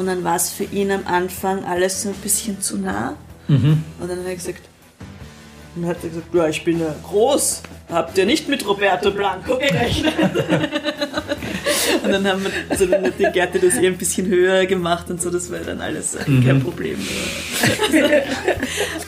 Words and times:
Und 0.00 0.06
dann 0.06 0.24
war 0.24 0.36
es 0.36 0.48
für 0.48 0.64
ihn 0.64 0.90
am 0.90 1.06
Anfang 1.06 1.62
alles 1.62 2.04
so 2.04 2.08
ein 2.08 2.14
bisschen 2.14 2.58
zu 2.62 2.78
nah. 2.78 3.16
Und 4.00 4.08
dann 4.08 4.18
hat 4.20 4.26
er 4.26 4.34
gesagt, 4.34 4.62
und 5.76 5.84
hat 5.84 5.98
er 6.02 6.08
gesagt, 6.08 6.34
ja, 6.34 6.48
ich 6.48 6.64
bin 6.64 6.80
ja 6.80 6.94
groß. 7.06 7.60
Habt 7.90 8.16
ihr 8.16 8.24
nicht 8.24 8.48
mit 8.48 8.66
Roberto 8.66 9.10
Blanco 9.10 9.58
gerechnet? 9.58 10.14
und 12.04 12.10
dann 12.10 12.26
haben 12.26 12.44
wir, 12.44 12.86
dann 12.86 13.04
hat 13.04 13.18
die 13.18 13.30
Gerte 13.32 13.58
das 13.58 13.74
eher 13.74 13.90
ein 13.90 13.98
bisschen 13.98 14.26
höher 14.26 14.66
gemacht 14.66 15.10
und 15.10 15.20
so, 15.20 15.30
das 15.30 15.50
war 15.50 15.58
dann 15.58 15.80
alles 15.80 16.14
äh, 16.14 16.24
kein 16.24 16.62
Problem. 16.62 16.98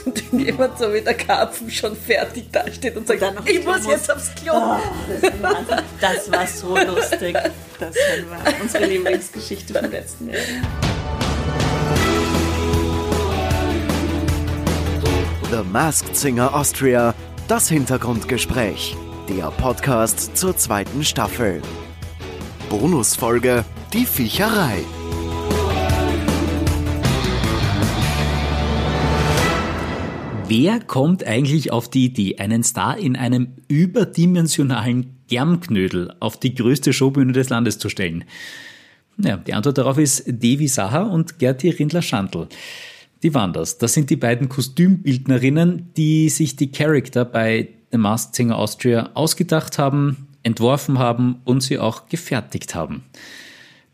Und 0.04 0.32
wenn 0.32 0.40
jemand 0.40 0.79
so 0.79 0.93
wie 0.93 1.00
der 1.00 1.14
Karpfen 1.14 1.70
schon 1.70 1.96
fertig 1.96 2.50
dasteht 2.50 2.96
und 2.96 3.07
sagt, 3.07 3.22
dann 3.22 3.34
noch 3.34 3.46
ich 3.46 3.64
muss 3.64 3.86
jetzt 3.86 4.11
aufs 4.11 4.34
Klo. 4.34 4.52
Das, 5.20 5.43
war, 5.43 5.82
das 6.00 6.32
war 6.32 6.46
so 6.46 6.76
lustig. 6.76 7.36
Das 7.79 7.94
war 7.94 8.54
unsere 8.61 8.86
Lieblingsgeschichte 8.86 9.74
vom 9.74 9.90
letzten 9.90 10.30
Jahr. 10.30 10.40
The 15.50 15.62
Masked 15.70 16.17
Singer 16.17 16.54
Austria, 16.54 17.14
das 17.46 17.68
Hintergrundgespräch. 17.68 18.96
Der 19.29 19.50
Podcast 19.50 20.36
zur 20.36 20.56
zweiten 20.56 21.04
Staffel. 21.04 21.61
Bonusfolge 22.72 23.67
Die 23.93 24.07
Viecherei. 24.07 24.79
Wer 30.48 30.81
kommt 30.81 31.22
eigentlich 31.26 31.71
auf 31.71 31.90
die 31.90 32.06
Idee, 32.06 32.39
einen 32.39 32.62
Star 32.62 32.97
in 32.97 33.14
einem 33.14 33.48
überdimensionalen 33.69 35.19
Germknödel 35.28 36.14
auf 36.20 36.41
die 36.41 36.55
größte 36.55 36.95
Showbühne 36.95 37.34
des 37.34 37.50
Landes 37.50 37.78
zu 37.78 37.91
stellen? 37.91 38.25
Ja, 39.19 39.36
die 39.36 39.53
Antwort 39.53 39.77
darauf 39.77 39.98
ist 39.98 40.25
Devi 40.27 40.67
Saha 40.67 41.03
und 41.03 41.39
Gerti 41.39 41.69
Rindler-Schandl. 41.69 42.48
Die 43.23 43.34
waren 43.34 43.53
das. 43.53 43.77
Das 43.77 43.92
sind 43.92 44.09
die 44.09 44.17
beiden 44.17 44.48
Kostümbildnerinnen, 44.48 45.91
die 45.98 46.31
sich 46.31 46.56
die 46.56 46.73
Charakter 46.73 47.27
bei 47.27 47.69
The 47.91 47.98
Masked 47.98 48.34
Singer 48.34 48.56
Austria 48.56 49.11
ausgedacht 49.12 49.77
haben, 49.77 50.31
entworfen 50.43 50.98
haben 50.98 51.41
und 51.45 51.62
sie 51.62 51.79
auch 51.79 52.09
gefertigt 52.09 52.75
haben. 52.75 53.05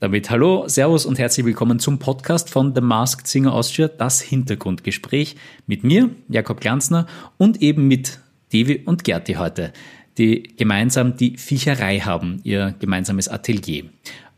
Damit 0.01 0.31
hallo, 0.31 0.69
servus 0.69 1.07
und 1.07 1.19
herzlich 1.19 1.45
willkommen 1.45 1.81
zum 1.81 1.99
Podcast 1.99 2.51
von 2.51 2.73
The 2.75 2.81
Masked 2.81 3.27
Singer 3.27 3.53
Austria, 3.53 3.89
das 3.89 4.21
Hintergrundgespräch 4.21 5.35
mit 5.67 5.83
mir, 5.83 6.11
Jakob 6.29 6.61
Glanzner 6.61 7.09
und 7.37 7.61
eben 7.63 7.89
mit 7.89 8.21
Devi 8.53 8.83
und 8.85 9.03
Gerti 9.03 9.35
heute, 9.35 9.73
die 10.17 10.55
gemeinsam 10.57 11.17
die 11.17 11.37
Viecherei 11.37 11.99
haben, 11.99 12.41
ihr 12.45 12.75
gemeinsames 12.79 13.29
Atelier. 13.29 13.87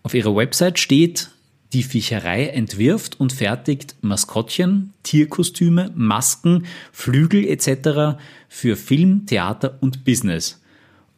Auf 0.02 0.14
ihrer 0.14 0.34
Website 0.34 0.78
steht, 0.78 1.30
die 1.72 1.82
Viecherei 1.82 2.46
entwirft 2.46 3.20
und 3.20 3.32
fertigt 3.32 3.96
Maskottchen, 4.00 4.92
Tierkostüme, 5.02 5.92
Masken, 5.94 6.66
Flügel 6.90 7.46
etc. 7.46 8.18
für 8.48 8.76
Film, 8.76 9.26
Theater 9.26 9.78
und 9.80 10.04
Business. 10.04 10.59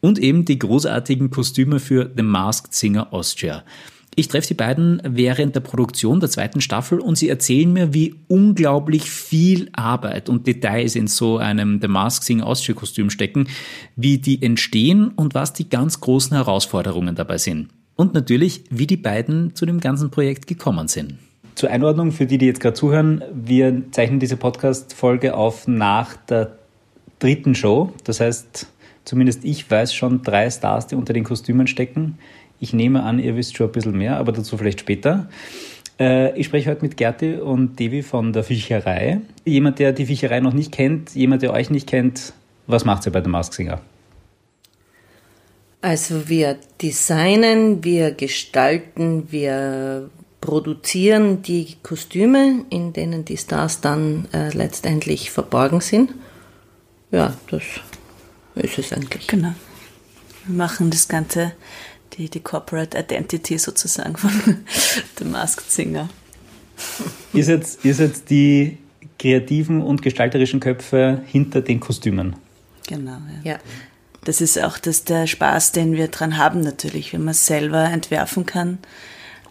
Und 0.03 0.19
eben 0.19 0.45
die 0.45 0.59
großartigen 0.59 1.31
Kostüme 1.31 1.79
für 1.79 2.11
The 2.15 2.25
Masked 2.25 2.75
Singer 2.75 3.15
Austria. 3.15 3.63
Ich 4.15 4.29
treffe 4.29 4.49
die 4.49 4.55
beiden 4.55 5.01
während 5.09 5.55
der 5.55 5.61
Produktion 5.61 6.21
der 6.21 6.29
zweiten 6.29 6.61
Staffel 6.61 7.01
und 7.01 7.17
sie 7.17 7.31
erzählen 7.31 7.73
mir, 7.73 7.95
wie 7.95 8.17
unglaublich 8.29 9.11
viel 9.11 9.71
Arbeit 9.73 10.29
und 10.29 10.47
Details 10.47 10.97
in 10.97 11.07
so 11.07 11.39
einem 11.39 11.81
The 11.81 11.89
Masked 11.89 12.25
Singer 12.25 12.47
Austria 12.47 12.75
Kostüm 12.75 13.09
stecken, 13.09 13.47
wie 13.97 14.19
die 14.19 14.43
entstehen 14.43 15.09
und 15.09 15.35
was 15.35 15.55
die 15.55 15.71
ganz 15.71 16.01
großen 16.01 16.37
Herausforderungen 16.37 17.15
dabei 17.15 17.39
sind. 17.39 17.69
Und 17.95 18.13
natürlich, 18.13 18.65
wie 18.71 18.87
die 18.87 18.97
beiden 18.99 19.55
zu 19.55 19.65
dem 19.65 19.81
ganzen 19.81 20.11
Projekt 20.11 20.47
gekommen 20.47 20.89
sind. 20.89 21.15
Zur 21.55 21.71
Einordnung 21.71 22.13
für 22.13 22.27
die, 22.27 22.39
die 22.39 22.47
jetzt 22.47 22.61
gerade 22.61 22.75
zuhören, 22.75 23.23
wir 23.33 23.83
zeichnen 23.93 24.21
diese 24.21 24.37
Podcast-Folge 24.37 25.35
auf 25.35 25.69
nach 25.69 26.17
der 26.17 26.59
dritten 27.19 27.55
Show. 27.55 27.93
Das 28.05 28.21
heißt, 28.21 28.67
zumindest 29.05 29.45
ich 29.45 29.71
weiß 29.71 29.95
schon 29.95 30.23
drei 30.23 30.51
Stars, 30.51 30.87
die 30.87 30.95
unter 30.95 31.13
den 31.13 31.25
Kostümen 31.25 31.67
stecken. 31.67 32.19
Ich 32.61 32.73
nehme 32.73 33.03
an, 33.03 33.19
ihr 33.19 33.37
wisst 33.37 33.57
schon 33.57 33.69
ein 33.69 33.73
bisschen 33.73 33.97
mehr, 33.97 34.17
aber 34.17 34.33
dazu 34.33 34.57
vielleicht 34.57 34.81
später. 34.81 35.29
Äh, 35.99 36.39
Ich 36.39 36.47
spreche 36.47 36.71
heute 36.71 36.83
mit 36.83 36.97
Gerti 36.97 37.35
und 37.35 37.79
Devi 37.79 38.03
von 38.03 38.33
der 38.33 38.45
Viecherei. 38.45 39.21
Jemand, 39.45 39.79
der 39.79 39.93
die 39.93 40.07
Viecherei 40.07 40.41
noch 40.41 40.55
nicht 40.55 40.73
kennt, 40.73 41.15
jemand, 41.15 41.43
der 41.43 41.53
euch 41.53 41.71
nicht 41.71 41.89
kennt, 41.89 42.33
was 42.67 42.85
macht 42.85 43.07
ihr 43.07 43.13
bei 43.13 43.21
der 43.21 43.31
Mask 43.31 43.55
Singer? 43.55 43.81
Also 45.81 46.29
wir 46.29 46.59
designen, 46.81 47.83
wir 47.83 48.13
gestalten, 48.13 49.27
wir 49.33 50.09
produzieren 50.41 51.43
die 51.43 51.77
Kostüme, 51.83 52.65
in 52.71 52.93
denen 52.93 53.25
die 53.25 53.37
Stars 53.37 53.81
dann 53.81 54.29
äh, 54.33 54.51
letztendlich 54.51 55.31
verborgen 55.31 55.81
sind. 55.81 56.15
Ja, 57.11 57.35
das 57.51 57.63
ist 58.55 58.79
es 58.79 58.93
eigentlich. 58.93 59.27
Genau. 59.27 59.55
Wir 60.47 60.57
machen 60.57 60.91
das 60.91 61.09
Ganze, 61.09 61.53
die, 62.15 62.29
die 62.29 62.41
Corporate 62.41 62.99
Identity 62.99 63.59
sozusagen 63.59 64.17
von 64.17 64.31
The 65.19 65.25
Masked 65.25 65.71
Singer. 65.71 66.09
Ihr 67.33 67.45
seid, 67.45 67.67
ihr 67.83 67.95
seid 67.95 68.29
die 68.29 68.79
kreativen 69.19 69.83
und 69.83 70.03
gestalterischen 70.03 70.61
Köpfe 70.61 71.23
hinter 71.27 71.61
den 71.61 71.81
Kostümen. 71.81 72.37
Genau, 72.89 73.19
ja. 73.45 73.53
Ja. 73.53 73.59
Das 74.25 74.41
ist 74.41 74.61
auch 74.63 74.79
das, 74.79 75.05
der 75.05 75.27
Spaß, 75.27 75.73
den 75.73 75.95
wir 75.95 76.09
dran 76.09 76.37
haben 76.37 76.61
natürlich, 76.61 77.13
wenn 77.13 77.25
man 77.25 77.33
es 77.33 77.47
selber 77.47 77.85
entwerfen 77.85 78.47
kann. 78.47 78.79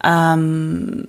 Ähm, 0.03 1.07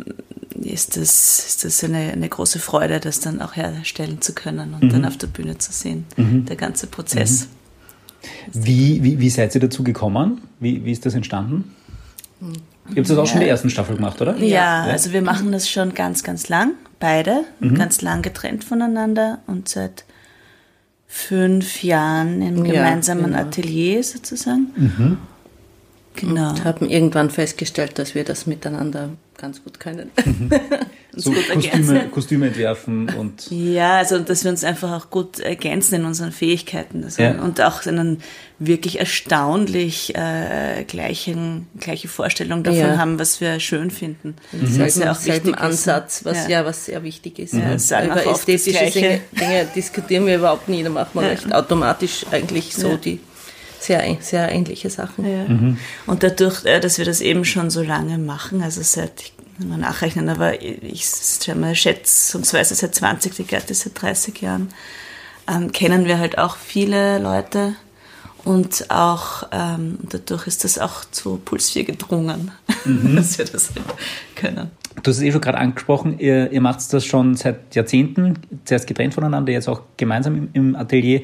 ist 0.60 0.96
das, 0.96 1.46
ist 1.46 1.64
das 1.64 1.82
eine, 1.84 2.12
eine 2.12 2.28
große 2.28 2.58
Freude, 2.58 3.00
das 3.00 3.20
dann 3.20 3.40
auch 3.40 3.56
herstellen 3.56 4.20
zu 4.20 4.34
können 4.34 4.74
und 4.74 4.92
dann 4.92 5.04
auf 5.04 5.16
der 5.16 5.26
Bühne 5.28 5.58
zu 5.58 5.72
sehen, 5.72 6.04
der 6.16 6.56
ganze 6.56 6.86
Prozess. 6.86 7.48
Wie, 8.52 9.02
wie, 9.02 9.18
wie 9.18 9.30
seid 9.30 9.54
ihr 9.54 9.60
dazu 9.60 9.82
gekommen? 9.82 10.42
Wie, 10.60 10.84
wie 10.84 10.92
ist 10.92 11.04
das 11.06 11.14
entstanden? 11.14 11.74
Ihr 12.40 12.96
habt 12.96 13.10
das 13.10 13.18
auch 13.18 13.26
schon 13.26 13.36
in 13.36 13.42
der 13.42 13.50
ersten 13.50 13.70
Staffel 13.70 13.96
gemacht, 13.96 14.20
oder? 14.20 14.36
Ja, 14.36 14.82
also 14.82 15.12
wir 15.12 15.22
machen 15.22 15.52
das 15.52 15.70
schon 15.70 15.94
ganz, 15.94 16.24
ganz 16.24 16.48
lang, 16.48 16.72
beide, 16.98 17.44
ganz 17.74 18.02
lang 18.02 18.22
getrennt 18.22 18.64
voneinander 18.64 19.38
und 19.46 19.68
seit 19.68 20.04
fünf 21.06 21.82
Jahren 21.82 22.42
im 22.42 22.64
Ja, 22.64 22.72
gemeinsamen 22.72 23.26
genau. 23.26 23.38
Atelier 23.38 24.02
sozusagen. 24.02 25.18
Genau. 26.16 26.50
Und 26.50 26.64
haben 26.64 26.88
irgendwann 26.88 27.30
festgestellt, 27.30 27.98
dass 27.98 28.14
wir 28.14 28.24
das 28.24 28.46
miteinander 28.46 29.10
ganz 29.42 29.62
gut 29.62 29.78
können. 29.78 30.10
So 31.14 31.30
gut 31.30 31.46
Kostüme. 31.52 32.08
Kostüme 32.08 32.46
entwerfen 32.46 33.10
und 33.10 33.50
Ja, 33.50 33.98
also 33.98 34.18
dass 34.18 34.44
wir 34.44 34.50
uns 34.50 34.64
einfach 34.64 34.90
auch 34.92 35.10
gut 35.10 35.40
ergänzen 35.40 35.96
in 35.96 36.04
unseren 36.06 36.32
Fähigkeiten 36.32 37.04
also, 37.04 37.20
Ja. 37.22 37.32
und 37.42 37.60
auch 37.60 37.84
einen 37.84 38.22
wirklich 38.58 38.98
erstaunlich 38.98 40.14
äh, 40.14 40.84
gleichen, 40.84 41.66
gleiche 41.78 42.08
Vorstellung 42.08 42.62
davon 42.62 42.80
Ja. 42.80 42.96
haben, 42.96 43.18
was 43.18 43.42
wir 43.42 43.60
schön 43.60 43.90
finden. 43.90 44.36
selben, 44.52 44.78
Was 44.78 44.96
ja 44.96 45.12
auch 45.12 45.16
selben 45.16 45.48
wichtig 45.48 45.60
ist. 45.60 45.62
Ansatz, 45.62 46.24
was 46.24 46.44
ja. 46.44 46.60
Ja. 46.60 46.64
was 46.64 46.86
sehr 46.86 47.02
wichtig 47.02 47.38
ist. 47.38 47.52
Auch 47.52 47.58
Über 47.58 47.74
das 47.74 47.90
ästhetische 48.38 48.78
Dinge, 48.78 48.90
Gleiche. 48.90 49.20
Dinge 49.38 49.66
diskutieren 49.76 50.24
wir 50.24 50.36
überhaupt 50.36 50.70
nie, 50.70 50.82
da 50.82 50.88
machen 50.88 51.10
wir 51.12 51.22
recht 51.28 51.52
automatisch 51.52 52.24
eigentlich 52.30 52.74
so 52.74 52.88
Ja. 52.92 52.96
die 52.96 53.20
sehr, 53.82 54.16
sehr 54.20 54.50
ähnliche 54.52 54.90
Sachen. 54.90 55.24
Ja. 55.24 55.46
Und 56.06 56.22
dadurch, 56.22 56.64
äh, 56.64 56.80
dass 56.80 56.98
wir 56.98 57.04
das 57.04 57.20
eben 57.20 57.44
schon 57.44 57.70
so 57.70 57.82
lange 57.82 58.18
machen, 58.18 58.62
also 58.62 58.80
seit, 58.82 59.22
ich 59.22 59.32
kann 59.58 59.68
mal 59.68 59.78
nachrechnen, 59.78 60.28
aber 60.28 60.62
ich 60.62 61.06
schätzungsweise 61.06 62.74
seit 62.74 62.94
20, 62.94 63.34
die 63.34 63.44
Gerte 63.44 63.74
seit 63.74 64.00
30 64.00 64.40
Jahren, 64.40 64.68
ähm, 65.48 65.72
kennen 65.72 66.06
wir 66.06 66.18
halt 66.18 66.38
auch 66.38 66.56
viele 66.56 67.18
Leute 67.18 67.74
und 68.44 68.90
auch 68.90 69.44
ähm, 69.52 69.98
dadurch 70.02 70.46
ist 70.46 70.64
das 70.64 70.78
auch 70.78 71.04
zu 71.10 71.40
Puls 71.44 71.70
4 71.70 71.84
gedrungen, 71.84 72.50
dass 73.14 73.38
wir 73.38 73.44
das 73.44 73.70
halt 73.74 73.84
können. 74.34 74.70
Du 75.02 75.10
hast 75.10 75.18
es 75.18 75.22
eh 75.22 75.32
schon 75.32 75.40
gerade 75.40 75.58
angesprochen, 75.58 76.18
ihr, 76.18 76.50
ihr 76.52 76.60
macht 76.60 76.92
das 76.92 77.04
schon 77.04 77.34
seit 77.34 77.74
Jahrzehnten, 77.74 78.38
zuerst 78.64 78.86
getrennt 78.86 79.14
voneinander, 79.14 79.52
jetzt 79.52 79.68
auch 79.68 79.82
gemeinsam 79.96 80.36
im, 80.36 80.48
im 80.52 80.76
Atelier. 80.76 81.22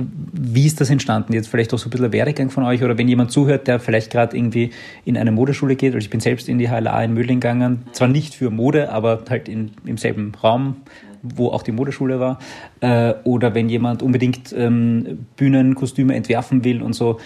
Wie 0.00 0.66
ist 0.66 0.80
das 0.80 0.90
entstanden? 0.90 1.32
Jetzt 1.32 1.48
vielleicht 1.48 1.74
auch 1.74 1.78
so 1.78 1.88
ein 1.88 1.90
bisschen 1.90 2.12
Werdegang 2.12 2.50
von 2.50 2.64
euch 2.64 2.84
oder 2.84 2.96
wenn 2.98 3.08
jemand 3.08 3.32
zuhört, 3.32 3.66
der 3.66 3.80
vielleicht 3.80 4.10
gerade 4.12 4.36
irgendwie 4.36 4.70
in 5.04 5.16
eine 5.16 5.32
Modeschule 5.32 5.74
geht, 5.74 5.94
also 5.94 6.04
ich 6.04 6.10
bin 6.10 6.20
selbst 6.20 6.48
in 6.48 6.58
die 6.58 6.68
HLA 6.68 7.02
in 7.02 7.14
Mödling 7.14 7.40
gegangen, 7.40 7.82
zwar 7.92 8.06
nicht 8.08 8.34
für 8.34 8.50
Mode, 8.50 8.92
aber 8.92 9.24
halt 9.28 9.48
in, 9.48 9.72
im 9.84 9.98
selben 9.98 10.32
Raum, 10.36 10.76
wo 11.22 11.48
auch 11.48 11.62
die 11.62 11.72
Modeschule 11.72 12.20
war, 12.20 12.38
äh, 12.80 13.14
oder 13.24 13.54
wenn 13.54 13.68
jemand 13.68 14.02
unbedingt 14.02 14.52
ähm, 14.56 15.26
Bühnenkostüme 15.36 16.14
entwerfen 16.14 16.62
will 16.62 16.80
und 16.82 16.92
so. 16.92 17.18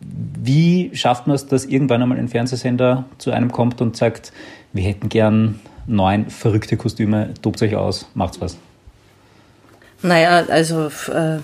Wie 0.00 0.90
schafft 0.94 1.26
man 1.26 1.36
es, 1.36 1.46
dass 1.46 1.64
irgendwann 1.66 2.02
einmal 2.02 2.18
ein 2.18 2.28
Fernsehsender 2.28 3.04
zu 3.18 3.30
einem 3.30 3.52
kommt 3.52 3.80
und 3.80 3.96
sagt, 3.96 4.32
wir 4.72 4.82
hätten 4.82 5.08
gern 5.08 5.60
neun 5.86 6.30
verrückte 6.30 6.76
Kostüme, 6.76 7.34
tobt 7.42 7.62
euch 7.62 7.74
aus, 7.74 8.08
macht's 8.14 8.40
was. 8.40 8.58
Naja, 10.02 10.44
also 10.48 10.86
äh, 11.12 11.38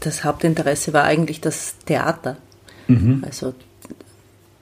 das 0.00 0.24
Hauptinteresse 0.24 0.92
war 0.92 1.04
eigentlich 1.04 1.40
das 1.40 1.76
Theater. 1.86 2.36
Also 3.22 3.54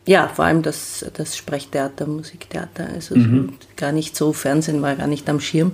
Ja, 0.06 0.28
vor 0.28 0.44
allem 0.44 0.62
das, 0.62 1.04
das 1.14 1.36
Sprechtheater, 1.36 2.06
Musiktheater. 2.06 2.88
Also 2.94 3.16
mhm. 3.16 3.54
gar 3.76 3.92
nicht 3.92 4.16
so, 4.16 4.32
Fernsehen 4.32 4.82
war 4.82 4.96
gar 4.96 5.06
nicht 5.06 5.28
am 5.28 5.40
Schirm. 5.40 5.72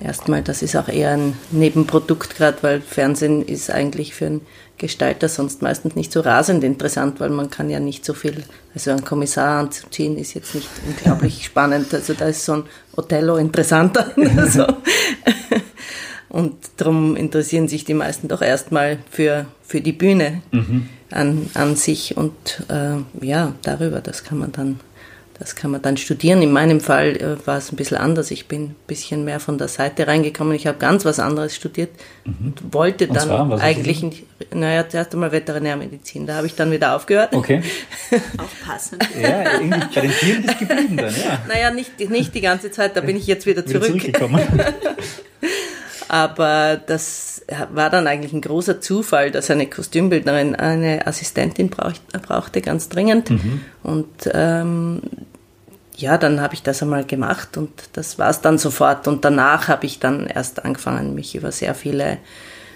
Erstmal, 0.00 0.42
das 0.42 0.62
ist 0.62 0.76
auch 0.76 0.88
eher 0.88 1.12
ein 1.12 1.34
Nebenprodukt 1.52 2.36
gerade, 2.36 2.58
weil 2.62 2.80
Fernsehen 2.80 3.42
ist 3.42 3.70
eigentlich 3.70 4.14
für 4.14 4.26
einen 4.26 4.40
Gestalter 4.78 5.28
sonst 5.28 5.62
meistens 5.62 5.94
nicht 5.94 6.12
so 6.12 6.20
rasend 6.20 6.64
interessant, 6.64 7.20
weil 7.20 7.30
man 7.30 7.50
kann 7.50 7.70
ja 7.70 7.80
nicht 7.80 8.04
so 8.04 8.12
viel, 8.12 8.42
also 8.74 8.90
einen 8.90 9.04
Kommissar 9.04 9.60
anzuziehen 9.60 10.18
ist 10.18 10.34
jetzt 10.34 10.54
nicht 10.54 10.68
unglaublich 10.86 11.44
spannend. 11.46 11.94
Also 11.94 12.14
da 12.14 12.26
ist 12.26 12.44
so 12.44 12.54
ein 12.54 12.64
Othello 12.96 13.36
interessanter. 13.36 14.12
so. 14.48 14.66
Und 16.28 16.54
darum 16.76 17.16
interessieren 17.16 17.68
sich 17.68 17.84
die 17.84 17.94
meisten 17.94 18.28
doch 18.28 18.42
erstmal 18.42 18.98
für, 19.10 19.46
für 19.62 19.80
die 19.80 19.92
Bühne 19.92 20.42
mhm. 20.50 20.88
an, 21.10 21.50
an 21.54 21.76
sich 21.76 22.16
und 22.16 22.64
äh, 22.68 23.24
ja, 23.24 23.54
darüber, 23.62 24.00
das 24.00 24.24
kann 24.24 24.38
man 24.38 24.52
dann 24.52 24.80
das 25.38 25.54
kann 25.54 25.70
man 25.70 25.82
dann 25.82 25.98
studieren. 25.98 26.40
In 26.40 26.50
meinem 26.50 26.80
Fall 26.80 27.16
äh, 27.16 27.46
war 27.46 27.58
es 27.58 27.70
ein 27.70 27.76
bisschen 27.76 27.98
anders. 27.98 28.30
Ich 28.30 28.48
bin 28.48 28.62
ein 28.64 28.76
bisschen 28.86 29.24
mehr 29.24 29.38
von 29.38 29.58
der 29.58 29.68
Seite 29.68 30.06
reingekommen. 30.06 30.54
Ich 30.54 30.66
habe 30.66 30.78
ganz 30.78 31.04
was 31.04 31.18
anderes 31.18 31.54
studiert 31.54 31.90
mhm. 32.24 32.34
und 32.46 32.74
wollte 32.74 33.06
dann 33.06 33.30
und 33.30 33.48
zwar, 33.50 33.60
eigentlich, 33.60 34.24
naja, 34.54 34.88
zuerst 34.88 35.12
einmal 35.12 35.32
Veterinärmedizin. 35.32 36.26
Da 36.26 36.36
habe 36.36 36.46
ich 36.46 36.54
dann 36.54 36.70
wieder 36.70 36.96
aufgehört. 36.96 37.34
Okay. 37.34 37.62
Aufpassen. 38.38 38.98
Ja, 39.20 39.60
irgendwie 39.60 39.80
bei 39.94 40.00
den 40.00 40.10
Tieren 40.12 40.44
ist 40.44 40.58
geblieben 40.58 40.96
dann, 40.96 41.14
ja. 41.14 41.38
Naja, 41.48 41.70
nicht, 41.70 42.10
nicht 42.10 42.34
die 42.34 42.40
ganze 42.40 42.70
Zeit, 42.70 42.96
da 42.96 43.02
bin 43.02 43.16
ich 43.16 43.26
jetzt 43.26 43.46
wieder 43.46 43.66
zurück. 43.66 43.92
Wieder 43.92 43.98
zurückgekommen. 43.98 44.40
Aber 46.08 46.76
das 46.76 47.42
war 47.72 47.90
dann 47.90 48.06
eigentlich 48.06 48.32
ein 48.32 48.40
großer 48.40 48.80
Zufall, 48.80 49.30
dass 49.30 49.50
eine 49.50 49.66
Kostümbildnerin 49.66 50.54
eine 50.54 51.06
Assistentin 51.06 51.70
brauch, 51.70 51.92
brauchte, 52.22 52.60
ganz 52.60 52.88
dringend. 52.88 53.30
Mhm. 53.30 53.60
Und 53.82 54.30
ähm, 54.32 55.02
ja, 55.96 56.18
dann 56.18 56.40
habe 56.40 56.54
ich 56.54 56.62
das 56.62 56.82
einmal 56.82 57.04
gemacht 57.04 57.56
und 57.56 57.70
das 57.94 58.18
war 58.18 58.30
es 58.30 58.40
dann 58.40 58.58
sofort. 58.58 59.08
Und 59.08 59.24
danach 59.24 59.68
habe 59.68 59.86
ich 59.86 59.98
dann 59.98 60.26
erst 60.26 60.64
angefangen, 60.64 61.14
mich 61.14 61.34
über 61.34 61.50
sehr 61.52 61.74
viele 61.74 62.18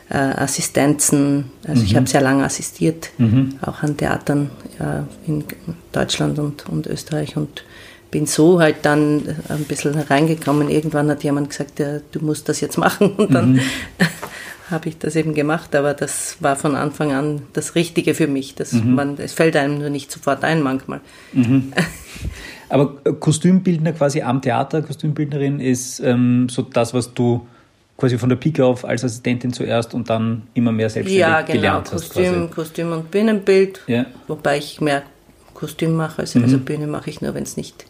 äh, 0.09 0.17
Assistenzen, 0.17 1.53
also 1.67 1.81
mhm. 1.81 1.87
ich 1.87 1.97
habe 1.97 2.09
sehr 2.09 2.21
lange 2.21 2.45
assistiert, 2.45 3.11
mhm. 3.19 3.59
auch 3.63 3.83
an 3.83 3.97
Theatern 3.97 4.51
ja, 4.79 5.07
in 5.27 5.45
Deutschland 5.93 6.39
und, 6.39 6.69
und 6.69 6.87
Österreich 6.87 7.37
und 7.37 7.65
bin 8.11 8.27
so 8.27 8.61
halt 8.61 8.77
dann 8.83 9.23
ein 9.49 9.65
bisschen 9.65 9.95
reingekommen. 9.95 10.69
Irgendwann 10.69 11.11
hat 11.11 11.23
jemand 11.23 11.51
gesagt, 11.51 11.79
ja, 11.79 12.01
du 12.13 12.21
musst 12.21 12.49
das 12.49 12.61
jetzt 12.61 12.77
machen 12.77 13.13
und 13.17 13.33
dann 13.33 13.53
mhm. 13.55 13.61
habe 14.71 14.89
ich 14.89 14.99
das 14.99 15.17
eben 15.17 15.35
gemacht, 15.35 15.75
aber 15.75 15.95
das 15.95 16.37
war 16.41 16.57
von 16.57 16.77
Anfang 16.77 17.13
an 17.13 17.43
das 17.53 17.75
Richtige 17.75 18.15
für 18.15 18.27
mich. 18.27 18.55
Das 18.55 18.73
mhm. 18.73 18.95
man, 18.95 19.19
es 19.19 19.33
fällt 19.33 19.57
einem 19.57 19.79
nur 19.79 19.91
nicht 19.91 20.11
sofort 20.11 20.45
ein 20.45 20.63
manchmal. 20.63 21.01
Mhm. 21.33 21.73
Aber 22.69 22.95
Kostümbildner 23.19 23.93
quasi 23.93 24.23
am 24.23 24.41
Theater, 24.43 24.81
Kostümbildnerin 24.83 25.59
ist 25.59 25.99
ähm, 25.99 26.49
so 26.49 26.63
das, 26.63 26.95
was 26.95 27.13
du 27.13 27.45
quasi 27.97 28.17
von 28.17 28.29
der 28.29 28.37
Pike 28.37 28.65
auf 28.65 28.85
als 28.85 29.03
Assistentin 29.03 29.53
zuerst 29.53 29.93
und 29.93 30.09
dann 30.09 30.43
immer 30.55 30.71
mehr 30.71 30.89
selbstständig 30.89 31.21
ja, 31.21 31.41
genau. 31.41 31.53
gelernt 31.53 31.93
hast. 31.93 32.15
Kostüm, 32.15 32.33
quasi. 32.33 32.55
Kostüm 32.55 32.93
und 32.93 33.11
Bühnenbild, 33.11 33.81
ja. 33.89 34.07
wobei 34.29 34.59
ich 34.59 34.81
mehr 34.81 35.03
Kostüm 35.53 35.97
mache, 35.97 36.23
also, 36.23 36.39
mhm. 36.39 36.45
also 36.45 36.59
Bühne 36.59 36.87
mache 36.87 37.11
ich 37.11 37.21
nur, 37.21 37.35
wenn 37.35 37.43
es 37.43 37.57
nicht 37.57 37.87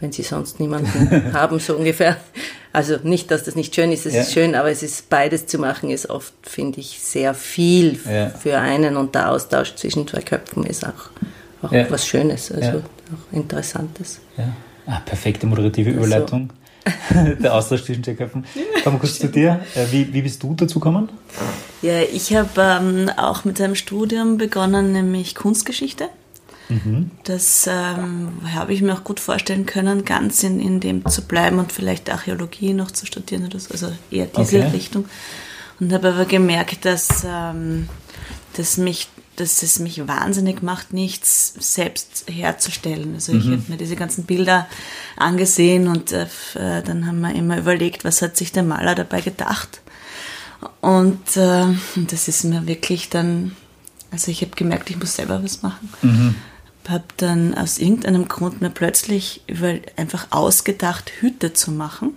wenn 0.00 0.12
sie 0.12 0.22
sonst 0.22 0.60
niemanden 0.60 1.32
haben, 1.32 1.58
so 1.58 1.76
ungefähr. 1.76 2.16
Also 2.72 2.98
nicht, 3.02 3.30
dass 3.30 3.44
das 3.44 3.56
nicht 3.56 3.74
schön 3.74 3.90
ist, 3.92 4.04
es 4.04 4.14
ja. 4.14 4.20
ist 4.20 4.32
schön, 4.32 4.54
aber 4.54 4.70
es 4.70 4.82
ist 4.82 5.08
beides 5.08 5.46
zu 5.46 5.58
machen, 5.58 5.90
ist 5.90 6.10
oft, 6.10 6.34
finde 6.42 6.80
ich, 6.80 7.00
sehr 7.00 7.32
viel 7.32 7.98
ja. 8.04 8.28
für 8.28 8.58
einen 8.58 8.96
und 8.96 9.14
der 9.14 9.30
Austausch 9.30 9.74
zwischen 9.76 10.06
zwei 10.06 10.20
Köpfen 10.20 10.64
ist 10.66 10.84
auch, 10.86 11.10
auch 11.62 11.72
ja. 11.72 11.90
was 11.90 12.06
Schönes, 12.06 12.52
also 12.52 12.78
auch 12.78 13.32
Interessantes. 13.32 14.20
Ja. 14.36 14.52
Ah, 14.86 15.00
perfekte 15.04 15.46
moderative 15.46 15.90
also 15.90 16.00
Überleitung. 16.00 16.50
der 17.40 17.54
Austausch 17.54 17.82
zwischen 17.84 18.04
zwei 18.04 18.14
Köpfen. 18.14 18.44
Kommen 18.84 18.96
wir 18.96 19.00
kurz 19.00 19.18
zu 19.18 19.28
dir. 19.28 19.60
Äh, 19.74 19.86
wie, 19.90 20.12
wie 20.12 20.22
bist 20.22 20.42
du 20.42 20.54
dazu 20.54 20.78
gekommen? 20.78 21.08
Ja, 21.82 22.00
ich 22.02 22.34
habe 22.34 22.50
ähm, 22.60 23.10
auch 23.16 23.44
mit 23.44 23.60
einem 23.60 23.74
Studium 23.74 24.38
begonnen, 24.38 24.92
nämlich 24.92 25.34
Kunstgeschichte. 25.34 26.08
Mhm. 26.68 27.10
Das 27.24 27.68
ähm, 27.70 28.32
habe 28.52 28.72
ich 28.72 28.82
mir 28.82 28.94
auch 28.94 29.04
gut 29.04 29.20
vorstellen 29.20 29.66
können, 29.66 30.04
ganz 30.04 30.42
in, 30.42 30.60
in 30.60 30.80
dem 30.80 31.06
zu 31.06 31.22
bleiben 31.22 31.58
und 31.58 31.72
vielleicht 31.72 32.10
Archäologie 32.10 32.72
noch 32.72 32.90
zu 32.90 33.06
studieren 33.06 33.46
oder 33.46 33.58
so, 33.58 33.70
also 33.70 33.92
eher 34.10 34.26
diese 34.26 34.58
okay. 34.58 34.68
Richtung. 34.68 35.06
Und 35.78 35.92
habe 35.92 36.08
aber 36.08 36.24
gemerkt, 36.24 36.84
dass, 36.84 37.24
ähm, 37.28 37.88
dass, 38.56 38.78
mich, 38.78 39.08
dass 39.36 39.62
es 39.62 39.78
mich 39.78 40.06
wahnsinnig 40.08 40.62
macht, 40.62 40.92
nichts 40.92 41.54
selbst 41.58 42.24
herzustellen. 42.28 43.14
Also 43.14 43.32
mhm. 43.32 43.38
ich 43.38 43.46
habe 43.46 43.62
mir 43.68 43.76
diese 43.76 43.96
ganzen 43.96 44.24
Bilder 44.24 44.66
angesehen 45.16 45.86
und 45.88 46.12
äh, 46.12 46.26
äh, 46.54 46.82
dann 46.82 47.06
haben 47.06 47.20
wir 47.20 47.34
immer 47.34 47.58
überlegt, 47.58 48.04
was 48.04 48.22
hat 48.22 48.36
sich 48.36 48.52
der 48.52 48.62
Maler 48.62 48.94
dabei 48.94 49.20
gedacht. 49.20 49.82
Und 50.80 51.36
äh, 51.36 51.66
das 51.94 52.28
ist 52.28 52.44
mir 52.44 52.66
wirklich 52.66 53.10
dann, 53.10 53.54
also 54.10 54.30
ich 54.30 54.40
habe 54.40 54.56
gemerkt, 54.56 54.90
ich 54.90 54.98
muss 54.98 55.14
selber 55.14 55.44
was 55.44 55.62
machen. 55.62 55.90
Mhm 56.02 56.34
habe 56.90 57.04
dann 57.16 57.54
aus 57.54 57.78
irgendeinem 57.78 58.28
Grund 58.28 58.60
mir 58.60 58.70
plötzlich 58.70 59.42
über 59.46 59.74
einfach 59.96 60.28
ausgedacht, 60.30 61.10
Hüte 61.20 61.52
zu 61.52 61.70
machen. 61.70 62.14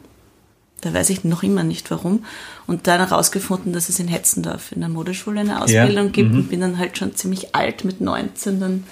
Da 0.82 0.94
weiß 0.94 1.10
ich 1.10 1.24
noch 1.24 1.44
immer 1.44 1.64
nicht 1.64 1.92
warum. 1.92 2.24
Und 2.68 2.88
dann 2.88 3.00
herausgefunden, 3.00 3.74
dass 3.74 3.90
es 3.90 4.00
in 4.00 4.08
Hetzendorf 4.08 4.72
in 4.72 4.80
der 4.80 4.90
Modeschule 4.90 5.42
eine 5.42 5.62
Ausbildung 5.62 6.06
ja. 6.06 6.12
gibt 6.12 6.32
mhm. 6.32 6.38
und 6.38 6.50
bin 6.50 6.62
dann 6.62 6.78
halt 6.78 6.98
schon 6.98 7.16
ziemlich 7.16 7.56
alt 7.56 7.84
mit 7.84 8.00
19 8.00 8.60
dann 8.60 8.84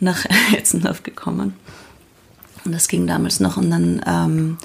nach 0.00 0.24
Hetzendorf 0.50 1.02
gekommen. 1.02 1.54
Und 2.64 2.72
das 2.72 2.88
ging 2.88 3.06
damals 3.06 3.40
noch 3.40 3.56
und 3.56 3.70
dann 3.70 4.02
ähm, 4.06 4.58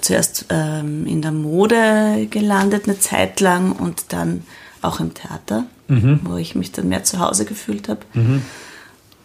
zuerst 0.00 0.46
ähm, 0.50 1.06
in 1.06 1.22
der 1.22 1.32
Mode 1.32 2.26
gelandet 2.30 2.84
eine 2.84 2.98
Zeit 2.98 3.40
lang 3.40 3.72
und 3.72 4.12
dann 4.12 4.44
auch 4.82 5.00
im 5.00 5.14
Theater, 5.14 5.66
mhm. 5.88 6.20
wo 6.24 6.36
ich 6.36 6.54
mich 6.54 6.72
dann 6.72 6.88
mehr 6.88 7.04
zu 7.04 7.18
Hause 7.18 7.44
gefühlt 7.44 7.88
habe. 7.88 8.00
Mhm. 8.14 8.42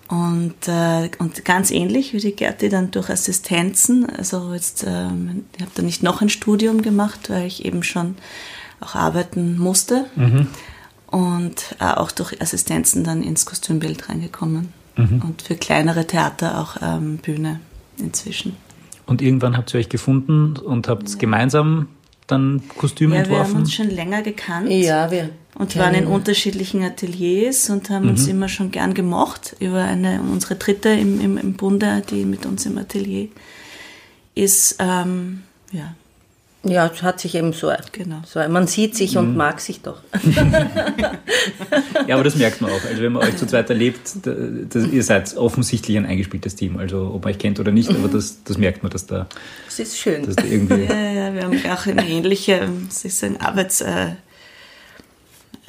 Und, 0.08 0.68
äh, 0.68 1.10
und 1.18 1.46
ganz 1.46 1.72
ähnlich 1.72 2.14
wie 2.14 2.20
die 2.20 2.36
Gerti 2.36 2.70
dann 2.70 2.92
durch 2.92 3.10
Assistenzen. 3.10 4.06
Also 4.06 4.54
jetzt, 4.54 4.86
ähm, 4.88 5.46
ich 5.56 5.62
habe 5.62 5.72
da 5.74 5.82
nicht 5.82 6.04
noch 6.04 6.22
ein 6.22 6.30
Studium 6.30 6.84
gemacht, 6.84 7.30
weil 7.30 7.48
ich 7.48 7.66
eben 7.66 7.82
schon 7.82 8.16
auch 8.80 8.96
arbeiten 8.96 9.58
musste. 9.58 10.06
Mhm. 10.16 10.48
Und 11.08 11.76
äh, 11.80 11.86
auch 11.86 12.12
durch 12.12 12.40
Assistenzen 12.42 13.04
dann 13.04 13.24
ins 13.24 13.46
Kostümbild 13.46 14.10
reingekommen. 14.10 14.74
Mhm. 14.96 15.22
Und 15.26 15.42
für 15.42 15.56
kleinere 15.56 16.06
Theater 16.06 16.60
auch 16.60 16.78
ähm, 16.82 17.18
Bühne 17.18 17.60
inzwischen. 17.98 18.56
Und 19.08 19.22
irgendwann 19.22 19.58
habt 19.58 19.74
ihr 19.74 19.80
euch 19.80 19.90
gefunden 19.90 20.58
und 20.58 20.88
habt 20.88 21.10
ja. 21.10 21.16
gemeinsam 21.18 21.88
dann 22.28 22.64
Kostüme 22.78 23.16
ja, 23.16 23.22
entworfen? 23.22 23.44
Wir 23.44 23.54
haben 23.54 23.62
uns 23.62 23.74
schon 23.74 23.90
länger 23.90 24.22
gekannt. 24.22 24.70
Ja, 24.70 25.12
wir 25.12 25.30
und 25.58 25.78
waren 25.78 25.96
in 25.96 26.08
unterschiedlichen 26.08 26.84
Ateliers 26.84 27.70
und 27.70 27.90
haben 27.90 28.04
mhm. 28.06 28.12
uns 28.12 28.28
immer 28.28 28.50
schon 28.50 28.72
gern 28.72 28.94
gemocht 28.94 29.56
über 29.60 29.84
eine 29.84 30.20
unsere 30.22 30.56
dritte 30.56 30.90
im, 30.90 31.22
im, 31.22 31.38
im 31.38 31.54
Bunde, 31.54 32.04
die 32.10 32.26
mit 32.26 32.46
uns 32.46 32.66
im 32.66 32.78
Atelier 32.78 33.30
ist. 34.36 34.76
Ähm, 34.80 35.44
ja. 35.72 35.96
Ja, 36.68 36.88
es 36.88 37.04
hat 37.04 37.20
sich 37.20 37.36
eben 37.36 37.54
so. 37.54 37.72
Genau. 37.92 38.22
so 38.26 38.40
man 38.50 38.66
sieht 38.66 38.96
sich 38.96 39.14
mhm. 39.14 39.20
und 39.20 39.38
mag 39.38 39.62
sich 39.62 39.82
doch. 39.82 40.02
ja, 42.08 42.16
aber 42.16 42.24
das 42.24 42.36
merkt 42.36 42.60
man 42.60 42.72
auch. 42.72 42.84
Also 42.90 43.04
wenn 43.04 43.14
man 43.14 43.22
euch 43.22 43.38
zu 43.38 43.46
zweit 43.46 43.70
erlebt, 43.70 44.00
das, 44.24 44.88
ihr 44.88 45.04
seid 45.04 45.38
offensichtlich 45.38 45.96
ein 45.96 46.08
eingespieltes 46.08 46.56
Team. 46.56 46.78
Also 46.78 47.12
ob 47.14 47.24
man 47.24 47.34
euch 47.34 47.40
kennt 47.40 47.60
oder 47.60 47.72
nicht, 47.72 47.92
aber 47.92 48.08
das, 48.12 48.44
das 48.44 48.58
merkt 48.58 48.82
man, 48.82 48.92
dass 48.92 49.06
da. 49.06 49.28
Das 49.66 49.78
ist 49.78 49.98
schön. 50.00 50.26
Dass 50.26 50.38
da 50.38 50.44
irgendwie 50.44 50.84
ja, 50.90 51.12
ja, 51.12 51.25
wir 51.36 51.44
haben 51.44 51.72
auch 51.72 51.86
eine 51.86 52.08
ähnliche, 52.08 52.70
es 52.90 53.06
ist 53.06 53.24
ein 53.24 53.40
Arbeits 53.40 53.82
äh, 53.82 54.12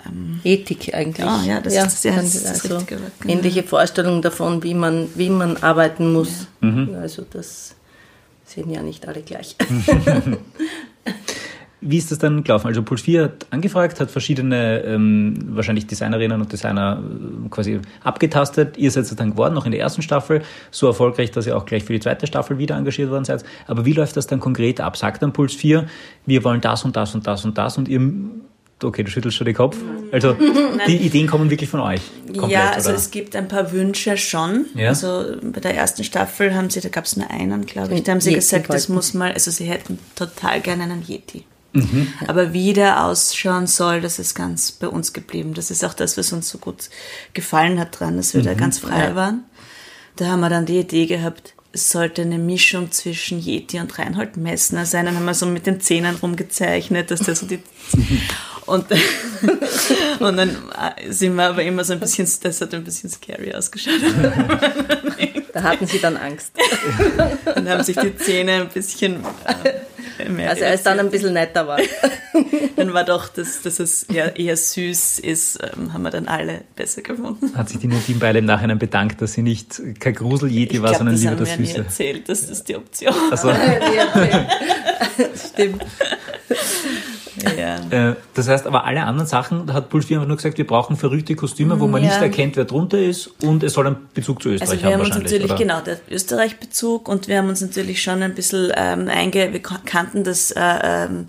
ähm, 0.07 0.41
Ethik 0.45 0.95
eigentlich. 0.95 1.27
Ah, 1.27 1.43
ja, 1.45 1.61
das 1.61 1.75
ja, 1.75 1.85
ist, 1.85 2.05
ja, 2.05 2.17
das 2.17 2.35
ist 2.35 2.47
also 2.47 2.71
Wort, 2.71 2.87
genau. 2.87 3.07
Ähnliche 3.27 3.63
Vorstellungen 3.63 4.23
davon, 4.23 4.63
wie 4.63 4.75
man, 4.75 5.09
wie 5.15 5.31
man 5.31 5.57
arbeiten 5.59 6.13
muss. 6.13 6.47
Ja. 6.63 6.69
Mhm. 6.69 6.95
Also 6.95 7.27
das 7.29 7.75
sehen 8.45 8.71
ja 8.71 8.83
nicht 8.83 9.07
alle 9.09 9.23
gleich. 9.23 9.57
Wie 11.83 11.99
ist 11.99 12.11
das 12.11 12.19
dann 12.19 12.43
gelaufen? 12.43 12.69
Also 12.69 12.83
Puls 12.83 13.03
4 13.03 13.25
hat 13.25 13.47
angefragt, 13.51 14.01
hat 14.01 14.11
verschiedene 14.11 14.83
ähm, 14.85 15.35
wahrscheinlich 15.51 15.87
Designerinnen 15.87 16.41
und 16.41 16.51
Designer 16.51 17.03
äh, 17.03 17.49
quasi 17.51 17.81
abgetastet. 18.03 18.79
Ihr 18.79 18.91
seid 18.91 19.05
es 19.05 19.15
dann 19.15 19.33
geworden, 19.33 19.55
noch 19.55 19.67
in 19.67 19.73
der 19.73 19.81
ersten 19.81 20.01
Staffel, 20.01 20.43
so 20.71 20.87
erfolgreich, 20.87 21.33
dass 21.33 21.47
ihr 21.47 21.57
auch 21.57 21.67
gleich 21.67 21.85
für 21.85 21.93
die 21.93 22.01
zweite 22.01 22.27
Staffel 22.27 22.59
wieder 22.59 22.77
engagiert 22.77 23.11
worden 23.11 23.25
seid. 23.25 23.45
Aber 23.67 23.85
wie 23.85 23.93
läuft 23.93 24.17
das 24.17 24.27
dann 24.27 24.41
konkret 24.41 24.81
ab? 24.81 24.97
Sagt 24.97 25.23
dann 25.23 25.33
Puls 25.33 25.55
4, 25.55 25.87
wir 26.25 26.45
wollen 26.45 26.63
das 26.63 26.85
und 26.85 26.97
das 26.97 27.15
und 27.15 27.27
das 27.27 27.45
und 27.45 27.59
das 27.59 27.77
und 27.77 27.89
ihr 27.89 28.01
Okay, 28.83 29.03
du 29.03 29.11
schüttelst 29.11 29.39
schon 29.39 29.47
den 29.47 29.55
Kopf. 29.55 29.79
Also 30.13 30.37
die 30.87 30.97
Ideen 30.97 31.27
kommen 31.27 31.49
wirklich 31.49 31.71
von 31.71 31.81
euch. 31.81 32.03
Komplett, 32.27 32.51
ja, 32.51 32.71
also 32.73 32.91
oder? 32.91 32.99
es 32.99 33.11
gibt 33.11 33.35
ein 33.35 33.49
paar 33.49 33.73
Wünsche 33.73 34.19
schon. 34.19 34.67
Ja? 34.75 34.89
Also 34.89 35.37
bei 35.43 35.61
der 35.61 35.75
ersten 35.75 36.05
Staffel 36.05 36.55
haben 36.55 36.69
sie, 36.69 36.81
da 36.81 36.91
gab 36.91 37.05
es 37.05 37.17
nur 37.17 37.31
einen, 37.31 37.65
glaube 37.65 37.95
ich, 37.95 38.03
da 38.03 38.13
haben 38.13 38.21
sie 38.21 38.31
Yeti 38.31 38.41
gesagt, 38.41 38.69
das 38.69 38.91
muss 38.91 39.15
mal, 39.15 39.33
also 39.33 39.51
sie 39.51 39.65
hätten 39.65 39.99
total 40.15 40.61
gerne 40.61 40.83
einen 40.83 41.03
Yeti. 41.07 41.45
Mhm. 41.77 42.13
Aber 42.27 42.53
wie 42.53 42.73
der 42.73 43.05
ausschauen 43.05 43.67
soll, 43.67 44.01
das 44.01 44.19
ist 44.19 44.35
ganz 44.35 44.73
bei 44.73 44.89
uns 44.89 45.13
geblieben. 45.13 45.55
Das 45.55 45.71
ist 45.71 45.85
auch 45.85 45.95
das, 45.95 46.17
was 46.17 46.33
uns 46.33 46.49
so 46.49 46.59
gut 46.59 46.91
gefallen 47.35 47.79
hat 47.79 47.99
dran, 47.99 48.17
dass 48.17 48.35
wir 48.35 48.41
mhm. 48.41 48.47
da 48.47 48.55
ganz 48.55 48.79
frei 48.79 49.09
ja. 49.09 49.15
waren. 49.15 49.45
da 50.17 50.27
haben 50.27 50.41
wir 50.41 50.51
dann 50.51 50.67
die 50.67 50.79
Idee 50.79 51.07
gehabt, 51.07 51.55
es 51.73 51.91
sollte 51.91 52.23
eine 52.23 52.39
Mischung 52.39 52.91
zwischen 52.91 53.39
Yeti 53.39 53.79
und 53.81 53.99
Reinhold 53.99 54.39
Messner 54.39 54.87
sein. 54.87 55.05
Dann 55.05 55.17
haben 55.17 55.27
wir 55.27 55.35
so 55.35 55.45
mit 55.45 55.67
den 55.67 55.81
Zähnen 55.81 56.17
rumgezeichnet, 56.17 57.11
dass 57.11 57.21
der 57.21 57.37
so 57.37 57.45
die 57.45 57.59
und, 58.67 58.87
und 60.21 60.37
dann 60.37 60.57
sind 61.09 61.35
wir 61.37 61.45
aber 61.45 61.63
immer 61.63 61.85
so 61.85 61.93
ein 61.93 62.01
bisschen, 62.01 62.29
das 62.43 62.61
hat 62.61 62.75
ein 62.75 62.85
bisschen 62.85 63.11
scary 63.11 63.55
ausgeschaut. 63.55 64.01
Da 65.53 65.63
hatten 65.63 65.87
sie 65.87 65.99
dann 65.99 66.19
Angst. 66.19 66.53
Dann 67.47 67.67
haben 67.67 67.83
sich 67.83 67.97
die 67.97 68.15
Zähne 68.19 68.61
ein 68.61 68.69
bisschen 68.69 69.25
äh, 69.47 69.73
mehr 70.29 70.51
Also 70.51 70.65
als 70.65 70.83
dann 70.83 70.99
ein 71.01 71.11
bisschen 71.11 71.33
netter 71.33 71.67
war. 71.67 71.79
Dann 72.77 72.93
war 72.93 73.05
doch, 73.05 73.29
dass, 73.29 73.63
dass 73.63 73.81
es 73.81 74.03
eher, 74.05 74.37
eher 74.37 74.57
süß 74.57 75.21
ist, 75.21 75.59
ähm, 75.63 75.95
haben 75.95 76.03
wir 76.03 76.11
dann 76.11 76.29
alle 76.29 76.63
besser 76.75 77.01
gefunden. 77.01 77.57
Hat 77.57 77.71
sich 77.71 77.79
die 77.79 77.87
Nadine 77.87 78.19
Beile 78.19 78.41
im 78.41 78.45
Nachhinein 78.45 78.79
bedankt, 78.79 79.23
dass 79.23 79.33
sie 79.33 79.43
nicht 79.43 79.81
kein 79.99 80.15
Grusel-Yeti 80.15 80.83
war, 80.83 80.95
sondern 80.95 81.17
lieber 81.17 81.37
das 81.37 81.49
Süße? 81.51 81.63
Ich 81.63 81.71
habe 81.73 81.85
erzählt, 81.85 82.29
das 82.29 82.43
ist 82.43 82.69
die 82.69 82.77
Option. 82.77 83.15
Also. 83.31 83.51
Stimmt. 85.55 85.83
Ja. 87.59 88.11
Äh, 88.11 88.17
das 88.35 88.49
heißt, 88.49 88.67
aber 88.67 88.85
alle 88.85 89.05
anderen 89.05 89.27
Sachen, 89.27 89.67
da 89.67 89.75
hat 89.75 89.89
Pulf 89.89 90.11
einfach 90.11 90.27
nur 90.27 90.37
gesagt, 90.37 90.59
wir 90.59 90.67
brauchen 90.67 90.97
verrückte 90.97 91.35
Kostüme, 91.35 91.79
wo 91.81 91.87
man 91.87 92.03
ja. 92.03 92.09
nicht 92.09 92.21
erkennt, 92.21 92.57
wer 92.57 92.65
drunter 92.65 92.99
ist 92.99 93.29
und 93.43 93.63
es 93.63 93.75
soll 93.75 93.87
einen 93.87 93.97
Bezug 94.15 94.43
zu 94.43 94.51
Österreich 94.51 94.71
also 94.71 94.85
wir 94.85 94.95
haben. 94.95 95.01
uns 95.01 95.17
natürlich, 95.17 95.45
oder? 95.45 95.57
genau, 95.57 95.81
der 95.81 95.99
Österreich-Bezug 96.11 97.09
und 97.09 97.29
wir 97.29 97.39
haben 97.39 97.49
uns 97.49 97.61
natürlich 97.61 98.03
schon 98.03 98.23
ein 98.23 98.35
bisschen 98.35 98.73
ähm, 98.77 99.09
einge... 99.09 99.53
Wir 99.53 99.61
kannten 99.61 100.25
das, 100.25 100.51
äh, 100.51 100.61
ähm, 100.61 101.29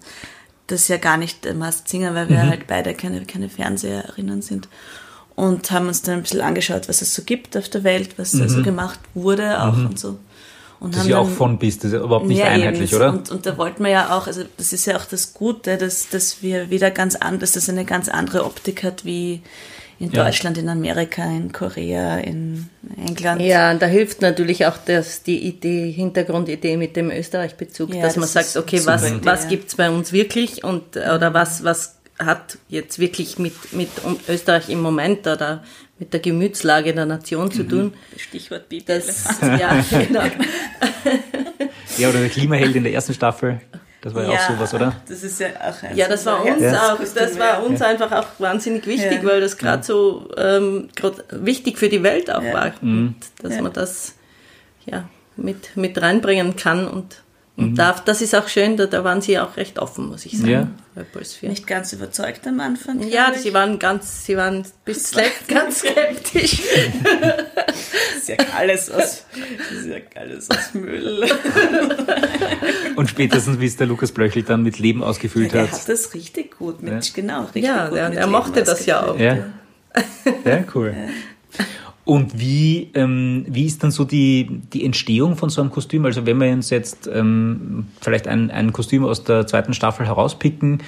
das 0.68 0.88
ja 0.88 0.98
gar 0.98 1.18
nicht 1.18 1.46
äh, 1.46 1.54
Mast 1.54 1.90
Singer, 1.90 2.14
weil 2.16 2.30
wir 2.30 2.44
mhm. 2.44 2.50
halt 2.50 2.68
beide 2.68 2.94
keine, 2.94 3.26
keine 3.26 3.50
Fernseherinnen 3.50 4.42
sind 4.42 4.68
und 5.38 5.70
haben 5.70 5.88
uns 5.88 6.02
dann 6.02 6.16
ein 6.16 6.22
bisschen 6.24 6.42
angeschaut, 6.42 6.90
was 6.90 7.04
es 7.04 7.14
so 7.14 7.22
gibt 7.22 7.56
auf 7.56 7.70
der 7.70 7.84
Welt, 7.84 8.18
was 8.18 8.34
mhm. 8.34 8.42
also 8.42 8.64
gemacht 8.64 9.00
wurde 9.14 9.62
auch 9.62 9.76
mhm. 9.76 9.88
und 9.88 10.00
so. 10.00 10.18
Und 10.80 10.96
das 10.96 11.04
ist 11.04 11.10
ja 11.10 11.18
auch 11.18 11.30
von 11.30 11.58
bis, 11.58 11.80
das 11.80 11.92
ist 11.92 12.02
überhaupt 12.02 12.28
nicht 12.28 12.44
einheitlich, 12.44 12.94
oder? 12.96 13.10
Und, 13.10 13.32
und 13.32 13.46
da 13.46 13.58
wollten 13.58 13.84
wir 13.84 13.90
ja 13.90 14.16
auch, 14.16 14.28
also 14.28 14.44
das 14.58 14.74
ist 14.74 14.86
ja 14.86 14.96
auch 14.98 15.06
das 15.06 15.34
Gute, 15.34 15.78
dass, 15.78 16.10
dass 16.10 16.44
wir 16.44 16.70
wieder 16.70 16.92
ganz 16.92 17.16
anders, 17.16 17.54
dass 17.54 17.66
das 17.66 17.70
eine 17.70 17.86
ganz 17.86 18.10
andere 18.10 18.46
Optik 18.46 18.84
hat 18.84 19.04
wie 19.04 19.42
in 20.00 20.12
ja. 20.12 20.24
Deutschland, 20.24 20.58
in 20.60 20.70
Amerika, 20.70 21.26
in 21.26 21.52
Korea, 21.52 22.18
in 22.18 22.70
England. 22.98 23.42
Ja, 23.42 23.72
und 23.72 23.82
da 23.82 23.88
hilft 23.88 24.22
natürlich 24.22 24.68
auch 24.68 24.78
das, 24.86 25.24
die 25.24 25.48
Idee, 25.48 25.92
Hintergrundidee 25.92 26.78
mit 26.78 26.96
dem 26.96 27.10
Österreich-Bezug, 27.10 27.96
ja, 27.96 28.04
dass 28.04 28.14
das 28.14 28.18
man 28.18 28.30
sagt, 28.30 28.58
okay, 28.58 28.82
was, 28.86 29.10
Idee, 29.10 29.20
was 29.24 29.44
ja. 29.44 29.50
gibt's 29.50 29.76
bei 29.76 29.90
uns 29.90 30.14
wirklich 30.14 30.64
und, 30.64 30.96
oder 30.96 31.34
was, 31.34 31.64
was 31.64 31.96
hat 32.20 32.58
jetzt 32.70 33.00
wirklich 33.00 33.40
mit, 33.40 33.74
mit 33.74 33.90
Österreich 34.28 34.70
im 34.70 34.82
Moment 34.82 35.26
oder 35.28 35.64
mit 36.00 36.14
der 36.14 36.20
Gemütslage 36.20 36.94
der 36.94 37.06
Nation 37.06 37.52
zu 37.52 37.64
mhm. 37.64 37.70
tun. 37.70 37.94
Stichwort 38.16 38.70
Baby 38.70 38.86
das, 38.86 39.26
ja, 39.42 39.84
genau. 39.90 40.24
ja, 41.98 42.10
oder 42.10 42.20
der 42.20 42.30
Klimaheld 42.30 42.76
in 42.76 42.84
der 42.84 42.94
ersten 42.94 43.14
Staffel. 43.14 43.62
Das 44.02 44.14
war 44.14 44.24
ja, 44.24 44.34
ja, 44.34 44.36
auch 44.40 44.50
sowas, 44.52 44.74
oder? 44.74 44.96
Das 45.10 45.24
ist 45.24 45.40
ja 45.40 45.48
auch 45.48 45.84
ein 45.84 45.98
Ja, 45.98 46.08
das 46.08 46.26
war 46.26 46.46
uns 46.46 46.62
ja. 46.62 46.94
auch, 46.94 47.00
das 47.00 47.40
war 47.40 47.64
uns 47.64 47.80
ja. 47.80 47.88
einfach 47.88 48.12
auch 48.12 48.28
wahnsinnig 48.38 48.86
wichtig, 48.86 49.24
weil 49.24 49.42
das 49.42 49.58
gerade 49.58 49.84
so 49.84 50.30
ähm, 50.38 50.90
grad 50.96 51.26
wichtig 51.32 51.80
für 51.80 51.90
die 51.90 52.04
Welt 52.04 52.30
auch 52.32 52.44
war. 52.44 52.74
Mhm. 52.82 53.16
dass 53.42 53.60
man 53.60 53.74
das 53.74 54.14
ja 54.86 55.10
mit, 55.36 55.76
mit 55.76 56.00
reinbringen 56.02 56.56
kann 56.56 56.88
und 56.88 57.24
und 57.58 57.72
mhm. 57.72 57.76
da, 57.76 57.96
das 58.06 58.22
ist 58.22 58.36
auch 58.36 58.48
schön, 58.48 58.78
da, 58.78 58.86
da 58.86 59.04
waren 59.04 59.20
sie 59.20 59.40
auch 59.40 59.58
recht 59.58 59.80
offen, 59.80 60.10
muss 60.10 60.28
ich 60.28 60.38
sagen. 60.38 60.52
Ja. 60.52 60.68
Nicht 61.42 61.66
ganz 61.66 61.92
überzeugt 61.92 62.46
am 62.46 62.60
Anfang. 62.60 63.02
Ja, 63.10 63.34
sie 63.34 63.52
waren 63.52 63.80
ganz, 63.80 64.26
sie 64.26 64.38
waren 64.38 64.64
bis 64.86 65.06
zuletzt 65.06 65.48
ganz 65.48 65.80
skeptisch. 65.80 66.62
das 67.66 68.18
ist 68.18 68.30
ja 68.30 68.36
alles 68.56 68.92
aus, 68.92 69.26
das 69.72 69.80
ist 69.80 69.88
ja 69.88 69.98
alles 70.22 70.50
aus 70.52 70.76
Müll. 70.76 71.28
Und 72.96 73.10
spätestens, 73.10 73.60
wie 73.60 73.66
es 73.66 73.76
der 73.76 73.88
Lukas 73.88 74.12
Blöchel 74.12 74.44
dann 74.44 74.62
mit 74.62 74.78
Leben 74.78 75.04
ausgefüllt 75.04 75.54
ja, 75.54 75.62
hat. 75.62 75.72
Er 75.72 75.80
hat 75.80 75.90
das 75.90 76.14
richtig 76.14 76.60
gut 76.60 76.84
mit, 76.84 77.06
ja. 77.06 77.12
genau, 77.16 77.42
richtig 77.46 77.64
ja, 77.64 77.90
gut 77.90 77.98
Ja, 77.98 78.10
er 78.10 78.28
mochte 78.28 78.64
das 78.64 78.86
ja 78.86 79.04
auch. 79.04 79.20
Ja, 79.20 79.36
ja 80.46 80.64
cool. 80.76 80.96
Und 82.08 82.40
wie, 82.40 82.90
ähm, 82.94 83.44
wie 83.50 83.66
ist 83.66 83.84
dann 83.84 83.92
so 83.92 84.06
die, 84.06 84.62
die 84.72 84.86
Entstehung 84.86 85.36
von 85.36 85.50
so 85.50 85.60
einem 85.60 85.72
Kostüm? 85.72 86.06
Also 86.06 86.26
wenn 86.26 86.40
wir 86.40 86.50
uns 86.54 86.70
jetzt 86.70 87.10
ähm, 87.14 87.88
vielleicht 88.00 88.30
ein, 88.30 88.50
ein 88.50 88.72
Kostüm 88.72 89.04
aus 89.04 89.26
der 89.26 89.46
zweiten 89.46 89.74
Staffel 89.74 90.06
herauspicken, 90.06 90.84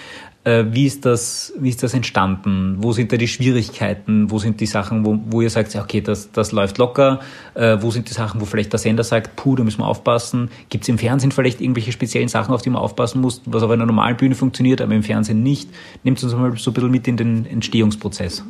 äh, 0.46 0.64
wie, 0.72 0.86
ist 0.86 1.06
das, 1.06 1.52
wie 1.60 1.68
ist 1.68 1.84
das 1.84 1.94
entstanden? 1.94 2.78
Wo 2.80 2.94
sind 2.94 3.12
da 3.12 3.18
die 3.18 3.28
Schwierigkeiten? 3.28 4.32
Wo 4.32 4.40
sind 4.40 4.62
die 4.62 4.66
Sachen, 4.66 5.06
wo, 5.06 5.20
wo 5.26 5.42
ihr 5.42 5.50
sagt, 5.50 5.76
okay, 5.76 6.00
das, 6.00 6.32
das 6.32 6.54
läuft 6.54 6.78
locker? 6.78 7.20
Äh, 7.54 7.80
wo 7.82 7.92
sind 7.92 8.08
die 8.08 8.14
Sachen, 8.14 8.40
wo 8.40 8.46
vielleicht 8.46 8.72
der 8.72 8.80
Sender 8.80 9.04
sagt, 9.04 9.36
puh, 9.36 9.58
da 9.58 9.66
müssen 9.66 9.80
wir 9.82 9.88
aufpassen? 9.90 10.50
Gibt 10.70 10.86
es 10.86 10.88
im 10.88 10.98
Fernsehen 10.98 11.34
vielleicht 11.34 11.60
irgendwelche 11.60 11.92
speziellen 11.92 12.30
Sachen, 12.30 12.54
auf 12.54 12.62
die 12.62 12.70
man 12.70 12.82
aufpassen 12.82 13.20
muss, 13.20 13.42
was 13.44 13.62
auf 13.62 13.72
einer 13.72 13.86
normalen 13.86 14.16
Bühne 14.16 14.36
funktioniert, 14.36 14.80
aber 14.80 14.96
im 14.96 15.04
Fernsehen 15.04 15.44
nicht? 15.44 15.70
Nehmt 16.06 16.24
uns 16.24 16.34
mal 16.34 16.56
so 16.56 16.72
ein 16.72 16.74
bisschen 16.74 16.92
mit 16.92 17.10
in 17.10 17.18
den 17.18 17.46
Entstehungsprozess. 17.46 18.46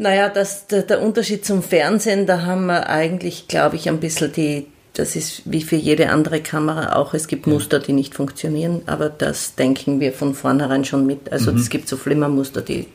Naja, 0.00 0.30
das, 0.30 0.66
der, 0.66 0.80
der 0.80 1.02
Unterschied 1.02 1.44
zum 1.44 1.62
Fernsehen, 1.62 2.24
da 2.24 2.40
haben 2.46 2.64
wir 2.64 2.88
eigentlich, 2.88 3.48
glaube 3.48 3.76
ich, 3.76 3.86
ein 3.86 4.00
bisschen 4.00 4.32
die, 4.32 4.66
das 4.94 5.14
ist 5.14 5.42
wie 5.44 5.60
für 5.60 5.76
jede 5.76 6.08
andere 6.08 6.40
Kamera 6.40 6.96
auch, 6.96 7.12
es 7.12 7.28
gibt 7.28 7.46
Muster, 7.46 7.80
die 7.80 7.92
nicht 7.92 8.14
funktionieren, 8.14 8.80
aber 8.86 9.10
das 9.10 9.56
denken 9.56 10.00
wir 10.00 10.14
von 10.14 10.32
vornherein 10.32 10.86
schon 10.86 11.04
mit. 11.04 11.30
Also 11.30 11.52
mhm. 11.52 11.58
es 11.58 11.68
gibt 11.68 11.86
so 11.86 11.98
Flimmermuster, 11.98 12.62
die 12.62 12.86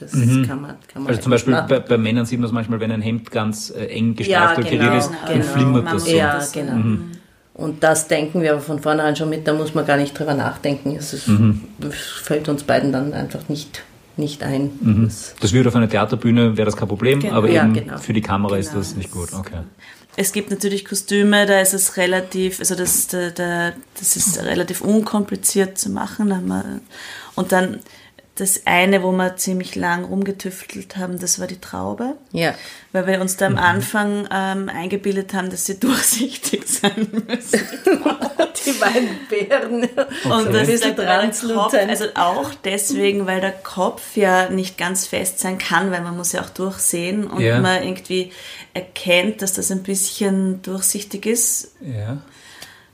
das 0.00 0.14
mhm. 0.14 0.46
kann, 0.46 0.62
man, 0.62 0.76
kann 0.90 1.02
man 1.02 1.08
Also 1.08 1.20
zum 1.20 1.30
Beispiel 1.30 1.62
bei, 1.68 1.80
bei, 1.80 1.98
Männern 1.98 2.24
sieht 2.24 2.40
man 2.40 2.46
es 2.46 2.52
manchmal, 2.52 2.80
wenn 2.80 2.90
ein 2.90 3.02
Hemd 3.02 3.30
ganz 3.30 3.68
äh, 3.68 3.84
eng 3.84 4.16
gestreift 4.16 4.64
ja, 4.64 4.70
genau, 4.70 4.96
ist, 4.96 5.10
dann 5.26 5.40
genau. 5.40 5.52
flimmert 5.52 5.92
das 5.92 6.04
so. 6.06 6.16
Ja, 6.16 6.42
genau. 6.54 6.72
Mhm. 6.72 7.10
Und 7.52 7.82
das 7.82 8.08
denken 8.08 8.40
wir 8.40 8.52
aber 8.52 8.62
von 8.62 8.80
vornherein 8.80 9.14
schon 9.14 9.28
mit, 9.28 9.46
da 9.46 9.52
muss 9.52 9.74
man 9.74 9.84
gar 9.84 9.98
nicht 9.98 10.18
drüber 10.18 10.32
nachdenken. 10.32 10.96
Es 10.96 11.12
ist, 11.12 11.28
mhm. 11.28 11.60
fällt 11.90 12.48
uns 12.48 12.62
beiden 12.62 12.92
dann 12.92 13.12
einfach 13.12 13.50
nicht 13.50 13.82
nicht 14.16 14.42
ein. 14.42 14.70
Mhm. 14.80 15.04
Das, 15.04 15.34
das 15.40 15.52
würde 15.52 15.68
auf 15.68 15.76
einer 15.76 15.88
Theaterbühne, 15.88 16.56
wäre 16.56 16.66
das 16.66 16.76
kein 16.76 16.88
Problem, 16.88 17.20
genau. 17.20 17.34
aber 17.34 17.48
eben 17.48 17.74
genau. 17.74 17.98
für 17.98 18.12
die 18.12 18.20
Kamera 18.20 18.56
genau. 18.56 18.60
ist 18.60 18.74
das 18.74 18.96
nicht 18.96 19.10
gut. 19.10 19.32
Okay. 19.32 19.60
Es 20.16 20.32
gibt 20.32 20.50
natürlich 20.50 20.84
Kostüme, 20.84 21.46
da 21.46 21.60
ist 21.60 21.74
es 21.74 21.96
relativ, 21.96 22.60
also 22.60 22.76
das, 22.76 23.08
da, 23.08 23.30
da, 23.30 23.72
das 23.98 24.16
ist 24.16 24.40
relativ 24.42 24.80
unkompliziert 24.80 25.76
zu 25.76 25.90
machen. 25.90 26.82
Und 27.34 27.50
dann 27.52 27.80
das 28.36 28.62
eine, 28.66 29.04
wo 29.04 29.12
wir 29.12 29.36
ziemlich 29.36 29.76
lang 29.76 30.04
rumgetüftelt 30.04 30.96
haben, 30.96 31.20
das 31.20 31.38
war 31.38 31.46
die 31.46 31.60
Traube. 31.60 32.16
Ja. 32.32 32.54
Weil 32.90 33.06
wir 33.06 33.20
uns 33.20 33.36
da 33.36 33.46
am 33.46 33.52
mhm. 33.52 33.58
Anfang 33.58 34.28
ähm, 34.32 34.68
eingebildet 34.68 35.34
haben, 35.34 35.50
dass 35.50 35.66
sie 35.66 35.78
durchsichtig 35.80 36.66
sein 36.66 37.06
müssen. 37.28 37.60
die 38.66 38.72
beiden 38.72 39.08
Beeren. 39.28 39.84
Okay. 39.84 40.32
Und 40.32 40.52
das 40.52 40.68
ist 40.68 40.84
der 40.84 40.94
Kopf, 40.94 41.74
also 41.74 42.06
auch 42.14 42.50
deswegen, 42.64 43.26
weil 43.26 43.40
der 43.40 43.52
Kopf 43.52 44.16
ja 44.16 44.48
nicht 44.48 44.78
ganz 44.78 45.06
fest 45.06 45.38
sein 45.38 45.58
kann, 45.58 45.90
weil 45.90 46.00
man 46.00 46.16
muss 46.16 46.32
ja 46.32 46.42
auch 46.42 46.50
durchsehen 46.50 47.26
und 47.26 47.40
ja. 47.40 47.60
man 47.60 47.82
irgendwie 47.82 48.32
erkennt, 48.72 49.42
dass 49.42 49.52
das 49.52 49.70
ein 49.70 49.82
bisschen 49.82 50.62
durchsichtig 50.62 51.26
ist. 51.26 51.72
Ja. 51.80 52.18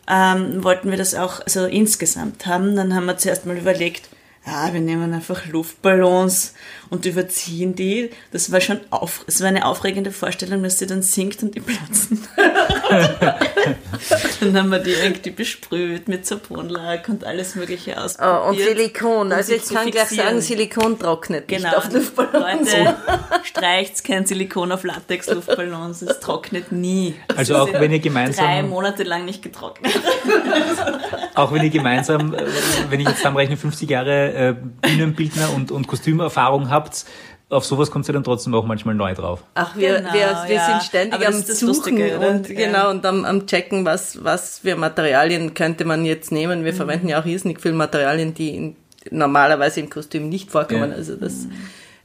Ähm, 0.06 0.64
wollten 0.64 0.90
wir 0.90 0.98
das 0.98 1.14
auch 1.14 1.40
also 1.40 1.66
insgesamt 1.66 2.46
haben. 2.46 2.76
Dann 2.76 2.94
haben 2.94 3.06
wir 3.06 3.16
zuerst 3.16 3.46
mal 3.46 3.56
überlegt, 3.56 4.08
ja, 4.46 4.72
wir 4.72 4.80
nehmen 4.80 5.12
einfach 5.12 5.46
Luftballons 5.46 6.54
und 6.90 7.06
überziehen 7.06 7.74
die. 7.74 8.10
Das 8.32 8.52
war 8.52 8.60
schon 8.60 8.80
auf, 8.90 9.24
es 9.26 9.40
war 9.40 9.48
eine 9.48 9.64
aufregende 9.64 10.10
Vorstellung, 10.10 10.62
dass 10.62 10.78
sie 10.78 10.86
dann 10.86 11.02
singt 11.02 11.42
und 11.42 11.54
die 11.54 11.60
platzen. 11.60 12.26
dann 14.40 14.58
haben 14.58 14.70
wir 14.70 14.80
die 14.80 14.92
irgendwie 14.92 15.30
besprüht 15.30 16.08
mit 16.08 16.26
Sabonlack 16.26 17.08
und 17.08 17.24
alles 17.24 17.54
mögliche 17.54 18.00
ausprobiert. 18.00 18.42
Oh, 18.44 18.48
und 18.48 18.58
Silikon. 18.58 19.32
Also 19.32 19.52
ich 19.52 19.64
kann 19.66 19.90
gleich 19.90 20.08
sagen, 20.08 20.40
Silikon 20.40 20.98
trocknet 20.98 21.46
genau. 21.46 21.68
nicht 21.68 21.76
auf 21.76 21.92
Luftballons. 21.92 22.72
Leute, 22.72 22.96
streicht 23.44 24.04
kein 24.04 24.26
Silikon 24.26 24.72
auf 24.72 24.84
Latex-Luftballons. 24.84 26.02
Es 26.02 26.20
trocknet 26.20 26.72
nie. 26.72 27.14
Also 27.36 27.56
auch 27.56 27.72
wenn 27.72 27.92
ihr 27.92 28.00
gemeinsam... 28.00 28.44
Drei 28.44 28.62
Monate 28.62 29.04
lang 29.04 29.24
nicht 29.24 29.42
getrocknet. 29.42 29.92
auch 31.34 31.52
wenn 31.52 31.62
ihr 31.62 31.70
gemeinsam, 31.70 32.34
äh, 32.34 32.44
wenn 32.88 33.00
ich 33.00 33.06
jetzt 33.06 33.18
zusammenrechne, 33.18 33.56
50 33.56 33.88
Jahre 33.88 34.32
äh, 34.32 34.54
Bühnenbildner 34.82 35.50
und, 35.54 35.70
und 35.70 35.86
Kostümerfahrung 35.86 36.70
habt, 36.70 36.79
auf 37.50 37.64
sowas 37.64 37.90
kommt 37.90 38.08
ihr 38.08 38.12
dann 38.12 38.22
trotzdem 38.24 38.54
auch 38.54 38.64
manchmal 38.64 38.94
neu 38.94 39.12
drauf. 39.14 39.42
Ach, 39.54 39.76
wir, 39.76 39.96
genau, 39.96 40.12
wir, 40.12 40.44
wir 40.46 40.54
ja. 40.54 40.66
sind 40.66 40.82
ständig 40.84 41.26
am 41.26 41.32
Suchen 41.32 41.66
Lustige, 41.66 42.18
und 42.18 42.48
ja. 42.48 42.54
genau 42.54 42.90
und 42.90 43.04
am, 43.04 43.24
am 43.24 43.46
checken, 43.46 43.84
was, 43.84 44.22
was 44.22 44.60
für 44.60 44.76
Materialien 44.76 45.52
könnte 45.54 45.84
man 45.84 46.04
jetzt 46.04 46.30
nehmen. 46.30 46.64
Wir 46.64 46.72
mhm. 46.72 46.76
verwenden 46.76 47.08
ja 47.08 47.20
auch 47.20 47.24
riesig 47.24 47.60
viel 47.60 47.72
Materialien, 47.72 48.34
die 48.34 48.50
in, 48.50 48.76
normalerweise 49.10 49.80
im 49.80 49.90
Kostüm 49.90 50.28
nicht 50.28 50.50
vorkommen. 50.50 50.90
Ja. 50.90 50.96
Also 50.96 51.16
das 51.16 51.48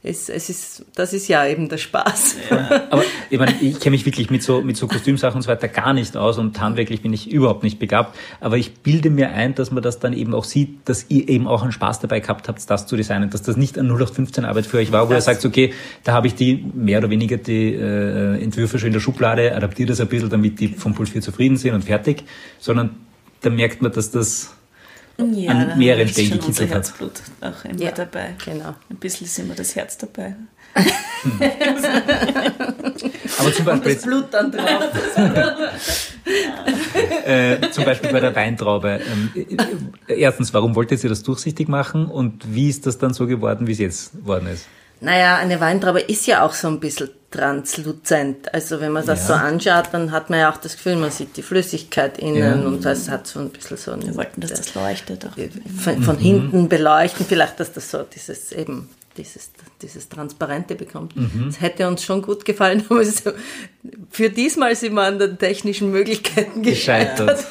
es, 0.02 0.28
es 0.28 0.48
ist, 0.50 0.84
das 0.94 1.12
ist 1.12 1.26
ja 1.28 1.46
eben 1.46 1.68
der 1.68 1.78
Spaß. 1.78 2.36
Ja, 2.50 2.86
aber 2.90 3.02
ich, 3.30 3.38
meine, 3.38 3.54
ich 3.60 3.80
kenne 3.80 3.96
mich 3.96 4.06
wirklich 4.06 4.30
mit 4.30 4.42
so, 4.42 4.60
mit 4.62 4.76
so 4.76 4.86
Kostümsachen 4.86 5.36
und 5.36 5.42
so 5.42 5.48
weiter 5.48 5.68
gar 5.68 5.92
nicht 5.92 6.16
aus 6.16 6.38
und 6.38 6.60
handwerklich 6.60 7.02
bin 7.02 7.12
ich 7.12 7.30
überhaupt 7.30 7.62
nicht 7.64 7.78
begabt. 7.78 8.16
Aber 8.40 8.56
ich 8.56 8.74
bilde 8.74 9.10
mir 9.10 9.30
ein, 9.30 9.54
dass 9.54 9.70
man 9.70 9.82
das 9.82 9.98
dann 9.98 10.12
eben 10.12 10.34
auch 10.34 10.44
sieht, 10.44 10.88
dass 10.88 11.06
ihr 11.08 11.28
eben 11.28 11.48
auch 11.48 11.62
einen 11.62 11.72
Spaß 11.72 12.00
dabei 12.00 12.20
gehabt 12.20 12.48
habt, 12.48 12.70
das 12.70 12.86
zu 12.86 12.96
designen, 12.96 13.30
dass 13.30 13.42
das 13.42 13.56
nicht 13.56 13.78
eine 13.78 13.88
0815 13.88 14.44
Arbeit 14.44 14.66
für 14.66 14.78
euch 14.78 14.92
war, 14.92 15.08
wo 15.08 15.12
das 15.12 15.26
ihr 15.26 15.34
sagt, 15.34 15.44
okay, 15.44 15.72
da 16.04 16.12
habe 16.12 16.26
ich 16.28 16.34
die 16.34 16.64
mehr 16.74 16.98
oder 16.98 17.10
weniger 17.10 17.36
die 17.36 17.74
äh, 17.74 18.42
Entwürfe 18.42 18.78
schon 18.78 18.88
in 18.88 18.92
der 18.92 19.00
Schublade, 19.00 19.54
adaptiere 19.54 19.88
das 19.88 20.00
ein 20.00 20.08
bisschen, 20.08 20.30
damit 20.30 20.60
die 20.60 20.68
vom 20.68 20.94
Puls 20.94 21.10
4 21.10 21.22
zufrieden 21.22 21.56
sind 21.56 21.74
und 21.74 21.82
fertig, 21.82 22.24
sondern 22.58 22.90
da 23.40 23.50
merkt 23.50 23.82
man, 23.82 23.92
dass 23.92 24.10
das 24.10 24.56
ja, 25.18 25.52
an 25.52 25.78
mehreren 25.78 26.08
Stellen 26.08 26.32
gekitzelt 26.32 26.70
hat. 26.70 26.76
Herzblut 26.76 27.12
auch 27.40 27.64
immer 27.64 27.80
ja, 27.80 27.90
dabei. 27.90 28.34
Genau. 28.44 28.74
Ein 28.90 28.96
bisschen 28.96 29.26
ist 29.26 29.38
immer 29.38 29.54
das 29.54 29.74
Herz 29.74 29.96
dabei. 29.98 30.36
Aber 33.38 33.52
zum 33.52 33.64
Beispiel 33.64 33.94
das 33.94 34.02
Blut 34.02 34.26
dann 34.30 34.52
drauf. 34.52 34.84
äh, 37.24 37.70
zum 37.70 37.84
Beispiel 37.84 38.12
bei 38.12 38.20
der 38.20 38.34
Weintraube. 38.34 39.00
Ähm, 39.00 39.30
äh, 40.06 40.20
erstens, 40.20 40.52
warum 40.52 40.74
wolltet 40.74 41.02
ihr 41.02 41.10
das 41.10 41.22
durchsichtig 41.22 41.68
machen 41.68 42.06
und 42.06 42.54
wie 42.54 42.68
ist 42.68 42.86
das 42.86 42.98
dann 42.98 43.14
so 43.14 43.26
geworden, 43.26 43.66
wie 43.66 43.72
es 43.72 43.78
jetzt 43.78 44.12
geworden 44.12 44.48
ist? 44.48 44.66
Naja, 45.00 45.36
eine 45.36 45.60
Weintraube 45.60 46.00
ist 46.00 46.26
ja 46.26 46.44
auch 46.44 46.52
so 46.52 46.68
ein 46.68 46.80
bisschen 46.80 47.10
transluzent. 47.30 48.52
Also 48.54 48.80
wenn 48.80 48.92
man 48.92 49.04
das 49.04 49.20
ja. 49.20 49.26
so 49.26 49.32
anschaut, 49.34 49.88
dann 49.92 50.10
hat 50.10 50.30
man 50.30 50.40
ja 50.40 50.50
auch 50.50 50.56
das 50.56 50.76
Gefühl, 50.76 50.96
man 50.96 51.10
sieht 51.10 51.36
die 51.36 51.42
Flüssigkeit 51.42 52.18
innen 52.18 52.62
ja. 52.62 52.66
und 52.66 52.84
das 52.84 53.08
hat 53.08 53.26
so 53.26 53.40
ein 53.40 53.50
bisschen 53.50 53.76
so 53.76 53.92
ein... 53.92 54.06
Wir 54.06 54.16
wollten, 54.16 54.40
dass 54.40 54.54
das 54.54 54.74
leuchtet. 54.74 55.26
Auch. 55.26 55.32
Von, 55.82 56.02
von 56.02 56.16
mhm. 56.16 56.20
hinten 56.20 56.68
beleuchten, 56.68 57.26
vielleicht, 57.26 57.60
dass 57.60 57.72
das 57.72 57.90
so 57.90 58.02
dieses 58.02 58.52
eben 58.52 58.88
dieses, 59.16 59.50
dieses 59.82 60.08
Transparente 60.08 60.74
bekommt. 60.74 61.16
Mhm. 61.16 61.46
Das 61.46 61.60
hätte 61.60 61.88
uns 61.88 62.02
schon 62.02 62.22
gut 62.22 62.44
gefallen, 62.44 62.84
aber 62.90 63.02
für 64.10 64.30
diesmal 64.30 64.76
sind 64.76 64.94
wir 64.94 65.02
an 65.02 65.18
den 65.18 65.38
technischen 65.38 65.90
Möglichkeiten 65.90 66.62
gescheitert. 66.62 67.44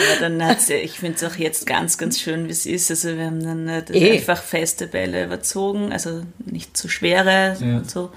Aber 0.00 0.20
dann 0.20 0.44
hat's 0.44 0.68
ja, 0.68 0.76
ich 0.76 0.98
finde 0.98 1.16
es 1.16 1.24
auch 1.24 1.36
jetzt 1.36 1.66
ganz, 1.66 1.98
ganz 1.98 2.20
schön, 2.20 2.46
wie 2.46 2.52
es 2.52 2.66
ist. 2.66 2.90
Also 2.90 3.16
wir 3.16 3.26
haben 3.26 3.42
dann 3.42 3.68
e. 3.68 4.12
einfach 4.12 4.42
feste 4.42 4.86
Bälle 4.86 5.24
überzogen, 5.24 5.92
also 5.92 6.22
nicht 6.44 6.76
zu 6.76 6.88
schwere 6.88 7.56
ja. 7.60 7.76
und 7.76 7.90
so. 7.90 8.10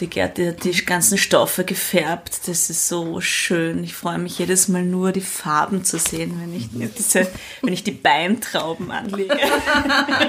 Die 0.00 0.08
Gerte 0.08 0.48
hat 0.48 0.62
die 0.62 0.72
ganzen 0.84 1.18
Stoffe 1.18 1.64
gefärbt. 1.64 2.46
Das 2.46 2.70
ist 2.70 2.86
so 2.86 3.20
schön. 3.20 3.82
Ich 3.82 3.94
freue 3.94 4.18
mich 4.18 4.38
jedes 4.38 4.68
Mal 4.68 4.84
nur, 4.84 5.10
die 5.10 5.20
Farben 5.20 5.82
zu 5.82 5.98
sehen, 5.98 6.40
wenn 6.40 6.54
ich, 6.54 6.68
diese, 6.96 7.26
wenn 7.62 7.72
ich 7.72 7.82
die 7.82 7.90
Beintrauben 7.92 8.90
anlege. 8.90 9.28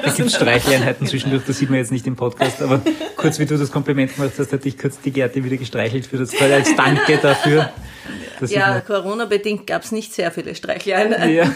Da 0.01 0.11
gibt 0.11 0.27
es 0.27 0.35
Streichleinheiten 0.35 1.05
zwischendurch, 1.05 1.43
das 1.45 1.57
sieht 1.57 1.69
man 1.69 1.79
jetzt 1.79 1.91
nicht 1.91 2.07
im 2.07 2.15
Podcast, 2.15 2.61
aber 2.61 2.81
kurz 3.15 3.37
wie 3.39 3.45
du 3.45 3.57
das 3.57 3.71
Kompliment 3.71 4.15
gemacht 4.15 4.33
hast, 4.37 4.51
hat 4.51 4.63
dich 4.63 4.77
kurz 4.77 4.99
die 5.01 5.11
Gerte 5.11 5.43
wieder 5.43 5.57
gestreichelt 5.57 6.05
für 6.05 6.17
das 6.17 6.33
als 6.39 6.75
Danke 6.75 7.17
dafür. 7.17 7.71
Ja, 8.47 8.79
Corona-bedingt 8.81 9.67
gab 9.67 9.83
es 9.83 9.91
nicht 9.91 10.13
sehr 10.13 10.31
viele 10.31 10.55
Streichleine. 10.55 11.31
Ja. 11.31 11.45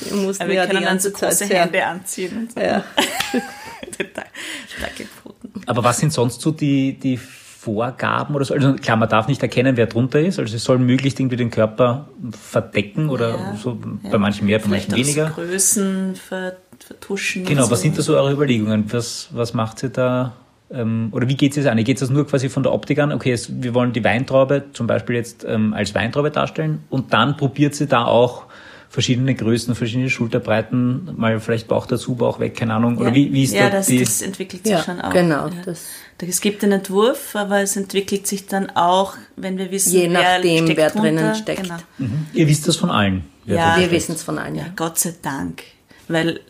wir 0.00 0.16
mussten 0.16 0.42
Aber 0.42 0.50
wir 0.50 0.56
ja 0.56 0.66
können 0.66 0.80
die 0.80 0.84
ganze 0.84 1.10
dann 1.10 1.20
so 1.20 1.26
große 1.26 1.48
Zeit 1.48 1.50
Hände 1.50 1.84
anziehen. 1.84 2.36
Und 2.38 2.52
so. 2.52 2.60
Ja. 2.60 2.84
Aber 5.66 5.84
was 5.84 5.98
sind 5.98 6.12
sonst 6.12 6.40
so 6.40 6.50
die, 6.52 6.98
die 6.98 7.16
Vorgaben 7.16 8.34
oder 8.34 8.44
so? 8.44 8.54
Also 8.54 8.74
klar, 8.74 8.96
man 8.96 9.08
darf 9.08 9.26
nicht 9.26 9.42
erkennen, 9.42 9.76
wer 9.76 9.86
drunter 9.86 10.20
ist. 10.20 10.38
Also 10.38 10.54
es 10.54 10.64
soll 10.64 10.78
möglichst 10.78 11.18
irgendwie 11.18 11.36
den 11.36 11.50
Körper 11.50 12.08
verdecken 12.30 13.08
oder 13.08 13.30
ja, 13.30 13.56
so 13.56 13.78
ja. 14.02 14.10
bei 14.10 14.18
manchen 14.18 14.46
mehr, 14.46 14.58
bei 14.58 14.66
Vielleicht 14.66 14.90
manchen 14.90 15.06
weniger. 15.06 15.30
Größen 15.30 16.14
vertuschen. 16.78 17.44
Genau, 17.44 17.70
was 17.70 17.80
sind 17.80 17.98
da 17.98 18.02
so 18.02 18.16
eure 18.16 18.32
Überlegungen? 18.32 18.92
Was, 18.92 19.28
was 19.32 19.54
macht 19.54 19.82
ihr 19.82 19.88
da? 19.88 20.34
Ähm, 20.70 21.08
oder 21.12 21.28
wie 21.28 21.36
geht 21.36 21.56
es 21.56 21.66
an? 21.66 21.82
Geht 21.82 22.02
es 22.02 22.10
nur 22.10 22.26
quasi 22.26 22.48
von 22.48 22.62
der 22.62 22.72
Optik 22.72 22.98
an? 22.98 23.12
Okay, 23.12 23.32
es, 23.32 23.62
wir 23.62 23.74
wollen 23.74 23.92
die 23.92 24.02
Weintraube 24.02 24.64
zum 24.72 24.86
Beispiel 24.86 25.16
jetzt 25.16 25.44
ähm, 25.48 25.74
als 25.74 25.94
Weintraube 25.94 26.30
darstellen 26.30 26.80
und 26.90 27.12
dann 27.12 27.36
probiert 27.36 27.74
sie 27.74 27.86
da 27.86 28.04
auch 28.04 28.44
verschiedene 28.88 29.34
Größen, 29.34 29.74
verschiedene 29.74 30.10
Schulterbreiten, 30.10 31.10
mal 31.16 31.38
vielleicht 31.40 31.68
Bauch 31.68 31.86
dazu, 31.86 32.14
Bauch 32.14 32.40
weg, 32.40 32.56
keine 32.56 32.74
Ahnung. 32.74 32.98
Oder 32.98 33.14
wie, 33.14 33.32
wie 33.32 33.44
ist 33.44 33.54
ja, 33.54 33.68
da 33.68 33.76
das, 33.76 33.88
das 33.88 34.22
entwickelt 34.22 34.64
sich 34.64 34.72
ja, 34.72 34.82
schon 34.82 35.00
auch. 35.00 35.12
Genau. 35.12 35.48
Ja. 35.48 35.62
Das 35.64 35.86
es 36.18 36.40
gibt 36.40 36.62
einen 36.64 36.72
Entwurf, 36.72 37.36
aber 37.36 37.60
es 37.60 37.76
entwickelt 37.76 38.26
sich 38.26 38.46
dann 38.46 38.70
auch, 38.70 39.14
wenn 39.36 39.58
wir 39.58 39.70
wissen, 39.70 39.92
Je 39.92 40.08
nachdem, 40.08 40.66
wer, 40.68 40.76
wer 40.76 40.90
drinnen 40.90 41.34
steckt. 41.34 41.62
Genau. 41.62 41.76
Mhm. 41.98 42.26
Ihr 42.32 42.48
wisst 42.48 42.66
das 42.66 42.76
von 42.76 42.90
allen? 42.90 43.24
Ja, 43.44 43.76
wir 43.78 43.90
wissen 43.90 44.14
es 44.14 44.22
von 44.22 44.38
allen, 44.38 44.54
ja. 44.54 44.64
Gott 44.74 44.98
sei 44.98 45.14
Dank. 45.20 45.62
Weil 46.08 46.40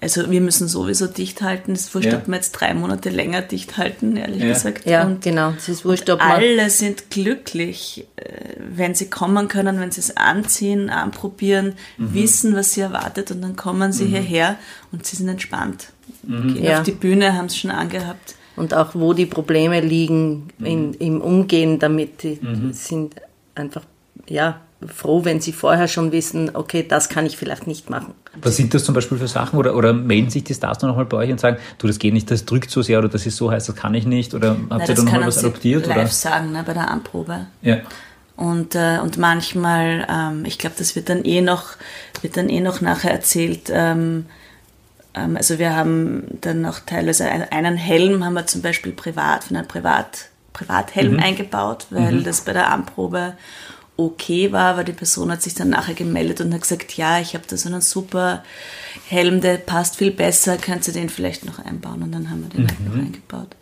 also 0.00 0.30
wir 0.30 0.40
müssen 0.40 0.68
sowieso 0.68 1.08
dicht 1.08 1.42
halten. 1.42 1.72
Es 1.72 1.86
ist 1.86 1.94
wurscht, 1.94 2.12
ja. 2.12 2.18
ob 2.18 2.28
wir 2.28 2.36
jetzt 2.36 2.52
drei 2.52 2.72
Monate 2.72 3.10
länger 3.10 3.42
dicht 3.42 3.76
halten, 3.78 4.16
ehrlich 4.16 4.42
ja. 4.42 4.48
gesagt. 4.48 4.86
Ja, 4.86 5.04
und, 5.04 5.22
genau. 5.22 5.54
Es 5.56 5.68
ist 5.68 5.84
wurscht, 5.84 6.08
ob 6.08 6.22
alle 6.22 6.70
sind 6.70 7.10
glücklich, 7.10 8.06
äh, 8.14 8.22
wenn 8.58 8.94
sie 8.94 9.10
kommen 9.10 9.48
können, 9.48 9.80
wenn 9.80 9.90
sie 9.90 10.00
es 10.00 10.16
anziehen, 10.16 10.88
anprobieren, 10.88 11.74
mhm. 11.96 12.14
wissen, 12.14 12.54
was 12.54 12.74
sie 12.74 12.82
erwartet 12.82 13.32
und 13.32 13.42
dann 13.42 13.56
kommen 13.56 13.92
sie 13.92 14.04
mhm. 14.04 14.10
hierher 14.10 14.56
und 14.92 15.04
sie 15.04 15.16
sind 15.16 15.28
entspannt. 15.28 15.88
Mhm. 16.22 16.54
Gehen 16.54 16.64
ja. 16.64 16.78
auf 16.78 16.84
die 16.84 16.92
Bühne, 16.92 17.34
haben 17.34 17.46
es 17.46 17.56
schon 17.56 17.72
angehabt. 17.72 18.36
Und 18.54 18.74
auch 18.74 18.94
wo 18.94 19.14
die 19.14 19.26
Probleme 19.26 19.80
liegen 19.80 20.48
in, 20.60 20.88
mhm. 20.88 20.96
im 21.00 21.20
Umgehen 21.20 21.80
damit, 21.80 22.22
die 22.22 22.38
mhm. 22.40 22.72
sind 22.72 23.16
einfach, 23.56 23.82
ja, 24.28 24.60
froh, 24.86 25.24
wenn 25.24 25.40
sie 25.40 25.52
vorher 25.52 25.88
schon 25.88 26.12
wissen, 26.12 26.50
okay, 26.54 26.86
das 26.86 27.08
kann 27.08 27.26
ich 27.26 27.36
vielleicht 27.36 27.66
nicht 27.66 27.90
machen. 27.90 28.14
Was 28.40 28.56
sind 28.56 28.72
das 28.74 28.84
zum 28.84 28.94
Beispiel 28.94 29.18
für 29.18 29.26
Sachen? 29.26 29.58
Oder, 29.58 29.74
oder 29.74 29.92
melden 29.92 30.30
sich 30.30 30.44
die 30.44 30.54
Stars 30.54 30.78
dann 30.78 30.90
nochmal 30.90 31.06
bei 31.06 31.16
euch 31.16 31.30
und 31.30 31.40
sagen, 31.40 31.56
du, 31.78 31.86
das 31.88 31.98
geht 31.98 32.14
nicht, 32.14 32.30
das 32.30 32.44
drückt 32.44 32.70
so 32.70 32.82
sehr 32.82 32.98
oder 33.00 33.08
das 33.08 33.26
ist 33.26 33.36
so 33.36 33.50
heiß, 33.50 33.66
das 33.66 33.74
kann 33.74 33.94
ich 33.94 34.06
nicht? 34.06 34.34
Oder 34.34 34.56
habt 34.70 34.88
ihr 34.88 34.94
dann 34.94 35.04
nochmal 35.06 35.26
was 35.26 35.38
adoptiert? 35.38 35.86
live 35.86 35.96
oder? 35.96 36.06
sagen, 36.06 36.52
ne, 36.52 36.62
bei 36.64 36.74
der 36.74 36.90
Anprobe. 36.90 37.46
Ja. 37.62 37.78
Und, 38.36 38.76
äh, 38.76 38.98
und 39.02 39.18
manchmal, 39.18 40.06
ähm, 40.08 40.44
ich 40.44 40.58
glaube, 40.58 40.76
das 40.78 40.94
wird 40.94 41.08
dann 41.08 41.24
eh 41.24 41.40
noch, 41.40 41.70
wird 42.22 42.36
dann 42.36 42.48
eh 42.48 42.60
noch 42.60 42.80
nachher 42.80 43.10
erzählt, 43.10 43.62
ähm, 43.70 44.26
ähm, 45.14 45.36
also 45.36 45.58
wir 45.58 45.74
haben 45.74 46.38
dann 46.40 46.60
noch 46.60 46.80
teilweise 46.80 47.28
einen 47.28 47.76
Helm 47.76 48.24
haben 48.24 48.34
wir 48.34 48.46
zum 48.46 48.62
Beispiel 48.62 48.92
privat, 48.92 49.44
von 49.44 49.56
einem 49.56 49.66
Privat, 49.66 50.28
Privathelm 50.52 51.14
mhm. 51.14 51.20
eingebaut, 51.20 51.86
weil 51.90 52.12
mhm. 52.12 52.24
das 52.24 52.42
bei 52.42 52.52
der 52.52 52.70
Anprobe 52.70 53.34
okay 53.98 54.52
war, 54.52 54.76
weil 54.76 54.84
die 54.84 54.92
Person 54.92 55.30
hat 55.30 55.42
sich 55.42 55.54
dann 55.54 55.70
nachher 55.70 55.94
gemeldet 55.94 56.40
und 56.40 56.54
hat 56.54 56.62
gesagt, 56.62 56.96
ja, 56.96 57.18
ich 57.18 57.34
habe 57.34 57.44
da 57.46 57.56
so 57.56 57.68
einen 57.68 57.80
super 57.80 58.44
Helm, 59.08 59.40
der 59.40 59.58
passt 59.58 59.96
viel 59.96 60.12
besser, 60.12 60.56
könnt 60.56 60.86
ihr 60.86 60.94
den 60.94 61.08
vielleicht 61.08 61.44
noch 61.44 61.58
einbauen? 61.58 62.02
Und 62.02 62.12
dann 62.12 62.30
haben 62.30 62.42
wir 62.42 62.48
den 62.48 62.62
mhm. 62.62 62.68
halt 62.68 62.80
noch 62.80 62.94
eingebaut. 62.94 63.56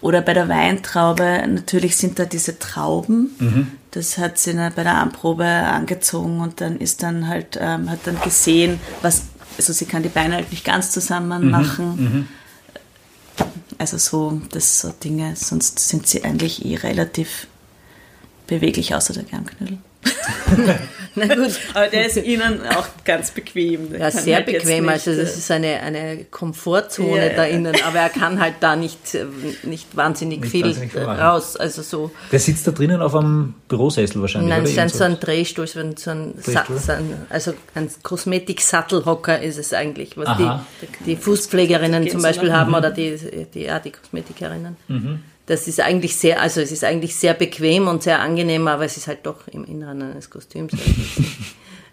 Oder 0.00 0.22
bei 0.22 0.32
der 0.32 0.48
Weintraube, 0.48 1.44
natürlich 1.46 1.96
sind 1.96 2.18
da 2.18 2.24
diese 2.24 2.58
Trauben. 2.58 3.34
Mhm. 3.38 3.66
Das 3.90 4.18
hat 4.18 4.38
sie 4.38 4.54
bei 4.54 4.82
der 4.82 4.96
Anprobe 4.96 5.44
angezogen 5.44 6.40
und 6.40 6.60
dann 6.60 6.78
ist 6.78 7.02
dann 7.02 7.28
halt, 7.28 7.58
ähm, 7.60 7.90
hat 7.90 8.00
dann 8.04 8.20
gesehen, 8.20 8.80
was, 9.02 9.22
also 9.58 9.72
sie 9.72 9.84
kann 9.84 10.02
die 10.02 10.08
Beine 10.08 10.36
halt 10.36 10.50
nicht 10.50 10.64
ganz 10.64 10.90
zusammen 10.90 11.44
mhm. 11.44 11.50
machen. 11.50 11.96
Mhm. 11.96 12.28
Also 13.76 13.98
so, 13.98 14.40
das 14.50 14.80
so 14.80 14.92
Dinge, 15.02 15.36
sonst 15.36 15.78
sind 15.78 16.06
sie 16.06 16.24
eigentlich 16.24 16.64
eh 16.64 16.76
relativ 16.76 17.48
beweglich 18.46 18.94
außer 18.94 19.14
der 19.14 19.24
Germknödel. 19.24 19.78
Na 21.16 21.26
gut. 21.26 21.52
Aber 21.74 21.86
der 21.86 22.06
ist 22.06 22.16
Ihnen 22.16 22.60
auch 22.66 22.86
ganz 23.04 23.30
bequem. 23.30 23.90
Der 23.90 24.00
ja, 24.00 24.10
sehr 24.10 24.36
halt 24.36 24.46
bequem. 24.46 24.88
Also 24.88 25.14
das 25.14 25.34
äh, 25.34 25.38
ist 25.38 25.50
eine, 25.50 25.80
eine 25.80 26.24
Komfortzone 26.24 27.28
ja, 27.28 27.36
da 27.36 27.44
innen, 27.44 27.74
aber 27.86 28.00
er 28.00 28.08
kann 28.08 28.40
halt 28.40 28.54
da 28.60 28.74
nicht, 28.74 29.14
äh, 29.14 29.24
nicht 29.62 29.96
wahnsinnig 29.96 30.40
nicht 30.40 30.50
viel 30.50 30.64
wahnsinnig 30.64 30.96
raus. 30.96 31.56
Also 31.56 31.82
so. 31.82 32.10
Der 32.32 32.40
sitzt 32.40 32.66
da 32.66 32.72
drinnen 32.72 33.00
auf 33.00 33.14
einem 33.14 33.54
Bürosessel 33.68 34.20
wahrscheinlich. 34.20 34.50
Nein, 34.50 34.64
es 34.64 34.92
ist 34.92 34.98
so 34.98 35.04
ein 35.04 35.20
Drehstuhl, 35.20 35.66
so 35.66 35.80
ein, 35.80 35.96
so 35.96 36.10
ein, 36.10 36.34
also 37.30 37.54
ein 37.74 37.88
Kosmetik-Sattelhocker 38.02 39.40
ist 39.40 39.58
es 39.58 39.72
eigentlich, 39.72 40.16
was 40.16 40.36
die, 40.36 40.50
die 41.06 41.16
Fußpflegerinnen 41.16 42.10
zum 42.10 42.22
Beispiel 42.22 42.52
haben 42.52 42.70
mhm. 42.70 42.76
oder 42.76 42.90
die, 42.90 43.16
die, 43.54 43.62
ja, 43.62 43.78
die 43.78 43.92
Kosmetikerinnen. 43.92 44.76
Mhm 44.88 45.20
das 45.46 45.68
ist 45.68 45.80
eigentlich 45.80 46.16
sehr, 46.16 46.40
also 46.40 46.60
es 46.60 46.72
ist 46.72 46.84
eigentlich 46.84 47.16
sehr 47.16 47.34
bequem 47.34 47.88
und 47.88 48.02
sehr 48.02 48.20
angenehm, 48.20 48.66
aber 48.66 48.84
es 48.84 48.96
ist 48.96 49.06
halt 49.06 49.20
doch 49.24 49.46
im 49.48 49.64
Inneren 49.64 50.02
eines 50.02 50.30
Kostüms. 50.30 50.72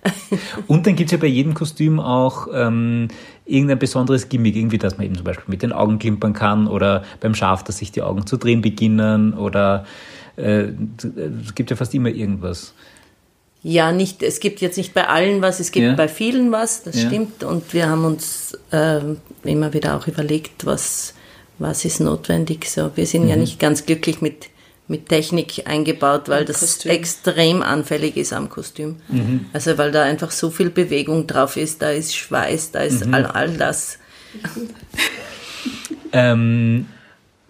und 0.67 0.87
dann 0.87 0.95
gibt 0.95 1.09
es 1.09 1.11
ja 1.11 1.17
bei 1.17 1.27
jedem 1.27 1.53
Kostüm 1.53 1.99
auch 1.99 2.47
ähm, 2.53 3.09
irgendein 3.45 3.79
besonderes 3.79 4.29
Gimmick, 4.29 4.55
irgendwie, 4.55 4.77
dass 4.77 4.97
man 4.97 5.05
eben 5.05 5.15
zum 5.15 5.23
Beispiel 5.23 5.45
mit 5.47 5.61
den 5.61 5.73
Augen 5.73 5.99
klimpern 5.99 6.33
kann 6.33 6.67
oder 6.67 7.03
beim 7.19 7.35
Schaf, 7.35 7.63
dass 7.63 7.77
sich 7.77 7.91
die 7.91 8.01
Augen 8.01 8.25
zu 8.25 8.37
drehen 8.37 8.61
beginnen 8.61 9.33
oder 9.33 9.85
äh, 10.37 10.69
es 11.45 11.55
gibt 11.55 11.69
ja 11.69 11.75
fast 11.75 11.93
immer 11.93 12.09
irgendwas. 12.09 12.73
Ja, 13.63 13.91
nicht, 13.91 14.23
es 14.23 14.39
gibt 14.39 14.59
jetzt 14.61 14.77
nicht 14.77 14.95
bei 14.95 15.07
allen 15.07 15.41
was, 15.43 15.59
es 15.59 15.71
gibt 15.71 15.85
ja. 15.85 15.93
bei 15.93 16.07
vielen 16.07 16.51
was, 16.51 16.81
das 16.83 16.99
ja. 16.99 17.07
stimmt. 17.07 17.43
Und 17.43 17.73
wir 17.73 17.87
haben 17.87 18.05
uns 18.05 18.57
äh, 18.71 19.01
immer 19.43 19.73
wieder 19.73 19.95
auch 19.95 20.07
überlegt, 20.07 20.65
was 20.65 21.13
was 21.61 21.85
ist 21.85 21.99
notwendig. 21.99 22.65
So, 22.69 22.91
wir 22.95 23.05
sind 23.05 23.23
mhm. 23.23 23.29
ja 23.29 23.35
nicht 23.35 23.59
ganz 23.59 23.85
glücklich 23.85 24.21
mit, 24.21 24.49
mit 24.87 25.09
Technik 25.09 25.63
eingebaut, 25.65 26.27
weil 26.27 26.45
das 26.45 26.59
Kostüm. 26.59 26.91
extrem 26.91 27.61
anfällig 27.61 28.17
ist 28.17 28.33
am 28.33 28.49
Kostüm. 28.49 28.97
Mhm. 29.07 29.45
Also 29.53 29.77
weil 29.77 29.91
da 29.91 30.03
einfach 30.03 30.31
so 30.31 30.49
viel 30.49 30.69
Bewegung 30.69 31.27
drauf 31.27 31.57
ist, 31.57 31.81
da 31.81 31.91
ist 31.91 32.15
Schweiß, 32.15 32.71
da 32.71 32.79
ist 32.81 33.05
mhm. 33.05 33.13
all, 33.13 33.25
all 33.25 33.57
das. 33.57 33.99
Ähm, 36.13 36.87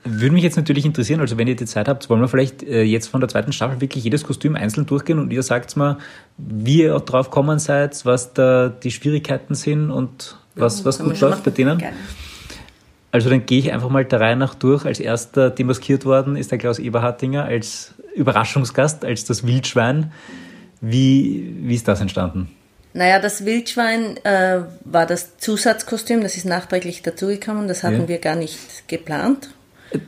würde 0.04 0.34
mich 0.34 0.44
jetzt 0.44 0.56
natürlich 0.56 0.86
interessieren, 0.86 1.20
also 1.20 1.38
wenn 1.38 1.48
ihr 1.48 1.56
die 1.56 1.66
Zeit 1.66 1.88
habt, 1.88 2.10
wollen 2.10 2.22
wir 2.22 2.28
vielleicht 2.28 2.62
äh, 2.62 2.84
jetzt 2.84 3.08
von 3.08 3.22
der 3.22 3.30
zweiten 3.30 3.54
Staffel 3.54 3.82
wirklich 3.82 4.04
jedes 4.04 4.24
Kostüm 4.24 4.56
einzeln 4.56 4.86
durchgehen 4.86 5.18
und 5.18 5.32
ihr 5.34 5.42
sagt 5.42 5.76
mal, 5.78 5.98
wie 6.38 6.84
ihr 6.84 7.00
drauf 7.00 7.30
gekommen 7.30 7.58
seid, 7.58 8.06
was 8.06 8.34
da 8.34 8.70
die 8.70 8.92
Schwierigkeiten 8.92 9.56
sind 9.56 9.90
und 9.90 10.38
was, 10.56 10.86
was 10.86 11.00
gut 11.00 11.20
läuft 11.20 11.44
bei 11.44 11.52
denen. 11.52 11.80
Gerne. 11.80 11.98
Also 13.12 13.30
dann 13.30 13.46
gehe 13.46 13.60
ich 13.60 13.72
einfach 13.74 13.90
mal 13.90 14.06
der 14.06 14.20
Reihe 14.22 14.36
nach 14.36 14.56
durch. 14.56 14.86
Als 14.86 15.00
erster 15.00 15.50
demaskiert 15.50 16.06
worden 16.06 16.36
ist 16.38 16.52
der 16.52 16.58
Klaus 16.58 16.80
Eberhardinger 16.80 17.44
als 17.44 17.94
Überraschungsgast, 18.16 19.04
als 19.04 19.26
das 19.26 19.46
Wildschwein. 19.46 20.12
Wie, 20.80 21.54
wie 21.62 21.76
ist 21.76 21.88
das 21.88 22.02
entstanden? 22.02 22.50
Naja, 22.94 23.20
das 23.20 23.46
Wildschwein 23.46 24.18
äh, 24.26 24.62
war 24.84 25.06
das 25.06 25.38
Zusatzkostüm, 25.38 26.22
das 26.22 26.36
ist 26.36 26.46
nachträglich 26.46 27.02
dazugekommen, 27.04 27.68
das 27.68 27.84
hatten 27.84 28.02
Ja. 28.02 28.08
wir 28.08 28.18
gar 28.18 28.36
nicht 28.36 28.58
geplant. 28.88 29.52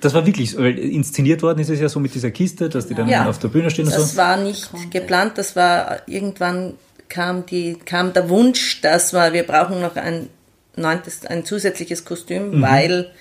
Das 0.02 0.14
war 0.14 0.26
wirklich 0.26 0.52
so, 0.52 0.60
weil 0.60 0.78
inszeniert 0.80 1.44
worden 1.44 1.60
ist 1.60 1.70
es 1.70 1.80
ja 1.80 1.88
so 1.90 2.00
mit 2.00 2.14
dieser 2.16 2.32
Kiste, 2.32 2.70
dass 2.70 2.88
die 2.88 2.96
dann 2.96 3.08
Ja. 3.08 3.28
auf 3.30 3.38
der 3.40 3.50
Bühne 3.50 3.70
stehen 3.70 3.86
und 3.86 3.94
Das 3.96 4.12
so. 4.12 4.18
war 4.18 4.38
nicht 4.38 4.70
geplant, 4.92 5.38
das 5.38 5.56
war 5.56 6.02
irgendwann 6.08 6.74
kam 7.10 7.46
die 7.46 7.76
kam 7.86 8.12
der 8.14 8.28
Wunsch, 8.30 8.82
dass 8.82 9.14
wir 9.14 9.32
wir 9.34 9.44
brauchen 9.44 9.80
noch 9.82 9.96
ein 9.96 10.30
neuntes 10.76 11.26
ein 11.26 11.46
zusätzliches 11.46 12.06
Kostüm, 12.06 12.62
weil 12.62 13.12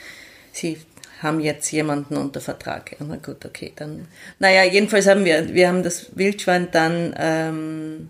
sie 0.52 0.78
haben 1.22 1.40
jetzt 1.40 1.70
jemanden 1.70 2.16
unter 2.16 2.40
Vertrag. 2.40 2.96
Na 2.98 3.16
gut, 3.16 3.44
okay, 3.44 3.72
dann. 3.76 4.08
Naja, 4.38 4.64
jedenfalls 4.64 5.06
haben 5.06 5.24
wir 5.24 5.54
wir 5.54 5.68
haben 5.68 5.82
das 5.82 6.16
Wildschwein 6.16 6.68
dann 6.72 7.14
ähm, 7.16 8.08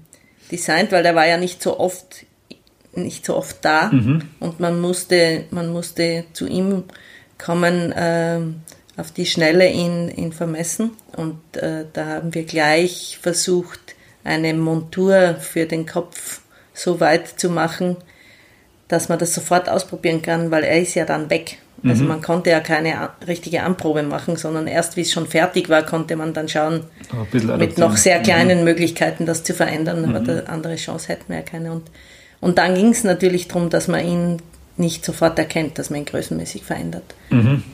designt, 0.50 0.92
weil 0.92 1.02
der 1.02 1.14
war 1.14 1.26
ja 1.26 1.36
nicht 1.36 1.62
so 1.62 1.78
oft 1.78 2.26
nicht 2.94 3.24
so 3.24 3.36
oft 3.36 3.64
da 3.64 3.90
und 4.38 4.60
man 4.60 4.78
musste 4.78 5.44
man 5.50 5.72
musste 5.72 6.24
zu 6.34 6.46
ihm 6.46 6.84
kommen 7.38 7.94
ähm, 7.96 8.60
auf 8.98 9.10
die 9.10 9.24
Schnelle 9.24 9.70
ihn, 9.70 10.10
ihn 10.10 10.32
vermessen 10.32 10.90
und 11.16 11.56
äh, 11.56 11.86
da 11.92 12.06
haben 12.06 12.34
wir 12.34 12.44
gleich 12.44 13.18
versucht 13.20 13.80
eine 14.24 14.52
Montur 14.54 15.36
für 15.40 15.66
den 15.66 15.86
Kopf 15.86 16.40
so 16.74 17.00
weit 17.00 17.40
zu 17.40 17.50
machen, 17.50 17.96
dass 18.92 19.08
man 19.08 19.18
das 19.18 19.32
sofort 19.34 19.70
ausprobieren 19.70 20.20
kann, 20.20 20.50
weil 20.50 20.64
er 20.64 20.78
ist 20.80 20.94
ja 20.94 21.06
dann 21.06 21.30
weg. 21.30 21.58
Also 21.84 22.04
man 22.04 22.20
konnte 22.22 22.50
ja 22.50 22.60
keine 22.60 23.08
richtige 23.26 23.64
Anprobe 23.64 24.04
machen, 24.04 24.36
sondern 24.36 24.68
erst 24.68 24.96
wie 24.96 25.00
es 25.00 25.10
schon 25.10 25.26
fertig 25.26 25.68
war, 25.68 25.82
konnte 25.82 26.14
man 26.14 26.32
dann 26.32 26.48
schauen, 26.48 26.84
mit 27.58 27.76
noch 27.78 27.96
sehr 27.96 28.20
kleinen 28.20 28.62
Möglichkeiten 28.62 29.26
das 29.26 29.42
zu 29.42 29.52
verändern, 29.52 30.04
aber 30.04 30.20
eine 30.20 30.48
andere 30.48 30.76
Chance 30.76 31.08
hätten 31.08 31.24
wir 31.28 31.36
ja 31.38 31.42
keine. 31.42 31.72
Und, 31.72 31.90
und 32.40 32.58
dann 32.58 32.76
ging 32.76 32.90
es 32.90 33.02
natürlich 33.02 33.48
darum, 33.48 33.68
dass 33.68 33.88
man 33.88 34.06
ihn 34.06 34.42
nicht 34.76 35.04
sofort 35.04 35.38
erkennt, 35.38 35.78
dass 35.78 35.90
man 35.90 36.00
ihn 36.00 36.04
größenmäßig 36.04 36.62
verändert. 36.62 37.14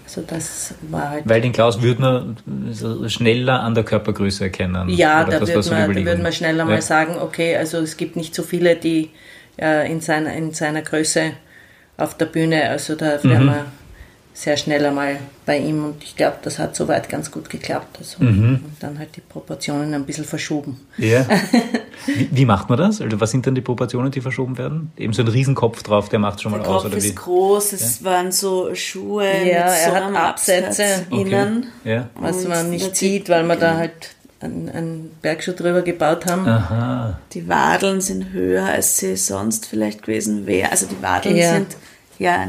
Also 0.06 0.22
das 0.26 0.74
war 0.90 1.10
halt. 1.10 1.28
Weil 1.28 1.40
den 1.40 1.52
Klaus 1.52 1.82
würde 1.82 2.00
man 2.00 3.10
schneller 3.10 3.60
an 3.60 3.74
der 3.74 3.84
Körpergröße 3.84 4.44
erkennen. 4.44 4.88
Ja, 4.88 5.24
da 5.24 5.40
würde 5.40 5.70
man, 5.70 5.94
da 5.94 6.04
würd 6.04 6.22
man 6.22 6.32
schneller 6.32 6.58
Ja. 6.58 6.64
mal 6.64 6.82
sagen, 6.82 7.16
okay, 7.20 7.56
also 7.56 7.78
es 7.78 7.96
gibt 7.96 8.16
nicht 8.16 8.34
so 8.34 8.42
viele, 8.42 8.76
die 8.76 9.10
äh, 9.58 9.90
in, 9.90 10.00
seiner, 10.00 10.32
in 10.34 10.52
seiner 10.54 10.82
Größe 10.82 11.32
auf 11.96 12.16
der 12.16 12.26
Bühne, 12.26 12.68
also 12.70 12.94
da 12.94 13.18
Mhm. 13.22 13.28
wären 13.30 13.44
wir 13.46 13.64
sehr 14.34 14.56
schnell 14.56 14.86
einmal 14.86 15.16
bei 15.46 15.58
ihm 15.58 15.84
und 15.84 16.04
ich 16.04 16.14
glaube, 16.14 16.36
das 16.42 16.60
hat 16.60 16.76
soweit 16.76 17.08
ganz 17.08 17.28
gut 17.32 17.50
geklappt. 17.50 17.96
Also, 17.98 18.22
Mhm. 18.22 18.60
Und 18.64 18.76
dann 18.78 18.96
halt 18.96 19.16
die 19.16 19.20
Proportionen 19.20 19.92
ein 19.94 20.04
bisschen 20.04 20.24
verschoben. 20.24 20.78
Ja. 20.96 21.26
Wie, 22.06 22.28
wie 22.30 22.44
macht 22.44 22.68
man 22.68 22.78
das? 22.78 23.00
Also 23.02 23.20
was 23.20 23.32
sind 23.32 23.46
dann 23.48 23.56
die 23.56 23.60
Proportionen, 23.60 24.12
die 24.12 24.20
verschoben 24.20 24.56
werden? 24.56 24.92
Eben 24.96 25.12
so 25.12 25.22
ein 25.22 25.28
Riesenkopf 25.28 25.82
drauf, 25.82 26.08
der 26.08 26.20
macht 26.20 26.40
schon 26.40 26.52
mal 26.52 26.60
Der 26.60 26.68
aus, 26.68 26.82
Kopf 26.84 26.92
oder 26.92 27.02
wie? 27.02 27.08
ist 27.08 27.16
groß, 27.16 27.72
es 27.72 28.04
waren 28.04 28.30
so 28.30 28.72
Schuhe 28.76 29.26
Ja, 29.26 29.64
mit 29.64 29.74
so 29.74 29.90
er 29.90 29.94
hat 29.94 30.02
einem 30.04 30.16
Absätze. 30.16 30.84
Okay. 31.10 31.20
innen. 31.22 31.66
Ja. 31.84 32.08
Was 32.14 32.46
man 32.46 32.70
nicht 32.70 32.94
sieht, 32.96 33.28
weil 33.28 33.42
wir 33.44 33.56
da 33.56 33.76
halt 33.76 34.10
einen, 34.40 34.68
einen 34.68 35.10
Bergschuh 35.22 35.52
drüber 35.52 35.82
gebaut 35.82 36.26
haben. 36.26 36.46
Aha. 36.46 37.18
Die 37.32 37.48
Wadeln 37.48 38.00
sind 38.00 38.32
höher, 38.32 38.66
als 38.66 38.96
sie 38.98 39.16
sonst 39.16 39.66
vielleicht 39.66 40.02
gewesen 40.02 40.46
wären. 40.46 40.70
Also 40.70 40.86
die 40.86 41.00
Wadeln 41.02 41.36
Ja. 41.36 41.54
sind 41.54 41.76
ja 42.18 42.48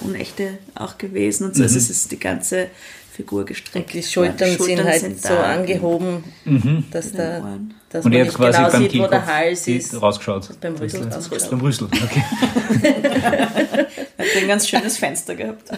unechte 0.00 0.58
auch 0.74 0.98
gewesen 0.98 1.44
und 1.46 1.56
so 1.56 1.62
ist 1.64 1.76
es 1.76 2.08
die 2.08 2.18
ganze 2.18 2.68
Figur 3.12 3.44
gestreckt. 3.44 3.92
Die 3.92 4.02
Schultern, 4.02 4.58
worden. 4.58 4.64
sind 4.76 4.84
halt 4.84 5.00
sind 5.00 5.22
so 5.22 5.28
da. 5.28 5.42
angehoben, 5.54 6.24
dass, 6.90 7.12
den 7.12 7.18
da, 7.18 7.58
dass 7.90 8.04
Und 8.06 8.12
man 8.14 8.22
nicht 8.22 8.34
quasi 8.34 8.58
genau 8.58 8.70
beim 8.70 8.82
sieht, 8.82 8.98
wo 9.02 9.06
der 9.06 9.26
Hals 9.26 9.68
ist. 9.68 10.02
rausgeschaut. 10.02 10.60
Beim 10.60 10.74
Rüssel 10.76 11.08
rausgeschaut. 11.12 11.50
Beim 11.50 11.60
Rüssel, 11.60 11.84
okay. 11.84 12.22
Hat 14.18 14.36
ein 14.40 14.48
ganz 14.48 14.66
schönes 14.68 14.96
Fenster 14.96 15.34
gehabt. 15.34 15.70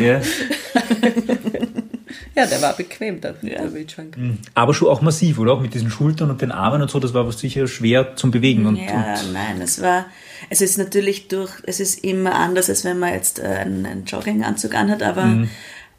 ja. 0.00 0.20
Ja, 2.34 2.46
der 2.46 2.60
war 2.62 2.76
bequem, 2.76 3.20
der, 3.20 3.34
Ja. 3.42 3.62
der 3.62 3.72
Wildschwein. 3.74 4.38
Aber 4.54 4.74
schon 4.74 4.88
auch 4.88 5.00
massiv, 5.02 5.38
oder? 5.38 5.52
Auch 5.52 5.60
mit 5.60 5.74
diesen 5.74 5.90
Schultern 5.90 6.30
und 6.30 6.40
den 6.42 6.52
Armen 6.52 6.82
und 6.82 6.90
so, 6.90 6.98
das 7.00 7.14
war 7.14 7.22
aber 7.22 7.32
sicher 7.32 7.66
schwer 7.68 8.16
zum 8.16 8.30
Bewegen. 8.30 8.66
Und, 8.66 8.76
Ja, 8.76 9.14
und 9.20 9.32
nein, 9.32 9.60
es 9.62 9.80
war, 9.80 10.06
es 10.48 10.60
ist 10.60 10.78
natürlich 10.78 11.28
durch, 11.28 11.50
es 11.64 11.80
ist 11.80 12.02
immer 12.04 12.34
anders, 12.34 12.68
als 12.68 12.84
wenn 12.84 12.98
man 12.98 13.12
jetzt 13.14 13.38
äh, 13.38 13.42
einen, 13.46 13.86
einen 13.86 14.04
Jogginganzug 14.04 14.74
anhat, 14.74 15.02
aber, 15.02 15.24
Mhm. 15.24 15.50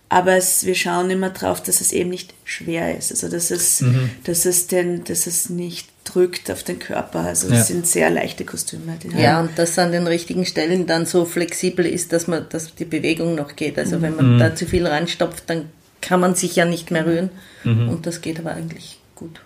aber 0.09 0.33
es, 0.35 0.65
wir 0.65 0.75
schauen 0.75 1.09
immer 1.09 1.29
drauf, 1.29 1.61
dass 1.63 1.81
es 1.81 1.91
eben 1.91 2.09
nicht 2.09 2.33
schwer 2.43 2.97
ist, 2.97 3.11
also 3.11 3.29
dass 3.29 3.51
es, 3.51 3.81
Mhm. 3.81 4.09
dass 4.25 4.45
es, 4.45 4.67
den, 4.67 5.03
dass 5.03 5.27
es 5.27 5.49
nicht 5.49 5.89
drückt 6.03 6.49
auf 6.49 6.63
den 6.63 6.79
Körper, 6.79 7.19
also 7.19 7.47
Ja. 7.47 7.59
es 7.59 7.67
sind 7.67 7.85
sehr 7.85 8.09
leichte 8.09 8.43
Kostüme. 8.43 8.97
Die 9.03 9.09
Ja, 9.21 9.33
haben- 9.33 9.49
und 9.49 9.59
das 9.59 9.77
an 9.77 9.91
den 9.91 10.07
richtigen 10.07 10.45
Stellen 10.47 10.87
dann 10.87 11.05
so 11.05 11.25
flexibel 11.25 11.85
ist, 11.85 12.11
dass 12.11 12.27
man, 12.27 12.47
dass 12.49 12.73
die 12.73 12.85
Bewegung 12.85 13.35
noch 13.35 13.55
geht. 13.55 13.77
Also 13.77 14.01
wenn 14.01 14.11
Mhm. 14.13 14.17
man 14.17 14.39
da 14.39 14.55
zu 14.55 14.65
viel 14.65 14.87
reinstopft, 14.87 15.43
dann 15.47 15.65
kann 16.01 16.19
man 16.19 16.35
sich 16.35 16.55
ja 16.55 16.65
nicht 16.65 16.91
mehr 16.91 17.05
rühren. 17.05 17.29
Mhm. 17.63 17.89
Und 17.89 18.05
das 18.05 18.21
geht 18.21 18.39
aber 18.39 18.51
eigentlich 18.51 18.99
gut. 19.15 19.41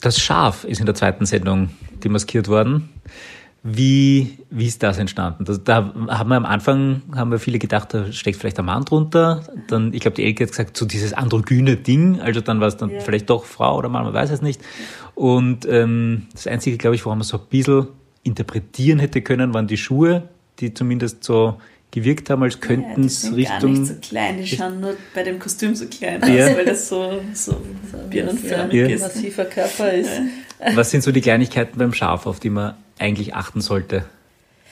das 0.00 0.18
Schaf 0.18 0.64
ist 0.64 0.80
in 0.80 0.86
der 0.86 0.94
zweiten 0.94 1.26
Sendung 1.26 1.70
demaskiert 2.04 2.48
worden. 2.48 2.90
Wie, 3.64 4.38
wie 4.50 4.66
ist 4.66 4.82
das 4.82 4.98
entstanden? 4.98 5.44
Das, 5.44 5.62
da 5.62 5.94
haben 6.08 6.28
wir 6.30 6.36
am 6.36 6.44
Anfang, 6.44 7.02
haben 7.14 7.30
wir 7.30 7.38
viele 7.38 7.60
gedacht, 7.60 7.94
da 7.94 8.10
steckt 8.10 8.36
vielleicht 8.36 8.58
ein 8.58 8.64
Mann 8.64 8.84
drunter. 8.84 9.44
Dann, 9.68 9.94
ich 9.94 10.00
glaube, 10.00 10.16
die 10.16 10.24
Elke 10.24 10.44
hat 10.44 10.50
gesagt, 10.50 10.76
so 10.76 10.84
dieses 10.84 11.12
androgyne 11.12 11.76
Ding. 11.76 12.20
Also 12.20 12.40
dann 12.40 12.60
war 12.60 12.66
es 12.66 12.76
dann 12.76 12.90
vielleicht 13.00 13.30
doch 13.30 13.44
Frau 13.44 13.78
oder 13.78 13.88
Mann, 13.88 14.02
man 14.02 14.12
weiß 14.12 14.30
es 14.30 14.42
nicht. 14.42 14.60
Und 15.14 15.64
ähm, 15.66 16.26
das 16.32 16.48
Einzige, 16.48 16.76
glaube 16.76 16.96
ich, 16.96 17.04
woran 17.04 17.18
man 17.18 17.24
so 17.24 17.38
ein 17.38 17.46
bisschen 17.48 17.86
interpretieren 18.24 18.98
hätte 18.98 19.22
können, 19.22 19.54
waren 19.54 19.68
die 19.68 19.76
Schuhe, 19.76 20.28
die 20.58 20.74
zumindest 20.74 21.22
so 21.22 21.58
gewirkt 21.92 22.30
haben, 22.30 22.42
als 22.42 22.54
ja, 22.54 22.60
könnten 22.60 23.02
die 23.02 23.06
es 23.06 23.20
sind 23.22 23.34
Richtung... 23.34 23.60
gar 23.60 23.80
nicht 23.80 23.86
so 23.86 23.94
klein, 24.08 24.38
die 24.38 24.46
schauen 24.48 24.80
nur 24.80 24.96
bei 25.14 25.22
dem 25.22 25.38
Kostüm 25.38 25.74
so 25.76 25.86
klein 25.86 26.20
Ja. 26.34 26.48
aus, 26.48 26.56
weil 26.56 26.64
das 26.64 26.88
so, 26.88 27.20
so 27.34 27.62
birnenförmig 28.10 28.74
Ja. 28.74 28.86
ist. 28.88 29.02
Massiver 29.02 29.44
Körper 29.44 29.92
ist. 29.92 30.10
Was 30.74 30.90
sind 30.90 31.02
so 31.04 31.12
die 31.12 31.20
Kleinigkeiten 31.20 31.78
beim 31.78 31.92
Schaf, 31.92 32.26
auf 32.26 32.40
die 32.40 32.50
man 32.50 32.74
eigentlich 32.98 33.34
achten 33.34 33.60
sollte? 33.60 34.04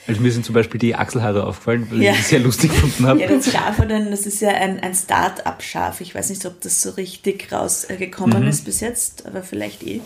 Also 0.07 0.19
mir 0.19 0.31
sind 0.31 0.43
zum 0.45 0.55
Beispiel 0.55 0.79
die 0.79 0.95
Achselhaare 0.95 1.45
aufgefallen, 1.45 1.85
weil 1.91 2.01
Ja. 2.01 2.11
ich 2.13 2.17
die 2.17 2.23
sehr 2.23 2.39
lustig 2.39 2.71
gefunden 2.71 3.05
habe. 3.05 3.19
Ja, 3.21 3.27
das 3.27 3.51
Schaf, 3.51 3.75
das 3.87 4.25
ist 4.25 4.41
ja 4.41 4.49
ein, 4.49 4.79
ein 4.79 4.95
Start-up-Schaf. 4.95 6.01
Ich 6.01 6.15
weiß 6.15 6.29
nicht, 6.31 6.43
ob 6.47 6.59
das 6.61 6.81
so 6.81 6.89
richtig 6.91 7.51
rausgekommen 7.51 8.47
ist 8.47 8.65
bis 8.65 8.79
jetzt, 8.79 9.27
aber 9.27 9.43
vielleicht 9.43 9.83
eh. 9.83 10.01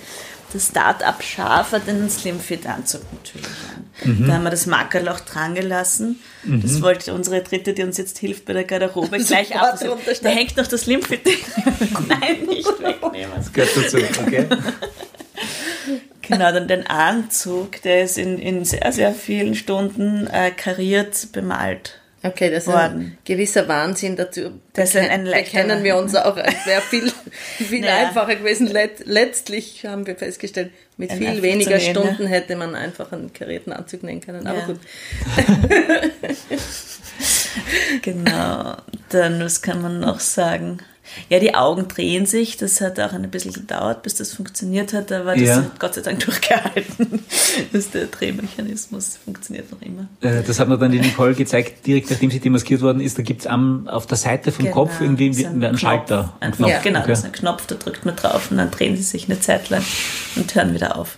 Das 0.56 0.68
Start-up-Schaf 0.68 1.74
hat 1.74 1.90
einen 1.90 2.10
Slimfit-Anzug 2.10 3.02
natürlich 3.12 3.46
an. 3.76 4.26
Da 4.26 4.36
haben 4.36 4.44
wir 4.44 4.52
das 4.52 4.68
Makerloch 4.68 5.20
dran 5.20 5.54
gelassen. 5.54 6.22
Das 6.46 6.82
wollte 6.82 7.14
unsere 7.14 7.42
Dritte, 7.42 7.74
die 7.74 7.84
uns 7.84 7.98
jetzt 7.98 8.20
hilft 8.20 8.46
bei 8.46 8.54
der 8.54 8.64
Garderobe, 8.64 9.18
gleich 9.28 9.54
ab. 9.54 9.78
Da 9.78 9.90
runterstellen. 9.90 10.38
hängt 10.38 10.56
noch 10.56 10.68
das 10.68 10.82
Slimfit. 10.84 11.26
Nein, 12.08 12.46
nicht 12.48 12.68
wegnehmen. 12.82 13.34
Gehört 13.52 13.76
dazu, 13.76 13.98
okay? 14.26 14.48
Genau, 16.22 16.52
dann 16.52 16.68
den 16.68 16.88
Anzug, 16.88 17.84
der 17.84 18.04
ist 18.04 18.18
in, 18.18 18.40
in 18.40 18.66
sehr, 18.66 18.92
sehr 18.92 19.14
vielen 19.14 19.54
Stunden 19.54 20.26
äh, 20.26 20.50
kariert 20.50 21.28
bemalt. 21.34 22.00
Okay, 22.28 22.50
das 22.50 22.64
ist 22.64 22.68
Worden. 22.74 23.00
ein 23.02 23.18
gewisser 23.26 23.68
Wahnsinn 23.68 24.16
dazu. 24.16 24.60
Das 24.74 24.90
ist 24.90 24.98
ein- 24.98 25.26
bekennen 25.26 25.84
wir 25.84 25.96
uns 25.98 26.16
auch. 26.16 26.38
Es 26.38 26.66
wäre 26.66 26.82
viel, 26.82 27.12
viel 27.58 27.82
Naja. 27.82 28.08
einfacher 28.08 28.36
gewesen. 28.36 28.68
Let, 28.68 29.06
letztlich 29.06 29.86
haben 29.86 30.06
wir 30.08 30.16
festgestellt, 30.16 30.72
mit 30.98 31.12
Ein 31.12 31.18
viel 31.18 31.42
weniger 31.42 31.80
Stunden 31.80 32.24
ne? 32.24 32.30
hätte 32.30 32.56
man 32.56 32.74
einfach 32.76 33.12
einen 33.12 33.34
karierten 33.34 33.74
Anzug 33.74 34.04
nähen 34.04 34.22
können. 34.22 34.48
Aber 34.48 34.60
Ja. 34.60 34.66
gut. 34.66 34.80
Genau. 38.02 38.76
Dann, 39.10 39.40
was 39.42 39.62
kann 39.62 39.82
man 39.82 40.00
noch 40.00 40.20
sagen? 40.20 40.80
Ja, 41.30 41.40
die 41.40 41.54
Augen 41.56 41.88
drehen 41.88 42.26
sich. 42.26 42.58
Das 42.58 42.82
hat 42.82 43.00
auch 43.00 43.14
ein 43.14 43.30
bisschen 43.30 43.54
gedauert, 43.54 44.04
bis 44.04 44.16
das 44.16 44.34
funktioniert 44.34 44.94
hat, 44.94 45.12
aber 45.12 45.34
das 45.34 45.42
Ja. 45.42 45.56
hat 45.58 45.80
Gott 45.80 45.94
sei 45.96 46.02
Dank 46.02 46.20
durchgehalten. 46.26 47.24
dass 47.74 47.92
der 47.92 48.06
Drehmechanismus 48.08 49.18
funktioniert 49.24 49.72
noch 49.72 49.82
immer. 49.82 50.08
Äh, 50.22 50.44
Das 50.44 50.60
hat 50.60 50.68
mir 50.68 50.78
dann 50.78 50.92
die 50.92 51.00
Nicole 51.00 51.34
gezeigt, 51.36 51.86
direkt 51.88 52.10
nachdem 52.12 52.32
sie 52.32 52.40
demaskiert 52.40 52.82
worden 52.82 53.00
ist. 53.02 53.18
Da 53.18 53.22
gibt's 53.24 53.48
am 53.48 53.88
auf 53.88 54.06
der 54.08 54.18
Seite 54.18 54.52
vom 54.52 54.66
Genau, 54.66 54.76
Kopf 54.76 55.02
irgendwie 55.02 55.34
so 55.34 55.46
einen, 55.48 55.64
ein 55.64 55.78
Schalter. 55.78 56.34
Einen 56.40 56.52
Ein 56.54 56.58
Knopf, 56.58 56.72
Knopf. 56.72 56.84
Genau, 56.84 57.00
Okay. 57.00 57.10
das 57.10 57.20
ist 57.20 57.26
ein 57.26 57.32
Knopf, 57.32 57.66
da 57.68 57.76
drückt 57.76 58.06
man 58.06 58.16
drauf 58.16 58.52
und 58.52 58.58
dann 58.58 58.72
drehen 58.72 58.96
sie 58.98 59.04
sich 59.04 59.26
eine 59.30 59.40
Zeit 59.40 59.70
lang 59.70 59.84
und 60.36 60.54
hören 60.56 60.74
wieder 60.74 60.98
auf. 60.98 61.18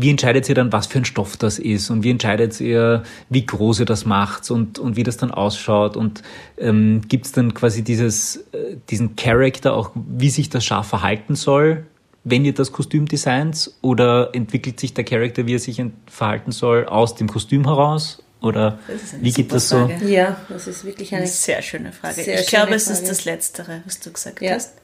Wie 0.00 0.10
entscheidet 0.10 0.48
ihr 0.48 0.54
dann, 0.54 0.72
was 0.72 0.86
für 0.86 0.98
ein 0.98 1.04
Stoff 1.04 1.36
das 1.36 1.58
ist 1.58 1.90
und 1.90 2.04
wie 2.04 2.10
entscheidet 2.10 2.60
ihr, 2.60 3.02
wie 3.28 3.44
groß 3.44 3.80
ihr 3.80 3.86
das 3.86 4.04
macht 4.04 4.50
und, 4.50 4.78
und 4.78 4.96
wie 4.96 5.02
das 5.02 5.16
dann 5.16 5.30
ausschaut 5.30 5.96
und 5.96 6.22
ähm, 6.56 7.02
gibt 7.08 7.26
es 7.26 7.32
dann 7.32 7.54
quasi 7.54 7.82
dieses, 7.82 8.36
äh, 8.52 8.76
diesen 8.90 9.16
Charakter 9.16 9.74
auch, 9.74 9.90
wie 9.94 10.30
sich 10.30 10.50
das 10.50 10.64
Schaf 10.64 10.86
verhalten 10.88 11.34
soll, 11.34 11.84
wenn 12.24 12.44
ihr 12.44 12.54
das 12.54 12.72
Kostüm 12.72 13.06
designt 13.06 13.72
oder 13.80 14.30
entwickelt 14.34 14.78
sich 14.78 14.94
der 14.94 15.04
Charakter, 15.04 15.46
wie 15.46 15.54
er 15.54 15.58
sich 15.58 15.82
verhalten 16.06 16.52
soll, 16.52 16.86
aus 16.86 17.14
dem 17.14 17.28
Kostüm 17.28 17.64
heraus 17.64 18.22
oder 18.40 18.78
wie 19.20 19.32
geht 19.32 19.52
das 19.52 19.68
so? 19.68 19.88
Frage. 19.88 20.08
Ja, 20.08 20.40
das 20.48 20.68
ist 20.68 20.84
wirklich 20.84 21.12
eine, 21.12 21.22
eine 21.22 21.30
sehr 21.30 21.60
schöne 21.62 21.92
Frage. 21.92 22.22
Sehr 22.22 22.40
ich 22.40 22.46
glaube, 22.46 22.74
es 22.74 22.88
ist 22.88 23.08
das 23.08 23.24
Letztere, 23.24 23.82
was 23.84 23.98
du 23.98 24.12
gesagt 24.12 24.40
ja. 24.42 24.54
hast. 24.54 24.74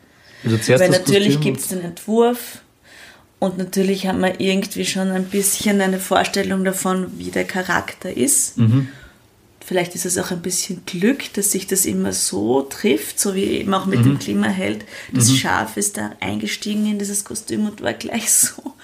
Also 0.44 0.78
Weil 0.78 0.90
natürlich 0.90 1.40
gibt 1.40 1.60
es 1.60 1.68
den 1.68 1.80
Entwurf 1.80 2.63
und 3.38 3.58
natürlich 3.58 4.06
haben 4.06 4.20
wir 4.20 4.40
irgendwie 4.40 4.86
schon 4.86 5.10
ein 5.10 5.24
bisschen 5.24 5.80
eine 5.80 5.98
Vorstellung 5.98 6.64
davon, 6.64 7.18
wie 7.18 7.30
der 7.30 7.44
Charakter 7.44 8.14
ist. 8.16 8.58
Mhm. 8.58 8.88
Vielleicht 9.66 9.94
ist 9.94 10.04
es 10.04 10.18
auch 10.18 10.30
ein 10.30 10.42
bisschen 10.42 10.82
Glück, 10.84 11.32
dass 11.34 11.52
sich 11.52 11.66
das 11.66 11.86
immer 11.86 12.12
so 12.12 12.62
trifft, 12.62 13.18
so 13.18 13.34
wie 13.34 13.44
eben 13.44 13.72
auch 13.72 13.86
mit 13.86 14.00
mhm. 14.00 14.04
dem 14.04 14.18
Klimaheld. 14.18 14.84
Das 15.12 15.30
mhm. 15.30 15.36
Schaf 15.36 15.76
ist 15.76 15.96
da 15.96 16.12
eingestiegen 16.20 16.86
in 16.86 16.98
dieses 16.98 17.24
Kostüm 17.24 17.66
und 17.66 17.82
war 17.82 17.94
gleich 17.94 18.30
so 18.32 18.74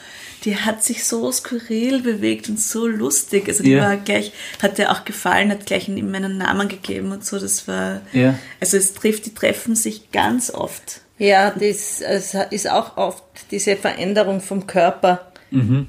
die 0.45 0.57
hat 0.57 0.83
sich 0.83 1.05
so 1.05 1.31
skurril 1.31 2.01
bewegt 2.01 2.49
und 2.49 2.61
so 2.61 2.87
lustig. 2.87 3.49
Also 3.49 3.63
die 3.63 3.73
ja. 3.73 3.83
war 3.83 3.97
gleich, 3.97 4.33
hat 4.63 4.79
dir 4.79 4.91
auch 4.91 5.05
gefallen, 5.05 5.51
hat 5.51 5.67
gleich 5.67 5.89
ihm 5.89 6.11
meinen 6.11 6.39
Namen 6.39 6.69
gegeben 6.69 7.13
und 7.13 7.25
so. 7.25 7.39
Das 7.39 7.69
war, 7.69 8.01
ja. 8.13 8.39
also 8.61 8.77
es 8.77 8.95
trifft, 8.95 9.27
die 9.27 9.35
treffen 9.35 9.75
sich 9.75 10.11
ganz 10.13 10.51
oft. 10.51 11.03
Ja, 11.21 11.51
das, 11.51 12.01
es 12.01 12.35
ist 12.49 12.71
auch 12.71 12.97
oft 12.97 13.23
diese 13.51 13.77
Veränderung 13.77 14.41
vom 14.41 14.67
Körper. 14.67 15.31
Mhm. 15.51 15.89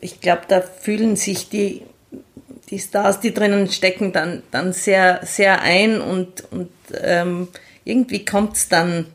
Ich 0.00 0.22
glaube, 0.22 0.42
da 0.48 0.62
fühlen 0.62 1.16
sich 1.16 1.50
die, 1.50 1.82
die 2.70 2.78
Stars, 2.78 3.20
die 3.20 3.34
drinnen 3.34 3.70
stecken, 3.70 4.12
dann, 4.12 4.42
dann 4.50 4.72
sehr, 4.72 5.20
sehr 5.22 5.60
ein 5.60 6.00
und, 6.00 6.50
und 6.50 6.70
ähm, 6.98 7.48
irgendwie 7.84 8.24
kommt 8.24 8.56
es 8.56 8.68
dann 8.70 9.06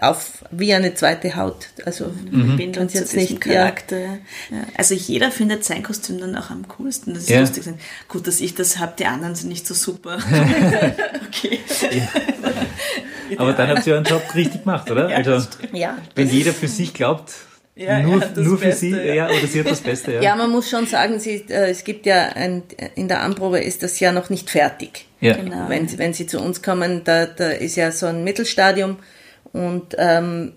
auf 0.00 0.44
wie 0.52 0.72
eine 0.72 0.94
zweite 0.94 1.34
Haut. 1.34 1.70
Also 1.84 2.12
mhm. 2.30 2.72
Zu 2.72 2.98
jetzt 2.98 3.16
nicht 3.16 3.40
Charakter. 3.40 3.98
Ja. 3.98 4.18
Also 4.76 4.94
jeder 4.94 5.32
findet 5.32 5.64
sein 5.64 5.82
Kostüm 5.82 6.18
dann 6.18 6.36
auch 6.36 6.50
am 6.50 6.68
coolsten. 6.68 7.14
Das 7.14 7.24
ist 7.24 7.30
ja. 7.30 7.40
lustig. 7.40 7.64
Gut, 8.06 8.26
dass 8.26 8.40
ich 8.40 8.54
das 8.54 8.78
habe, 8.78 8.92
die 8.96 9.06
anderen 9.06 9.34
sind 9.34 9.48
nicht 9.48 9.66
so 9.66 9.74
super. 9.74 10.18
okay. 11.26 11.58
Ja. 13.36 13.38
Aber 13.38 13.52
dann 13.52 13.68
hat 13.68 13.84
sie 13.84 13.90
ihren 13.90 14.04
Job 14.04 14.22
richtig 14.34 14.64
gemacht, 14.64 14.90
oder? 14.90 15.08
also, 15.08 15.46
wenn 16.14 16.28
jeder 16.28 16.52
für 16.52 16.68
sich 16.68 16.92
glaubt, 16.92 17.32
ja, 17.76 18.00
nur, 18.00 18.20
nur 18.36 18.58
für 18.58 18.66
Beste, 18.66 18.80
sie, 18.80 18.90
ja. 18.90 19.14
ja. 19.14 19.28
oder 19.28 19.46
sie 19.46 19.60
hat 19.60 19.70
das 19.70 19.80
Beste, 19.80 20.14
ja. 20.14 20.20
Ja, 20.20 20.36
man 20.36 20.50
muss 20.50 20.68
schon 20.68 20.86
sagen, 20.86 21.20
sie, 21.20 21.44
äh, 21.48 21.70
es 21.70 21.84
gibt 21.84 22.06
ja 22.06 22.24
ein, 22.34 22.62
in 22.96 23.08
der 23.08 23.22
Anprobe 23.22 23.60
ist 23.60 23.82
das 23.82 24.00
ja 24.00 24.12
noch 24.12 24.30
nicht 24.30 24.50
fertig. 24.50 25.06
Ja. 25.20 25.34
Genau. 25.34 25.68
Wenn, 25.68 25.98
wenn 25.98 26.12
sie 26.12 26.26
zu 26.26 26.40
uns 26.40 26.62
kommen, 26.62 27.02
da, 27.04 27.26
da 27.26 27.50
ist 27.50 27.76
ja 27.76 27.92
so 27.92 28.06
ein 28.06 28.24
Mittelstadium 28.24 28.96
und 29.52 29.94
ähm, 29.98 30.52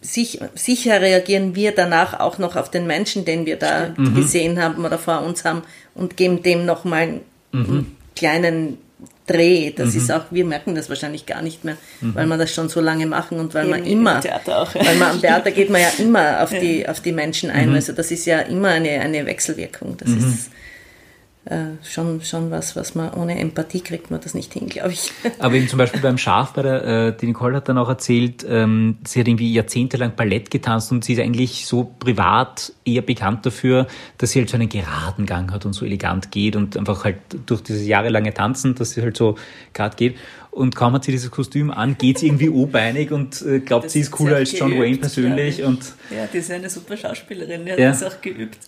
sich, 0.00 0.40
sicher 0.54 1.00
reagieren 1.00 1.54
wir 1.54 1.72
danach 1.72 2.18
auch 2.20 2.38
noch 2.38 2.56
auf 2.56 2.70
den 2.70 2.86
Menschen, 2.86 3.24
den 3.24 3.46
wir 3.46 3.56
da 3.56 3.94
mhm. 3.96 4.14
gesehen 4.14 4.62
haben 4.62 4.84
oder 4.84 4.98
vor 4.98 5.22
uns 5.22 5.44
haben 5.44 5.62
und 5.94 6.16
geben 6.16 6.42
dem 6.42 6.64
nochmal 6.64 7.02
einen, 7.02 7.20
mhm. 7.52 7.64
einen 7.64 7.96
kleinen 8.14 8.78
Dreh. 9.26 9.72
Das 9.72 9.92
mhm. 9.94 10.00
ist 10.00 10.12
auch, 10.12 10.24
wir 10.30 10.44
merken 10.44 10.74
das 10.74 10.88
wahrscheinlich 10.88 11.26
gar 11.26 11.42
nicht 11.42 11.64
mehr, 11.64 11.76
mhm. 12.00 12.14
weil 12.14 12.26
wir 12.26 12.36
das 12.36 12.54
schon 12.54 12.68
so 12.68 12.80
lange 12.80 13.06
machen 13.06 13.40
und 13.40 13.54
weil 13.54 13.64
Eben 13.64 13.70
man 13.70 13.84
immer, 13.84 14.18
auch, 14.18 14.74
ja. 14.74 14.86
weil 14.86 14.96
man 14.96 15.10
am 15.12 15.20
Theater 15.20 15.50
geht 15.50 15.70
man 15.70 15.80
ja 15.80 15.88
immer 15.98 16.42
auf 16.42 16.50
die, 16.50 16.88
auf 16.88 17.00
die 17.00 17.12
Menschen 17.12 17.50
ein. 17.50 17.70
Mhm. 17.70 17.74
Also 17.74 17.92
das 17.92 18.10
ist 18.10 18.24
ja 18.26 18.40
immer 18.40 18.68
eine, 18.68 19.00
eine 19.00 19.26
Wechselwirkung. 19.26 19.96
Das 19.96 20.08
mhm. 20.08 20.18
ist, 20.18 20.50
äh, 21.46 21.76
schon, 21.84 22.20
schon 22.22 22.50
was, 22.50 22.74
was 22.74 22.96
man 22.96 23.12
ohne 23.14 23.38
Empathie 23.38 23.80
kriegt 23.80 24.10
man 24.10 24.20
das 24.20 24.34
nicht 24.34 24.52
hin, 24.52 24.68
glaube 24.68 24.92
ich. 24.92 25.12
Aber 25.38 25.54
eben 25.54 25.68
zum 25.68 25.78
Beispiel 25.78 26.00
beim 26.00 26.18
Schaf, 26.18 26.52
bei 26.54 26.62
der, 26.62 26.84
äh, 26.84 27.16
die 27.16 27.26
Nicole 27.26 27.56
hat 27.56 27.68
dann 27.68 27.78
auch 27.78 27.88
erzählt, 27.88 28.44
ähm, 28.48 28.98
sie 29.06 29.20
hat 29.20 29.28
irgendwie 29.28 29.52
jahrzehntelang 29.52 30.16
Ballett 30.16 30.50
getanzt 30.50 30.90
und 30.90 31.04
sie 31.04 31.12
ist 31.12 31.20
eigentlich 31.20 31.66
so 31.66 31.84
privat 32.00 32.72
eher 32.84 33.02
bekannt 33.02 33.46
dafür, 33.46 33.86
dass 34.18 34.32
sie 34.32 34.40
halt 34.40 34.50
so 34.50 34.56
einen 34.56 34.68
geraden 34.68 35.24
Gang 35.24 35.52
hat 35.52 35.64
und 35.66 35.72
so 35.72 35.84
elegant 35.84 36.32
geht 36.32 36.56
und 36.56 36.76
einfach 36.76 37.04
halt 37.04 37.18
durch 37.46 37.62
dieses 37.62 37.86
jahrelange 37.86 38.34
Tanzen, 38.34 38.74
dass 38.74 38.90
sie 38.90 39.02
halt 39.02 39.16
so 39.16 39.36
gerade 39.72 39.94
geht. 39.94 40.16
Und 40.50 40.74
kaum 40.74 40.94
hat 40.94 41.04
sie 41.04 41.12
dieses 41.12 41.30
Kostüm 41.30 41.70
an, 41.70 41.96
geht 41.96 42.18
sie 42.18 42.26
irgendwie 42.26 42.48
obeinig 42.48 43.12
und 43.12 43.40
äh, 43.42 43.60
glaubt, 43.60 43.84
das 43.84 43.92
sie 43.92 44.00
ist 44.00 44.10
cooler 44.10 44.36
als 44.36 44.58
John 44.58 44.70
geübt, 44.70 44.82
Wayne 44.82 44.96
persönlich. 44.96 45.62
Und 45.62 45.92
ja, 46.10 46.26
die 46.32 46.38
ist 46.38 46.50
eine 46.50 46.70
super 46.70 46.96
Schauspielerin, 46.96 47.66
die 47.66 47.72
hat 47.72 47.78
ja. 47.78 47.90
das 47.90 48.02
auch 48.02 48.20
geübt. 48.20 48.58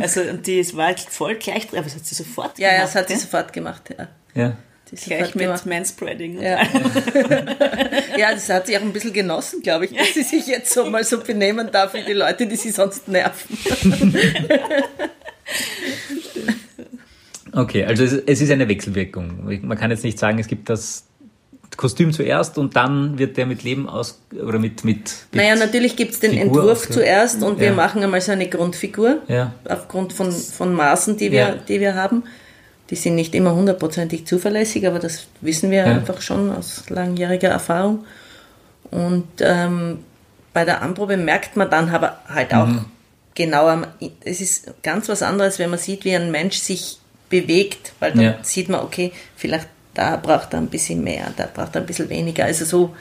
Also, 0.00 0.22
und 0.22 0.46
die 0.46 0.76
war 0.76 0.86
halt 0.86 1.00
voll 1.00 1.36
gleich 1.36 1.68
aber 1.72 1.82
das 1.82 1.94
hat 1.94 2.06
sie 2.06 2.14
sofort 2.14 2.58
ja, 2.58 2.68
gemacht. 2.68 2.78
Ja, 2.78 2.84
das 2.84 2.94
hat 2.94 3.08
sie 3.08 3.16
sofort 3.16 3.52
gemacht, 3.52 3.94
ja. 3.96 4.08
Ja. 4.34 4.56
Gleich 5.04 5.34
mit 5.34 5.44
gemacht. 5.44 5.66
Manspreading. 5.66 6.40
Ja. 6.40 6.62
ja, 8.16 8.32
das 8.32 8.48
hat 8.48 8.68
sie 8.68 8.76
auch 8.76 8.82
ein 8.82 8.92
bisschen 8.92 9.12
genossen, 9.12 9.60
glaube 9.60 9.86
ich, 9.86 9.92
dass 9.92 10.14
sie 10.14 10.22
sich 10.22 10.46
jetzt 10.46 10.72
so 10.72 10.88
mal 10.88 11.02
so 11.02 11.18
benehmen 11.20 11.70
darf 11.72 11.94
wie 11.94 12.04
die 12.04 12.12
Leute, 12.12 12.46
die 12.46 12.54
sie 12.54 12.70
sonst 12.70 13.08
nerven. 13.08 13.58
okay, 17.52 17.84
also 17.84 18.04
es 18.04 18.40
ist 18.40 18.50
eine 18.50 18.68
Wechselwirkung. 18.68 19.60
Man 19.66 19.76
kann 19.76 19.90
jetzt 19.90 20.04
nicht 20.04 20.20
sagen, 20.20 20.38
es 20.38 20.46
gibt 20.46 20.70
das 20.70 21.04
Kostüm 21.76 22.12
zuerst 22.12 22.58
und 22.58 22.76
dann 22.76 23.18
wird 23.18 23.36
der 23.36 23.46
mit 23.46 23.62
Leben 23.62 23.88
aus 23.88 24.20
oder 24.32 24.58
mit 24.58 24.84
mit, 24.84 25.12
mit 25.32 25.34
Naja, 25.34 25.56
natürlich 25.56 25.96
gibt 25.96 26.12
es 26.12 26.20
den 26.20 26.32
Figur 26.32 26.62
Entwurf 26.62 26.88
zuerst 26.88 27.42
und 27.42 27.56
ja. 27.56 27.66
wir 27.66 27.72
machen 27.72 28.02
einmal 28.02 28.20
so 28.20 28.32
eine 28.32 28.48
Grundfigur 28.48 29.22
ja. 29.28 29.52
aufgrund 29.68 30.12
von, 30.12 30.32
von 30.32 30.72
Maßen, 30.72 31.16
die 31.16 31.32
wir, 31.32 31.40
ja. 31.40 31.54
die 31.54 31.80
wir 31.80 31.94
haben. 31.94 32.24
Die 32.90 32.96
sind 32.96 33.16
nicht 33.16 33.34
immer 33.34 33.54
hundertprozentig 33.54 34.26
zuverlässig, 34.26 34.86
aber 34.86 35.00
das 35.00 35.26
wissen 35.40 35.70
wir 35.70 35.84
einfach 35.86 36.20
schon 36.20 36.52
aus 36.52 36.84
langjähriger 36.88 37.48
Erfahrung. 37.48 38.04
Und 38.90 39.26
ähm, 39.40 39.98
bei 40.52 40.64
der 40.64 40.82
Anprobe 40.82 41.16
merkt 41.16 41.56
man 41.56 41.68
dann 41.68 41.90
aber 41.90 42.20
halt 42.28 42.54
auch 42.54 42.68
mhm. 42.68 42.84
genauer, 43.34 43.88
es 44.24 44.40
ist 44.40 44.82
ganz 44.82 45.08
was 45.08 45.22
anderes, 45.22 45.58
wenn 45.58 45.70
man 45.70 45.80
sieht, 45.80 46.04
wie 46.04 46.14
ein 46.14 46.30
Mensch 46.30 46.58
sich 46.58 46.98
bewegt, 47.28 47.92
weil 47.98 48.12
dann 48.12 48.36
sieht 48.42 48.68
man, 48.68 48.80
okay, 48.80 49.12
vielleicht 49.34 49.68
da 49.96 50.16
braucht 50.16 50.52
er 50.52 50.60
ein 50.60 50.68
bisschen 50.68 51.02
mehr, 51.02 51.32
da 51.36 51.48
braucht 51.52 51.74
er 51.74 51.80
ein 51.80 51.86
bisschen 51.86 52.08
weniger. 52.10 52.44
Also 52.44 52.64
so. 52.64 52.94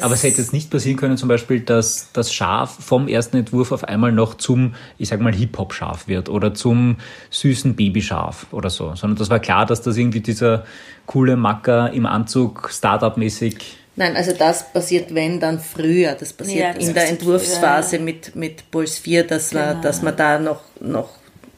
Aber 0.00 0.14
es 0.14 0.24
hätte 0.24 0.40
jetzt 0.40 0.52
nicht 0.52 0.70
passieren 0.70 0.96
können, 0.96 1.16
zum 1.16 1.28
Beispiel, 1.28 1.60
dass 1.60 2.08
das 2.12 2.32
Schaf 2.32 2.76
vom 2.80 3.06
ersten 3.06 3.36
Entwurf 3.36 3.70
auf 3.70 3.84
einmal 3.84 4.10
noch 4.10 4.34
zum, 4.34 4.74
ich 4.98 5.08
sag 5.10 5.20
mal, 5.20 5.32
Hip-Hop-Schaf 5.32 6.08
wird 6.08 6.28
oder 6.28 6.54
zum 6.54 6.96
süßen 7.30 7.76
Babyschaf 7.76 8.46
oder 8.50 8.68
so, 8.68 8.96
sondern 8.96 9.16
das 9.16 9.30
war 9.30 9.38
klar, 9.38 9.64
dass 9.64 9.82
das 9.82 9.96
irgendwie 9.96 10.20
dieser 10.20 10.64
coole 11.04 11.36
Macker 11.36 11.92
im 11.92 12.04
Anzug, 12.04 12.68
Startup-mäßig. 12.72 13.76
Nein, 13.94 14.16
also 14.16 14.32
das 14.32 14.72
passiert, 14.72 15.14
wenn, 15.14 15.38
dann 15.38 15.60
früher. 15.60 16.16
Das 16.18 16.32
passiert 16.32 16.58
ja, 16.58 16.72
das 16.74 16.88
in 16.88 16.94
der 16.94 17.08
Entwurfsphase 17.08 17.98
mit, 17.98 18.34
mit 18.34 18.70
Puls 18.70 18.98
4, 18.98 19.24
dass, 19.24 19.50
genau. 19.50 19.66
man, 19.66 19.82
dass 19.82 20.02
man 20.02 20.16
da 20.16 20.38
noch, 20.38 20.62
noch 20.80 21.10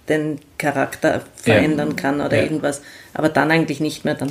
den 0.09 0.39
Charakter 0.57 1.23
verändern 1.37 1.91
ja. 1.91 1.95
kann 1.95 2.21
oder 2.21 2.37
ja. 2.37 2.43
irgendwas. 2.43 2.83
Aber 3.15 3.29
dann 3.29 3.51
eigentlich 3.51 3.81
nicht 3.81 4.05
mehr. 4.05 4.15
Dann, 4.15 4.31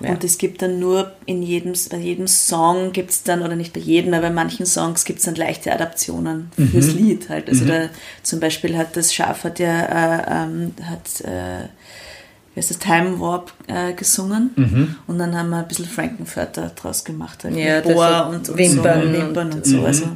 ja. 0.00 0.10
Und 0.10 0.24
es 0.24 0.38
gibt 0.38 0.62
dann 0.62 0.78
nur 0.78 1.12
in 1.24 1.42
jedem, 1.42 1.72
bei 1.90 1.96
jedem 1.96 2.26
Song 2.26 2.92
gibt 2.92 3.10
es 3.10 3.22
dann, 3.22 3.42
oder 3.42 3.56
nicht 3.56 3.72
bei 3.72 3.80
jedem, 3.80 4.12
aber 4.14 4.28
bei 4.28 4.34
manchen 4.34 4.66
Songs 4.66 5.04
gibt 5.04 5.20
es 5.20 5.24
dann 5.24 5.36
leichte 5.36 5.72
Adaptionen 5.72 6.50
mhm. 6.56 6.68
fürs 6.68 6.92
Lied 6.92 7.28
halt. 7.28 7.48
Also 7.48 7.64
mhm. 7.64 7.68
da, 7.68 7.88
zum 8.22 8.40
Beispiel 8.40 8.76
hat 8.76 8.96
das 8.96 9.14
Schaf 9.14 9.44
hat 9.44 9.58
ja 9.58 9.82
äh, 9.82 10.44
ähm, 10.44 10.72
hat 10.82 11.20
äh, 11.22 11.68
wie 12.56 12.60
heißt 12.60 12.70
das, 12.70 12.78
Time 12.78 13.20
Warp 13.20 13.52
äh, 13.66 13.92
gesungen 13.92 14.50
mhm. 14.56 14.96
und 15.06 15.18
dann 15.18 15.36
haben 15.36 15.50
wir 15.50 15.58
ein 15.58 15.68
bisschen 15.68 15.84
Frankenfurter 15.84 16.72
draus 16.74 17.04
gemacht. 17.04 17.44
Halt, 17.44 17.54
ja, 17.54 17.82
Bohr 17.82 18.28
und, 18.30 18.48
und, 18.48 18.56
Wimpern, 18.56 19.02
so, 19.02 19.12
Wimpern 19.12 19.46
und, 19.48 19.54
und 19.56 19.66
so. 19.66 19.84
Also 19.84 20.06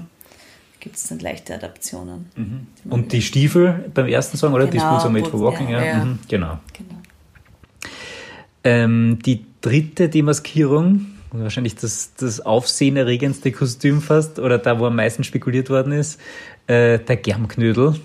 gibt 0.81 0.97
es 0.97 1.09
dann 1.09 1.19
leichte 1.19 1.55
Adaptionen. 1.55 2.31
Mhm. 2.35 2.67
Die 2.85 2.89
und 2.89 3.13
die 3.13 3.23
Stiefel 3.23 3.91
beim 3.95 4.07
ersten 4.07 4.37
Song, 4.37 4.53
oder? 4.55 4.67
Genau, 4.67 4.73
die 4.73 4.91
Boots 4.91 5.05
are 5.05 5.13
made 5.13 5.31
for 5.31 5.41
walking, 5.41 5.69
ja. 5.69 5.85
ja. 5.85 6.05
Mhm. 6.05 6.19
Genau. 6.29 6.59
genau. 6.73 7.01
Ähm, 8.65 9.19
die 9.25 9.47
dritte 9.61 10.09
Demaskierung, 10.09 11.07
wahrscheinlich 11.33 11.77
das, 11.77 12.15
das 12.17 12.41
aufsehenerregendste 12.41 13.53
Kostüm 13.53 14.03
fast, 14.03 14.39
oder 14.39 14.59
da, 14.59 14.79
wo 14.79 14.87
am 14.87 14.97
meisten 14.97 15.25
spekuliert 15.25 15.71
worden 15.71 15.93
ist, 15.93 16.21
äh, 16.67 16.99
der 16.99 17.17
Germknödel. 17.17 18.01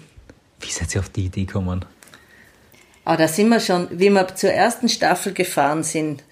Wie 0.60 0.72
seid 0.72 0.94
ihr 0.96 1.02
auf 1.02 1.10
die 1.10 1.26
Idee 1.26 1.46
gekommen? 1.46 1.86
Aber 3.04 3.18
da 3.18 3.28
sind 3.28 3.50
wir 3.50 3.60
schon, 3.60 3.88
wie 3.92 4.10
wir 4.10 4.28
zur 4.36 4.52
ersten 4.52 4.90
Staffel 4.90 5.34
gefahren 5.34 5.84
sind, 5.84 6.24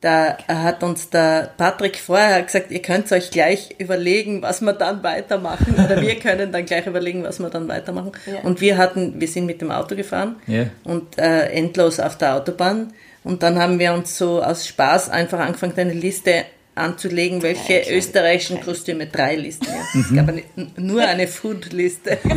da 0.00 0.38
hat 0.46 0.84
uns 0.84 1.10
der 1.10 1.50
Patrick 1.56 1.98
vorher 1.98 2.42
gesagt, 2.42 2.70
ihr 2.70 2.80
könnt 2.82 3.10
euch 3.10 3.30
gleich 3.30 3.74
überlegen, 3.78 4.42
was 4.42 4.60
wir 4.60 4.72
dann 4.72 5.02
weitermachen. 5.02 5.74
Oder 5.74 6.00
wir 6.00 6.14
können 6.20 6.52
dann 6.52 6.64
gleich 6.66 6.86
überlegen, 6.86 7.24
was 7.24 7.40
wir 7.40 7.50
dann 7.50 7.66
weitermachen. 7.66 8.12
Ja. 8.26 8.40
Und 8.42 8.60
wir 8.60 8.78
hatten, 8.78 9.20
wir 9.20 9.26
sind 9.26 9.46
mit 9.46 9.60
dem 9.60 9.72
Auto 9.72 9.96
gefahren 9.96 10.36
ja. 10.46 10.66
und 10.84 11.18
äh, 11.18 11.48
endlos 11.48 11.98
auf 11.98 12.16
der 12.16 12.36
Autobahn. 12.36 12.92
Und 13.24 13.42
dann 13.42 13.58
haben 13.58 13.80
wir 13.80 13.92
uns 13.92 14.16
so 14.16 14.40
aus 14.42 14.66
Spaß 14.68 15.10
einfach 15.10 15.40
angefangen, 15.40 15.74
eine 15.76 15.92
Liste 15.92 16.44
anzulegen, 16.78 17.42
welche 17.42 17.80
Drei, 17.82 17.96
österreichischen 17.96 18.56
drei 18.56 18.64
Kostüme, 18.64 19.06
drei 19.06 19.36
Listen. 19.36 19.66
Ja. 19.66 20.00
Es 20.00 20.14
gab 20.14 20.28
eine, 20.28 20.42
nur 20.76 21.02
eine 21.02 21.26
Food-Liste. 21.26 22.18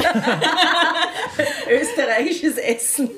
Österreichisches 1.70 2.58
Essen. 2.58 3.10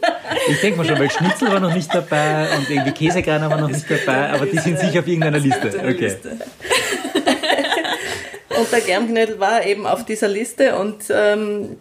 Ich 0.49 0.62
denke 0.62 0.77
mal 0.77 0.86
schon, 0.86 0.99
weil 0.99 1.09
Schnitzel 1.09 1.51
war 1.51 1.59
noch 1.59 1.73
nicht 1.73 1.93
dabei 1.93 2.47
und 2.55 2.69
irgendwie 2.69 2.91
Käsegraner 2.91 3.49
war 3.49 3.59
noch 3.59 3.69
nicht 3.69 3.89
dabei, 3.89 4.29
aber 4.29 4.45
die 4.45 4.59
sind 4.59 4.79
sicher 4.79 4.99
auf 4.99 5.07
irgendeiner 5.07 5.39
Liste. 5.39 5.67
Okay. 5.67 6.15
Und 8.55 8.71
der 8.71 8.81
Germknödel 8.81 9.39
war 9.39 9.65
eben 9.65 9.88
auf 9.88 10.05
dieser 10.05 10.27
Liste 10.27 10.75
und 10.75 11.05
ähm, 11.09 11.75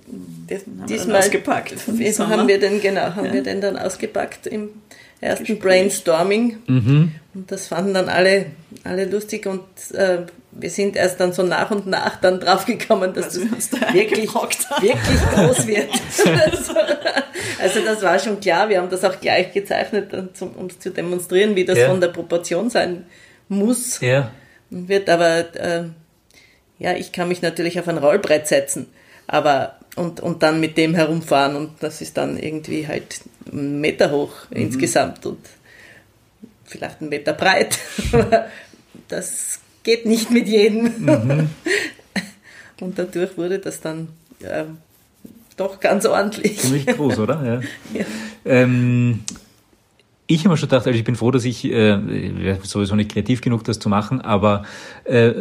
diesmal 0.88 1.22
haben 1.22 2.48
wir 2.48 2.58
den 2.58 2.80
genau 2.80 3.14
haben 3.14 3.26
Ja. 3.26 3.32
wir 3.34 3.42
den 3.42 3.60
dann 3.60 3.76
ausgepackt 3.76 4.46
im 4.46 4.70
ersten 5.22 5.44
Gespräch. 5.46 5.60
Brainstorming 5.62 6.56
Mhm. 6.66 7.12
und 7.34 7.50
das 7.50 7.68
fanden 7.68 7.94
dann 7.94 8.08
alle 8.08 8.46
alle 8.84 9.04
lustig 9.06 9.46
und 9.46 9.62
äh, 9.94 10.18
wir 10.54 10.68
sind 10.70 10.96
erst 10.96 11.18
dann 11.20 11.32
so 11.32 11.42
nach 11.42 11.70
und 11.70 11.86
nach 11.86 12.20
dann 12.20 12.38
draufgekommen, 12.40 13.14
dass 13.14 13.38
Was 13.40 13.70
das 13.70 13.80
da 13.80 13.94
wirklich 13.94 14.28
wirklich 14.34 15.20
groß 15.34 15.66
wird. 15.66 15.88
also 17.60 17.80
das 17.84 18.02
war 18.02 18.18
schon 18.18 18.40
klar. 18.40 18.68
Wir 18.68 18.78
haben 18.78 18.90
das 18.90 19.04
auch 19.04 19.18
gleich 19.20 19.52
gezeichnet, 19.52 20.12
um 20.12 20.66
es 20.66 20.78
zu 20.78 20.90
demonstrieren, 20.90 21.56
wie 21.56 21.64
das 21.64 21.78
Ja. 21.78 21.88
von 21.88 22.00
der 22.00 22.08
Proportion 22.08 22.68
sein 22.70 23.06
muss 23.48 24.00
Ja. 24.00 24.30
wird, 24.70 25.08
aber 25.08 25.54
äh, 25.56 25.84
ja, 26.78 26.92
ich 26.94 27.12
kann 27.12 27.28
mich 27.28 27.42
natürlich 27.42 27.78
auf 27.78 27.88
ein 27.88 27.98
Rollbrett 27.98 28.46
setzen, 28.46 28.86
aber 29.26 29.76
und, 29.96 30.20
und 30.20 30.42
dann 30.42 30.60
mit 30.60 30.76
dem 30.78 30.94
herumfahren 30.94 31.56
und 31.56 31.70
das 31.80 32.00
ist 32.00 32.16
dann 32.16 32.38
irgendwie 32.38 32.86
halt 32.86 33.20
einen 33.50 33.80
Meter 33.80 34.10
hoch 34.10 34.32
insgesamt 34.50 35.26
und 35.26 35.38
vielleicht 36.64 37.00
einen 37.00 37.10
Meter 37.10 37.34
breit. 37.34 37.78
das 39.08 39.60
geht 39.82 40.06
nicht 40.06 40.30
mit 40.30 40.48
jedem. 40.48 40.92
Und 42.80 42.98
dadurch 42.98 43.36
wurde 43.36 43.60
das 43.60 43.80
dann 43.80 44.08
ähm, 44.42 44.78
doch 45.56 45.78
ganz 45.78 46.04
ordentlich. 46.04 46.58
Ziemlich 46.58 46.86
groß, 46.86 47.18
oder? 47.20 47.44
Ja. 47.44 47.60
Ja. 47.98 48.04
Ähm, 48.44 49.20
ich 50.26 50.40
habe 50.40 50.50
mir 50.50 50.56
schon 50.56 50.68
gedacht, 50.68 50.86
also 50.86 50.98
ich 50.98 51.04
bin 51.04 51.14
froh, 51.14 51.30
dass 51.30 51.44
ich, 51.44 51.64
äh, 51.64 52.54
ich 52.54 52.64
sowieso 52.64 52.96
nicht 52.96 53.12
kreativ 53.12 53.40
genug, 53.40 53.62
das 53.64 53.78
zu 53.78 53.88
machen, 53.88 54.20
aber 54.20 54.64
äh, 55.04 55.34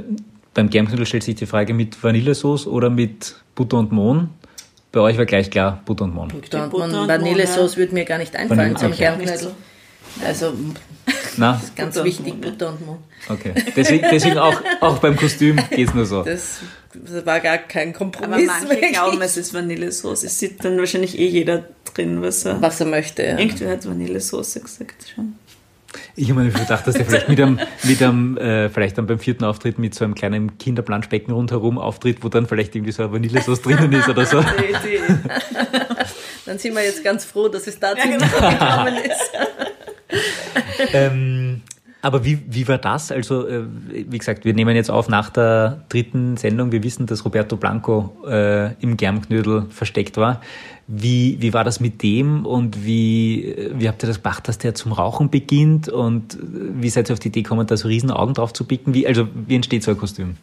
beim 0.53 0.69
Germknödel 0.69 1.05
stellt 1.05 1.23
sich 1.23 1.35
die 1.35 1.45
Frage 1.45 1.73
mit 1.73 2.03
Vanillesoße 2.03 2.69
oder 2.69 2.89
mit 2.89 3.35
Butter 3.55 3.77
und 3.77 3.91
Mohn. 3.91 4.29
Bei 4.91 4.99
euch 4.99 5.17
war 5.17 5.25
gleich 5.25 5.49
klar 5.49 5.82
Butter 5.86 6.04
und 6.04 6.13
Mohn. 6.13 6.30
Butter 6.30 6.65
und 6.65 6.73
Mohn. 6.73 7.10
Ja. 7.10 7.77
würde 7.77 7.93
mir 7.93 8.06
gar 8.06 8.17
nicht 8.17 8.36
einfallen 8.36 8.75
zum 8.75 8.91
okay. 8.91 8.97
Germknödel. 8.97 9.51
Also 10.25 10.54
Na, 11.38 11.62
ganz 11.75 11.95
Butter 11.95 12.06
wichtig, 12.06 12.34
Mohn. 12.34 12.41
Butter 12.41 12.69
und 12.69 12.86
Mohn. 12.86 12.97
okay. 13.30 13.54
Deswegen, 13.75 14.06
deswegen 14.12 14.38
auch, 14.38 14.62
auch 14.82 14.99
beim 14.99 15.15
Kostüm 15.15 15.58
geht's 15.69 15.93
nur 15.93 16.06
so. 16.06 16.25
Das 16.93 17.25
war 17.25 17.39
gar 17.39 17.58
kein 17.58 17.89
Aber 17.95 17.99
Kompromiss. 17.99 18.47
manche 18.47 18.69
wirklich. 18.69 18.91
glauben, 18.91 19.21
es 19.21 19.38
ist 19.38 19.54
Vanillesoße. 19.54 20.25
Es 20.25 20.38
sieht 20.39 20.62
dann 20.65 20.77
wahrscheinlich 20.77 21.17
eh 21.17 21.27
jeder 21.27 21.63
drin, 21.86 22.21
was 22.21 22.43
er. 22.43 22.62
was 22.62 22.82
er 22.82 22.88
möchte. 22.88 23.23
Ja. 23.23 23.38
Irgendwer 23.38 23.71
hat 23.71 23.88
Vanillesoße 23.88 24.60
gesagt 24.60 25.13
schon. 25.15 25.36
Ich 26.15 26.30
habe 26.30 26.41
mir 26.41 26.51
gedacht, 26.51 26.88
dass 26.88 26.95
der 26.95 27.06
vielleicht 27.06 27.30
mit 27.30 27.39
einem, 27.39 27.60
mit 27.84 28.01
einem 28.01 28.38
äh, 28.38 28.69
vielleicht 28.69 28.97
dann 28.97 29.08
beim 29.08 29.19
vierten 29.19 29.43
Auftritt 29.43 29.80
mit 29.80 29.93
so 29.93 30.06
einem 30.06 30.15
kleinen 30.15 30.58
Kinderplanschbecken 30.58 31.34
rundherum 31.34 31.77
auftritt, 31.77 32.23
wo 32.23 32.30
dann 32.30 32.47
vielleicht 32.47 32.75
irgendwie 32.75 32.91
so 32.91 33.04
eine 33.04 33.12
Vanillesoße 33.12 33.62
drinnen 33.62 33.91
ist 33.93 34.10
oder 34.10 34.25
so. 34.25 34.43
Dann 36.45 36.58
sind 36.58 36.75
wir 36.75 36.84
jetzt 36.84 37.04
ganz 37.04 37.25
froh, 37.25 37.47
dass 37.47 37.67
es 37.67 37.80
dazu 37.80 38.08
Ja, 38.08 38.17
genau. 38.17 38.49
gekommen 38.49 38.97
ist. 39.04 39.32
Ähm, 40.93 41.62
aber 42.01 42.25
wie, 42.25 42.39
wie 42.47 42.67
war 42.67 42.79
das? 42.79 43.11
Also, 43.11 43.47
äh, 43.47 43.63
wie 43.89 44.17
gesagt, 44.17 44.43
wir 44.43 44.53
nehmen 44.53 44.75
jetzt 44.75 44.89
auf 44.89 45.07
nach 45.07 45.29
der 45.29 45.83
dritten 45.89 46.35
Sendung. 46.35 46.71
Wir 46.71 46.83
wissen, 46.83 47.05
dass 47.05 47.23
Roberto 47.25 47.57
Blanco 47.57 48.17
äh, 48.27 48.73
im 48.81 48.97
Germknödel 48.97 49.67
versteckt 49.69 50.17
war. 50.17 50.41
Wie, 50.87 51.37
wie 51.39 51.53
war 51.53 51.63
das 51.63 51.79
mit 51.79 52.01
dem 52.01 52.45
und 52.45 52.85
wie, 52.85 53.45
äh, 53.45 53.71
wie 53.75 53.87
habt 53.87 54.03
ihr 54.03 54.07
das 54.07 54.23
gemacht, 54.23 54.47
dass 54.47 54.57
der 54.57 54.73
zum 54.73 54.93
Rauchen 54.93 55.29
beginnt 55.29 55.89
und 55.89 56.33
äh, 56.33 56.37
wie 56.41 56.89
seid 56.89 57.09
ihr 57.09 57.13
auf 57.13 57.19
die 57.19 57.27
Idee 57.27 57.43
gekommen, 57.43 57.67
da 57.67 57.77
so 57.77 57.87
riesen 57.87 58.09
Augen 58.09 58.33
drauf 58.33 58.51
zu 58.51 58.63
picken? 58.63 58.95
Wie, 58.95 59.05
also, 59.05 59.27
wie 59.33 59.55
entsteht 59.55 59.83
so 59.83 59.91
ein 59.91 59.97
Kostüm? 59.97 60.37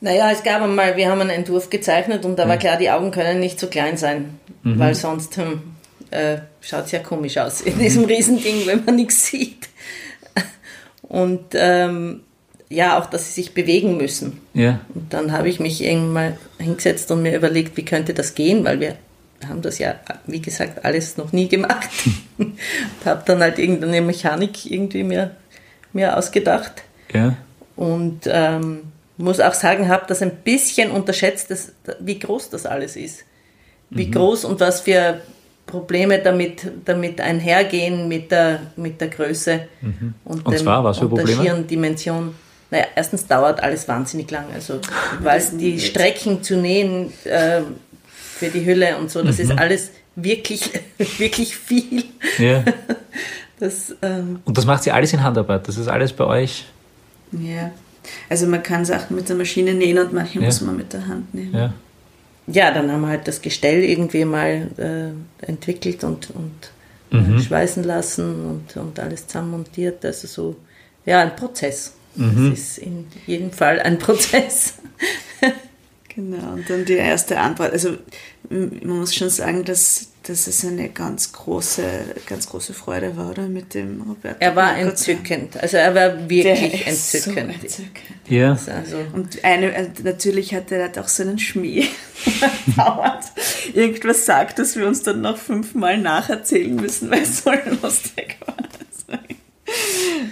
Naja, 0.00 0.30
es 0.32 0.42
gab 0.42 0.62
einmal, 0.62 0.96
wir 0.96 1.10
haben 1.10 1.20
einen 1.20 1.30
Entwurf 1.30 1.70
gezeichnet 1.70 2.24
und 2.24 2.36
da 2.36 2.48
war 2.48 2.56
klar, 2.56 2.76
die 2.76 2.90
Augen 2.90 3.12
können 3.12 3.38
nicht 3.38 3.60
so 3.60 3.68
klein 3.68 3.96
sein, 3.96 4.40
weil 4.64 4.96
sonst 4.96 5.36
hm, 5.36 5.60
äh, 6.10 6.38
schaut 6.60 6.86
es 6.86 6.90
ja 6.90 6.98
komisch 6.98 7.38
aus 7.38 7.60
in 7.60 7.78
diesem 7.78 8.04
Riesending, 8.04 8.66
wenn 8.66 8.84
man 8.84 8.96
nichts 8.96 9.26
sieht. 9.26 9.68
Und 11.12 11.44
ähm, 11.52 12.20
ja, 12.70 12.98
auch, 12.98 13.04
dass 13.04 13.26
sie 13.26 13.42
sich 13.42 13.52
bewegen 13.52 13.98
müssen. 13.98 14.40
Ja. 14.54 14.80
Und 14.94 15.12
dann 15.12 15.30
habe 15.30 15.50
ich 15.50 15.60
mich 15.60 15.84
irgendwann 15.84 16.12
mal 16.12 16.38
hingesetzt 16.58 17.10
und 17.10 17.20
mir 17.20 17.36
überlegt, 17.36 17.76
wie 17.76 17.84
könnte 17.84 18.14
das 18.14 18.34
gehen, 18.34 18.64
weil 18.64 18.80
wir 18.80 18.96
haben 19.46 19.60
das 19.60 19.78
ja, 19.78 19.96
wie 20.26 20.40
gesagt, 20.40 20.86
alles 20.86 21.18
noch 21.18 21.32
nie 21.32 21.48
gemacht. 21.48 21.90
und 22.38 22.56
habe 23.04 23.22
dann 23.26 23.40
halt 23.40 23.58
irgendeine 23.58 24.00
Mechanik 24.00 24.70
irgendwie 24.70 25.02
mir, 25.02 25.32
mir 25.92 26.16
ausgedacht. 26.16 26.82
Ja. 27.12 27.36
Und 27.76 28.22
ähm, 28.24 28.84
muss 29.18 29.38
auch 29.38 29.52
sagen, 29.52 29.88
habe 29.88 30.06
das 30.08 30.22
ein 30.22 30.36
bisschen 30.36 30.90
unterschätzt, 30.90 31.50
dass, 31.50 31.72
wie 32.00 32.18
groß 32.18 32.48
das 32.48 32.64
alles 32.64 32.96
ist. 32.96 33.24
Wie 33.90 34.10
groß 34.10 34.46
und 34.46 34.60
was 34.60 34.80
für 34.80 35.20
Probleme 35.72 36.18
damit, 36.18 36.70
damit 36.84 37.18
einhergehen 37.20 38.06
mit 38.06 38.30
der, 38.30 38.60
mit 38.76 39.00
der 39.00 39.08
Größe 39.08 39.68
und, 40.24 40.44
Und 40.46 40.58
zwar, 40.58 40.84
was 40.84 40.98
für 40.98 41.06
und 41.08 41.16
der 41.16 41.22
Probleme? 41.24 41.42
schieren 41.42 41.66
Dimension. 41.66 42.34
Naja, 42.70 42.84
erstens 42.94 43.26
dauert 43.26 43.62
alles 43.62 43.88
wahnsinnig 43.88 44.30
lang. 44.30 44.44
Also, 44.54 44.80
weil 45.20 45.42
die 45.58 45.80
Strecken 45.80 46.42
zu 46.42 46.56
nähen 46.56 47.12
äh, 47.24 47.62
für 48.38 48.48
die 48.48 48.64
Hülle 48.66 48.96
und 48.98 49.10
so, 49.10 49.22
das 49.22 49.38
ist 49.38 49.50
alles 49.52 49.90
wirklich, 50.16 50.70
wirklich 51.18 51.56
viel. 51.56 52.04
ja. 52.38 52.62
Das, 53.58 53.94
ähm, 54.02 54.40
Und 54.44 54.58
das 54.58 54.66
macht 54.66 54.82
sie 54.82 54.90
alles 54.90 55.12
in 55.12 55.22
Handarbeit. 55.22 55.68
Das 55.68 55.76
ist 55.78 55.86
alles 55.86 56.12
bei 56.12 56.24
euch. 56.24 56.64
ja. 57.30 57.70
Also 58.28 58.48
man 58.48 58.60
kann 58.60 58.84
Sachen 58.84 59.14
mit 59.14 59.28
der 59.28 59.36
Maschine 59.36 59.72
nähen 59.74 59.96
und 60.00 60.12
manche 60.12 60.40
Ja. 60.40 60.46
muss 60.46 60.60
man 60.62 60.76
mit 60.76 60.92
der 60.92 61.06
Hand 61.06 61.32
nähen. 61.32 61.54
Ja. 61.54 61.72
Ja, 62.46 62.70
dann 62.72 62.90
haben 62.90 63.02
wir 63.02 63.08
halt 63.08 63.28
das 63.28 63.40
Gestell 63.42 63.82
irgendwie 63.84 64.24
mal 64.24 64.68
äh, 64.78 65.46
entwickelt 65.46 66.04
und, 66.04 66.30
und 66.30 66.52
Mhm. 67.12 67.36
äh, 67.36 67.42
schweißen 67.42 67.84
lassen 67.84 68.46
und, 68.46 68.76
und 68.78 68.98
alles 68.98 69.26
zusammenmontiert. 69.26 70.02
Also 70.02 70.26
so, 70.26 70.56
ja, 71.04 71.20
ein 71.20 71.36
Prozess. 71.36 71.92
Mhm. 72.14 72.50
Das 72.50 72.58
ist 72.58 72.78
in 72.78 73.06
jedem 73.26 73.50
Fall 73.52 73.80
ein 73.80 73.98
Prozess. 74.06 74.74
Genau, 76.14 76.52
und 76.52 76.68
dann 76.68 76.84
die 76.84 76.94
erste 76.94 77.38
Antwort. 77.38 77.72
Also 77.72 77.96
man 78.50 78.98
muss 78.98 79.14
schon 79.14 79.30
sagen, 79.30 79.64
dass, 79.64 80.08
dass 80.24 80.46
es 80.46 80.64
eine 80.64 80.90
ganz 80.90 81.32
große, 81.32 81.82
ganz 82.26 82.48
große 82.48 82.74
Freude 82.74 83.16
war, 83.16 83.30
oder? 83.30 83.48
Mit 83.48 83.72
dem 83.72 84.02
Roberto. 84.02 84.36
Er 84.40 84.54
war 84.54 84.74
zusammen. 84.74 84.90
entzückend. 84.90 85.62
Also 85.62 85.76
er 85.78 85.94
war 85.94 86.10
Der 86.10 86.28
wirklich 86.28 86.86
ist 86.86 87.14
entzückend. 87.14 87.54
So 87.54 87.62
entzückend. 87.62 88.28
Ja. 88.28 88.50
Also, 88.50 88.98
Und 89.14 89.42
eine, 89.42 89.74
äh, 89.74 89.88
natürlich 90.02 90.54
hat 90.54 90.70
er 90.70 90.84
hat 90.84 90.98
auch 90.98 91.08
so 91.08 91.22
einen 91.22 91.38
Schmäh. 91.38 91.86
Irgendwas 93.74 94.26
sagt, 94.26 94.58
dass 94.58 94.76
wir 94.76 94.86
uns 94.86 95.02
dann 95.02 95.22
noch 95.22 95.38
fünfmal 95.38 95.96
nacherzählen 95.98 96.74
müssen, 96.74 97.10
weil 97.10 97.22
es 97.22 97.42
so 97.42 97.50
lustig 97.82 98.36
war. 98.44 98.56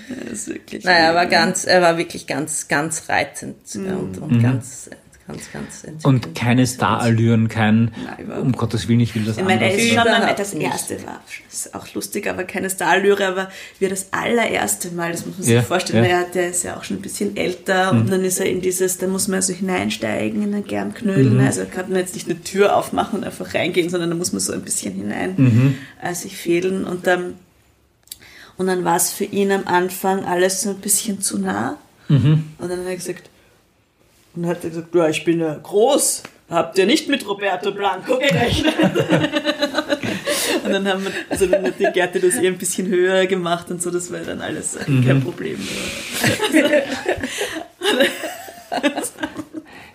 Das 0.08 0.32
ist 0.32 0.48
wirklich 0.48 0.84
naja, 0.84 1.06
er 1.06 1.14
war 1.14 1.26
ganz, 1.26 1.64
er 1.64 1.82
war 1.82 1.96
wirklich 1.98 2.26
ganz, 2.26 2.68
ganz 2.68 3.08
reizend 3.08 3.56
und, 3.74 4.18
und 4.18 4.42
ganz, 4.42 4.90
ganz, 5.32 5.52
ganz 5.52 5.84
entzückend. 5.84 6.04
Mhm. 6.04 6.28
Und 6.28 6.34
keine 6.34 6.66
Starallüren, 6.66 7.48
kein, 7.48 7.92
Nein, 8.04 8.30
um 8.40 8.52
Gottes 8.52 8.88
Willen, 8.88 9.00
ich 9.00 9.14
will 9.14 9.24
das 9.24 9.38
Ich 9.38 9.44
meine, 9.44 9.60
er 9.62 9.70
anders. 9.70 9.82
ist 9.82 9.88
schon 9.88 10.04
mal, 10.04 10.34
das 10.36 10.52
erste 10.54 11.06
war 11.06 11.20
ist 11.52 11.74
auch 11.74 11.92
lustig, 11.94 12.28
aber 12.28 12.44
keine 12.44 12.70
Starallüre, 12.70 13.26
aber 13.26 13.50
wir 13.78 13.88
das 13.88 14.12
allererste 14.12 14.90
Mal, 14.92 15.12
das 15.12 15.26
muss 15.26 15.36
man 15.38 15.44
sich 15.44 15.54
Ja, 15.54 15.62
vorstellen, 15.62 16.04
ja. 16.04 16.10
er, 16.20 16.24
der 16.24 16.50
ist 16.50 16.62
ja 16.64 16.76
auch 16.76 16.84
schon 16.84 16.98
ein 16.98 17.02
bisschen 17.02 17.36
älter 17.36 17.90
und 17.90 18.10
dann 18.10 18.24
ist 18.24 18.40
er 18.40 18.46
in 18.46 18.60
dieses, 18.60 18.98
da 18.98 19.06
muss 19.06 19.28
man 19.28 19.36
also 19.36 19.52
hineinsteigen 19.52 20.42
in 20.42 20.52
den 20.52 20.64
Germknödel, 20.64 21.30
Mhm. 21.30 21.40
also 21.46 21.64
kann 21.64 21.88
man 21.90 21.98
jetzt 21.98 22.14
nicht 22.14 22.28
eine 22.28 22.40
Tür 22.42 22.76
aufmachen 22.76 23.18
und 23.20 23.24
einfach 23.24 23.54
reingehen, 23.54 23.90
sondern 23.90 24.10
da 24.10 24.16
muss 24.16 24.32
man 24.32 24.40
so 24.40 24.52
ein 24.52 24.62
bisschen 24.62 24.94
hinein 24.94 25.34
Mhm. 25.36 25.74
äh, 26.02 26.14
sich 26.14 26.36
fehlen 26.36 26.84
und 26.84 27.06
dann, 27.06 27.34
und 28.56 28.66
dann 28.66 28.84
war 28.84 28.96
es 28.96 29.10
für 29.10 29.24
ihn 29.24 29.50
am 29.52 29.66
Anfang 29.66 30.24
alles 30.24 30.62
so 30.62 30.70
ein 30.70 30.76
bisschen 30.76 31.20
zu 31.20 31.38
nah 31.38 31.76
Mhm. 32.08 32.44
und 32.58 32.68
dann 32.70 32.80
hat 32.80 32.86
er 32.86 32.96
gesagt, 32.96 33.30
und 34.34 34.42
dann 34.42 34.50
hat 34.50 34.64
er 34.64 34.70
gesagt, 34.70 34.94
ja, 34.94 35.08
ich 35.08 35.24
bin 35.24 35.40
ja 35.40 35.54
groß. 35.54 36.22
Habt 36.50 36.78
ihr 36.78 36.86
nicht 36.86 37.08
mit 37.08 37.28
Roberto 37.28 37.70
Blanco 37.70 38.18
gerechnet? 38.18 38.74
und 40.64 40.72
dann 40.72 40.88
haben 40.88 41.04
wir, 41.04 41.12
also 41.28 41.46
dann 41.46 41.64
hat 41.64 41.78
die 41.78 41.86
Gerte 41.92 42.18
das 42.18 42.34
eh 42.36 42.48
ein 42.48 42.58
bisschen 42.58 42.88
höher 42.88 43.26
gemacht 43.26 43.70
und 43.70 43.80
so, 43.80 43.90
das 43.90 44.12
war 44.12 44.18
dann 44.20 44.40
alles 44.40 44.76
kein 45.04 45.22
Problem. 45.22 45.58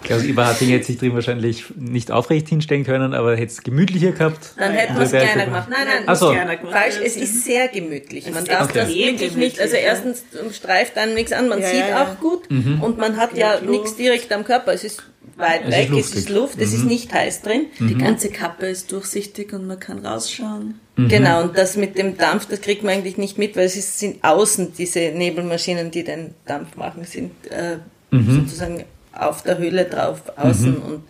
Klaus 0.06 0.24
Eberharting 0.24 0.70
hätte 0.70 0.86
sich 0.86 0.98
drin 0.98 1.14
wahrscheinlich 1.14 1.66
nicht 1.76 2.12
aufrecht 2.12 2.48
hinstellen 2.48 2.84
können, 2.86 3.14
aber 3.14 3.34
hätte 3.36 3.52
es 3.52 3.62
gemütlicher 3.64 4.12
gehabt. 4.12 4.54
Dann 4.58 4.72
hätten 4.74 4.96
wir 4.96 5.02
es 5.04 5.10
kleiner 5.12 5.46
gemacht. 5.46 5.68
Nein, 5.70 5.80
nein, 5.86 6.04
Ach 6.08 6.16
so. 6.16 6.32
Kleiner 6.32 6.56
gemacht. 6.56 6.74
falsch. 6.74 6.96
Es 7.04 7.16
ist 7.18 7.44
sehr 7.44 7.68
gemütlich. 7.68 8.30
Man 8.32 8.46
darf 8.46 8.70
Okay. 8.70 8.80
das 8.80 8.90
wirklich 8.90 9.36
nicht. 9.36 9.60
Also 9.60 9.76
erstens 9.76 10.24
streift 10.54 10.98
einem 10.98 11.14
nichts 11.16 11.32
an. 11.34 11.50
Man 11.50 11.60
Ja, 11.62 11.68
sieht 11.68 11.80
ja, 11.80 11.88
ja. 11.90 12.04
auch 12.04 12.20
gut 12.20 12.50
und 12.50 12.98
man 12.98 13.18
hat 13.18 13.36
ja 13.38 13.60
nichts 13.62 13.96
direkt 13.96 14.32
am 14.32 14.44
Körper. 14.46 14.74
Es 14.74 14.84
ist 14.84 15.04
weit 15.38 15.62
Es 15.64 15.70
ist 15.70 15.76
weg. 15.76 15.84
es 15.84 15.90
luftig. 15.92 16.16
ist 16.18 16.30
Luft. 16.30 16.62
Es 16.62 16.74
ist 16.74 16.86
nicht 16.86 17.14
heiß 17.14 17.42
drin. 17.42 17.66
Die 17.80 17.98
ganze 17.98 18.30
Kappe 18.30 18.68
ist 18.68 18.92
durchsichtig 18.92 19.52
und 19.54 19.68
man 19.68 19.80
kann 19.80 20.06
rausschauen. 20.06 20.80
Genau, 20.98 21.42
und 21.42 21.58
das 21.58 21.76
mit 21.76 21.98
dem 21.98 22.18
Dampf, 22.18 22.46
das 22.48 22.62
kriegt 22.62 22.84
man 22.84 22.94
eigentlich 22.94 23.18
nicht 23.18 23.38
mit, 23.38 23.58
weil 23.58 23.66
es 23.66 23.76
ist, 23.76 24.00
sind 24.00 24.24
außen 24.24 24.72
diese 24.78 25.00
Nebelmaschinen, 25.12 25.92
die 25.92 26.06
den 26.06 26.34
Dampf 26.46 26.78
machen, 26.78 27.04
sind 27.04 27.32
äh, 27.50 27.78
sozusagen 28.12 28.86
auf 29.16 29.44
der 29.44 29.58
Hülle 29.58 29.86
drauf, 29.86 30.22
außen. 30.36 30.78
Und 30.78 31.04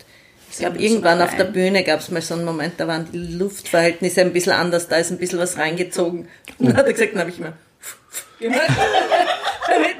ich 0.51 0.57
glaube, 0.57 0.77
irgendwann 0.77 1.21
auf 1.21 1.35
der 1.35 1.45
Bühne 1.45 1.83
gab 1.83 1.99
es 1.99 2.11
mal 2.11 2.21
so 2.21 2.33
einen 2.33 2.45
Moment, 2.45 2.73
da 2.77 2.87
waren 2.87 3.07
die 3.11 3.17
Luftverhältnisse 3.17 4.21
ein 4.21 4.33
bisschen 4.33 4.53
anders, 4.53 4.87
da 4.87 4.97
ist 4.97 5.11
ein 5.11 5.17
bisschen 5.17 5.39
was 5.39 5.57
reingezogen. 5.57 6.27
Und 6.59 6.67
dann 6.67 6.77
hat 6.77 6.85
er 6.85 6.93
gesagt, 6.93 7.13
dann 7.13 7.21
habe 7.21 7.29
ich 7.31 7.39
immer 7.39 7.53
gemacht, 8.39 8.61
damit 9.67 9.95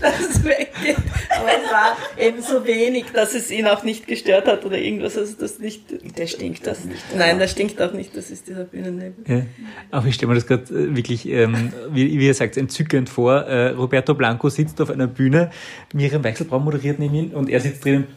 das 0.00 0.44
weggeht. 0.44 0.96
Aber 1.38 1.48
es 1.48 1.70
war 1.70 1.96
eben 2.18 2.42
so 2.42 2.66
wenig, 2.66 3.06
dass 3.12 3.34
es 3.34 3.50
ihn 3.50 3.66
auch 3.66 3.82
nicht 3.82 4.06
gestört 4.06 4.46
hat 4.46 4.64
oder 4.64 4.78
irgendwas. 4.78 5.16
Also 5.16 5.34
das 5.38 5.58
nicht, 5.58 5.82
Der 6.18 6.26
stinkt 6.26 6.66
das 6.66 6.84
nicht. 6.84 7.02
Nein, 7.16 7.38
das 7.38 7.52
stinkt 7.52 7.80
auch 7.80 7.92
nicht, 7.92 8.16
das 8.16 8.30
ist 8.30 8.48
dieser 8.48 8.64
Bühnennebel. 8.64 9.24
Ja. 9.26 9.42
Aber 9.90 10.06
ich 10.06 10.14
stelle 10.14 10.28
mir 10.28 10.34
das 10.36 10.46
gerade 10.46 10.64
äh, 10.72 10.96
wirklich, 10.96 11.28
ähm, 11.28 11.72
wie, 11.90 12.18
wie 12.18 12.26
ihr 12.26 12.34
sagt, 12.34 12.56
entzückend 12.56 13.08
vor. 13.08 13.42
Äh, 13.42 13.68
Roberto 13.70 14.14
Blanco 14.14 14.48
sitzt 14.48 14.80
auf 14.80 14.90
einer 14.90 15.06
Bühne, 15.06 15.50
Miriam 15.92 16.24
Weichselbraun 16.24 16.64
moderiert 16.64 16.98
neben 16.98 17.14
ihm 17.14 17.30
und 17.30 17.48
er 17.48 17.60
sitzt 17.60 17.84
drinnen. 17.84 18.06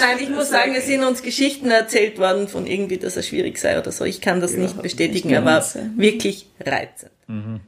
Nein, 0.00 0.18
ich 0.20 0.30
muss 0.30 0.50
sagen, 0.50 0.74
es 0.76 0.86
sind 0.86 1.02
uns 1.04 1.22
Geschichten 1.22 1.70
erzählt 1.70 2.18
worden 2.18 2.48
von 2.48 2.66
irgendwie, 2.66 2.98
dass 2.98 3.16
er 3.16 3.22
schwierig 3.22 3.58
sei 3.58 3.78
oder 3.78 3.90
so. 3.90 4.04
Ich 4.04 4.20
kann 4.20 4.40
das 4.40 4.54
nicht 4.54 4.80
bestätigen, 4.80 5.28
nicht 5.28 5.38
aber 5.38 5.64
wirklich 5.96 6.46
reizend. 6.64 7.10
Also, 7.28 7.60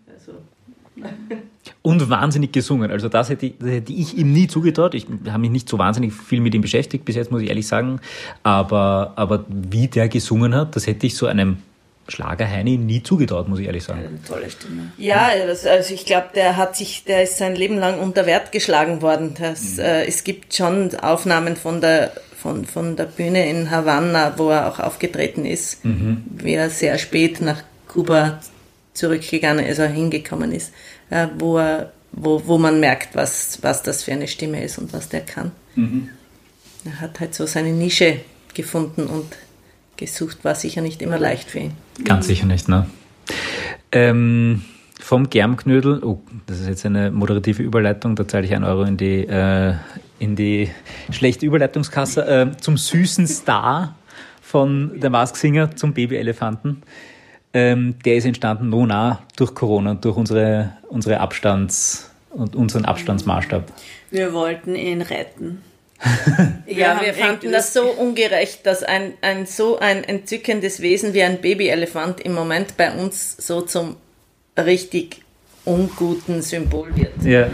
Und 1.83 2.11
wahnsinnig 2.11 2.53
gesungen. 2.53 2.91
Also 2.91 3.09
das 3.09 3.31
hätte, 3.31 3.47
ich, 3.47 3.55
das 3.59 3.71
hätte 3.71 3.93
ich 3.93 4.17
ihm 4.17 4.33
nie 4.33 4.49
zugetraut. 4.49 4.95
Ich 4.95 5.07
habe 5.29 5.39
mich 5.39 5.51
nicht 5.51 5.69
so 5.69 5.79
wahnsinnig 5.79 6.13
viel 6.13 6.41
mit 6.41 6.55
ihm 6.55 6.63
beschäftigt, 6.63 7.05
bis 7.05 7.17
jetzt 7.17 7.31
muss 7.31 7.43
ich 7.43 7.49
ehrlich 7.49 7.67
sagen. 7.67 8.01
Aber, 8.43 9.13
aber 9.17 9.45
wie 9.49 9.89
der 9.89 10.09
gesungen 10.09 10.55
hat, 10.55 10.77
das 10.77 10.87
hätte 10.87 11.07
ich 11.07 11.17
so 11.17 11.27
einem 11.27 11.59
Schlager-Heini 12.09 12.77
nie 12.77 13.03
zugetraut, 13.03 13.49
muss 13.49 13.61
ich 13.61 13.67
ehrlich 13.67 13.85
sagen. 13.85 14.01
Eine 14.01 14.23
tolle 14.25 14.51
Stimme. 14.51 14.93
ja, 14.99 15.31
das, 15.47 15.65
also 15.65 15.95
ich 15.95 16.07
glaube, 16.07 16.29
der 16.35 16.57
hat 16.57 16.77
sich, 16.77 17.05
der 17.05 17.23
ist 17.23 17.39
sein 17.39 17.55
Leben 17.55 17.79
lang 17.79 18.01
unter 18.01 18.27
Wert 18.27 18.53
geschlagen 18.53 19.01
worden. 19.01 19.35
Das, 19.39 19.79
äh, 19.79 20.05
es 20.07 20.25
gibt 20.25 20.55
schon 20.55 20.95
Aufnahmen 20.97 21.57
von 21.57 21.81
der 21.81 22.13
von, 22.41 22.65
von 22.65 22.97
der 22.97 23.05
Bühne 23.05 23.49
in 23.49 23.71
Havanna, 23.71 24.35
wo 24.39 24.49
er 24.49 24.69
auch 24.69 24.81
aufgetreten 24.81 25.45
ist, 25.45 25.81
wie 25.85 26.55
er 26.55 26.71
sehr 26.71 26.97
spät 26.97 27.41
nach 27.41 27.63
Kuba 27.87 28.41
zurückgegangen 28.95 29.65
ist, 29.65 29.81
also 29.81 29.93
hingekommen 29.93 30.53
ist, 30.53 30.73
äh, 31.11 31.29
wo 31.39 31.59
er, 31.59 31.93
wo, 32.13 32.43
wo 32.47 32.59
man 32.59 32.81
merkt, 32.81 33.15
was, 33.15 33.59
was 33.63 33.83
das 33.83 34.03
für 34.03 34.13
eine 34.13 34.29
Stimme 34.29 34.63
ist 34.63 34.79
und 34.79 34.93
was 34.93 35.09
der 35.09 35.21
kann. 35.21 35.53
Er 36.85 37.01
hat 37.01 37.21
halt 37.21 37.35
so 37.35 37.47
seine 37.47 37.73
Nische 37.73 38.21
gefunden 38.55 39.07
und 39.07 39.27
gesucht, 39.97 40.45
war 40.45 40.55
sicher 40.55 40.81
nicht 40.81 41.03
immer 41.03 41.19
leicht 41.19 41.51
für 41.51 41.61
ihn. 41.61 41.73
Ganz 42.05 42.27
sicher 42.27 42.47
nicht, 42.47 42.69
ne? 42.69 42.87
Ähm, 43.93 44.63
vom 44.99 45.31
Germknödel, 45.31 46.03
oh, 46.03 46.21
das 46.47 46.61
ist 46.61 46.69
jetzt 46.69 46.87
eine 46.87 47.11
moderative 47.11 47.63
Überleitung, 47.63 48.17
da 48.17 48.27
zahle 48.27 48.47
ich 48.47 48.55
einen 48.55 48.65
Euro 48.65 48.83
in 48.83 48.97
die, 48.97 49.27
äh, 49.27 49.75
in 50.19 50.37
die 50.37 50.71
schlechte 51.11 51.47
Überleitungskasse, 51.47 52.27
äh, 52.27 52.57
zum 52.61 52.77
süßen 52.77 53.27
Star 53.27 53.97
von 54.41 55.01
der 55.01 55.11
Mask 55.11 55.37
Singer 55.37 55.77
zum 55.77 55.95
Babyelefanten. 55.95 56.83
Ähm, 57.53 57.97
der 58.05 58.15
ist 58.17 58.27
entstanden 58.27 58.69
no 58.69 58.87
nah 58.87 59.23
durch 59.37 59.55
Corona 59.55 59.93
und 59.93 60.05
durch 60.05 60.17
unsere, 60.17 60.73
unsere 60.89 61.19
Abstands- 61.21 62.11
und 62.31 62.55
unseren 62.55 62.85
Abstandsmaßstab. 62.85 63.65
Wir 64.11 64.33
wollten 64.33 64.75
ihn 64.77 65.03
retten. 65.03 65.63
Ja, 66.67 66.95
haben 66.97 67.05
wir 67.05 67.13
fanden 67.15 67.53
das 67.53 67.73
so 67.75 67.83
ungerecht, 67.83 68.65
dass 68.65 68.83
ein, 68.85 69.15
ein 69.23 69.45
so 69.45 69.79
ein 69.81 70.05
entzückendes 70.05 70.81
Wesen 70.81 71.13
wie 71.15 71.23
ein 71.23 71.41
Babyelefant 71.41 72.21
im 72.21 72.33
Moment 72.33 72.77
bei 72.77 72.93
uns 72.93 73.37
so 73.37 73.61
zum 73.63 73.97
richtig 74.57 75.23
unguten 75.65 76.43
Symbol 76.43 76.89
wird. 76.97 77.23
Ja. 77.25 77.49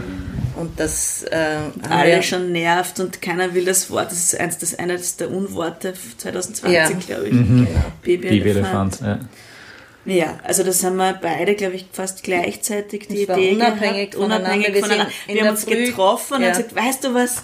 Und 0.55 0.79
das 0.79 1.23
äh, 1.23 1.57
Alle 1.89 2.11
wir, 2.15 2.21
schon 2.21 2.51
nervt 2.51 2.99
und 2.99 3.21
keiner 3.21 3.53
will 3.53 3.65
das 3.65 3.89
Wort. 3.91 4.11
Das 4.11 4.19
ist 4.19 4.39
eins, 4.39 4.57
das 4.59 4.77
eines 4.77 5.17
der 5.17 5.29
Unworte 5.31 5.93
2020, 6.17 6.73
Ja. 6.73 6.89
glaube 7.05 7.25
ich. 7.25 7.31
genau. 7.31 7.67
Babyelefant. 8.03 8.43
Babyelefant, 8.43 8.99
ja. 9.01 9.19
Ja, 10.07 10.39
also 10.43 10.63
das 10.63 10.83
haben 10.83 10.95
wir 10.95 11.13
beide, 11.21 11.53
glaube 11.55 11.75
ich, 11.75 11.85
fast 11.91 12.23
gleichzeitig 12.23 13.07
die 13.09 13.23
Idee 13.23 13.51
unabhängig 13.53 14.11
gehabt, 14.11 14.15
voneinander. 14.15 14.45
unabhängig 14.53 14.73
Wir 14.73 14.81
voneinander. 14.81 15.11
Wir 15.25 15.35
der 15.35 15.43
haben 15.43 15.51
uns 15.51 15.63
Früh- 15.65 15.85
getroffen 15.85 16.33
und 16.35 16.41
Ja. 16.41 16.47
haben 16.47 16.57
gesagt, 16.57 16.75
weißt 16.75 17.03
du 17.03 17.13
was, 17.13 17.43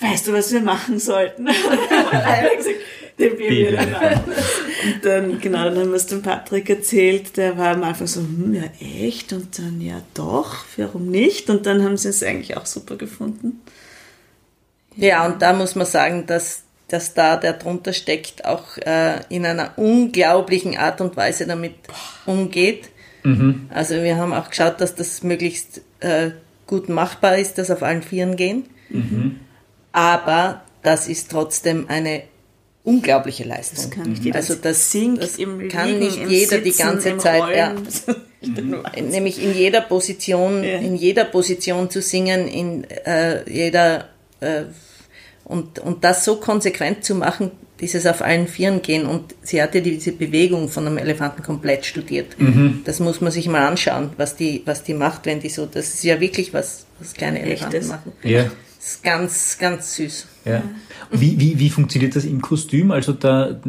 weißt 0.00 0.26
du, 0.26 0.32
was 0.32 0.52
wir 0.52 0.60
machen 0.60 0.98
sollten? 0.98 1.46
Und 1.48 1.54
haben 1.54 2.08
beide 2.10 2.56
gesagt, 2.56 2.76
den 3.18 3.36
Babyelefant. 3.36 4.22
Und 4.28 5.04
dann, 5.04 5.40
genau, 5.40 5.64
dann 5.64 5.76
haben 5.78 5.88
wir 5.90 5.96
es 5.96 6.06
dem 6.06 6.22
Patrick 6.22 6.70
erzählt, 6.70 7.36
der 7.36 7.58
war 7.58 7.74
am 7.74 7.82
Anfang 7.82 8.06
so, 8.06 8.20
hm, 8.20 8.54
ja 8.54 8.62
echt? 8.80 9.32
Und 9.32 9.58
dann, 9.58 9.80
ja 9.80 10.00
doch, 10.14 10.56
warum 10.76 11.10
nicht? 11.10 11.50
Und 11.50 11.66
dann 11.66 11.82
haben 11.82 11.96
sie 11.96 12.08
es 12.10 12.22
eigentlich 12.22 12.56
auch 12.56 12.64
super 12.66 12.96
gefunden. 12.96 13.60
Ja, 14.96 15.26
und 15.26 15.42
da 15.42 15.52
muss 15.52 15.74
man 15.74 15.86
sagen, 15.86 16.26
dass, 16.26 16.62
dass 16.88 17.14
da 17.14 17.36
der 17.36 17.52
drunter 17.54 17.92
steckt, 17.92 18.44
auch 18.44 18.76
äh, 18.78 19.20
in 19.28 19.44
einer 19.46 19.72
unglaublichen 19.76 20.76
Art 20.76 21.00
und 21.00 21.16
Weise 21.16 21.46
damit 21.46 21.74
umgeht. 22.26 22.88
Also 23.68 23.96
wir 24.02 24.16
haben 24.16 24.32
auch 24.32 24.48
geschaut, 24.48 24.80
dass 24.80 24.94
das 24.94 25.22
möglichst 25.22 25.82
äh, 26.00 26.30
gut 26.66 26.88
machbar 26.88 27.36
ist, 27.36 27.58
dass 27.58 27.70
auf 27.70 27.82
allen 27.82 28.02
Vieren 28.02 28.36
gehen. 28.36 28.64
Aber 29.92 30.62
das 30.82 31.08
ist 31.08 31.30
trotzdem 31.30 31.86
eine 31.88 32.22
unglaubliche 32.84 33.44
Leistung. 33.44 33.84
Das 33.84 33.90
kann 33.90 34.10
nicht 34.10 34.24
jeder. 34.24 34.36
Also 34.36 34.54
das, 34.54 34.90
singt 34.90 35.22
das 35.22 35.36
im 35.36 35.68
kann 35.68 35.88
Liegen, 35.88 35.98
nicht 36.00 36.30
jeder 36.30 36.58
die 36.58 36.70
Sitzen, 36.70 36.82
ganze 36.86 37.08
im 37.10 37.18
Zeit. 37.18 37.54
Ja. 37.54 37.72
Rollen. 37.72 39.10
nämlich 39.10 39.42
in 39.42 39.54
jeder 39.54 39.82
Position, 39.82 40.64
Ja. 40.64 40.78
in 40.78 40.96
jeder 40.96 41.24
Position 41.24 41.90
zu 41.90 42.00
singen, 42.00 42.48
in 42.48 42.84
äh, 42.84 43.50
jeder 43.50 44.08
äh, 44.40 44.62
und, 45.48 45.78
und 45.78 46.04
das 46.04 46.24
so 46.24 46.36
konsequent 46.36 47.04
zu 47.04 47.14
machen, 47.14 47.50
dieses 47.80 48.06
auf 48.06 48.22
allen 48.22 48.48
Vieren 48.48 48.82
gehen 48.82 49.06
und 49.06 49.34
sie 49.42 49.62
hatte 49.62 49.82
diese 49.82 50.12
Bewegung 50.12 50.68
von 50.68 50.86
einem 50.86 50.98
Elefanten 50.98 51.42
komplett 51.42 51.86
studiert. 51.86 52.36
Das 52.84 53.00
muss 53.00 53.20
man 53.20 53.32
sich 53.32 53.48
mal 53.48 53.66
anschauen, 53.66 54.10
was 54.16 54.36
die, 54.36 54.62
was 54.64 54.82
die 54.82 54.94
macht, 54.94 55.26
wenn 55.26 55.40
die 55.40 55.48
so, 55.48 55.66
das 55.66 55.94
ist 55.94 56.04
ja 56.04 56.20
wirklich 56.20 56.52
was, 56.52 56.86
was 56.98 57.14
kleine 57.14 57.40
Elefanten 57.40 57.76
Echtes. 57.76 57.88
machen. 57.88 58.12
Ja. 58.22 58.44
Das 58.78 58.86
ist 58.94 59.02
ganz, 59.02 59.58
ganz 59.58 59.94
süß. 59.94 60.26
Ja. 60.44 60.62
Wie, 61.10 61.38
wie, 61.40 61.58
wie 61.58 61.70
funktioniert 61.70 62.14
das 62.14 62.24
im 62.24 62.40
Kostüm? 62.40 62.90
Also 62.90 63.12
da, 63.12 63.60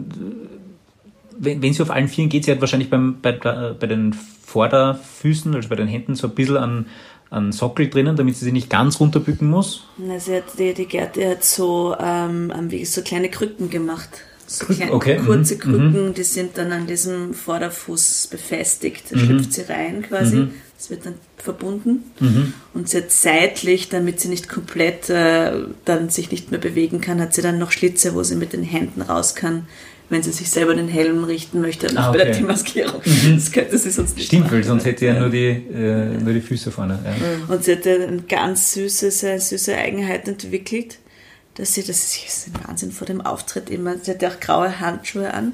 wenn, 1.38 1.62
wenn 1.62 1.74
sie 1.74 1.82
auf 1.82 1.92
allen 1.92 2.08
Vieren 2.08 2.30
geht, 2.30 2.46
sie 2.46 2.52
hat 2.52 2.62
wahrscheinlich 2.62 2.90
beim, 2.90 3.22
bei, 3.22 3.32
bei 3.32 3.88
den 3.88 4.14
Vorderfüßen, 4.14 5.56
also 5.56 5.70
bei 5.70 5.76
den 5.76 5.88
Händen, 5.88 6.16
so 6.16 6.28
ein 6.28 6.36
bisschen 6.36 6.58
an, 6.58 6.86
an 7.30 7.52
Sockel 7.52 7.90
drinnen, 7.90 8.16
damit 8.16 8.36
sie 8.38 8.46
sich 8.46 8.54
nicht 8.54 8.70
ganz 8.70 9.00
runterbücken 9.00 9.50
muss. 9.50 9.86
Na, 9.98 10.20
sie 10.20 10.36
hat, 10.38 10.46
die, 10.58 10.74
die 10.74 10.86
Gerti 10.88 11.24
hat 11.24 11.44
so, 11.44 11.96
ähm, 12.00 12.52
ähm, 12.58 12.72
wie 12.72 12.86
so 12.86 13.02
kleine 13.02 13.30
Krücken 13.30 13.70
gemacht. 13.70 14.10
So 14.48 14.66
kleine, 14.66 14.94
okay, 14.94 15.18
kurze 15.24 15.56
mhm, 15.56 15.60
Krücken, 15.60 16.14
die 16.16 16.24
sind 16.24 16.58
dann 16.58 16.72
an 16.72 16.88
diesem 16.88 17.36
Vorderfuß 17.36 18.30
befestigt. 18.32 19.12
Da 19.12 19.16
Mhm. 19.16 19.26
schlüpft 19.26 19.54
sie 19.54 19.62
rein 19.62 20.02
quasi. 20.02 20.48
Das 20.76 20.90
wird 20.90 21.06
dann 21.06 21.16
verbunden. 21.38 22.04
Mhm. 22.20 22.54
Und 22.74 22.90
sie 22.90 22.98
hat 22.98 23.12
seitlich, 23.12 23.90
damit 23.90 24.22
sie 24.22 24.30
nicht 24.30 24.48
komplett 24.50 25.10
äh, 25.10 25.52
dann 25.86 26.10
sich 26.10 26.32
nicht 26.32 26.52
mehr 26.52 26.60
bewegen 26.60 27.00
kann, 27.02 27.20
hat 27.22 27.34
sie 27.34 27.42
dann 27.42 27.60
noch 27.60 27.72
Schlitze, 27.72 28.16
wo 28.16 28.24
sie 28.24 28.36
mit 28.36 28.54
den 28.54 28.64
Händen 28.64 29.02
raus 29.02 29.36
kann, 29.36 29.68
wenn 30.10 30.24
sie 30.24 30.32
sich 30.32 30.50
selber 30.50 30.74
den 30.76 30.88
Helm 30.88 31.24
richten 31.24 31.62
möchte, 31.62 31.94
noch 31.94 32.06
Ah, 32.06 32.12
bei 32.12 32.18
der 32.20 32.30
okay. 32.30 32.40
Demaskierung. 32.40 33.02
Das 33.36 33.52
könnte 33.52 33.78
sie 33.78 33.92
sonst 33.92 34.16
nicht 34.16 34.28
Stimmt, 34.28 34.52
weil 34.52 34.64
sonst 34.64 34.86
hätte 34.86 35.06
ja 35.06 35.20
nur 35.20 35.30
die, 35.30 35.48
äh, 35.48 36.18
nur 36.22 36.34
die 36.34 36.42
Füße 36.42 36.72
vorne. 36.72 37.00
Ja. 37.04 37.54
Und 37.54 37.64
sie 37.64 37.74
hatte 37.74 38.08
eine 38.08 38.22
ganz 38.24 38.74
süße, 38.74 39.12
sehr 39.12 39.40
süße 39.40 39.76
Eigenheit 39.76 40.28
entwickelt, 40.28 40.98
dass 41.56 41.74
sie, 41.74 41.84
das 41.84 42.16
ist 42.16 42.48
ein 42.48 42.68
Wahnsinn 42.68 42.92
vor 42.92 43.06
dem 43.06 43.22
Auftritt 43.22 43.70
immer, 43.70 43.98
sie 44.02 44.12
hatte 44.12 44.28
auch 44.30 44.40
graue 44.40 44.80
Handschuhe 44.80 45.34
an. 45.34 45.54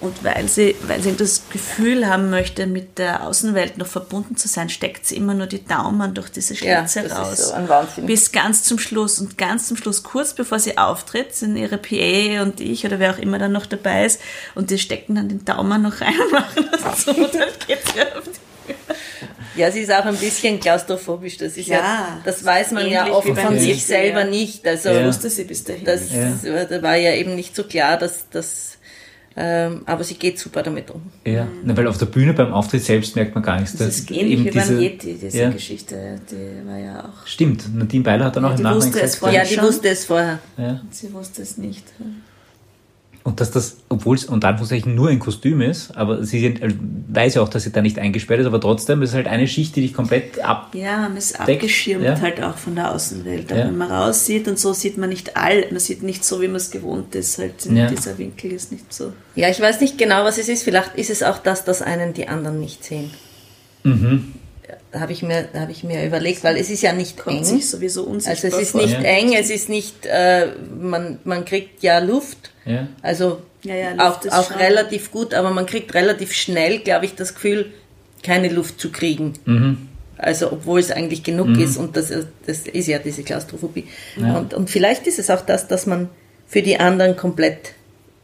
Und 0.00 0.22
weil 0.22 0.46
sie, 0.48 0.76
weil 0.86 1.02
sie 1.02 1.16
das 1.16 1.42
Gefühl 1.50 2.06
haben 2.08 2.30
möchte, 2.30 2.66
mit 2.68 2.98
der 2.98 3.26
Außenwelt 3.26 3.78
noch 3.78 3.88
verbunden 3.88 4.36
zu 4.36 4.46
sein, 4.46 4.68
steckt 4.68 5.04
sie 5.06 5.16
immer 5.16 5.34
nur 5.34 5.48
die 5.48 5.64
Daumen 5.64 6.14
durch 6.14 6.28
diese 6.30 6.54
Ja, 6.54 6.86
Schlitze 6.86 7.02
das 7.08 7.12
ist 7.12 7.18
raus. 7.18 7.48
so 7.48 7.54
ein 7.54 7.68
Wahnsinn. 7.68 8.06
Bis 8.06 8.30
ganz 8.30 8.62
zum 8.62 8.78
Schluss. 8.78 9.18
Und 9.18 9.36
ganz 9.38 9.66
zum 9.66 9.76
Schluss, 9.76 10.04
kurz 10.04 10.34
bevor 10.34 10.60
sie 10.60 10.78
auftritt, 10.78 11.34
sind 11.34 11.56
ihre 11.56 11.78
PA 11.78 12.42
und 12.44 12.60
ich 12.60 12.86
oder 12.86 13.00
wer 13.00 13.12
auch 13.12 13.18
immer 13.18 13.40
dann 13.40 13.50
noch 13.50 13.66
dabei 13.66 14.06
ist. 14.06 14.20
Und 14.54 14.70
die 14.70 14.78
stecken 14.78 15.16
dann 15.16 15.28
den 15.28 15.44
Daumen 15.44 15.82
noch 15.82 16.00
rein 16.00 16.14
und 16.26 16.32
machen 16.32 16.68
das 16.70 17.02
so. 17.04 17.10
Und 17.10 17.34
dann 17.34 17.48
geht's 17.66 17.92
ja 17.96 18.04
auf 18.16 18.22
die 18.24 19.58
Ja, 19.60 19.72
sie 19.72 19.80
ist 19.80 19.90
auch 19.92 20.04
ein 20.04 20.16
bisschen 20.16 20.60
klaustrophobisch. 20.60 21.38
Das 21.38 21.56
ist 21.56 21.66
ja, 21.66 21.78
Ja, 21.78 22.20
das 22.24 22.44
weiß 22.44 22.70
man 22.70 22.86
ja 22.88 23.10
oft 23.10 23.26
von 23.36 23.58
sich 23.58 23.84
selber 23.84 24.20
ja. 24.20 24.26
nicht. 24.30 24.64
Also 24.64 24.90
Ja. 24.90 25.04
Wusste 25.04 25.28
sie 25.28 25.42
bis 25.42 25.64
dahin. 25.64 25.84
das, 25.84 26.02
Ja. 26.12 26.64
da 26.66 26.82
war 26.82 26.94
ja 26.94 27.14
eben 27.14 27.34
nicht 27.34 27.56
so 27.56 27.64
klar, 27.64 27.96
dass 27.96 28.26
das. 28.30 28.77
Ähm, 29.40 29.82
aber 29.86 30.02
sie 30.02 30.14
geht 30.14 30.36
super 30.36 30.64
damit 30.64 30.90
um. 30.90 31.00
Ja, 31.24 31.46
Na, 31.62 31.76
weil 31.76 31.86
auf 31.86 31.96
der 31.96 32.06
Bühne 32.06 32.32
beim 32.34 32.52
Auftritt 32.52 32.82
selbst 32.82 33.14
merkt 33.14 33.36
man 33.36 33.44
gar 33.44 33.60
nichts. 33.60 33.76
das 33.76 33.86
dass 33.86 33.98
ist 34.00 34.10
ähnlich 34.10 34.32
eben 34.32 34.44
wie 34.46 34.50
beim 34.50 34.68
diese- 34.68 34.80
Yeti, 34.82 35.14
diese 35.14 35.38
ja, 35.38 35.50
Geschichte. 35.50 36.20
Die 36.28 36.68
war 36.68 36.76
ja 36.78 37.04
auch. 37.04 37.24
Stimmt, 37.26 37.72
Nadine 37.72 38.02
Beiler 38.02 38.24
hat 38.24 38.34
dann 38.36 38.44
auch 38.44 38.48
Ja, 38.48 38.54
im 38.54 38.56
die 38.56 38.62
Nachhinein 38.64 38.82
wusste 38.84 38.96
es 38.98 39.02
gesagt, 39.12 39.20
vorher. 39.20 39.42
Ja, 39.44 39.48
die 39.48 39.54
schon? 39.54 39.64
wusste 39.64 39.88
es 39.90 40.04
vorher. 40.06 40.38
ja. 40.56 40.80
Sie 40.90 41.12
wusste 41.12 41.42
es 41.42 41.56
nicht. 41.56 41.84
Und 43.28 43.40
dass 43.40 43.50
das, 43.50 43.76
obwohl 43.90 44.16
es 44.16 44.24
unter 44.24 44.48
Anführungszeichen 44.48 44.94
nur 44.94 45.10
ein 45.10 45.18
Kostüm 45.18 45.60
ist, 45.60 45.94
aber 45.96 46.24
sie 46.24 46.40
sind, 46.40 46.62
also 46.62 46.74
weiß 47.08 47.34
ja 47.34 47.42
auch, 47.42 47.48
dass 47.50 47.64
sie 47.64 47.70
da 47.72 47.82
nicht 47.82 47.98
eingesperrt 47.98 48.40
ist, 48.40 48.46
aber 48.46 48.58
trotzdem 48.60 49.02
ist 49.02 49.10
es 49.10 49.14
halt 49.16 49.26
eine 49.26 49.46
Schicht, 49.46 49.76
die 49.76 49.82
dich 49.82 49.92
komplett 49.92 50.40
ab. 50.40 50.70
Ja, 50.74 51.00
man 51.00 51.16
ist 51.16 51.38
abgeschirmt 51.38 52.04
ja. 52.04 52.18
halt 52.20 52.42
auch 52.42 52.56
von 52.56 52.74
der 52.74 52.94
Außenwelt. 52.94 53.50
Aber 53.52 53.60
Ja. 53.60 53.66
wenn 53.66 53.76
man 53.76 53.90
raussieht 53.90 54.48
und 54.48 54.58
so 54.58 54.72
sieht 54.72 54.96
man 54.96 55.10
nicht 55.10 55.36
all, 55.36 55.66
man 55.70 55.78
sieht 55.78 56.02
nicht 56.02 56.24
so, 56.24 56.40
wie 56.40 56.46
man 56.48 56.56
es 56.56 56.70
gewohnt 56.70 57.14
ist. 57.14 57.36
Halt 57.38 57.66
Ja. 57.66 57.86
dieser 57.88 58.16
Winkel 58.16 58.50
ist 58.52 58.72
nicht 58.72 58.92
so. 58.94 59.12
Ja, 59.34 59.50
ich 59.50 59.60
weiß 59.60 59.80
nicht 59.82 59.98
genau, 59.98 60.24
was 60.24 60.38
es 60.38 60.48
ist. 60.48 60.62
Vielleicht 60.62 60.94
ist 60.96 61.10
es 61.10 61.22
auch 61.22 61.38
das, 61.38 61.64
dass 61.64 61.82
einen 61.82 62.14
die 62.14 62.28
anderen 62.28 62.58
nicht 62.60 62.82
sehen. 62.82 63.10
Mhm. 63.84 64.32
Da 64.90 65.00
habe 65.00 65.12
ich, 65.12 65.22
mir- 65.22 65.48
habe 65.54 65.70
ich 65.72 65.84
mir 65.84 66.04
überlegt, 66.06 66.44
weil 66.44 66.56
es 66.56 66.70
ist 66.70 66.80
ja 66.82 66.92
nicht 66.94 67.18
Kommt 67.18 67.38
eng. 67.38 67.44
sich 67.44 67.68
sowieso 67.68 68.04
unsichtbar 68.04 68.44
Also 68.44 68.56
es 68.56 68.62
ist 68.62 68.70
vor. 68.72 68.80
nicht 68.82 68.94
Ja. 68.94 69.00
eng, 69.00 69.32
es 69.34 69.50
ist 69.50 69.68
nicht, 69.68 70.06
äh, 70.06 70.46
man, 70.80 71.18
man 71.24 71.44
kriegt 71.44 71.82
ja 71.82 71.98
Luft. 71.98 72.50
Ja. 72.68 72.86
Also 73.02 73.40
Ja, 73.62 73.74
ja, 73.74 73.92
auch, 73.98 74.24
auch 74.30 74.48
schon- 74.48 74.56
relativ 74.58 75.10
gut, 75.10 75.34
aber 75.34 75.50
man 75.50 75.66
kriegt 75.66 75.94
relativ 75.94 76.32
schnell, 76.32 76.78
glaube 76.80 77.06
ich, 77.06 77.14
das 77.14 77.34
Gefühl, 77.34 77.72
keine 78.22 78.48
Luft 78.48 78.80
zu 78.80 78.90
kriegen. 78.92 79.34
Mhm. 79.44 79.88
Also 80.16 80.50
obwohl 80.52 80.80
es 80.80 80.90
eigentlich 80.90 81.22
genug 81.22 81.56
ist 81.58 81.76
und 81.76 81.96
das, 81.96 82.12
das 82.46 82.60
ist 82.66 82.86
ja 82.88 82.98
diese 82.98 83.22
Klaustrophobie. 83.22 83.84
Ja. 84.16 84.36
Und, 84.38 84.52
und 84.52 84.68
vielleicht 84.68 85.06
ist 85.06 85.18
es 85.20 85.30
auch 85.30 85.42
das, 85.42 85.68
dass 85.68 85.86
man 85.86 86.08
für 86.46 86.60
die 86.62 86.78
anderen 86.80 87.16
komplett 87.16 87.72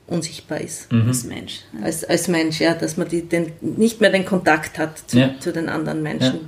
unsichtbar 0.07 0.61
ist. 0.61 0.93
Mhm. 0.93 1.09
als 1.09 1.25
Mensch. 1.25 1.61
Als, 1.83 2.05
als 2.05 2.29
Mensch, 2.29 2.61
ja, 2.61 2.75
dass 2.75 2.97
man 2.97 3.09
die, 3.09 3.23
den, 3.23 3.53
nicht 3.61 4.01
mehr 4.01 4.11
den 4.11 4.25
Kontakt 4.27 4.79
hat 4.79 4.99
zu, 5.09 5.19
Ja. 5.19 5.35
zu 5.41 5.53
den 5.53 5.69
anderen 5.69 5.99
Ja. 5.99 6.03
Menschen. 6.03 6.41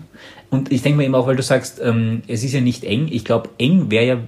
Und 0.48 0.70
ich 0.70 0.82
denke 0.82 0.98
mir 0.98 1.04
eben 1.04 1.14
auch, 1.14 1.26
weil 1.26 1.36
du 1.36 1.42
sagst, 1.42 1.80
ähm, 1.82 2.22
es 2.28 2.44
ist 2.44 2.52
ja 2.52 2.60
nicht 2.60 2.84
eng. 2.84 3.08
Ich 3.10 3.24
glaube, 3.24 3.50
eng 3.58 3.90
wäre 3.90 4.06
ja, 4.06 4.18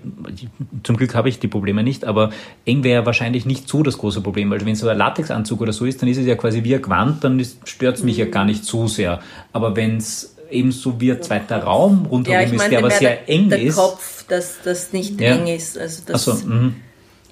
zum 0.82 0.96
Glück 0.96 1.14
habe 1.14 1.28
ich 1.28 1.38
die 1.38 1.48
Probleme 1.48 1.82
nicht, 1.82 2.04
aber 2.04 2.30
eng 2.64 2.82
wäre 2.82 3.00
ja 3.00 3.06
wahrscheinlich 3.06 3.46
nicht 3.46 3.68
so 3.68 3.82
das 3.82 3.98
große 3.98 4.20
Problem, 4.20 4.50
weil 4.50 4.64
wenn 4.66 4.74
so 4.74 4.88
ein 4.88 4.98
Latexanzug 4.98 5.60
oder 5.60 5.72
so 5.72 5.84
ist, 5.84 6.02
dann 6.02 6.08
ist 6.08 6.18
es 6.18 6.26
ja 6.26 6.34
quasi 6.34 6.64
wie 6.64 6.74
ein 6.74 6.82
Gewand, 6.82 7.22
dann 7.22 7.44
stört 7.64 7.96
es 7.96 8.02
mich 8.02 8.16
ja 8.16 8.26
gar 8.26 8.44
nicht 8.44 8.64
so 8.64 8.88
sehr. 8.88 9.20
Aber 9.52 9.76
wenn 9.76 9.98
es 9.98 10.34
eben 10.50 10.72
so 10.72 11.00
wie 11.00 11.12
ein 11.12 11.22
zweiter 11.22 11.58
Raum 11.62 12.06
rundherum 12.06 12.40
Ja, 12.40 12.46
ich 12.46 12.52
ist, 12.52 12.70
der 12.70 12.78
aber 12.78 12.90
sehr 12.90 13.10
der, 13.10 13.28
eng 13.28 13.48
der 13.50 13.60
ist. 13.62 13.76
Kopf, 13.76 14.24
dass 14.28 14.56
das 14.64 14.92
nicht 14.92 15.20
Ja. 15.20 15.34
eng 15.36 15.46
ist. 15.46 15.78
Also 15.78 16.02
das 16.06 16.28
Achso, 16.28 16.46
mhm. 16.46 16.76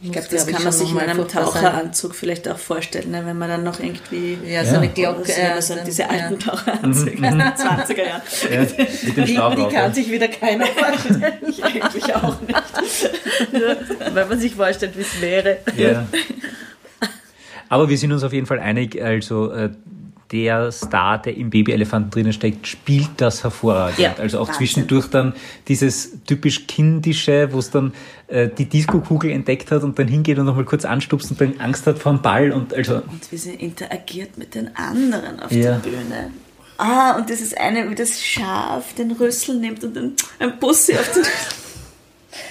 Ich 0.02 0.12
glaube, 0.12 0.28
das 0.30 0.46
glaub 0.46 0.56
kann 0.56 0.64
man 0.64 0.72
sich 0.74 0.90
in 0.90 0.98
einem 0.98 1.16
furchtbar 1.16 1.46
sein. 1.46 1.62
Taucheranzug 1.64 2.14
vielleicht 2.14 2.46
auch 2.48 2.58
vorstellen, 2.58 3.10
ne? 3.10 3.22
wenn 3.24 3.38
man 3.38 3.48
dann 3.48 3.64
noch 3.64 3.80
irgendwie 3.80 4.36
Ja, 4.46 4.62
so 4.64 4.72
Ja. 4.74 4.78
eine 4.80 4.88
Glocke. 4.90 5.32
äh, 5.32 5.60
so, 5.62 5.74
so- 5.74 5.80
diese 5.86 6.02
ja. 6.02 6.08
alten 6.08 6.38
Taucheranzüge 6.38 7.16
aus 7.26 7.32
den 7.32 7.40
20er 7.40 8.06
Jahren. 8.06 8.22
ja, 8.52 8.60
mit 8.60 8.78
dem 8.78 9.24
Die, 9.24 9.24
die 9.24 9.34
kann 9.34 9.72
ja. 9.72 9.92
sich 9.92 10.10
wieder 10.10 10.28
keiner 10.28 10.66
vorstellen. 10.66 11.32
Ich 11.48 11.64
eigentlich 11.64 12.14
auch 12.14 12.40
nicht. 12.42 13.52
Nur, 13.52 14.14
weil 14.14 14.26
man 14.26 14.38
sich 14.38 14.54
vorstellt, 14.54 14.96
wie 14.98 15.00
es 15.02 15.20
wäre. 15.20 15.58
Ja. 15.78 16.06
Aber 17.68 17.88
wir 17.88 17.98
sind 17.98 18.12
uns 18.12 18.22
auf 18.22 18.32
jeden 18.32 18.46
Fall 18.46 18.60
einig, 18.60 19.02
also 19.02 19.50
äh, 19.50 19.70
der 20.32 20.72
Star, 20.72 21.18
der 21.22 21.36
im 21.36 21.50
Babyelefanten 21.50 22.10
drinnen 22.10 22.32
steckt, 22.32 22.66
spielt 22.66 23.08
das 23.18 23.44
hervorragend. 23.44 23.98
Ja, 23.98 24.14
also 24.18 24.38
auch 24.38 24.48
Wahnsinn. 24.48 24.58
zwischendurch 24.66 25.06
dann 25.08 25.34
dieses 25.68 26.12
typisch 26.26 26.66
kindische, 26.66 27.52
wo 27.52 27.58
es 27.60 27.70
dann 27.70 27.92
äh, 28.26 28.48
die 28.48 28.64
Disco-Kugel 28.64 29.30
entdeckt 29.30 29.70
hat 29.70 29.82
und 29.84 29.98
dann 29.98 30.08
hingeht 30.08 30.38
und 30.38 30.46
nochmal 30.46 30.64
kurz 30.64 30.84
anstupst 30.84 31.30
und 31.30 31.40
dann 31.40 31.60
Angst 31.60 31.86
hat 31.86 31.98
vor 31.98 32.12
dem 32.12 32.22
Ball 32.22 32.50
und 32.52 32.74
also 32.74 32.96
Und 32.96 33.30
wie 33.30 33.36
sie 33.36 33.54
interagiert 33.54 34.36
mit 34.36 34.54
den 34.54 34.74
anderen 34.76 35.38
auf 35.40 35.52
Ja. 35.52 35.78
der 35.78 35.90
Bühne. 35.90 36.30
Ah, 36.78 37.16
und 37.16 37.30
das 37.30 37.40
ist 37.40 37.56
eine, 37.58 37.88
wie 37.88 37.94
das 37.94 38.20
Schaf 38.22 38.92
den 38.94 39.12
Rüssel 39.12 39.56
nimmt 39.58 39.82
und 39.84 39.94
dann 39.96 40.12
ein 40.40 40.58
Bussi 40.58 40.92
auf 40.94 41.10
den 41.12 41.22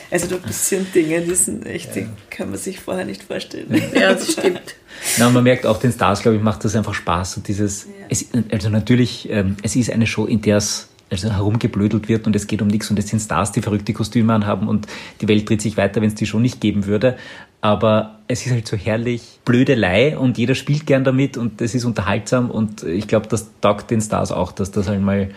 Also 0.10 0.28
da 0.28 0.38
passieren 0.38 0.88
Dinge, 0.96 1.22
die 1.22 1.36
sind 1.36 1.66
echt, 1.66 1.94
die 1.96 2.08
kann 2.30 2.50
man 2.50 2.58
sich 2.58 2.80
vorher 2.80 3.06
nicht 3.06 3.22
vorstellen. 3.24 3.68
Ja, 3.94 4.14
das 4.14 4.32
stimmt. 4.32 4.76
Na, 5.18 5.30
man 5.30 5.44
merkt 5.44 5.66
auch 5.66 5.80
den 5.80 5.92
Stars, 5.92 6.22
glaube 6.22 6.38
ich, 6.38 6.44
macht 6.44 6.64
das 6.66 6.76
einfach 6.76 6.94
Spaß. 6.94 7.38
Und 7.38 7.48
dieses, 7.48 7.88
es, 8.10 8.26
also 8.52 8.70
natürlich, 8.70 9.30
ähm, 9.30 9.56
es 9.64 9.76
ist 9.76 9.90
eine 9.92 10.08
Show, 10.08 10.26
in 10.26 10.42
der 10.42 10.58
es 10.58 10.90
also 11.12 11.32
herumgeblödelt 11.32 12.10
wird 12.10 12.26
und 12.26 12.36
es 12.36 12.48
geht 12.48 12.64
um 12.64 12.68
nichts 12.68 12.90
und 12.90 12.98
es 12.98 13.08
sind 13.08 13.20
Stars, 13.20 13.52
die 13.52 13.62
verrückte 13.62 13.94
Kostüme 13.94 14.34
anhaben 14.34 14.68
und 14.68 14.88
die 15.22 15.28
Welt 15.28 15.48
dreht 15.48 15.62
sich 15.62 15.78
weiter, 15.78 16.02
wenn 16.02 16.10
es 16.10 16.16
die 16.16 16.26
Show 16.26 16.40
nicht 16.40 16.60
geben 16.60 16.88
würde. 16.88 17.16
Aber 17.62 18.20
es 18.28 18.44
ist 18.46 18.52
halt 18.52 18.68
so 18.68 18.76
herrlich 18.76 19.40
Blödelei 19.46 20.18
und 20.18 20.38
jeder 20.40 20.56
spielt 20.56 20.86
gern 20.88 21.04
damit 21.04 21.38
und 21.38 21.62
es 21.62 21.76
ist 21.76 21.86
unterhaltsam 21.86 22.50
und 22.50 22.84
ich 22.84 23.08
glaube, 23.08 23.28
das 23.28 23.48
taugt 23.62 23.92
den 23.92 24.02
Stars 24.02 24.32
auch, 24.32 24.52
dass 24.52 24.72
das 24.72 24.88
einmal 24.88 25.30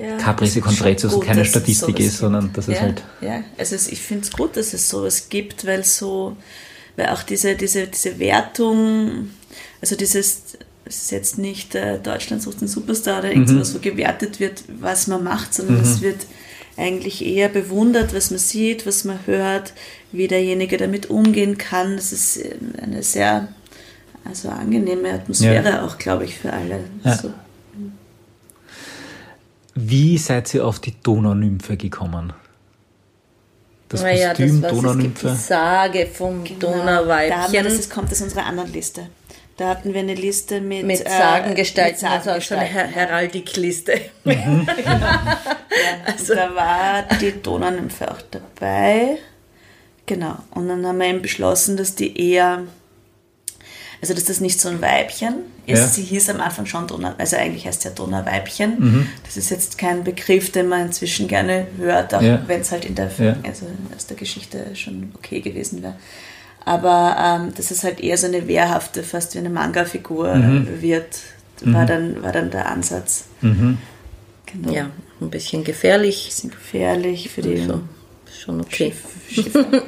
Ja, 0.00 0.16
Caprese 0.18 0.58
es 0.60 0.64
Contrezius 0.64 1.14
gut, 1.14 1.24
keine 1.24 1.40
es 1.40 1.48
Statistik 1.48 1.98
ist, 2.00 2.18
sondern 2.18 2.52
dass 2.52 2.68
es 2.68 2.76
ja, 2.76 2.82
halt 2.82 3.02
Ja, 3.22 3.40
also 3.58 3.74
es- 3.76 3.88
ich 3.88 4.00
finde 4.00 4.24
es 4.24 4.30
gut, 4.32 4.56
dass 4.58 4.74
es 4.74 4.88
sowas 4.90 5.28
gibt, 5.30 5.66
weil 5.66 5.84
so, 5.84 6.36
weil 6.96 7.08
auch 7.08 7.22
diese, 7.22 7.56
diese, 7.56 7.86
diese 7.86 8.18
Wertung, 8.18 9.30
also 9.80 9.96
dieses, 9.96 10.56
es 10.84 11.02
ist 11.02 11.10
jetzt 11.10 11.38
nicht 11.38 11.74
äh, 11.74 11.98
Deutschland 11.98 12.42
sucht 12.42 12.60
den 12.60 12.68
Superstar 12.68 13.20
oder 13.20 13.30
irgendwas, 13.30 13.74
wo 13.74 13.78
gewertet 13.78 14.40
wird, 14.40 14.64
was 14.80 15.06
man 15.06 15.24
macht, 15.24 15.54
sondern 15.54 15.80
es 15.80 16.00
wird 16.00 16.26
eigentlich 16.76 17.24
eher 17.24 17.48
bewundert, 17.48 18.14
was 18.14 18.30
man 18.30 18.38
sieht, 18.38 18.86
was 18.86 19.04
man 19.04 19.18
hört, 19.26 19.72
wie 20.12 20.28
derjenige 20.28 20.76
damit 20.76 21.08
umgehen 21.10 21.56
kann. 21.58 21.96
Das 21.96 22.12
ist 22.12 22.36
äh, 22.36 22.56
eine 22.80 23.02
sehr 23.02 23.48
also 24.24 24.48
angenehme 24.48 25.12
Atmosphäre 25.12 25.82
auch, 25.82 25.98
glaube 25.98 26.24
ich, 26.24 26.38
für 26.38 26.52
alle. 26.52 26.84
Ja. 27.04 27.16
So. 27.16 27.32
Wie 29.74 30.18
seid 30.18 30.54
ihr 30.54 30.66
auf 30.66 30.80
die 30.80 30.94
Donaunymphe 31.02 31.76
gekommen? 31.76 32.32
Das 33.94 34.02
naja, 34.02 34.28
Kostüm 34.28 34.62
das, 34.62 34.72
was, 34.72 34.78
es 34.78 34.82
gibt 34.82 34.84
Donaunymphe. 34.84 35.28
die 35.30 35.36
Sage 35.36 36.06
vom 36.06 36.44
Da 36.44 36.50
haben 36.50 36.60
wir, 36.60 36.68
Donauweibchen. 36.84 37.64
das 37.64 37.72
ist, 37.74 37.90
kommt 37.90 38.12
aus 38.12 38.20
unserer 38.20 38.46
anderen 38.46 38.72
Liste. 38.72 39.08
Da 39.56 39.68
hatten 39.68 39.94
wir 39.94 40.00
eine 40.00 40.14
Liste 40.14 40.60
mit, 40.60 40.84
mit 40.84 41.00
äh, 41.06 41.08
Sagengestalten, 41.08 42.02
mit 42.02 42.10
also 42.10 42.24
so 42.24 42.30
eine 42.30 42.40
Sagengestalten. 42.40 42.74
Her 42.74 42.86
Heraldikliste. 42.86 44.00
Also 46.06 46.34
da 46.34 46.54
war 46.54 47.04
die 47.20 47.40
Donaunymphe 47.42 48.10
auch 48.10 48.20
dabei. 48.30 49.18
Genau. 50.06 50.36
Und 50.50 50.68
dann 50.68 50.86
haben 50.86 50.98
wir 50.98 51.06
eben 51.06 51.22
beschlossen, 51.22 51.76
dass 51.76 51.94
die 51.94 52.30
eher, 52.30 52.62
also 54.04 54.14
dass 54.14 54.24
das 54.24 54.40
nicht 54.40 54.60
so 54.60 54.68
ein 54.68 54.82
Weibchen 54.82 55.36
ist. 55.66 55.78
Ja. 55.80 55.86
Sie 55.86 56.02
hieß 56.02 56.28
am 56.28 56.40
Anfang 56.42 56.66
schon 56.66 56.86
Donau, 56.86 57.12
also 57.16 57.36
eigentlich 57.36 57.66
heißt 57.66 57.80
sie 57.82 57.88
ja 57.88 57.94
Donauweibchen. 57.94 59.08
Das 59.24 59.38
ist 59.38 59.50
jetzt 59.50 59.78
kein 59.78 60.04
Begriff, 60.04 60.52
den 60.52 60.68
man 60.68 60.82
inzwischen 60.86 61.26
gerne 61.26 61.66
hört, 61.78 62.12
auch 62.14 62.20
Ja. 62.20 62.42
wenn 62.46 62.60
es 62.60 62.70
halt 62.70 62.84
in 62.84 62.94
der, 62.94 63.10
Ja. 63.18 63.36
also 63.42 63.66
aus 63.96 64.06
der 64.06 64.16
Geschichte 64.18 64.76
schon 64.76 65.12
okay 65.16 65.40
gewesen 65.40 65.82
wäre. 65.82 65.94
Aber 66.66 67.16
ähm, 67.46 67.54
dass 67.54 67.70
es 67.70 67.82
halt 67.82 68.00
eher 68.00 68.18
so 68.18 68.26
eine 68.26 68.46
wehrhafte, 68.46 69.02
fast 69.02 69.34
wie 69.34 69.38
eine 69.38 69.50
Manga-Figur 69.50 70.34
wird, 70.80 71.18
war, 71.62 71.86
dann, 71.86 72.22
war 72.22 72.32
dann 72.32 72.50
der 72.50 72.68
Ansatz. 72.70 73.24
Mhm. 73.40 73.78
Genau. 74.46 74.70
Ja, 74.72 74.90
ein 75.20 75.30
bisschen 75.30 75.64
gefährlich. 75.64 76.26
Bisschen 76.26 76.50
gefährlich 76.50 77.30
für 77.30 77.40
die 77.42 77.64
So, 77.66 77.80
schon 78.44 78.60
okay. 78.60 78.92
Schiffe. 79.30 79.64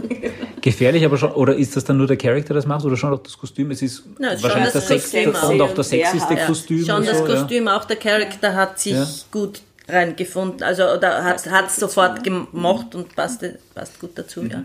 Gefährlich, 0.66 1.04
aber 1.04 1.16
schon, 1.16 1.30
oder 1.30 1.54
ist 1.54 1.76
das 1.76 1.84
dann 1.84 1.96
nur 1.96 2.08
der 2.08 2.16
Charakter, 2.16 2.52
das 2.52 2.66
macht, 2.66 2.84
oder 2.84 2.96
schon 2.96 3.12
auch 3.14 3.22
das 3.22 3.38
Kostüm? 3.38 3.70
Es 3.70 3.82
ist 3.82 4.02
Ja, 4.18 4.30
es 4.30 4.38
ist 4.38 4.42
wahrscheinlich 4.42 4.72
das, 4.72 4.88
das 4.88 5.02
Kostüm 5.02 5.28
und 5.28 5.60
auch. 5.60 5.74
das 5.74 5.88
sexyste 5.90 6.34
Ja, 6.34 6.44
Kostüm. 6.46 6.84
Schon 6.84 6.96
und 6.96 7.06
das 7.08 7.18
so, 7.18 7.24
Kostüm, 7.24 7.68
auch 7.68 7.84
der 7.84 7.96
Charakter 7.96 8.52
hat 8.54 8.80
sich 8.80 8.94
Ja. 8.94 9.06
gut 9.30 9.60
reingefunden. 9.88 10.64
Also 10.64 10.82
oder 10.90 11.22
hat 11.22 11.68
es 11.68 11.76
sofort 11.76 12.24
gemocht 12.24 12.96
und 12.96 13.14
passte, 13.14 13.60
passt 13.76 14.00
gut 14.00 14.10
dazu, 14.16 14.42
ja. 14.42 14.48
Ja. 14.48 14.64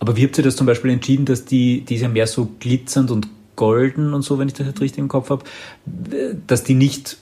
Aber 0.00 0.14
wie 0.18 0.24
habt 0.24 0.36
ihr 0.36 0.44
das 0.44 0.54
zum 0.56 0.66
Beispiel 0.66 0.90
entschieden, 0.90 1.24
dass 1.24 1.46
die, 1.46 1.80
die 1.80 1.94
ist 1.94 2.02
ja 2.02 2.08
mehr 2.08 2.26
so 2.26 2.50
glitzernd 2.60 3.10
und 3.10 3.28
golden 3.56 4.12
und 4.12 4.20
so, 4.20 4.38
wenn 4.38 4.48
ich 4.48 4.54
das 4.54 4.66
jetzt 4.66 4.82
richtig 4.82 4.98
im 4.98 5.08
Kopf 5.08 5.30
habe, 5.30 5.44
dass 6.46 6.62
die 6.62 6.74
nicht 6.74 7.16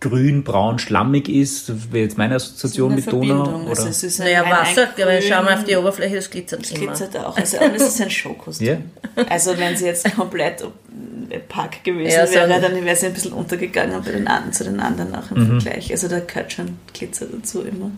grün, 0.00 0.44
braun, 0.44 0.78
schlammig 0.78 1.28
ist, 1.28 1.68
das 1.68 1.92
wäre 1.92 2.04
jetzt 2.04 2.16
meine 2.18 2.36
Assoziation 2.36 2.94
mit 2.94 3.10
Donau. 3.10 3.62
Oder? 3.62 3.70
Also 3.70 3.88
es 3.88 4.02
ist 4.04 4.18
Naja, 4.20 4.42
ein, 4.44 4.50
Wasser, 4.50 4.88
ein 4.96 5.02
aber 5.02 5.20
schau 5.22 5.42
mal 5.42 5.54
auf 5.54 5.64
die 5.64 5.76
Oberfläche, 5.76 6.16
das 6.16 6.30
glitzert 6.30 6.62
Es 6.64 6.70
immer. 6.72 6.86
glitzert 6.86 7.16
auch. 7.16 7.36
Also, 7.36 7.58
und 7.58 7.74
es 7.74 7.82
ist 7.88 8.00
ein 8.00 8.10
Showkostüm. 8.10 8.66
Ja. 8.66 8.78
Also 9.28 9.56
wenn 9.58 9.76
sie 9.76 9.86
jetzt 9.86 10.14
komplett 10.14 10.64
Pack 11.48 11.82
gewesen 11.84 12.10
Ja, 12.12 12.26
so 12.26 12.34
wäre, 12.34 12.60
dann 12.60 12.84
wäre 12.84 12.96
sie 12.96 13.06
ein 13.06 13.12
bisschen 13.12 13.32
untergegangen 13.32 14.00
bei 14.02 14.12
den 14.12 14.28
anderen, 14.28 14.52
zu 14.52 14.64
den 14.64 14.80
anderen 14.80 15.14
auch 15.14 15.30
im 15.32 15.56
Mhm. 15.56 15.60
Vergleich. 15.60 15.90
Also 15.90 16.08
da 16.08 16.20
gehört 16.20 16.52
schon 16.52 16.78
Glitzer 16.94 17.26
dazu 17.26 17.62
immer. 17.62 17.90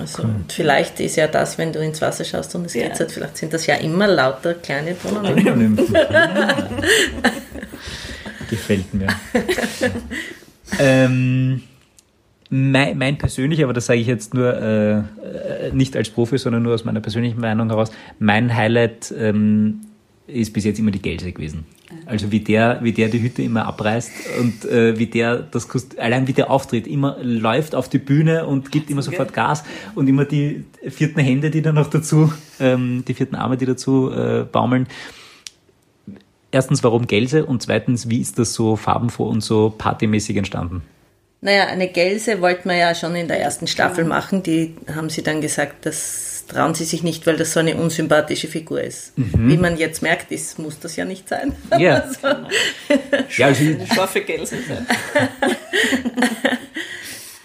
Also, 0.00 0.22
und 0.22 0.50
vielleicht 0.50 0.98
ist 1.00 1.16
ja 1.16 1.26
das, 1.28 1.58
wenn 1.58 1.70
du 1.74 1.78
ins 1.80 2.00
Wasser 2.00 2.24
schaust 2.24 2.54
und 2.54 2.64
es 2.64 2.72
Ja. 2.74 2.86
glitzert, 2.86 3.12
vielleicht 3.12 3.36
sind 3.36 3.52
das 3.52 3.66
ja 3.66 3.74
immer 3.74 4.06
lauter 4.08 4.54
kleine 4.54 4.94
Donau. 4.94 5.20
Donaunymphen. 5.34 5.94
Gefällt 8.50 8.94
mir. 8.94 9.08
ähm, 10.78 11.62
mein, 12.50 12.98
mein 12.98 13.18
persönlich, 13.18 13.64
aber 13.64 13.72
das 13.72 13.86
sage 13.86 14.00
ich 14.00 14.06
jetzt 14.06 14.34
nur 14.34 14.54
äh, 14.54 14.98
äh, 14.98 15.02
nicht 15.72 15.96
als 15.96 16.10
Profi, 16.10 16.38
sondern 16.38 16.62
nur 16.62 16.74
aus 16.74 16.84
meiner 16.84 17.00
persönlichen 17.00 17.40
Meinung 17.40 17.68
heraus, 17.68 17.90
mein 18.18 18.54
Highlight 18.54 19.12
ähm, 19.16 19.80
ist 20.26 20.52
bis 20.52 20.64
jetzt 20.64 20.78
immer 20.78 20.90
die 20.90 21.02
Gelse 21.02 21.32
gewesen. 21.32 21.66
Also 22.06 22.32
wie 22.32 22.40
der, 22.40 22.80
wie 22.82 22.92
der 22.92 23.08
die 23.08 23.22
Hütte 23.22 23.42
immer 23.42 23.66
abreißt 23.66 24.10
und 24.40 24.64
äh, 24.64 24.98
wie 24.98 25.06
der 25.06 25.36
das 25.36 25.68
Kost 25.68 25.98
allein 25.98 26.26
wie 26.26 26.32
der 26.32 26.50
auftritt, 26.50 26.86
immer 26.86 27.16
läuft 27.22 27.74
auf 27.74 27.88
die 27.88 27.98
Bühne 27.98 28.46
und 28.46 28.72
gibt 28.72 28.90
immer 28.90 29.02
sofort 29.02 29.32
Gas 29.32 29.64
und 29.94 30.08
immer 30.08 30.24
die 30.24 30.64
vierten 30.88 31.20
Hände, 31.20 31.50
die 31.50 31.62
dann 31.62 31.74
noch 31.74 31.88
dazu, 31.88 32.32
ähm, 32.58 33.04
die 33.06 33.14
vierten 33.14 33.34
Arme, 33.34 33.56
die 33.56 33.66
dazu 33.66 34.10
äh, 34.10 34.44
baumeln. 34.50 34.86
Erstens, 36.54 36.84
warum 36.84 37.08
Gelse 37.08 37.44
und 37.44 37.64
zweitens, 37.64 38.08
wie 38.08 38.20
ist 38.20 38.38
das 38.38 38.54
so 38.54 38.76
farbenfroh 38.76 39.26
und 39.26 39.40
so 39.40 39.74
partymäßig 39.76 40.36
entstanden? 40.36 40.82
Naja, 41.40 41.66
eine 41.66 41.88
Gelse 41.88 42.40
wollten 42.40 42.68
wir 42.68 42.76
ja 42.76 42.94
schon 42.94 43.16
in 43.16 43.26
der 43.26 43.40
ersten 43.40 43.66
Staffel 43.66 44.04
machen. 44.04 44.44
Die 44.44 44.76
haben 44.94 45.10
sie 45.10 45.24
dann 45.24 45.40
gesagt, 45.40 45.84
das 45.84 46.44
trauen 46.46 46.74
sie 46.74 46.84
sich 46.84 47.02
nicht, 47.02 47.26
weil 47.26 47.36
das 47.36 47.54
so 47.54 47.58
eine 47.58 47.74
unsympathische 47.74 48.46
Figur 48.46 48.80
ist. 48.80 49.14
Wie 49.16 49.56
man 49.56 49.76
jetzt 49.78 50.00
merkt, 50.00 50.30
ist, 50.30 50.60
muss 50.60 50.78
das 50.78 50.94
ja 50.94 51.04
nicht 51.04 51.28
sein. 51.28 51.56
Ja. 51.76 52.04
Also, 52.22 52.28
Ja, 53.36 53.46
also, 53.48 53.64
Eine 53.64 53.86
scharfe 53.92 54.20
Gelse 54.20 54.56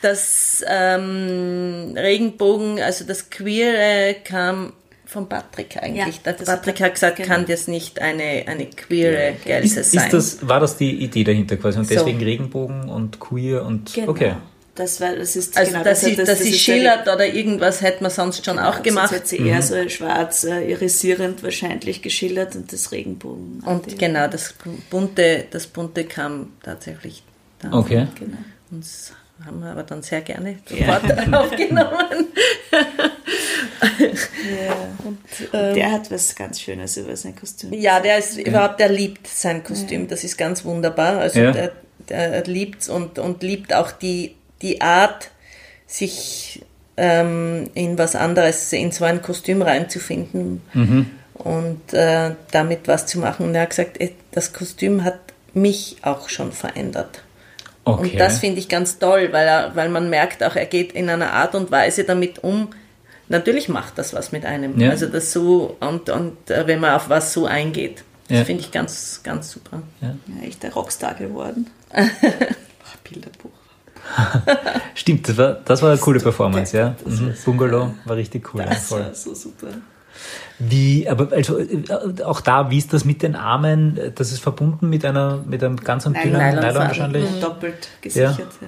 das 0.01 0.63
ähm, 0.67 1.93
Regenbogen, 1.95 2.79
also 2.79 3.05
das 3.05 3.29
Queere 3.29 4.15
kam 4.23 4.73
von 5.09 5.27
Patrick 5.27 5.75
eigentlich. 5.81 6.19
Ja, 6.23 6.33
das 6.33 6.45
Patrick 6.45 6.79
hat- 6.81 6.93
gesagt, 6.93 7.15
genau. 7.17 7.27
kann 7.29 7.45
das 7.47 7.67
nicht 7.67 7.99
eine, 7.99 8.43
eine 8.47 8.67
queere 8.67 9.33
Gelse 9.43 9.79
ist, 9.79 9.91
sein. 9.93 10.03
ist 10.05 10.13
das, 10.13 10.47
war 10.47 10.59
das 10.59 10.77
die 10.77 11.03
Idee 11.03 11.23
dahinter 11.23 11.57
quasi? 11.57 11.79
Und 11.79 11.87
So. 11.87 11.95
deswegen 11.95 12.19
Regenbogen 12.21 12.89
und 12.89 13.19
queer 13.19 13.65
und 13.65 13.91
Genau. 13.93 14.11
okay. 14.11 14.33
Das 14.75 15.01
war, 15.01 15.13
das 15.13 15.35
ist, 15.35 15.57
also, 15.57 15.71
genau, 15.73 15.83
dass, 15.83 15.99
das, 16.01 16.09
sie, 16.09 16.15
das, 16.15 16.27
dass 16.27 16.37
das 16.37 16.47
sie 16.47 16.53
ist 16.53 16.61
schillert 16.61 17.01
oder 17.07 17.25
irgendwas 17.25 17.81
hätte 17.81 18.01
man 18.03 18.11
sonst 18.11 18.45
schon 18.45 18.57
auch 18.59 18.75
Sonst 18.75 18.83
gemacht. 18.83 19.11
hat 19.11 19.27
sie 19.27 19.37
eher 19.39 19.61
so 19.61 19.89
schwarz, 19.89 20.45
äh, 20.45 20.71
irisierend 20.71 21.43
wahrscheinlich 21.43 22.01
geschildert 22.01 22.55
und 22.55 22.71
das 22.71 22.91
Regenbogen. 22.93 23.61
Und 23.65 23.97
genau, 23.99 24.27
das 24.29 24.53
bunte, 24.89 25.45
das 25.51 25.67
bunte 25.67 26.05
kam 26.05 26.53
tatsächlich 26.63 27.23
da. 27.61 27.73
Okay. 27.73 28.07
Genau. 28.17 28.37
Das 28.71 29.11
haben 29.45 29.59
wir 29.59 29.71
aber 29.71 29.83
dann 29.83 30.01
sehr 30.01 30.21
gerne 30.21 30.59
Ja. 30.69 31.01
sofort 31.01 31.33
aufgenommen. 31.33 32.27
Ja. 33.81 34.75
Und 35.05 35.75
der 35.75 35.91
hat 35.91 36.11
was 36.11 36.35
ganz 36.35 36.59
Schönes 36.61 36.97
über 36.97 37.15
sein 37.15 37.35
Kostüm. 37.35 37.73
Ja, 37.73 37.99
der 37.99 38.17
ist 38.17 38.37
überhaupt, 38.37 38.79
der 38.79 38.89
liebt 38.89 39.27
sein 39.27 39.63
Kostüm. 39.63 40.07
Das 40.07 40.23
ist 40.23 40.37
ganz 40.37 40.65
wunderbar. 40.65 41.19
Also 41.19 41.39
Ja. 41.39 41.51
der, 41.51 41.71
der 42.09 42.43
liebt 42.43 42.87
und, 42.89 43.19
und 43.19 43.43
liebt 43.43 43.73
auch 43.73 43.91
die, 43.91 44.35
die 44.61 44.81
Art, 44.81 45.31
sich 45.87 46.61
ähm, 46.97 47.69
in 47.73 47.97
was 47.97 48.15
anderes, 48.15 48.71
in 48.73 48.91
so 48.91 49.05
ein 49.05 49.21
Kostüm 49.21 49.61
reinzufinden 49.61 50.61
und 51.33 51.93
äh, 51.93 52.31
damit 52.51 52.87
was 52.87 53.05
zu 53.07 53.19
machen. 53.19 53.47
Und 53.47 53.55
er 53.55 53.61
hat 53.63 53.69
gesagt, 53.71 53.99
eh, 54.01 54.11
das 54.31 54.53
Kostüm 54.53 55.03
hat 55.03 55.19
mich 55.53 55.97
auch 56.03 56.29
schon 56.29 56.51
verändert. 56.51 57.23
okay. 57.85 58.01
Und 58.11 58.19
das 58.19 58.37
finde 58.39 58.59
ich 58.59 58.69
ganz 58.69 58.99
toll, 58.99 59.29
weil, 59.31 59.47
er, 59.47 59.75
weil 59.75 59.89
man 59.89 60.09
merkt 60.11 60.43
auch, 60.43 60.55
er 60.55 60.65
geht 60.67 60.91
in 60.91 61.09
einer 61.09 61.33
Art 61.33 61.55
und 61.55 61.71
Weise 61.71 62.03
damit 62.03 62.43
um. 62.43 62.69
Natürlich 63.29 63.69
macht 63.69 63.97
das 63.97 64.13
was 64.13 64.31
mit 64.31 64.45
einem. 64.45 64.79
Ja. 64.79 64.89
Also 64.89 65.05
das 65.07 65.31
so, 65.31 65.77
und, 65.79 66.09
und 66.09 66.49
äh, 66.51 66.65
wenn 66.67 66.79
man 66.79 66.91
auf 66.95 67.09
was 67.09 67.31
so 67.33 67.45
eingeht. 67.45 68.03
Das 68.27 68.39
Ja. 68.39 68.45
finde 68.45 68.61
ich 68.61 68.71
ganz, 68.71 69.21
ganz 69.23 69.51
super. 69.51 69.81
Ja, 70.01 70.13
echt 70.45 70.61
der 70.63 70.73
Rockstar 70.73 71.15
geworden. 71.15 71.67
Ach, 71.93 72.97
Bilderbuch. 73.03 73.49
Stimmt, 74.95 75.27
das 75.29 75.37
war, 75.37 75.53
das 75.65 75.81
war 75.81 75.91
eine 75.91 75.99
coole 75.99 76.19
Performance, 76.19 76.75
ja. 76.77 76.95
Mhm. 77.05 77.33
Bungalow 77.45 77.93
war 78.05 78.15
richtig 78.15 78.53
cool. 78.53 78.61
ja, 78.61 78.67
Das 78.67 78.87
voll. 78.87 79.01
war 79.01 79.13
so 79.13 79.33
super. 79.33 79.67
Wie, 80.59 81.07
aber 81.07 81.31
also 81.31 81.57
äh, 81.59 81.83
auch 82.23 82.41
da, 82.41 82.69
wie 82.69 82.77
ist 82.77 82.91
das 82.93 83.05
mit 83.05 83.21
den 83.23 83.35
Armen? 83.35 83.99
Das 84.15 84.31
ist 84.31 84.41
verbunden 84.41 84.89
mit 84.89 85.05
einer, 85.05 85.43
mit 85.47 85.63
einem 85.63 85.77
ganz 85.77 86.03
dünnen 86.03 86.17
Nylonfaden. 86.21 86.59
Nylon 86.59 86.75
wahrscheinlich. 86.75 87.39
Doppelt 87.39 87.87
gesichert. 88.01 88.39
Ja. 88.61 88.67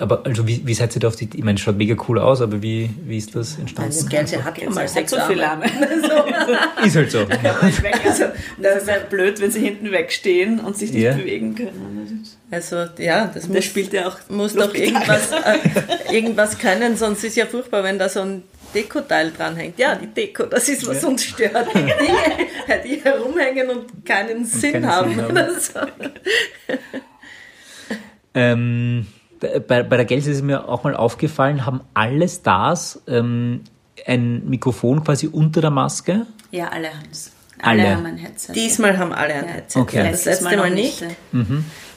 Aber 0.00 0.24
also 0.24 0.46
wie, 0.48 0.66
wie 0.66 0.74
seid 0.74 0.96
ihr 0.96 1.00
da 1.00 1.08
auf 1.08 1.16
die, 1.16 1.28
ich 1.32 1.44
meine, 1.44 1.56
es 1.56 1.60
schaut 1.60 1.76
mega 1.76 1.94
cool 2.08 2.18
aus, 2.18 2.40
aber 2.40 2.62
wie, 2.62 2.88
wie 3.04 3.18
ist 3.18 3.34
das 3.34 3.50
Also 3.50 3.60
entstanden? 3.60 4.08
Gelse 4.08 4.42
hat 4.44 4.58
ja 4.58 4.70
mal 4.70 4.88
sechs 4.88 5.10
so 5.10 5.18
viele 5.28 5.48
Arme. 5.48 5.66
Arme. 5.66 6.86
Ist 6.86 6.96
halt 6.96 7.10
so. 7.10 7.18
Also, 7.20 8.24
das 8.58 8.82
ist 8.82 8.88
ja 8.88 8.94
blöd, 9.08 9.40
wenn 9.40 9.50
sie 9.50 9.60
hinten 9.60 9.92
wegstehen 9.92 10.58
und 10.60 10.76
sich 10.76 10.92
nicht 10.92 11.02
Ja. 11.02 11.12
bewegen 11.12 11.54
können. 11.54 12.24
Also 12.50 12.86
ja, 12.98 13.26
das 13.32 13.46
muss, 13.48 13.64
spielt 13.64 13.92
ja 13.92 14.08
auch 14.08 14.16
muss 14.28 14.54
doch 14.54 14.74
irgendwas, 14.74 15.30
äh, 16.10 16.12
irgendwas 16.14 16.58
können, 16.58 16.96
sonst 16.96 17.22
ist 17.22 17.36
ja 17.36 17.46
furchtbar, 17.46 17.84
wenn 17.84 17.98
da 17.98 18.08
so 18.08 18.20
ein 18.22 18.42
Dekoteil 18.74 19.30
dranhängt. 19.32 19.78
Ja, 19.78 19.94
die 19.96 20.06
Deko, 20.06 20.46
das 20.46 20.68
ist, 20.68 20.86
was 20.86 21.04
uns 21.04 21.24
stört. 21.24 21.68
Die 21.74 21.78
Dinge, 21.78 22.82
die 22.84 23.04
herumhängen 23.04 23.68
und 23.70 24.04
keinen 24.06 24.44
Sinn 24.44 24.72
keinen 24.72 24.86
haben. 24.88 25.10
Sinn 25.14 25.22
haben. 25.22 25.30
Oder 25.32 25.60
so. 25.60 25.80
Ähm, 28.34 29.06
bei, 29.40 29.82
bei 29.82 29.96
der 29.96 30.04
Gelse 30.04 30.30
ist 30.30 30.42
mir 30.42 30.68
auch 30.68 30.84
mal 30.84 30.94
aufgefallen, 30.94 31.64
haben 31.66 31.80
alle 31.94 32.28
Stars 32.28 33.00
ähm, 33.06 33.62
ein 34.06 34.48
Mikrofon 34.48 35.02
quasi 35.04 35.26
unter 35.26 35.60
der 35.60 35.70
Maske? 35.70 36.26
Ja, 36.50 36.68
alle 36.68 36.88
haben 36.88 37.08
es. 37.10 37.32
Alle. 37.62 37.82
Alle 37.82 37.96
haben 37.96 38.06
ein 38.06 38.16
Headset. 38.16 38.52
Diesmal 38.54 38.96
haben 38.98 39.12
alle 39.12 39.34
ein 39.34 39.44
Ja. 39.46 39.50
Headset. 39.52 39.78
Okay. 39.80 40.08
Das 40.10 40.24
letzte 40.24 40.44
Mal 40.44 40.56
noch 40.56 40.68
nicht. 40.70 41.00
ja. 41.02 41.08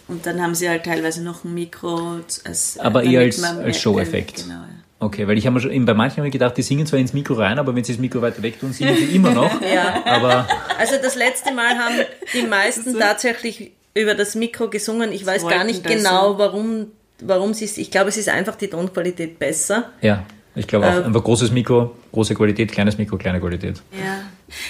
Und 0.09 0.25
dann 0.25 0.41
haben 0.41 0.53
sie 0.53 0.67
halt 0.67 0.83
teilweise 0.83 1.23
noch 1.23 1.45
ein 1.45 1.53
Mikro. 1.53 2.17
Als, 2.43 2.77
Aber 2.79 3.01
damit 3.01 3.13
eher 3.13 3.21
als- 3.21 3.41
als 3.43 3.79
Show-Effekt. 3.79 4.35
Genau, 4.43 4.55
ja. 4.55 4.67
Okay, 4.99 5.27
weil 5.27 5.37
ich 5.37 5.45
habe 5.45 5.53
mir 5.55 5.59
schon 5.61 5.85
bei 5.85 5.93
manchen 5.93 6.17
habe 6.17 6.27
ich 6.27 6.31
gedacht, 6.33 6.55
die 6.57 6.61
singen 6.61 6.85
zwar 6.85 6.99
ins 6.99 7.13
Mikro 7.13 7.33
rein, 7.35 7.59
aber 7.59 7.75
wenn 7.75 7.83
sie 7.83 7.93
das 7.93 7.99
Mikro 7.99 8.21
weiter 8.21 8.41
weg 8.41 8.59
tun, 8.59 8.71
singen 8.73 8.95
sie 8.95 9.15
immer 9.15 9.31
noch. 9.31 9.49
Ja. 9.73 10.01
Aber 10.05 10.47
Also 10.77 10.95
das 11.01 11.15
letzte 11.15 11.53
Mal 11.53 11.77
haben 11.77 11.95
die 12.33 12.43
meisten 12.47 12.97
tatsächlich 12.99 13.71
über 13.93 14.15
das 14.15 14.35
Mikro 14.35 14.69
gesungen. 14.69 15.11
Ich 15.11 15.25
weiß 15.25 15.47
gar 15.47 15.63
nicht 15.63 15.83
genau, 15.85 16.37
warum, 16.37 16.87
warum 17.21 17.53
sie 17.53 17.65
es. 17.65 17.77
Ich 17.77 17.91
glaube, 17.91 18.09
es 18.09 18.17
ist 18.17 18.29
einfach 18.29 18.55
die 18.55 18.67
Tonqualität 18.67 19.39
besser. 19.39 19.91
ja, 20.01 20.25
ich 20.55 20.67
glaube 20.67 20.87
auch 20.87 20.93
Äh, 20.99 21.03
einfach 21.03 21.23
großes 21.23 21.51
Mikro, 21.51 21.95
große 22.11 22.35
Qualität, 22.35 22.71
kleines 22.71 22.97
Mikro, 22.97 23.17
kleine 23.17 23.39
Qualität. 23.39 23.81
Ja. 23.91 24.19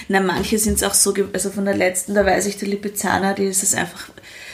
Na, 0.08 0.22
manche 0.22 0.58
sind 0.58 0.76
es 0.76 0.84
auch 0.84 0.94
so, 0.94 1.14
also 1.34 1.50
von 1.50 1.66
der 1.66 1.76
letzten, 1.76 2.14
da 2.14 2.26
weiß 2.26 2.46
ich, 2.46 2.56
die 2.58 2.66
Lipizzaner, 2.66 3.34
die 3.34 3.44
ist 3.46 3.64
es 3.64 3.74
einfach 3.76 4.10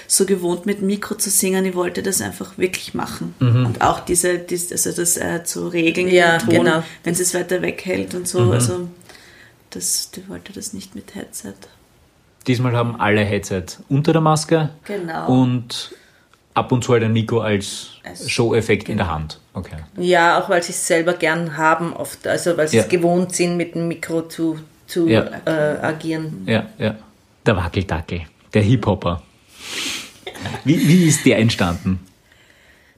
so 0.07 0.25
gewohnt, 0.25 0.65
mit 0.65 0.81
Mikro 0.81 1.13
zu 1.15 1.29
singen, 1.29 1.63
die 1.63 1.75
wollte 1.75 2.01
das 2.01 2.19
einfach 2.19 2.57
wirklich 2.57 2.95
machen. 2.95 3.35
Und 3.39 3.79
auch 3.81 3.99
diese, 3.99 4.39
dies- 4.39 4.71
also 4.71 4.91
das 4.91 5.17
äh, 5.17 5.43
zu 5.43 5.67
regeln, 5.67 6.07
Ja, 6.09 6.39
Ton, 6.39 6.49
genau. 6.49 6.83
wenn 7.03 7.13
sie 7.13 7.21
es 7.21 7.35
weiter 7.35 7.61
weghält 7.61 8.15
und 8.15 8.27
so, 8.27 8.51
also 8.51 8.87
das, 9.69 10.09
die 10.09 10.27
wollte 10.27 10.51
das 10.51 10.73
nicht 10.73 10.95
mit 10.95 11.13
Headset. 11.13 11.53
Diesmal 12.47 12.75
haben 12.75 12.99
alle 12.99 13.21
Headset 13.21 13.65
unter 13.87 14.13
der 14.13 14.21
Maske 14.21 14.71
Genau. 14.85 15.27
und 15.31 15.93
ab 16.53 16.71
und 16.71 16.83
zu 16.83 16.93
halt 16.93 17.03
ein 17.03 17.13
Mikro 17.13 17.39
als 17.41 17.89
Show-Effekt 18.27 18.89
in 18.89 18.97
der 18.97 19.09
Hand. 19.11 19.39
Okay. 19.53 19.77
Ja, 19.97 20.39
auch 20.39 20.49
weil 20.49 20.61
sie 20.63 20.71
es 20.71 20.87
selber 20.87 21.13
gern 21.13 21.57
haben 21.57 21.93
oft. 21.93 22.27
Also 22.27 22.57
weil 22.57 22.67
sie 22.67 22.77
Ja. 22.77 22.83
es 22.83 22.89
gewohnt 22.89 23.35
sind, 23.35 23.55
mit 23.57 23.75
dem 23.75 23.87
Mikro 23.87 24.23
zu, 24.23 24.59
zu 24.87 25.07
Ja. 25.07 25.25
äh, 25.45 25.49
agieren. 25.81 26.43
Ja, 26.45 26.65
ja. 26.77 26.95
Der 27.45 27.55
Wackeldackel, 27.55 28.21
der 28.53 28.61
Hip-Hopper. 28.61 29.21
Wie, 30.63 30.87
wie 30.87 31.07
ist 31.07 31.25
der 31.25 31.37
entstanden? 31.39 31.99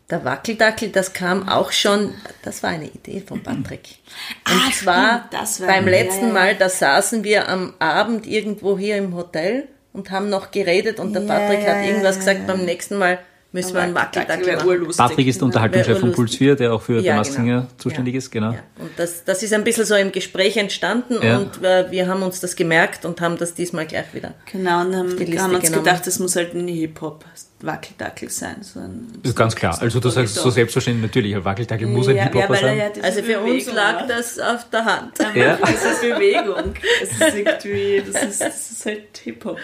Der 0.10 0.26
Wackeldackel, 0.26 0.89
das 0.89 1.14
kam 1.14 1.47
auch 1.47 1.72
schon, 1.72 2.14
das 2.43 2.64
war 2.64 2.72
eine 2.72 2.88
Idee 2.88 3.24
von 3.26 3.41
Patrick. 3.41 3.95
Und 4.45 4.54
Ah, 4.68 4.72
zwar 4.74 5.10
stimmt, 5.30 5.34
das 5.41 5.62
war- 5.62 5.68
beim 5.68 5.88
letzten. 5.88 6.34
Mal, 6.34 6.56
da 6.56 6.68
saßen 6.68 7.24
wir 7.24 7.47
am 7.47 7.74
Abend 7.80 8.28
irgendwo 8.28 8.78
hier 8.78 8.97
im 8.97 9.16
Hotel 9.16 9.68
und 9.93 10.12
haben 10.12 10.30
noch 10.30 10.52
geredet 10.52 10.99
und 10.99 11.14
der 11.14 11.22
Patrick 11.22 11.66
hat 11.68 11.86
irgendwas 11.86 12.18
gesagt, 12.20 12.45
beim 12.47 12.66
nächsten 12.66 12.97
Mal 12.97 13.20
müssen 13.54 13.74
wir 13.74 13.82
einen 13.82 13.93
Wackeldackel 13.95 14.45
wäre 14.45 14.64
machen. 14.66 14.93
Patrick 14.95 15.28
ist 15.28 15.39
der 15.41 15.45
Unterhaltungschef 15.45 15.99
von. 15.99 16.12
Puls 16.14 16.36
4, 16.36 16.56
der 16.56 16.74
auch 16.74 16.82
für 16.82 16.99
Ja, 17.02 17.16
Maskinger 17.16 17.62
genau. 17.62 17.68
zuständig 17.78 18.14
Ja. 18.14 18.18
ist, 18.20 18.32
genau. 18.32 18.52
Ja. 18.54 18.60
Und 18.80 18.91
das, 18.97 19.24
das 19.26 19.43
ist 19.43 19.54
ein 19.54 19.64
bisschen 19.64 19.86
so 19.86 19.95
im 19.95 20.12
Gespräch 20.12 20.56
entstanden 20.58 21.18
Ja. 21.22 21.38
und 21.39 21.64
äh, 21.64 21.91
wir 21.91 22.08
haben 22.08 22.24
uns 22.24 22.39
das 22.39 22.56
gemerkt 22.56 23.04
und 23.06 23.20
haben 23.20 23.38
das 23.38 23.54
diesmal 23.54 23.86
gleich 23.88 24.14
wieder. 24.14 24.34
Genau, 24.52 24.82
und 24.82 24.95
haben, 24.95 25.10
haben 25.12 25.56
uns 25.56 25.64
genommen. 25.66 25.84
gedacht, 25.84 26.08
das 26.08 26.20
muss 26.20 26.36
halt 26.38 26.54
ein 26.54 26.68
Hip-Hop-Wackeldackel 26.68 28.30
sein. 28.30 28.58
So 28.62 28.80
ein, 28.80 29.08
Das 29.22 29.32
ist 29.32 29.36
ganz 29.38 29.56
klar. 29.56 29.78
Also 29.82 29.99
du 29.99 30.10
sagst 30.10 30.36
so 30.36 30.49
selbstverständlich, 30.49 31.10
natürlich, 31.10 31.36
ein 31.36 31.43
Wackeldackel 31.43 31.88
muss 31.88 32.08
ein 32.08 32.18
Hip-Hopper 32.18 32.56
er 32.56 32.91
sein. 32.93 33.04
Also 33.04 33.22
für 33.22 33.39
uns 33.39 33.49
Bewegung 33.66 33.76
lag 33.76 33.93
macht. 33.95 34.10
das 34.10 34.39
auf 34.39 34.70
der 34.70 34.86
Hand. 34.86 35.20
Ja. 35.36 35.58
Das 35.58 35.72
ist 35.72 36.02
Bewegung. 36.02 36.74
Es 37.04 37.12
ist 37.12 37.36
irgendwie, 37.36 38.04
das 38.12 38.24
ist, 38.24 38.41
das 38.41 38.72
ist 38.72 38.86
halt 38.86 39.18
Hip-Hop. 39.24 39.58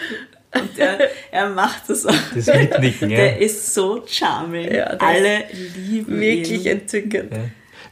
Und 0.54 0.78
er, 0.78 0.98
er 1.30 1.50
macht 1.50 1.88
das 1.88 2.06
auch. 2.06 2.14
Das 2.34 2.46
Mitnicken, 2.46 3.10
ja. 3.10 3.16
Der 3.18 3.38
ist 3.40 3.74
so 3.74 4.02
charming. 4.06 4.64
Ja, 4.64 4.94
der 4.96 5.02
Alle 5.02 5.44
lieben 5.76 6.20
Wirklich 6.20 6.64
ihn. 6.64 6.72
entzückend. 6.80 7.32
Ja. 7.32 7.38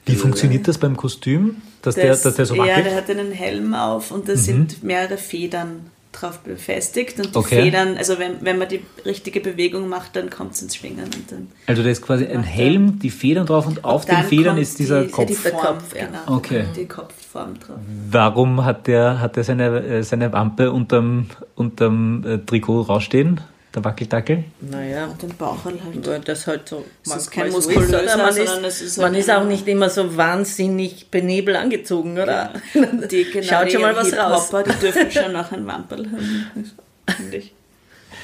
Wie 0.06 0.14
funktioniert 0.14 0.66
das 0.68 0.78
beim 0.78 0.96
Kostüm? 0.96 1.56
Dass 1.82 1.96
der, 1.96 2.06
Das- 2.08 2.22
dass 2.22 2.36
der 2.36 2.46
so 2.46 2.54
ja, 2.54 2.62
wackelt? 2.62 2.86
der 2.86 2.94
hat 2.96 3.10
einen 3.10 3.32
Helm 3.32 3.74
auf 3.74 4.10
und 4.10 4.28
da 4.28 4.32
Mhm. 4.32 4.36
sind 4.38 4.82
mehrere 4.82 5.18
Federn 5.18 5.90
drauf 6.20 6.38
befestigt 6.40 7.18
und 7.18 7.34
die 7.34 7.38
Okay. 7.38 7.62
Federn, 7.62 7.96
also 7.96 8.18
wenn, 8.18 8.36
wenn 8.40 8.58
man 8.58 8.68
die 8.68 8.80
richtige 9.04 9.40
Bewegung 9.40 9.88
macht, 9.88 10.16
dann 10.16 10.30
kommt 10.30 10.54
es 10.54 10.62
ins 10.62 10.76
Schwingen 10.76 11.04
und 11.04 11.30
dann 11.30 11.48
Also 11.66 11.82
da 11.82 11.88
ist 11.90 12.02
quasi 12.02 12.26
ein 12.26 12.42
Helm, 12.42 12.98
die 12.98 13.10
Federn 13.10 13.46
drauf 13.46 13.66
und 13.66 13.84
auf 13.84 14.04
den 14.04 14.22
Federn 14.24 14.58
ist 14.58 14.78
dieser 14.78 15.04
die, 15.04 15.10
Kopf. 15.10 15.26
Die 15.26 15.34
Form, 15.34 15.56
Kopf, 15.78 15.94
ja. 15.96 16.06
genau, 16.06 16.36
Okay. 16.36 16.64
Die 16.76 16.86
Kopfform 16.86 17.58
drauf. 17.58 17.76
Warum 18.10 18.64
hat 18.64 18.86
der, 18.86 19.20
hat 19.20 19.36
der 19.36 19.44
seine, 19.44 20.02
seine 20.02 20.32
Wampe 20.32 20.72
unterm, 20.72 21.26
unterm 21.54 22.24
äh, 22.26 22.38
Trikot 22.38 22.82
rausstehen, 22.82 23.40
der 23.76 23.84
Wackeldackel? 23.84 24.44
Naja, 24.60 25.04
Und 25.06 25.22
den 25.22 25.36
Bauch 25.36 25.64
halt. 25.64 25.76
weil 26.06 26.20
das 26.20 26.46
halt 26.46 26.68
so 26.68 26.84
Es 27.04 27.14
ist 27.14 27.30
kein 27.30 27.50
muskulöser, 27.52 28.02
oder? 28.02 28.16
man 28.16 28.32
sondern 28.32 28.64
ist, 28.64 28.80
es 28.80 28.82
ist 28.82 28.96
man 28.96 29.12
halt 29.12 29.18
ist 29.18 29.30
auch 29.30 29.44
nicht 29.44 29.68
immer 29.68 29.88
so 29.90 30.16
wahnsinnig 30.16 31.10
benebelt 31.10 31.56
angezogen, 31.56 32.18
oder? 32.18 32.52
Die, 33.10 33.24
genau, 33.30 33.46
Schaut 33.46 33.70
schon 33.70 33.82
mal 33.82 33.94
was 33.94 34.16
raus. 34.16 34.50
Die 34.50 34.80
dürfen 34.80 35.10
schon 35.10 35.32
noch 35.32 35.52
ein 35.52 35.66
Wamperl 35.66 36.06
haben, 36.06 36.72
finde 37.16 37.36
ich. 37.36 37.52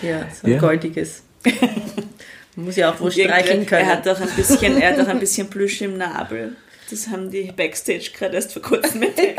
Ja, 0.02 0.26
so 0.32 0.46
ein 0.46 0.52
Ja. 0.54 0.58
goldiges. 0.58 1.22
Man 2.56 2.64
muss 2.66 2.76
ja 2.76 2.90
auch 2.90 2.98
wo 3.00 3.10
streicheln 3.10 3.66
können. 3.66 3.86
Er 3.88 3.96
hat 3.98 4.08
auch 4.08 4.20
ein 4.20 4.28
bisschen, 4.34 4.80
er 4.80 4.92
hat 4.96 5.00
auch 5.06 5.08
ein 5.08 5.20
bisschen 5.20 5.48
Plüsch 5.48 5.80
im 5.82 5.98
Nabel. 5.98 6.56
Das 6.90 7.08
haben 7.08 7.30
die 7.30 7.52
Backstage 7.52 8.10
gerade 8.16 8.34
erst 8.36 8.52
vor 8.52 8.62
kurzem 8.62 9.02
entdeckt. 9.02 9.38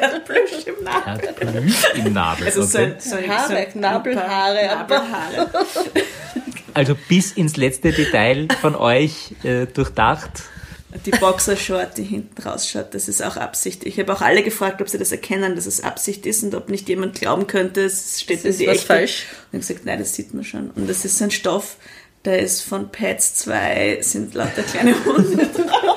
Er 0.00 0.12
hat 0.12 0.24
Plüsch 0.24 0.66
im 0.66 0.84
Nabel. 0.84 1.28
hat 1.28 1.36
Plüsch 1.36 1.84
im 1.94 2.12
Nabel. 2.12 2.46
Also 2.46 2.62
so 2.62 2.78
okay. 2.78 2.86
ein, 2.94 3.00
so 3.00 3.16
ein, 3.16 3.28
Haare, 3.28 3.66
so 3.72 3.78
Nabelhaare, 3.78 4.66
Nabelhaare. 4.66 5.50
Also 6.74 6.96
bis 7.08 7.32
ins 7.32 7.56
letzte 7.56 7.92
Detail 7.92 8.48
von 8.60 8.74
euch 8.74 9.34
äh, 9.44 9.66
durchdacht. 9.66 10.30
Die 11.06 11.10
Boxershort, 11.10 11.96
die 11.96 12.02
hinten 12.02 12.42
rausschaut, 12.42 12.92
das 12.94 13.08
ist 13.08 13.22
auch 13.22 13.36
Absicht. 13.38 13.84
Ich 13.86 13.98
habe 13.98 14.12
auch 14.12 14.20
alle 14.20 14.42
gefragt, 14.42 14.82
ob 14.82 14.88
sie 14.90 14.98
das 14.98 15.10
erkennen, 15.10 15.54
dass 15.56 15.64
es 15.64 15.82
Absicht 15.82 16.26
ist 16.26 16.42
und 16.42 16.54
ob 16.54 16.68
nicht 16.68 16.86
jemand 16.88 17.14
glauben 17.18 17.46
könnte, 17.46 17.82
es 17.84 18.20
steht 18.20 18.38
Es 18.40 18.44
in 18.44 18.50
ist 18.50 18.60
die 18.60 18.66
was 18.66 18.74
echte. 18.76 18.86
falsch. 18.86 19.26
Und 19.52 19.60
ich 19.60 19.66
gesagt, 19.68 19.86
nein, 19.86 19.98
das 19.98 20.14
sieht 20.14 20.34
man 20.34 20.44
schon. 20.44 20.70
Und 20.70 20.88
das 20.88 21.04
ist 21.06 21.16
so 21.16 21.24
ein 21.24 21.30
Stoff, 21.30 21.76
da 22.24 22.34
ist 22.34 22.60
von 22.62 22.90
Pads 22.92 23.36
2 23.36 23.98
sind 24.02 24.34
lauter 24.34 24.62
kleine 24.62 24.94
Hunde. 25.04 25.48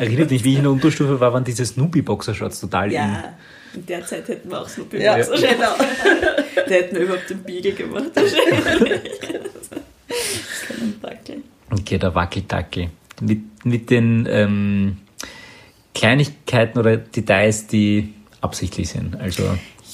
Erinnert 0.00 0.30
mich, 0.30 0.42
wie 0.44 0.52
ich 0.52 0.56
in 0.58 0.62
der 0.64 0.72
Unterstufe 0.72 1.20
war, 1.20 1.32
waren 1.32 1.44
diese 1.44 1.64
Snoopy-Boxershorts 1.64 2.60
total 2.60 2.90
Ja, 2.92 3.34
in 3.74 3.86
der 3.86 4.04
Zeit 4.06 4.26
hätten 4.28 4.50
wir 4.50 4.60
auch 4.62 4.68
Snoopy 4.68 5.00
Ja, 5.00 5.16
Boxer. 5.16 5.34
genau. 5.36 5.74
Da 6.56 6.62
hätten 6.74 6.96
wir 6.96 7.02
überhaupt 7.02 7.30
den 7.30 7.42
Beagle 7.42 7.72
gemacht. 7.72 8.10
wahrscheinlich. 8.14 9.00
Das 9.20 9.70
kann 10.68 10.78
man 10.80 10.94
wackeln. 11.02 11.42
in. 11.70 11.78
Okay, 11.78 11.98
der 11.98 12.14
Wackeldackel. 12.14 12.88
Mit, 13.20 13.64
mit 13.64 13.90
den 13.90 14.26
ähm, 14.28 14.96
Kleinigkeiten 15.94 16.78
oder 16.78 16.96
Details, 16.96 17.66
die 17.66 18.14
absichtlich 18.40 18.88
sind. 18.88 19.20
Also 19.20 19.42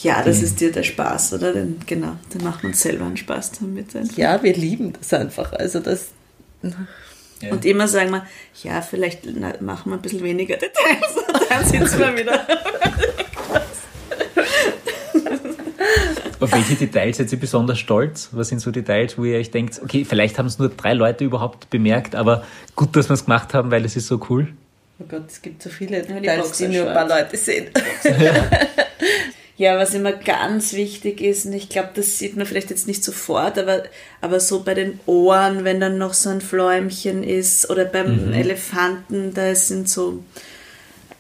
Ja, 0.03 0.23
das 0.23 0.41
ist 0.43 0.61
dir 0.61 0.71
der 0.73 0.85
Spaß, 0.85 1.33
oder? 1.35 1.53
Denn, 1.53 1.77
genau, 1.87 2.13
dann 2.33 2.45
macht 2.45 2.63
man 2.63 2.73
selber 2.75 3.05
einen 3.07 3.17
Spaß 3.17 3.53
damit. 3.61 3.95
einfach. 3.97 4.17
Ja, 4.17 4.43
wir 4.43 4.55
lieben 4.55 4.93
das 4.93 5.13
einfach. 5.13 5.53
Also 5.53 5.81
das, 5.81 6.09
Und 7.51 7.65
immer 7.65 7.87
sagen 7.87 8.11
wir, 8.11 8.27
ja, 8.63 8.81
vielleicht 8.81 9.21
na, 9.27 9.53
machen 9.61 9.91
wir 9.91 9.97
ein 9.97 10.03
bisschen 10.03 10.23
weniger 10.23 10.57
Details 10.57 11.17
und 11.17 11.51
dann 11.51 11.65
sitzen 11.65 11.99
wir 11.99 12.17
wieder. 12.17 12.47
Auf 16.41 16.53
welche 16.53 16.75
Details 16.75 17.17
seid 17.19 17.33
ihr 17.33 17.41
besonders 17.41 17.79
stolz? 17.79 18.31
Was 18.33 18.49
sind 18.49 18.61
so 18.61 18.71
Details, 18.71 19.19
wo 19.19 19.25
ihr 19.25 19.39
euch 19.39 19.51
denkt, 19.51 19.81
okay, 19.83 20.05
vielleicht 20.05 20.39
haben 20.39 20.47
es 20.47 20.59
nur 20.59 20.69
drei 20.69 20.95
Leute 20.95 21.25
überhaupt 21.25 21.71
bemerkt, 21.71 22.15
aber 22.15 22.45
gut, 22.75 22.95
dass 22.97 23.09
wir 23.09 23.15
es 23.15 23.25
gemacht 23.25 23.55
haben, 23.55 23.71
weil 23.71 23.85
es 23.85 23.97
ist 23.97 24.07
so 24.07 24.21
cool. 24.31 24.49
oh 24.99 25.05
Gott, 25.09 25.25
es 25.29 25.43
gibt 25.43 25.63
so 25.63 25.71
viele 25.71 26.03
Details, 26.03 26.53
die 26.53 26.69
nur 26.69 26.89
ein 26.89 26.95
paar 26.95 27.09
Leute 27.09 27.37
sehen. 27.37 27.71
Ja, 28.05 28.51
was 29.79 29.95
immer 29.95 30.13
ganz 30.13 30.75
wichtig 30.75 31.21
ist, 31.23 31.47
und 31.47 31.55
ich 31.55 31.69
glaube, 31.71 31.89
das 31.95 32.19
sieht 32.19 32.37
man 32.37 32.45
vielleicht 32.47 32.69
jetzt 32.71 32.87
nicht 32.87 33.03
sofort, 33.03 33.59
aber, 33.59 33.85
aber 34.21 34.39
so 34.39 34.63
bei 34.63 34.75
den 34.75 35.01
Ohren, 35.07 35.65
wenn 35.65 35.81
dann 35.81 35.97
noch 35.97 36.13
so 36.13 36.29
ein 36.29 36.41
Fläumchen 36.43 37.23
ist, 37.23 37.71
oder 37.71 37.87
beim 37.87 38.33
Elefanten, 38.35 39.33
da 39.33 39.55
sind 39.55 39.89
so 39.89 40.23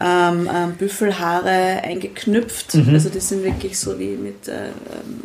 ähm, 0.01 0.51
ähm, 0.55 0.73
Büffelhaare 0.75 1.83
eingeknüpft. 1.83 2.75
Also 2.93 3.09
die 3.09 3.21
sind 3.21 3.43
wirklich 3.43 3.79
so 3.79 3.99
wie 3.99 4.09
mit 4.17 4.47
äh, 4.49 4.67
ähm, 4.67 5.23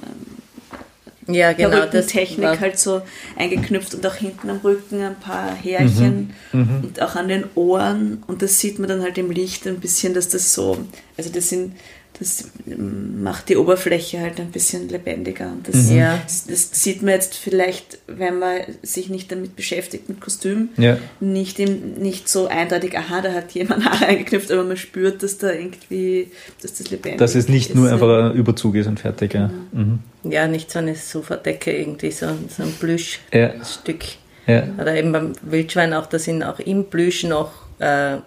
Ja, 1.34 1.52
genau. 1.54 1.86
Das 1.92 2.14
war- 2.16 2.60
halt 2.60 2.80
so 2.80 3.02
eingeknüpft 3.38 3.94
und 3.94 4.06
auch 4.08 4.16
hinten 4.16 4.50
am 4.50 4.58
Rücken 4.64 5.02
ein 5.02 5.20
paar 5.20 5.54
Härchen 5.54 6.34
Mhm. 6.54 6.80
und 6.84 7.02
auch 7.02 7.16
an 7.16 7.28
den 7.28 7.44
Ohren. 7.56 8.24
Und 8.28 8.42
das 8.42 8.60
sieht 8.60 8.80
man 8.80 8.88
dann 8.88 9.02
halt 9.02 9.18
im 9.18 9.30
Licht 9.32 9.68
ein 9.68 9.80
bisschen, 9.82 10.14
dass 10.14 10.30
das 10.30 10.54
so, 10.54 10.78
also 11.18 11.30
das 11.30 11.50
sind, 11.50 11.74
das 12.22 12.46
macht 12.78 13.50
die 13.50 13.58
Oberfläche 13.58 14.20
halt 14.22 14.40
ein 14.40 14.52
bisschen 14.52 14.88
lebendiger. 14.90 15.48
Und 15.48 15.68
das, 15.68 15.90
Ja. 15.92 16.20
das, 16.24 16.46
das 16.46 16.70
sieht 16.72 17.02
man 17.02 17.16
jetzt 17.16 17.34
vielleicht, 17.36 17.98
wenn 18.06 18.38
man 18.38 18.60
sich 18.84 19.10
nicht 19.10 19.32
damit 19.32 19.56
beschäftigt, 19.56 20.08
mit 20.08 20.22
Kostüm, 20.22 20.70
Ja. 20.78 20.98
nicht, 21.20 21.60
im, 21.60 21.96
nicht 21.96 22.30
so 22.30 22.46
eindeutig, 22.48 22.96
aha, 22.98 23.22
da 23.22 23.34
hat 23.34 23.52
jemand 23.54 23.86
Haare 23.90 24.06
eingeknüpft, 24.06 24.52
aber 24.52 24.64
man 24.64 24.78
spürt, 24.78 25.24
dass 25.24 25.40
da 25.40 25.52
irgendwie, 25.52 26.30
dass 26.62 26.74
das 26.76 26.92
lebendig 26.92 27.18
Dass 27.18 27.34
es 27.34 27.50
nicht 27.50 27.72
ist. 27.72 27.76
nur 27.76 27.92
einfach 27.92 28.30
ein 28.32 28.36
Überzug 28.38 28.76
ist 28.76 28.86
und 28.86 29.00
fertig. 29.00 29.34
Ja. 29.34 29.50
Mhm. 29.72 30.00
Ja, 30.24 30.48
nicht 30.48 30.70
so 30.72 30.78
eine 30.78 30.94
Sofadecke 30.94 31.76
irgendwie, 31.76 32.12
so, 32.12 32.28
so 32.56 32.62
ein. 32.64 32.72
Plüschstück. 32.80 34.04
Ja. 34.46 34.68
Oder 34.80 34.96
eben 34.96 35.12
beim 35.12 35.34
Wildschwein 35.42 35.94
auch, 35.96 36.06
da 36.06 36.20
sind 36.20 36.44
auch 36.44 36.60
im 36.60 36.86
Plüsch 36.86 37.24
noch 37.24 37.52
äh, 37.80 38.18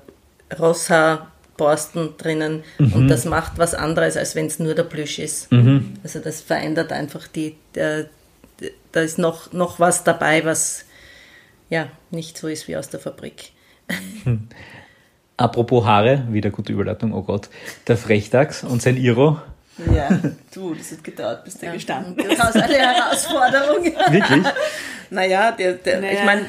Rosshaarborsten 1.55 2.17
drinnen 2.19 2.65
und 2.79 3.09
das 3.09 3.25
macht 3.25 3.59
was 3.59 3.75
anderes, 3.75 4.17
als 4.17 4.35
wenn 4.35 4.47
es 4.47 4.59
nur 4.59 4.75
der 4.75 4.85
Plüsch 4.85 5.19
ist. 5.19 5.49
Also 6.03 6.21
das 6.21 6.41
verändert 6.41 6.93
einfach 6.93 7.27
die, 7.29 7.57
äh, 7.75 8.05
da 8.93 9.01
ist 9.01 9.19
noch, 9.19 9.53
noch 9.53 9.81
was 9.81 10.05
dabei, 10.05 10.45
was 10.45 10.85
ja 11.71 11.89
nicht 12.11 12.39
so 12.39 12.49
ist 12.49 12.69
wie 12.69 12.77
aus 12.77 12.89
der 12.89 13.01
Fabrik. 13.01 13.53
Apropos 15.37 15.85
Haare, 15.85 16.27
wieder 16.31 16.51
gute 16.51 16.73
Überleitung, 16.73 17.13
oh 17.13 17.23
Gott. 17.23 17.49
Der 17.89 17.97
Frechdachs 17.97 18.63
und 18.63 18.81
sein 18.81 18.97
Iro. 18.97 19.41
Ja, 19.93 20.09
du, 20.55 20.75
das 20.75 20.93
hat 20.93 21.03
gedauert, 21.03 21.45
bis 21.45 21.59
der 21.59 21.73
gestanden 21.73 22.17
ist. 22.25 22.39
Das 22.39 22.55
ist 22.55 22.63
eine 22.63 22.75
Herausforderung. 22.75 23.85
Wirklich? 23.85 24.45
Naja, 25.11 25.53
der, 25.53 25.75
der, 25.75 26.01
Naja, 26.01 26.13
ich 26.13 26.25
meine, 26.25 26.43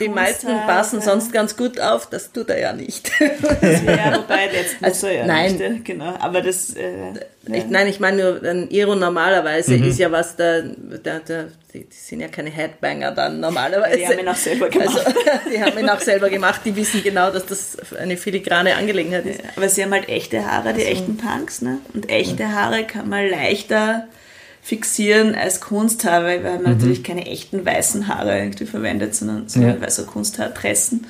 die 0.00 0.08
meisten 0.08 0.48
ja, 0.48 0.66
passen 0.66 1.00
ja. 1.00 1.04
sonst 1.04 1.32
ganz 1.32 1.56
gut 1.56 1.80
auf, 1.80 2.08
das 2.08 2.32
tut 2.32 2.50
er 2.50 2.58
ja 2.58 2.72
nicht. 2.72 3.10
Ja, 3.20 4.18
wobei, 4.18 4.46
jetzt 4.52 4.80
muss 4.80 4.90
Also, 4.90 5.06
er 5.08 5.12
ja 5.14 5.26
nein. 5.26 5.52
nicht, 5.52 5.60
äh, 5.60 5.78
genau. 5.82 6.14
Aber 6.18 6.40
das, 6.40 6.74
äh, 6.74 6.92
Ich, 7.50 7.66
nein, 7.68 7.86
ich 7.88 8.00
meine 8.00 8.22
nur, 8.22 8.42
ein 8.42 8.70
Iro 8.70 8.94
normalerweise 8.94 9.74
ist 9.74 9.98
ja 9.98 10.10
was, 10.12 10.36
der, 10.36 10.62
der, 10.62 11.20
der, 11.20 11.48
die, 11.72 11.84
die 11.84 11.96
sind 11.96 12.20
ja 12.20 12.28
keine 12.28 12.50
Headbanger 12.50 13.12
dann 13.12 13.40
normalerweise. 13.40 13.98
die 13.98 14.06
haben 14.06 14.18
ihn 14.18 14.28
auch 14.28 14.36
selber 14.36 14.68
gemacht. 14.68 15.06
Also, 15.06 15.18
die 15.52 15.62
haben 15.62 15.78
ihn 15.78 15.88
auch 15.88 16.00
selber 16.00 16.28
gemacht, 16.30 16.62
die 16.64 16.74
wissen 16.76 17.02
genau, 17.02 17.30
dass 17.30 17.46
das 17.46 17.76
eine 17.98 18.16
filigrane 18.16 18.74
Angelegenheit 18.76 19.26
ist. 19.26 19.40
Aber 19.56 19.68
sie 19.68 19.82
haben 19.82 19.92
halt 19.92 20.08
echte 20.08 20.44
Haare, 20.50 20.74
die 20.74 20.84
echten 20.84 21.16
Punks, 21.16 21.62
ne? 21.62 21.78
Und 21.94 22.08
echte 22.10 22.52
Haare 22.52 22.84
kann 22.84 23.08
man 23.08 23.28
leichter 23.28 24.08
fixieren 24.68 25.34
als 25.34 25.60
Kunsthaare, 25.62 26.44
weil 26.44 26.58
man 26.60 26.74
natürlich 26.74 27.02
keine 27.02 27.24
echten 27.26 27.64
weißen 27.64 28.06
Haare 28.06 28.38
irgendwie 28.38 28.66
verwendet, 28.66 29.14
sondern, 29.14 29.48
sondern 29.48 29.80
Ja. 29.80 29.90
so 29.90 30.04
Kunsthaarpressen. 30.04 31.06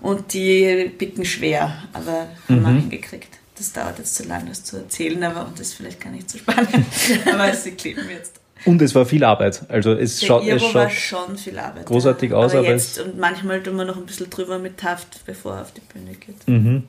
Und 0.00 0.32
die 0.32 0.90
picken 0.98 1.24
schwer, 1.26 1.74
aber 1.92 2.26
haben 2.48 2.62
wir 2.62 2.68
hingekriegt. 2.70 3.28
Das 3.58 3.72
dauert 3.72 3.98
jetzt 3.98 4.14
zu 4.14 4.24
lang, 4.24 4.46
das 4.48 4.64
zu 4.64 4.78
erzählen, 4.78 5.22
aber 5.22 5.46
und 5.46 5.60
das 5.60 5.68
ist 5.68 5.74
vielleicht 5.74 6.00
gar 6.00 6.10
nicht 6.10 6.28
so 6.30 6.38
spannend. 6.38 6.70
aber 7.32 7.52
sie 7.52 7.72
kleben 7.72 8.02
jetzt. 8.10 8.40
Und 8.64 8.80
es 8.80 8.94
war 8.94 9.04
viel 9.04 9.22
Arbeit. 9.22 9.62
Also 9.68 9.92
es 9.92 10.20
Der 10.20 10.26
schaut, 10.26 10.42
es 10.46 10.62
Iro 10.62 10.74
war 10.74 10.88
schaut 10.88 10.92
schon 11.26 11.36
viel 11.38 11.58
Arbeit. 11.58 11.84
großartig 11.86 12.30
ja. 12.30 12.36
aus, 12.36 12.52
aber 12.52 12.60
aber 12.60 12.68
jetzt 12.70 12.98
und 13.00 13.18
manchmal 13.18 13.62
tun 13.62 13.76
wir 13.76 13.84
noch 13.84 13.96
ein 13.98 14.06
bisschen 14.06 14.30
drüber 14.30 14.58
mit 14.58 14.78
Taft, 14.78 15.20
bevor 15.26 15.56
er 15.56 15.60
auf 15.62 15.72
die 15.72 15.80
Bühne 15.92 16.14
geht. 16.14 16.48
Mhm. 16.48 16.84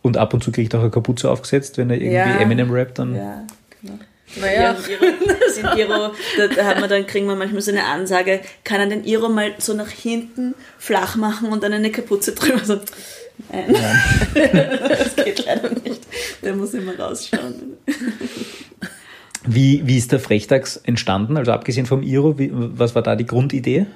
und 0.00 0.16
ab 0.16 0.32
und 0.32 0.42
zu 0.42 0.50
kriegt 0.52 0.72
er 0.72 0.78
auch 0.80 0.84
eine 0.84 0.90
Kapuze 0.90 1.30
aufgesetzt, 1.30 1.76
wenn 1.76 1.90
er 1.90 1.96
irgendwie 1.96 2.14
Ja. 2.16 2.38
Eminem 2.40 2.70
rappt, 2.70 2.98
dann 2.98 3.14
Ja, 3.14 3.46
genau. 3.82 3.98
Naja, 4.40 4.62
Ja, 4.62 4.76
den 5.56 5.78
Iro, 5.78 6.10
da, 6.56 6.64
haben 6.64 6.80
wir 6.80 6.88
dann, 6.88 7.06
kriegen 7.06 7.26
wir 7.26 7.36
manchmal 7.36 7.62
so 7.62 7.70
eine 7.70 7.84
Ansage, 7.84 8.40
kann 8.64 8.80
er 8.80 8.86
den 8.86 9.04
Iro 9.04 9.28
mal 9.28 9.54
so 9.58 9.74
nach 9.74 9.90
hinten 9.90 10.54
flach 10.78 11.16
machen 11.16 11.48
und 11.52 11.62
dann 11.62 11.72
eine 11.72 11.90
Kapuze 11.90 12.32
drüber? 12.32 12.64
So, 12.64 12.80
nein, 13.50 13.74
das 14.88 15.16
geht 15.16 15.44
leider 15.46 15.70
nicht. 15.70 16.02
Der 16.42 16.54
muss 16.54 16.74
immer 16.74 16.98
rausschauen. 16.98 17.74
Wie, 19.46 19.82
wie 19.84 19.98
ist 19.98 20.10
der 20.12 20.20
Frechdachs 20.20 20.76
entstanden? 20.78 21.36
Also 21.36 21.52
abgesehen 21.52 21.86
vom 21.86 22.02
Iro, 22.02 22.38
wie, 22.38 22.50
was 22.52 22.94
war 22.94 23.02
da 23.02 23.14
die 23.14 23.26
Grundidee? 23.26 23.86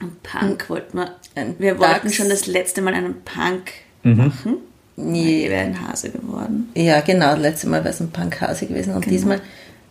Und 0.00 0.22
Punk 0.22 0.68
wollten 0.70 0.96
wir, 0.98 1.14
Ein 1.34 1.54
wir 1.58 1.78
wollten 1.78 2.06
Dachs. 2.06 2.14
schon 2.14 2.28
das 2.28 2.46
letzte 2.46 2.80
Mal 2.82 2.94
einen 2.94 3.22
Punk 3.22 3.70
machen. 4.02 4.56
Nee. 4.96 5.48
wäre 5.48 5.62
ein 5.64 5.88
Hase 5.88 6.10
geworden. 6.10 6.70
Ja, 6.74 7.00
genau. 7.00 7.34
Letztes 7.36 7.68
Mal 7.68 7.82
war 7.84 7.90
es 7.90 8.00
ein 8.00 8.10
Punkhase 8.10 8.66
gewesen 8.66 8.94
und 8.94 9.02
Genau. 9.02 9.12
diesmal 9.12 9.40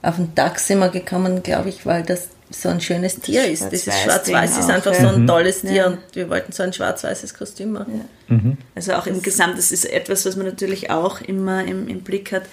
auf 0.02 0.16
den 0.16 0.34
Dachs 0.36 0.68
sind 0.68 0.80
wir 0.80 0.90
gekommen, 0.90 1.44
glaube 1.44 1.70
ich, 1.70 1.86
weil 1.86 2.04
das 2.04 2.30
so 2.50 2.70
ein 2.70 2.82
schönes 2.82 3.16
Tier 3.20 3.46
ist. 3.48 3.64
Das 3.64 3.74
ist 3.88 3.94
schwarz-weiß, 4.04 4.58
ist 4.58 4.70
einfach 4.70 4.94
ja. 4.94 5.02
so 5.02 5.08
ein 5.16 5.26
tolles 5.26 5.62
Tier 5.62 5.72
Ja. 5.74 5.88
und 5.88 6.00
wir 6.14 6.30
wollten 6.30 6.52
so 6.52 6.64
ein 6.64 6.74
schwarz-weißes 6.74 7.34
Kostüm 7.34 7.72
machen. 7.72 8.02
Also 8.76 8.94
auch 8.94 9.08
im 9.08 9.22
Gesamt, 9.22 9.58
das 9.58 9.72
ist 9.72 9.86
etwas, 9.86 10.26
was 10.26 10.36
man 10.36 10.46
natürlich 10.48 10.90
auch 10.90 11.22
immer 11.22 11.64
im, 11.66 11.88
im 11.88 12.02
Blick 12.02 12.32
hat, 12.32 12.44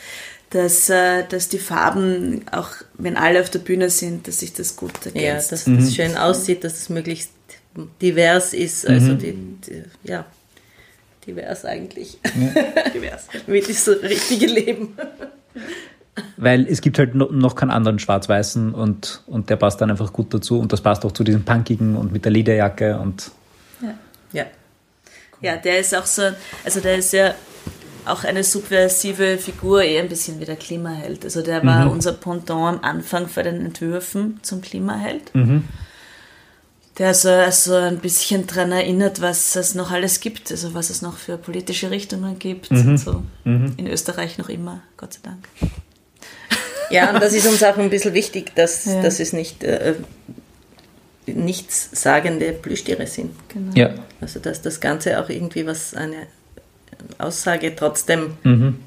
dass, 0.51 0.89
äh, 0.89 1.25
dass 1.29 1.49
die 1.49 1.59
Farben, 1.59 2.43
auch 2.53 2.71
wenn 2.95 3.17
alle 3.17 3.41
auf 3.41 3.51
der 3.51 3.59
Bühne 3.59 3.91
sind, 3.91 4.27
dass 4.29 4.41
sich 4.41 4.53
das 4.55 4.77
gut 4.77 4.93
ergänzt. 5.05 5.51
Ja, 5.51 5.57
dass 5.57 5.65
das 5.65 5.95
schön 5.95 6.17
aussieht, 6.17 6.65
dass 6.65 6.75
es 6.75 6.89
möglichst 6.89 7.31
divers 8.01 8.55
ist. 8.55 8.87
Also 8.89 9.15
die, 9.15 9.33
die, 9.33 9.83
ja, 10.05 10.25
divers 11.29 11.65
eigentlich. 11.65 12.19
divers. 12.95 13.29
Wie 13.47 13.61
das 13.61 13.87
richtige 14.03 14.47
Leben. 14.47 14.97
Weil 16.37 16.67
es 16.67 16.81
gibt 16.81 16.99
halt 16.99 17.15
no- 17.15 17.31
noch 17.31 17.55
keinen 17.55 17.71
anderen 17.71 17.99
Schwarz-Weißen 18.01 18.75
und, 18.75 19.23
und 19.27 19.51
der 19.51 19.57
passt 19.57 19.81
dann 19.81 19.91
einfach 19.91 20.13
gut 20.13 20.35
dazu 20.35 20.59
und 20.59 20.73
das 20.73 20.81
passt 20.81 21.05
auch 21.05 21.13
zu 21.13 21.23
diesem 21.23 21.45
Punkigen 21.45 21.95
und 21.97 22.13
mit 22.13 22.25
der 22.25 22.33
Lederjacke 22.33 22.99
und 22.99 23.31
Ja. 24.33 24.47
Ja, 25.41 25.55
der 25.57 25.79
ist 25.79 25.95
auch 25.95 26.07
so, 26.07 26.23
also 26.65 26.81
der 26.81 26.97
ist 26.97 27.13
ja 27.13 27.33
auch 28.07 28.25
eine 28.25 28.43
subversive 28.43 29.39
Figur, 29.39 29.83
eher 29.85 30.03
ein 30.03 30.09
bisschen 30.09 30.41
wie 30.41 30.45
der 30.45 30.57
Klimaheld. 30.57 31.25
Also 31.25 31.43
der 31.43 31.65
war 31.65 31.89
unser 31.93 32.13
Pendant 32.15 32.79
am 32.79 32.81
Anfang 32.83 33.29
vor 33.29 33.45
den 33.45 33.65
Entwürfen 33.65 34.41
zum 34.43 34.61
Klimaheld. 34.63 35.31
Der 36.99 37.15
so 37.15 37.29
also 37.31 37.75
ein 37.75 37.99
bisschen 37.99 38.47
daran 38.49 38.73
erinnert, 38.73 39.21
was 39.21 39.55
es 39.55 39.75
noch 39.77 39.93
alles 39.93 40.19
gibt, 40.21 40.51
also 40.51 40.75
was 40.75 40.91
es 40.91 41.01
noch 41.01 41.17
für 41.17 41.39
politische 41.39 41.91
Richtungen 41.93 42.39
gibt. 42.39 42.71
Und 42.73 42.99
so. 42.99 43.23
In 43.45 43.87
Österreich 43.87 44.37
noch 44.39 44.49
immer, 44.49 44.83
Gott 44.97 45.15
sei 45.15 45.21
Dank. 45.23 45.49
Ja, 46.91 47.13
und 47.13 47.23
das 47.23 47.35
ist 47.35 47.47
uns 47.47 47.63
auch 47.63 47.77
ein 47.77 47.91
bisschen 47.91 48.15
wichtig, 48.15 48.55
dass, 48.55 48.87
Ja. 48.87 49.03
dass 49.03 49.21
es 49.21 49.35
nicht 49.35 49.63
äh, 49.63 49.95
nichtssagende 51.27 52.53
Plüschtiere 52.53 53.07
sind. 53.07 53.33
Genau. 53.49 53.73
ja. 53.75 53.91
Also 54.23 54.41
dass 54.41 54.63
das 54.63 54.81
Ganze 54.81 55.23
auch 55.23 55.29
irgendwie 55.29 55.67
was 55.67 55.93
eine 55.93 56.27
Aussage 57.19 57.77
trotzdem 57.77 58.39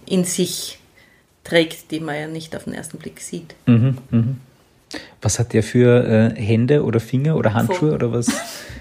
in 0.07 0.25
sich 0.25 0.79
trägt, 1.43 1.91
die 1.91 1.99
man 1.99 2.15
ja 2.15 2.27
nicht 2.27 2.55
auf 2.55 2.63
den 2.63 2.73
ersten 2.73 2.97
Blick 2.97 3.19
sieht. 3.21 3.53
Was 5.21 5.39
hat 5.39 5.53
der 5.53 5.63
für 5.63 6.33
äh, 6.35 6.41
Hände 6.41 6.83
oder 6.83 6.99
Finger 6.99 7.35
oder 7.35 7.53
Handschuhe 7.53 7.91
Pfoten. 7.91 7.95
oder 7.95 8.11
was? 8.11 8.27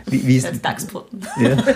Wie, 0.06 0.26
wie 0.26 0.36
ist, 0.36 0.64
Dachspfoten. 0.64 1.26
ja. 1.40 1.56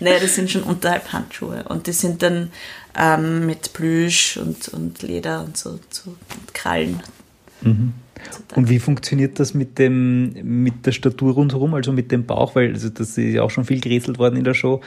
Naja, 0.00 0.18
das 0.20 0.34
sind 0.34 0.50
schon 0.50 0.64
unterhalb 0.64 1.12
Handschuhe. 1.12 1.64
Und 1.68 1.86
die 1.86 1.92
sind 1.92 2.22
dann 2.22 2.50
ähm, 2.98 3.46
mit 3.46 3.72
Plüsch 3.72 4.36
und, 4.36 4.68
und 4.68 5.00
Leder 5.02 5.44
und 5.44 5.56
so, 5.56 5.78
so 5.90 6.10
und 6.10 6.54
Krallen. 6.54 7.00
Und 8.54 8.68
wie 8.68 8.78
funktioniert 8.78 9.38
das 9.38 9.54
mit 9.54 9.78
dem 9.78 10.32
mit 10.42 10.86
der 10.86 10.92
Statur 10.92 11.34
rundherum, 11.34 11.74
also 11.74 11.92
mit 11.92 12.10
dem 12.10 12.26
Bauch, 12.26 12.54
weil 12.54 12.72
also 12.72 12.88
das 12.88 13.16
ist 13.16 13.34
ja 13.34 13.42
auch 13.42 13.50
schon 13.50 13.64
viel 13.64 13.80
gerätselt 13.80 14.18
worden 14.18 14.36
in 14.36 14.44
der 14.44 14.54
Show. 14.54 14.80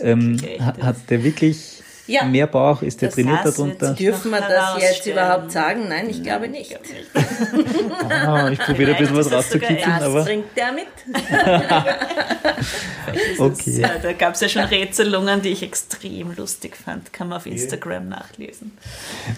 Ähm, 0.00 0.38
hat 0.60 0.96
der 1.10 1.24
wirklich 1.24 1.77
Ja. 2.08 2.24
mehr 2.24 2.46
Bauch? 2.46 2.80
Ist 2.82 3.02
der 3.02 3.08
Das 3.08 3.16
trainiert 3.16 3.44
heißt, 3.44 3.58
darunter? 3.58 3.92
Dürfen 3.92 4.30
wir 4.30 4.40
das 4.40 4.82
jetzt 4.82 5.06
überhaupt 5.06 5.52
sagen? 5.52 5.88
Nein, 5.88 6.08
ich 6.08 6.22
glaube 6.22 6.48
nicht. 6.48 6.78
Ah, 8.08 8.48
ich 8.50 8.58
probiere 8.58 8.92
ein 8.92 8.98
bisschen 8.98 9.16
was 9.16 9.28
das 9.28 9.44
rauszukitzeln, 9.44 10.02
aber 10.02 10.24
Bringt 10.24 10.46
der 10.56 10.72
mit? 10.72 10.86
okay. 13.38 13.80
Ja, 13.80 13.90
da 14.02 14.12
gab 14.14 14.34
es 14.34 14.40
ja 14.40 14.48
schon 14.48 14.62
Rätselungen, 14.62 15.42
die 15.42 15.50
ich 15.50 15.62
extrem 15.62 16.34
lustig 16.34 16.76
fand. 16.76 17.12
Kann 17.12 17.28
man 17.28 17.38
auf 17.38 17.46
Instagram 17.46 18.08
nachlesen. 18.08 18.72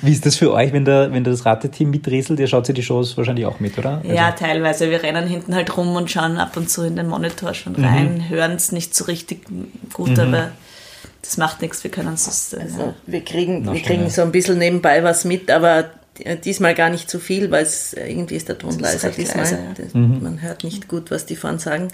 Wie 0.03 0.13
ist 0.13 0.25
das 0.25 0.37
für 0.37 0.53
euch, 0.53 0.73
wenn, 0.73 0.85
der, 0.85 1.13
wenn 1.13 1.25
das 1.25 1.45
Rateteam 1.45 1.91
miträtselt? 1.91 2.39
Ihr 2.41 2.47
schaut 2.47 2.67
sich 2.67 2.75
die 2.75 2.83
Shows 2.83 3.17
wahrscheinlich 3.17 3.47
auch 3.47 3.61
mit, 3.61 3.79
oder? 3.79 4.01
Also, 4.03 4.15
Ja, 4.15 4.31
teilweise. 4.33 4.91
Wir 4.91 5.03
rennen 5.03 5.27
hinten 5.27 5.55
halt 5.55 5.77
rum 5.77 5.95
und 5.97 6.11
schauen 6.11 6.39
ab 6.39 6.57
und 6.57 6.71
zu 6.71 6.83
in 6.83 6.97
den 6.97 7.09
Monitor 7.09 7.55
schon 7.55 7.75
rein, 7.77 8.29
hören 8.29 8.53
es 8.53 8.73
nicht 8.73 8.95
so 8.95 9.05
richtig 9.05 9.47
gut, 9.93 10.19
aber 10.19 10.51
das 11.23 11.37
macht 11.37 11.61
nichts. 11.63 11.85
Wir 11.85 11.91
können 11.91 12.15
es. 12.15 12.53
Äh, 12.53 12.61
Also, 12.63 12.95
wir 13.07 13.25
kriegen, 13.25 13.65
wir 13.73 13.81
kriegen 13.83 14.09
so 14.11 14.23
ein 14.23 14.33
bisschen 14.33 14.59
nebenbei 14.59 15.03
was 15.05 15.25
mit, 15.25 15.51
aber 15.51 15.91
diesmal 16.45 16.75
gar 16.75 16.91
nicht 16.91 17.09
zu 17.11 17.19
viel, 17.19 17.51
weil 17.51 17.63
es 17.65 17.93
irgendwie 17.95 18.37
ist 18.37 18.49
der 18.49 18.59
Ton 18.59 18.79
leiser 18.79 19.11
diesmal. 19.11 19.39
leise, 19.45 19.55
ja. 19.57 19.85
Das- 19.85 19.95
Man 19.95 20.43
hört 20.43 20.65
nicht 20.65 20.89
gut, 20.89 21.11
was 21.11 21.25
die 21.27 21.37
vorne 21.37 21.59
sagen. 21.59 21.89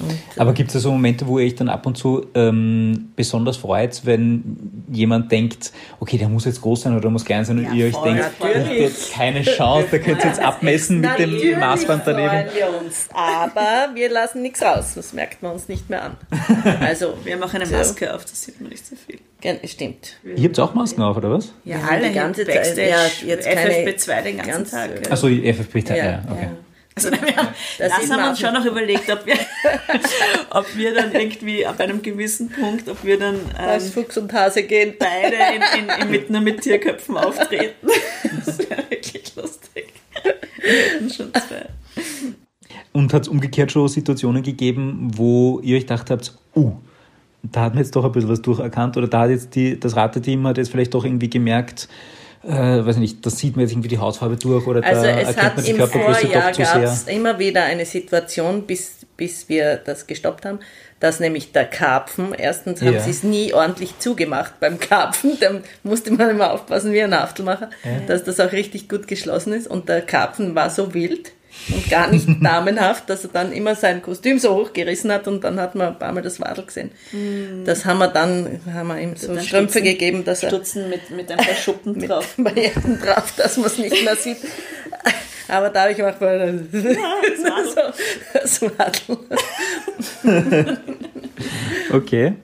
Und, 0.00 0.18
Aber 0.40 0.52
gibt 0.52 0.74
es 0.74 0.82
so 0.82 0.90
Momente, 0.92 1.26
wo 1.26 1.38
ihr 1.38 1.46
euch 1.46 1.54
dann 1.54 1.68
ab 1.68 1.86
und 1.86 1.96
zu 1.96 2.26
ähm, 2.34 3.10
besonders 3.16 3.56
freut, 3.56 4.00
wenn 4.04 4.84
jemand 4.90 5.30
denkt, 5.32 5.72
okay, 6.00 6.18
der 6.18 6.28
muss 6.28 6.44
jetzt 6.44 6.60
groß 6.60 6.82
sein 6.82 6.96
oder 6.96 7.10
muss 7.10 7.24
klein 7.24 7.44
sein 7.44 7.58
und 7.58 7.64
Ja, 7.64 7.72
ihr 7.72 7.86
euch 7.86 7.92
voll, 7.92 8.08
denkt, 8.14 8.40
natürlich. 8.40 8.80
jetzt 8.80 9.12
keine 9.12 9.42
Chance, 9.42 9.88
da 9.90 9.98
könnt 9.98 10.20
ihr 10.24 10.26
jetzt 10.28 10.40
abmessen 10.42 11.00
mit 11.00 11.18
dem 11.18 11.58
Maßband 11.60 12.02
daneben. 12.06 12.28
freuen 12.28 12.46
wir 12.54 12.80
uns, 12.86 13.08
aber 13.12 13.94
wir 13.94 14.10
lassen 14.10 14.42
nichts 14.42 14.62
raus. 14.62 14.92
Das 14.94 15.12
merkt 15.12 15.42
man 15.42 15.52
uns 15.52 15.68
nicht 15.68 15.88
mehr 15.90 16.02
an. 16.04 16.16
Also, 16.80 17.14
wir 17.24 17.34
haben 17.34 17.42
auch 17.42 17.52
eine 17.54 17.66
so. 17.66 17.76
Maske 17.76 18.14
auf, 18.14 18.24
das 18.24 18.42
sieht 18.42 18.60
man 18.60 18.70
nicht 18.70 18.84
so 18.86 18.94
viel. 18.96 19.18
Stimmt. 19.68 20.16
Ihr 20.36 20.44
habt 20.44 20.60
auch 20.60 20.72
Masken 20.74 21.02
auf, 21.02 21.16
oder 21.16 21.30
was? 21.32 21.52
Ja, 21.64 21.78
haben 21.82 22.02
die 22.02 22.12
ganze 22.12 22.44
Zeit- 22.46 22.76
ja, 22.76 23.06
jetzt 23.26 23.48
keine 23.48 23.70
FFP2 23.72 24.22
den 24.22 24.36
ganzen 24.36 24.50
ganz, 24.52 24.70
Tag. 24.70 24.90
äh, 24.90 25.02
ja. 25.04 25.10
Achso, 25.10 25.26
FFP, 25.26 25.80
ja, 25.88 25.96
ja, 25.96 26.22
okay. 26.30 26.48
Also, 26.94 27.10
wir 27.10 27.36
haben, 27.36 27.48
Das 27.78 27.88
das, 27.88 28.10
haben 28.10 28.22
wir 28.22 28.28
uns 28.30 28.40
schon 28.40 28.52
noch 28.52 28.64
überlegt, 28.64 29.10
ob 29.10 29.24
wir, 29.24 29.34
ob 30.50 30.76
wir 30.76 30.94
dann 30.94 31.12
irgendwie 31.12 31.64
ab 31.64 31.80
einem 31.80 32.02
gewissen 32.02 32.50
Punkt, 32.50 32.88
ob 32.88 33.02
wir 33.02 33.18
dann 33.18 33.36
Als 33.56 33.86
ähm, 33.86 33.92
Fuchs 33.92 34.18
und 34.18 34.32
Hase 34.32 34.62
gehen. 34.64 34.94
beide 34.98 35.36
in, 35.36 35.84
in, 35.84 36.02
in, 36.02 36.10
mit, 36.10 36.30
nur 36.30 36.40
mit 36.40 36.60
Tierköpfen 36.60 37.16
auftreten. 37.18 37.88
Das 38.44 38.58
wäre 38.58 38.82
wirklich 38.90 39.34
lustig. 39.36 39.92
Wir 40.60 40.70
hätten 40.70 41.10
schon 41.10 41.32
zwei. 41.32 41.66
Und 42.92 43.14
hat 43.14 43.22
es 43.22 43.28
umgekehrt 43.28 43.72
schon 43.72 43.88
Situationen 43.88 44.42
gegeben, 44.42 45.10
wo 45.14 45.60
ihr 45.62 45.76
euch 45.76 45.84
gedacht 45.84 46.10
habt, 46.10 46.34
uh, 46.54 46.72
da 47.42 47.62
hat 47.62 47.74
man 47.74 47.82
jetzt 47.82 47.96
doch 47.96 48.04
ein 48.04 48.12
bisschen 48.12 48.28
was 48.28 48.42
durcherkannt 48.42 48.96
oder 48.96 49.08
da 49.08 49.22
hat 49.22 49.30
jetzt 49.30 49.54
die, 49.54 49.80
das 49.80 49.96
Rateteam 49.96 50.46
hat 50.46 50.58
jetzt 50.58 50.70
vielleicht 50.70 50.94
doch 50.94 51.04
irgendwie 51.04 51.30
gemerkt, 51.30 51.88
äh, 52.44 52.84
weiß 52.84 52.96
nicht, 52.96 53.24
da 53.24 53.30
sieht 53.30 53.56
man 53.56 53.62
jetzt 53.62 53.72
irgendwie 53.72 53.88
die 53.88 53.98
Hautfarbe 53.98 54.36
durch 54.36 54.66
oder 54.66 54.84
Also 54.84 55.02
da 55.02 55.10
es 55.20 55.28
erkennt 55.36 55.56
hat 55.56 55.68
im 55.68 55.76
Vorjahr 55.76 56.52
gab 56.52 56.82
es 56.82 57.04
immer 57.04 57.38
wieder 57.38 57.64
eine 57.64 57.84
Situation, 57.86 58.62
bis, 58.62 59.06
bis 59.16 59.48
wir 59.48 59.76
das 59.76 60.06
gestoppt 60.06 60.44
haben, 60.44 60.58
dass 61.00 61.20
nämlich 61.20 61.52
der 61.52 61.64
Karpfen, 61.64 62.32
erstens 62.36 62.80
haben 62.80 62.94
Ja. 62.94 63.00
sie 63.00 63.10
es 63.10 63.22
nie 63.22 63.52
ordentlich 63.52 63.98
zugemacht 63.98 64.60
beim 64.60 64.78
Karpfen, 64.78 65.36
da 65.40 65.50
musste 65.82 66.12
man 66.12 66.30
immer 66.30 66.52
aufpassen 66.52 66.92
wie 66.92 67.02
ein 67.02 67.14
Haftelmacher, 67.18 67.70
dass 68.06 68.24
das 68.24 68.38
auch 68.40 68.52
richtig 68.52 68.88
gut 68.88 69.08
geschlossen 69.08 69.52
ist. 69.52 69.66
Und 69.66 69.88
der 69.88 70.02
Karpfen 70.02 70.54
war 70.54 70.70
so 70.70 70.94
wild 70.94 71.32
und 71.72 71.88
gar 71.90 72.08
nicht 72.10 72.26
damenhaft, 72.42 73.08
dass 73.10 73.24
er 73.24 73.30
dann 73.32 73.52
immer 73.52 73.74
sein 73.74 74.02
Kostüm 74.02 74.38
so 74.38 74.54
hochgerissen 74.54 75.12
hat 75.12 75.28
und 75.28 75.42
dann 75.44 75.60
hat 75.60 75.74
man 75.74 75.88
ein 75.88 75.98
paar 75.98 76.12
Mal 76.12 76.22
das 76.22 76.40
Wadel 76.40 76.64
gesehen. 76.64 76.90
Das 77.64 77.84
haben 77.84 77.98
wir 77.98 78.08
dann, 78.08 78.60
haben 78.72 78.88
wir 78.88 78.98
ihm 79.00 79.16
so 79.16 79.28
Dann 79.34 79.42
Strümpfe 79.44 79.78
Stutzen- 79.78 79.84
gegeben, 79.84 80.24
dass 80.24 80.42
er 80.42 80.48
Stutzen 80.50 80.88
mit, 80.88 81.10
mit 81.10 81.30
ein 81.30 81.36
paar 81.38 81.54
Schuppen 81.54 81.92
mit 81.98 82.10
drauf. 82.10 82.34
Barrieren 82.36 82.98
drauf, 83.00 83.32
dass 83.36 83.56
man 83.56 83.66
es 83.66 83.78
nicht 83.78 84.04
mehr 84.04 84.16
sieht. 84.16 84.38
Aber 85.48 85.68
da 85.70 85.82
habe 85.82 85.90
ich 85.90 85.96
gemacht, 85.98 86.16
weil 86.20 86.64
das 86.72 86.82
so, 87.74 87.80
das 88.32 88.62
Wadel. 88.62 89.18
Okay. 91.92 92.34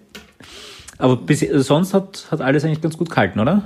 Aber 0.99 1.17
bis, 1.17 1.41
sonst 1.41 1.95
hat, 1.95 2.27
hat 2.31 2.41
alles 2.41 2.65
eigentlich 2.65 2.83
ganz 2.83 2.97
gut 2.99 3.09
gehalten, 3.11 3.39
oder? 3.41 3.63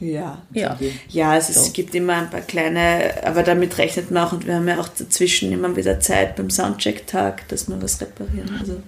Ja. 0.00 0.42
Ja. 0.52 0.78
Ja, 1.08 1.32
also 1.32 1.58
es 1.58 1.72
gibt 1.72 1.94
immer 1.94 2.14
ein 2.14 2.30
paar 2.30 2.40
kleine, 2.40 3.14
aber 3.24 3.42
damit 3.42 3.78
rechnet 3.78 4.10
man 4.10 4.24
auch 4.24 4.32
und 4.32 4.46
wir 4.46 4.54
haben 4.54 4.68
ja 4.68 4.78
auch 4.78 4.88
dazwischen 4.88 5.50
immer 5.52 5.74
wieder 5.76 5.98
Zeit 6.00 6.36
beim 6.36 6.50
Soundcheck-Tag, 6.50 7.48
dass 7.48 7.68
wir 7.68 7.82
was 7.82 8.00
reparieren. 8.00 8.56
Also 8.60 8.80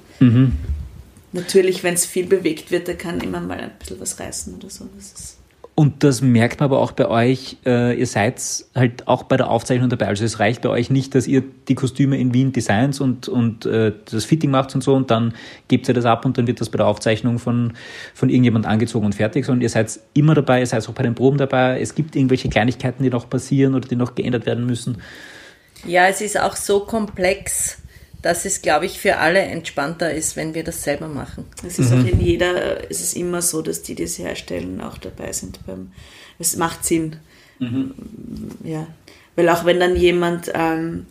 natürlich, 1.32 1.82
wenn 1.82 1.94
es 1.94 2.06
viel 2.06 2.26
bewegt 2.26 2.70
wird, 2.70 2.86
da 2.86 2.94
kann 2.94 3.20
immer 3.20 3.40
mal 3.40 3.58
ein 3.58 3.72
bisschen 3.78 4.00
was 4.00 4.20
reißen 4.20 4.54
oder 4.54 4.70
so. 4.70 4.86
Das 4.96 5.06
ist 5.06 5.39
Und 5.80 6.04
das 6.04 6.20
merkt 6.20 6.60
man 6.60 6.66
aber 6.66 6.78
auch 6.78 6.92
bei 6.92 7.08
euch, 7.08 7.56
äh, 7.64 7.98
ihr 7.98 8.06
seid 8.06 8.38
halt 8.74 9.08
auch 9.08 9.22
bei 9.22 9.38
der 9.38 9.48
Aufzeichnung 9.48 9.88
dabei. 9.88 10.08
Also 10.08 10.26
es 10.26 10.38
reicht 10.38 10.60
bei 10.60 10.68
euch 10.68 10.90
nicht, 10.90 11.14
dass 11.14 11.26
ihr 11.26 11.42
die 11.68 11.74
Kostüme 11.74 12.18
in 12.18 12.34
Wien 12.34 12.52
designt 12.52 13.00
und, 13.00 13.28
und 13.28 13.64
äh, 13.64 13.90
das 14.10 14.26
Fitting 14.26 14.50
macht 14.50 14.74
und 14.74 14.82
so 14.82 14.94
und 14.94 15.10
dann 15.10 15.32
gebt 15.68 15.88
ihr 15.88 15.94
das 15.94 16.04
ab 16.04 16.26
und 16.26 16.36
dann 16.36 16.46
wird 16.46 16.60
das 16.60 16.68
bei 16.68 16.76
der 16.76 16.86
Aufzeichnung 16.86 17.38
von, 17.38 17.72
von 18.12 18.28
irgendjemand 18.28 18.66
angezogen 18.66 19.06
und 19.06 19.14
fertig, 19.14 19.46
sondern 19.46 19.62
ihr 19.62 19.70
seid 19.70 19.98
immer 20.12 20.34
dabei, 20.34 20.60
ihr 20.60 20.66
seid 20.66 20.86
auch 20.86 20.92
bei 20.92 21.02
den 21.02 21.14
Proben 21.14 21.38
dabei. 21.38 21.80
Es 21.80 21.94
gibt 21.94 22.14
irgendwelche 22.14 22.50
Kleinigkeiten, 22.50 23.02
die 23.02 23.08
noch 23.08 23.30
passieren 23.30 23.74
oder 23.74 23.88
die 23.88 23.96
noch 23.96 24.14
geändert 24.14 24.44
werden 24.44 24.66
müssen. 24.66 25.00
ja, 25.86 26.08
es 26.08 26.20
ist 26.20 26.38
auch 26.38 26.56
so 26.56 26.80
komplex, 26.80 27.78
dass 28.22 28.44
es, 28.44 28.62
glaube 28.62 28.86
ich, 28.86 28.98
für 28.98 29.16
alle 29.16 29.40
entspannter 29.40 30.12
ist, 30.12 30.36
wenn 30.36 30.54
wir 30.54 30.64
das 30.64 30.82
selber 30.82 31.08
machen. 31.08 31.46
Es 31.66 31.78
ist 31.78 31.92
auch 31.92 32.04
in 32.04 32.20
jeder, 32.20 32.90
es 32.90 33.00
ist 33.00 33.16
immer 33.16 33.40
so, 33.42 33.62
dass 33.62 33.82
die, 33.82 33.94
die 33.94 34.02
es 34.02 34.18
herstellen, 34.18 34.80
auch 34.80 34.98
dabei 34.98 35.32
sind. 35.32 35.64
Beim, 35.66 35.92
es 36.38 36.56
macht 36.56 36.84
Sinn. 36.84 37.16
Ja. 38.64 38.86
Weil 39.36 39.48
auch 39.48 39.64
wenn 39.64 39.80
dann 39.80 39.96
jemand 39.96 40.50
ähm, 40.54 41.06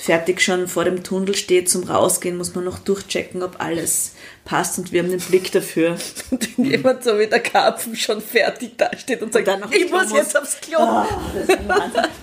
fertig 0.00 0.40
schon 0.40 0.68
vor 0.68 0.84
dem 0.84 1.02
Tunnel 1.02 1.34
steht 1.34 1.68
zum 1.68 1.82
Rausgehen, 1.82 2.36
muss 2.36 2.54
man 2.54 2.64
noch 2.64 2.78
durchchecken, 2.78 3.42
ob 3.42 3.60
alles 3.60 4.12
passt 4.44 4.78
und 4.78 4.92
wir 4.92 5.02
haben 5.02 5.10
den 5.10 5.20
Blick 5.20 5.50
dafür. 5.50 5.96
Und 6.30 6.48
wenn 6.56 6.64
jemand 6.66 7.02
so 7.02 7.18
wie 7.18 7.26
der 7.26 7.40
Karpfen 7.40 7.96
schon 7.96 8.20
fertig 8.20 8.78
dasteht 8.78 9.20
und 9.22 9.32
sagt, 9.32 9.48
dann 9.48 9.58
noch 9.58 9.72
ich 9.72 9.88
Klo 9.88 9.98
muss 9.98 10.12
jetzt 10.12 10.38
aufs 10.38 10.60
Klo. 10.60 10.78
Ah, 10.78 11.08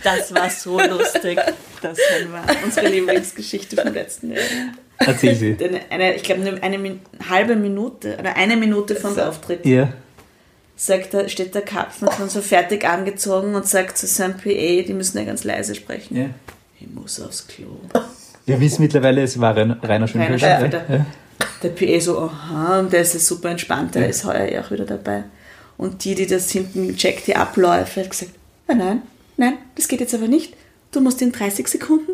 das, 0.03 0.33
war 0.33 0.49
so 0.49 0.79
lustig. 0.89 1.37
Das 1.81 1.97
war 2.31 2.45
unsere 2.63 2.87
Lieblingsgeschichte 2.87 3.75
vom 3.75 3.93
letzten 3.93 4.31
Jahr. 4.31 4.43
Erzähl 4.97 5.35
sie. 5.35 5.57
Eine, 5.61 5.81
eine, 5.89 6.15
ich 6.15 6.23
glaube, 6.23 6.41
eine, 6.43 6.63
eine 6.63 6.99
halbe 7.29 7.57
Minute 7.57 8.17
oder 8.17 8.37
eine 8.37 8.55
Minute 8.55 8.95
vom 8.95 9.19
Auftritt 9.19 9.65
Ja. 9.65 9.91
sagt 10.77 11.13
er, 11.13 11.27
steht 11.27 11.53
der 11.53 11.63
Kapfen 11.63 12.07
schon 12.15 12.29
so 12.29 12.41
fertig 12.41 12.85
angezogen 12.87 13.53
und 13.53 13.67
sagt 13.67 13.97
zu 13.97 14.07
seinem 14.07 14.37
PA, 14.37 14.43
die 14.87 14.93
müssen 14.93 15.17
ja 15.17 15.25
ganz 15.25 15.43
leise 15.43 15.75
sprechen. 15.75 16.17
Ja. 16.17 16.29
Ich 16.79 16.87
muss 16.89 17.19
aufs 17.19 17.47
Klo. 17.47 17.79
Wir 18.45 18.59
wissen 18.59 18.81
mittlerweile, 18.83 19.23
es 19.23 19.39
war 19.39 19.55
Rainer 19.55 19.81
Rainer 19.81 20.07
Schönfelder. 20.07 20.39
Schönfelder. 20.39 20.85
Ja. 20.89 21.05
Der 21.63 21.69
PA 21.69 21.99
so, 21.99 22.19
aha, 22.19 22.79
und 22.79 22.93
der 22.93 23.01
ist 23.01 23.13
ja 23.13 23.19
super 23.19 23.49
entspannt, 23.49 23.95
der 23.95 24.03
ja. 24.03 24.07
ist 24.09 24.23
heuer 24.23 24.51
ja 24.51 24.61
auch 24.61 24.71
wieder 24.71 24.85
dabei. 24.85 25.23
Und 25.77 26.03
die, 26.05 26.15
die 26.15 26.27
das 26.27 26.51
hinten 26.51 26.95
checkt, 26.95 27.27
die 27.27 27.35
Abläufe, 27.35 28.01
hat 28.01 28.09
gesagt, 28.09 28.31
nein, 28.67 28.77
nein, 28.77 29.01
nein, 29.37 29.57
das 29.75 29.87
geht 29.87 29.99
jetzt 29.99 30.13
aber 30.13 30.27
nicht. 30.27 30.53
Du 30.91 31.01
musst 31.01 31.21
in 31.21 31.31
30 31.31 31.67
Sekunden, 31.67 32.11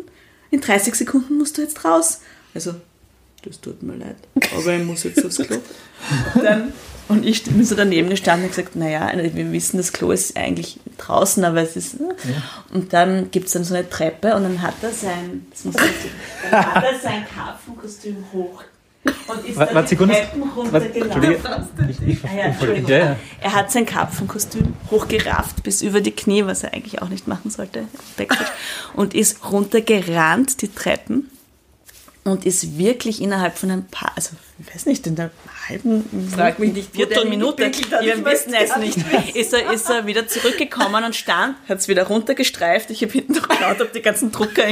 in 0.50 0.60
30 0.60 0.94
Sekunden 0.94 1.38
musst 1.38 1.58
du 1.58 1.62
jetzt 1.62 1.84
raus. 1.84 2.20
Also, 2.54 2.74
das 3.44 3.60
tut 3.60 3.82
mir 3.82 3.96
leid, 3.96 4.16
aber 4.56 4.74
ich 4.74 4.84
muss 4.84 5.04
jetzt 5.04 5.24
aufs 5.24 5.36
Klo. 5.36 5.58
Dann, 6.42 6.72
und 7.08 7.26
ich 7.26 7.44
bin 7.44 7.64
so 7.64 7.74
daneben 7.74 8.10
gestanden 8.10 8.46
und 8.46 8.56
gesagt, 8.56 8.76
naja, 8.76 9.10
wir 9.14 9.52
wissen, 9.52 9.76
das 9.76 9.92
Klo 9.92 10.10
ist 10.12 10.36
eigentlich 10.36 10.80
draußen, 10.98 11.44
aber 11.44 11.62
es 11.62 11.76
ist. 11.76 12.00
Ne? 12.00 12.14
Ja. 12.24 12.42
Und 12.72 12.92
dann 12.92 13.30
gibt 13.30 13.46
es 13.46 13.52
dann 13.52 13.64
so 13.64 13.74
eine 13.74 13.88
Treppe 13.88 14.34
und 14.34 14.44
dann 14.44 14.62
hat 14.62 14.74
er 14.82 14.92
sein, 14.92 15.46
das 15.50 15.64
muss 15.64 15.74
ich, 15.76 16.50
dann 16.50 16.74
hat 16.74 16.84
er 16.84 16.98
sein 16.98 17.24
Karpfenkostüm 17.34 18.24
hoch 18.32 18.64
und 19.04 19.46
ist 19.46 19.58
dann 19.58 19.86
die 19.86 19.96
Treppen 19.96 20.42
runtergelaufen. 20.56 21.46
Ah 22.24 23.16
er 23.40 23.52
hat 23.52 23.72
sein 23.72 23.84
Karpfenkostüm 23.84 24.74
hochgerafft 24.90 25.62
bis 25.62 25.82
über 25.82 26.00
die 26.00 26.12
Knie, 26.12 26.46
was 26.46 26.62
er 26.62 26.72
eigentlich 26.72 27.02
auch 27.02 27.08
nicht 27.08 27.26
machen 27.26 27.50
sollte, 27.50 27.84
und 28.94 29.14
ist 29.14 29.50
runtergerannt 29.50 30.62
die 30.62 30.68
Treppen 30.68 31.30
und 32.24 32.46
ist 32.46 32.78
wirklich 32.78 33.20
innerhalb 33.20 33.58
von 33.58 33.70
ein 33.70 33.84
paar, 33.86 34.12
also 34.14 34.36
ich 34.60 34.74
weiß 34.74 34.86
nicht, 34.86 35.06
in 35.06 35.16
der 35.16 35.30
halben 35.68 36.04
Frag 36.30 36.58
mich 36.58 36.72
nicht, 36.72 36.94
Viertelminute, 36.94 37.64
wir 37.64 38.24
wissen 38.24 38.54
es 38.54 38.76
nicht, 38.76 39.36
ist 39.36 39.52
er, 39.52 39.72
ist 39.72 39.90
er 39.90 40.06
wieder 40.06 40.28
zurückgekommen 40.28 41.04
und 41.04 41.16
stand, 41.16 41.56
hat 41.68 41.78
es 41.78 41.88
wieder 41.88 42.04
runtergestreift, 42.04 42.90
ich 42.90 43.02
habe 43.02 43.12
hinten 43.12 43.32
noch 43.34 43.48
geschaut, 43.48 43.80
ob 43.80 43.92
die 43.92 44.02
ganzen 44.02 44.30
Drucker 44.30 44.64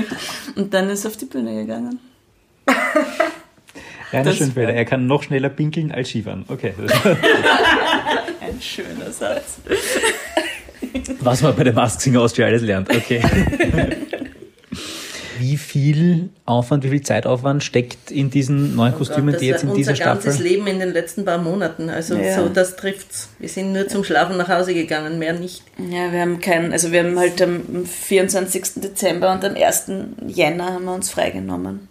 und 0.54 0.72
dann 0.72 0.90
ist 0.90 1.04
er 1.04 1.10
auf 1.10 1.16
die 1.16 1.24
Bühne 1.26 1.54
gegangen. 1.54 1.98
Rainer 4.12 4.32
Schönfelder, 4.32 4.72
er 4.72 4.84
kann 4.84 5.06
noch 5.06 5.22
schneller 5.22 5.48
pinkeln 5.48 5.92
als 5.92 6.08
Skifahren. 6.08 6.44
Okay. 6.48 6.74
Ein 8.40 8.60
schöner 8.60 9.10
Satz. 9.10 9.58
Was 11.20 11.42
man 11.42 11.54
bei 11.54 11.64
der 11.64 11.72
Mask 11.72 12.00
Singer 12.00 12.20
Austria 12.20 12.46
alles 12.46 12.62
lernt. 12.62 12.90
Okay. 12.90 13.22
Wie 15.40 15.56
viel 15.56 16.28
Aufwand, 16.44 16.84
wie 16.84 16.90
viel 16.90 17.02
Zeitaufwand 17.02 17.64
steckt 17.64 18.10
in 18.10 18.30
diesen 18.30 18.76
neuen 18.76 18.94
oh 18.94 18.98
Kostümen, 18.98 19.32
Gott, 19.32 19.40
die 19.40 19.46
jetzt 19.46 19.64
in 19.64 19.74
dieser 19.74 19.96
Staffel? 19.96 20.16
Unser 20.16 20.28
ganzes 20.28 20.44
Leben 20.44 20.66
in 20.66 20.78
den 20.78 20.92
letzten 20.92 21.24
paar 21.24 21.38
Monaten. 21.38 21.88
Also 21.88 22.14
ja. 22.14 22.36
so, 22.36 22.48
das 22.48 22.76
trifft's. 22.76 23.30
Wir 23.38 23.48
sind 23.48 23.72
nur 23.72 23.88
zum 23.88 24.04
Schlafen 24.04 24.36
nach 24.36 24.48
Hause 24.48 24.74
gegangen, 24.74 25.18
mehr 25.18 25.32
nicht. 25.32 25.62
Ja, 25.78 26.12
wir 26.12 26.20
haben 26.20 26.40
keinen, 26.40 26.72
also 26.72 26.92
wir 26.92 27.02
haben 27.02 27.18
halt 27.18 27.40
am 27.40 27.86
24. 27.86 28.74
Dezember 28.76 29.32
und 29.32 29.44
am 29.44 29.54
1. 29.54 29.90
Jänner 30.28 30.74
haben 30.74 30.84
wir 30.84 30.94
uns 30.94 31.10
freigenommen. 31.10 31.88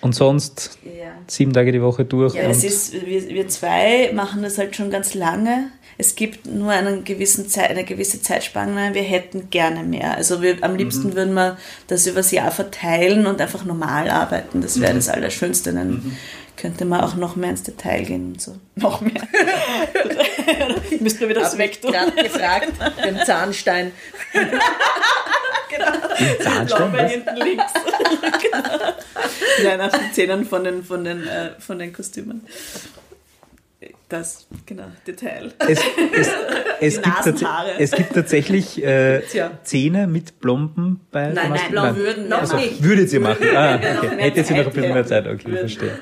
Und 0.00 0.16
sonst 0.16 0.78
ja. 0.84 1.12
sieben 1.28 1.52
Tage 1.52 1.70
die 1.70 1.80
Woche 1.80 2.04
durch. 2.04 2.34
Ja, 2.34 2.42
es 2.42 2.64
ist, 2.64 2.92
wir, 3.06 3.28
wir 3.28 3.46
zwei 3.46 4.10
machen 4.12 4.42
das 4.42 4.58
halt 4.58 4.74
schon 4.74 4.90
ganz 4.90 5.14
lange. 5.14 5.70
Es 5.98 6.14
gibt 6.14 6.46
nur 6.46 6.70
einen 6.70 7.04
gewissen 7.04 7.48
Zeit, 7.48 7.70
eine 7.70 7.84
gewisse 7.84 8.22
Zeitspanne. 8.22 8.94
Wir 8.94 9.02
hätten 9.02 9.50
gerne 9.50 9.82
mehr. 9.82 10.16
Also 10.16 10.42
wir, 10.42 10.56
am 10.62 10.76
liebsten 10.76 11.08
mhm. 11.08 11.14
würden 11.14 11.34
wir 11.34 11.58
das 11.86 12.06
übers 12.06 12.30
Jahr 12.30 12.50
verteilen 12.50 13.26
und 13.26 13.40
einfach 13.40 13.64
normal 13.64 14.10
arbeiten. 14.10 14.62
Das 14.62 14.80
wäre 14.80 14.92
mhm. 14.92 14.96
das 14.96 15.08
Allerschönste. 15.08 15.72
Dann 15.72 15.90
mhm. 15.90 16.16
könnte 16.56 16.84
man 16.84 17.00
auch 17.02 17.14
noch 17.14 17.36
mehr 17.36 17.50
ins 17.50 17.62
Detail 17.62 18.04
gehen 18.04 18.32
und 18.32 18.40
so. 18.40 18.56
Noch 18.76 19.00
mehr. 19.00 19.22
Müssten 21.00 21.20
wir 21.20 21.28
wieder 21.28 21.42
das 21.42 21.58
wegtun. 21.58 21.92
gerade 21.92 22.12
gefragt, 22.12 22.72
den 23.04 23.18
Zahnstein. 23.24 23.92
genau. 24.32 24.48
Den 26.18 26.40
Zahnstein? 26.40 27.08
hinten 27.08 27.36
links. 27.36 27.72
genau. 28.42 28.92
Ja, 29.64 29.76
nach 29.76 29.90
den 29.90 30.12
Zähnen 30.12 30.44
von 30.44 30.64
den, 30.64 30.84
von 30.84 31.04
den, 31.04 31.26
äh, 31.26 31.52
von 31.58 31.78
den 31.78 31.92
Kostümen. 31.92 32.46
Das, 34.12 34.46
genau, 34.66 34.82
Detail. 35.06 35.54
Es, 35.58 35.80
es, 36.12 36.28
es, 36.80 37.00
gibt, 37.00 37.44
es 37.78 37.90
gibt, 37.92 38.12
tatsächlich 38.12 38.84
äh, 38.84 39.22
Zähne 39.62 40.06
mit 40.06 40.38
Blomben 40.38 41.00
bei 41.10 41.28
Nein, 41.28 41.48
nein, 41.48 41.60
blau 41.70 41.96
würden 41.96 42.28
noch 42.28 42.40
also, 42.40 42.56
nicht. 42.56 42.82
Würdet 42.82 43.10
ihr 43.10 43.20
machen? 43.20 43.46
Ah, 43.56 43.76
okay. 43.76 44.10
Hättet 44.18 44.50
ihr 44.50 44.56
noch 44.58 44.66
ein 44.66 44.72
bisschen 44.74 44.92
mehr 44.92 45.06
Zeit? 45.06 45.26
Okay, 45.26 45.46
würden. 45.46 45.60
verstehe. 45.60 45.98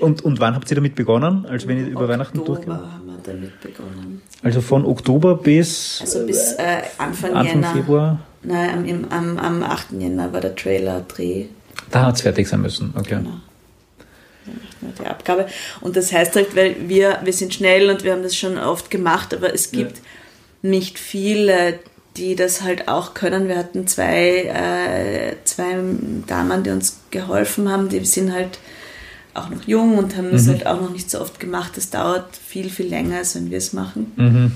Und, 0.00 0.24
und 0.24 0.40
wann 0.40 0.56
habt 0.56 0.68
ihr 0.72 0.74
damit 0.74 0.96
begonnen? 0.96 1.46
Also 1.46 1.68
wenn 1.68 1.78
ihr 1.78 1.84
über 1.84 2.00
Oktober 2.00 2.08
Weihnachten 2.08 2.44
durchgeht? 2.44 2.68
haben 2.68 3.06
wir 3.06 3.18
damit 3.22 3.60
begonnen. 3.60 4.22
Also 4.42 4.60
von 4.60 4.84
Oktober 4.84 5.36
bis, 5.36 6.00
also 6.00 6.26
bis 6.26 6.54
äh, 6.54 6.82
Anfang, 6.98 7.34
Anfang 7.34 7.62
Jänner. 7.62 7.72
Februar? 7.74 8.18
Nein, 8.42 9.06
am, 9.08 9.38
am, 9.38 9.38
am 9.38 9.62
8. 9.62 9.92
Jänner 9.92 10.32
war 10.32 10.40
der 10.40 10.56
Trailer-Dreh. 10.56 11.44
Da 11.92 12.06
hat 12.06 12.16
es 12.16 12.22
fertig 12.22 12.48
sein 12.48 12.60
müssen, 12.60 12.92
okay. 12.96 13.18
Genau. 13.18 13.34
Die 14.98 15.06
Abgabe. 15.06 15.46
Und 15.80 15.96
das 15.96 16.12
heißt 16.12 16.36
halt, 16.36 16.56
weil 16.56 16.76
wir, 16.88 17.20
wir 17.22 17.32
sind 17.32 17.54
schnell 17.54 17.90
und 17.90 18.04
wir 18.04 18.12
haben 18.12 18.22
das 18.22 18.36
schon 18.36 18.58
oft 18.58 18.90
gemacht, 18.90 19.34
aber 19.34 19.52
es 19.52 19.70
gibt 19.70 19.98
ja. 19.98 20.02
nicht 20.62 20.98
viele, 20.98 21.78
die 22.16 22.36
das 22.36 22.62
halt 22.62 22.88
auch 22.88 23.14
können. 23.14 23.48
Wir 23.48 23.56
hatten 23.56 23.86
zwei, 23.86 24.44
äh, 24.44 25.36
zwei 25.44 25.76
Damen, 26.26 26.62
die 26.62 26.70
uns 26.70 27.00
geholfen 27.10 27.70
haben, 27.70 27.88
die 27.88 28.04
sind 28.04 28.32
halt 28.32 28.58
auch 29.34 29.48
noch 29.48 29.62
jung 29.62 29.96
und 29.98 30.16
haben 30.16 30.32
das 30.32 30.46
mhm. 30.46 30.50
halt 30.50 30.66
auch 30.66 30.80
noch 30.80 30.90
nicht 30.90 31.10
so 31.10 31.20
oft 31.20 31.38
gemacht. 31.38 31.72
Das 31.76 31.90
dauert 31.90 32.36
viel, 32.36 32.68
viel 32.70 32.86
länger, 32.86 33.18
als 33.18 33.34
wenn 33.36 33.50
wir 33.50 33.58
es 33.58 33.72
machen. 33.72 34.12
Mhm. 34.16 34.52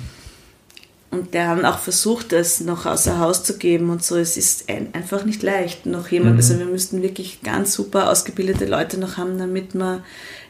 Und 1.14 1.32
der 1.32 1.46
haben 1.46 1.64
auch 1.64 1.78
versucht, 1.78 2.32
das 2.32 2.60
noch 2.60 2.86
außer 2.86 3.20
Haus 3.20 3.44
zu 3.44 3.56
geben 3.56 3.90
und 3.90 4.02
so. 4.02 4.16
Es 4.16 4.36
ist 4.36 4.68
ein, 4.68 4.88
einfach 4.94 5.24
nicht 5.24 5.42
leicht. 5.42 5.86
Noch 5.86 6.08
jemand, 6.08 6.32
mhm. 6.32 6.38
also 6.38 6.58
wir 6.58 6.66
müssten 6.66 7.02
wirklich 7.02 7.42
ganz 7.42 7.72
super 7.72 8.10
ausgebildete 8.10 8.66
Leute 8.66 8.98
noch 8.98 9.16
haben, 9.16 9.38
damit 9.38 9.74
wir 9.74 10.02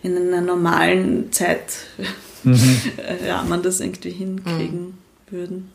in 0.03 0.17
einer 0.17 0.41
normalen 0.41 1.31
Zeit 1.33 1.65
mhm. 2.45 2.81
Rahmen 3.29 3.63
das 3.63 3.81
irgendwie 3.81 4.11
hinkriegen 4.11 4.87
mhm. 4.87 4.95
würden. 5.31 5.71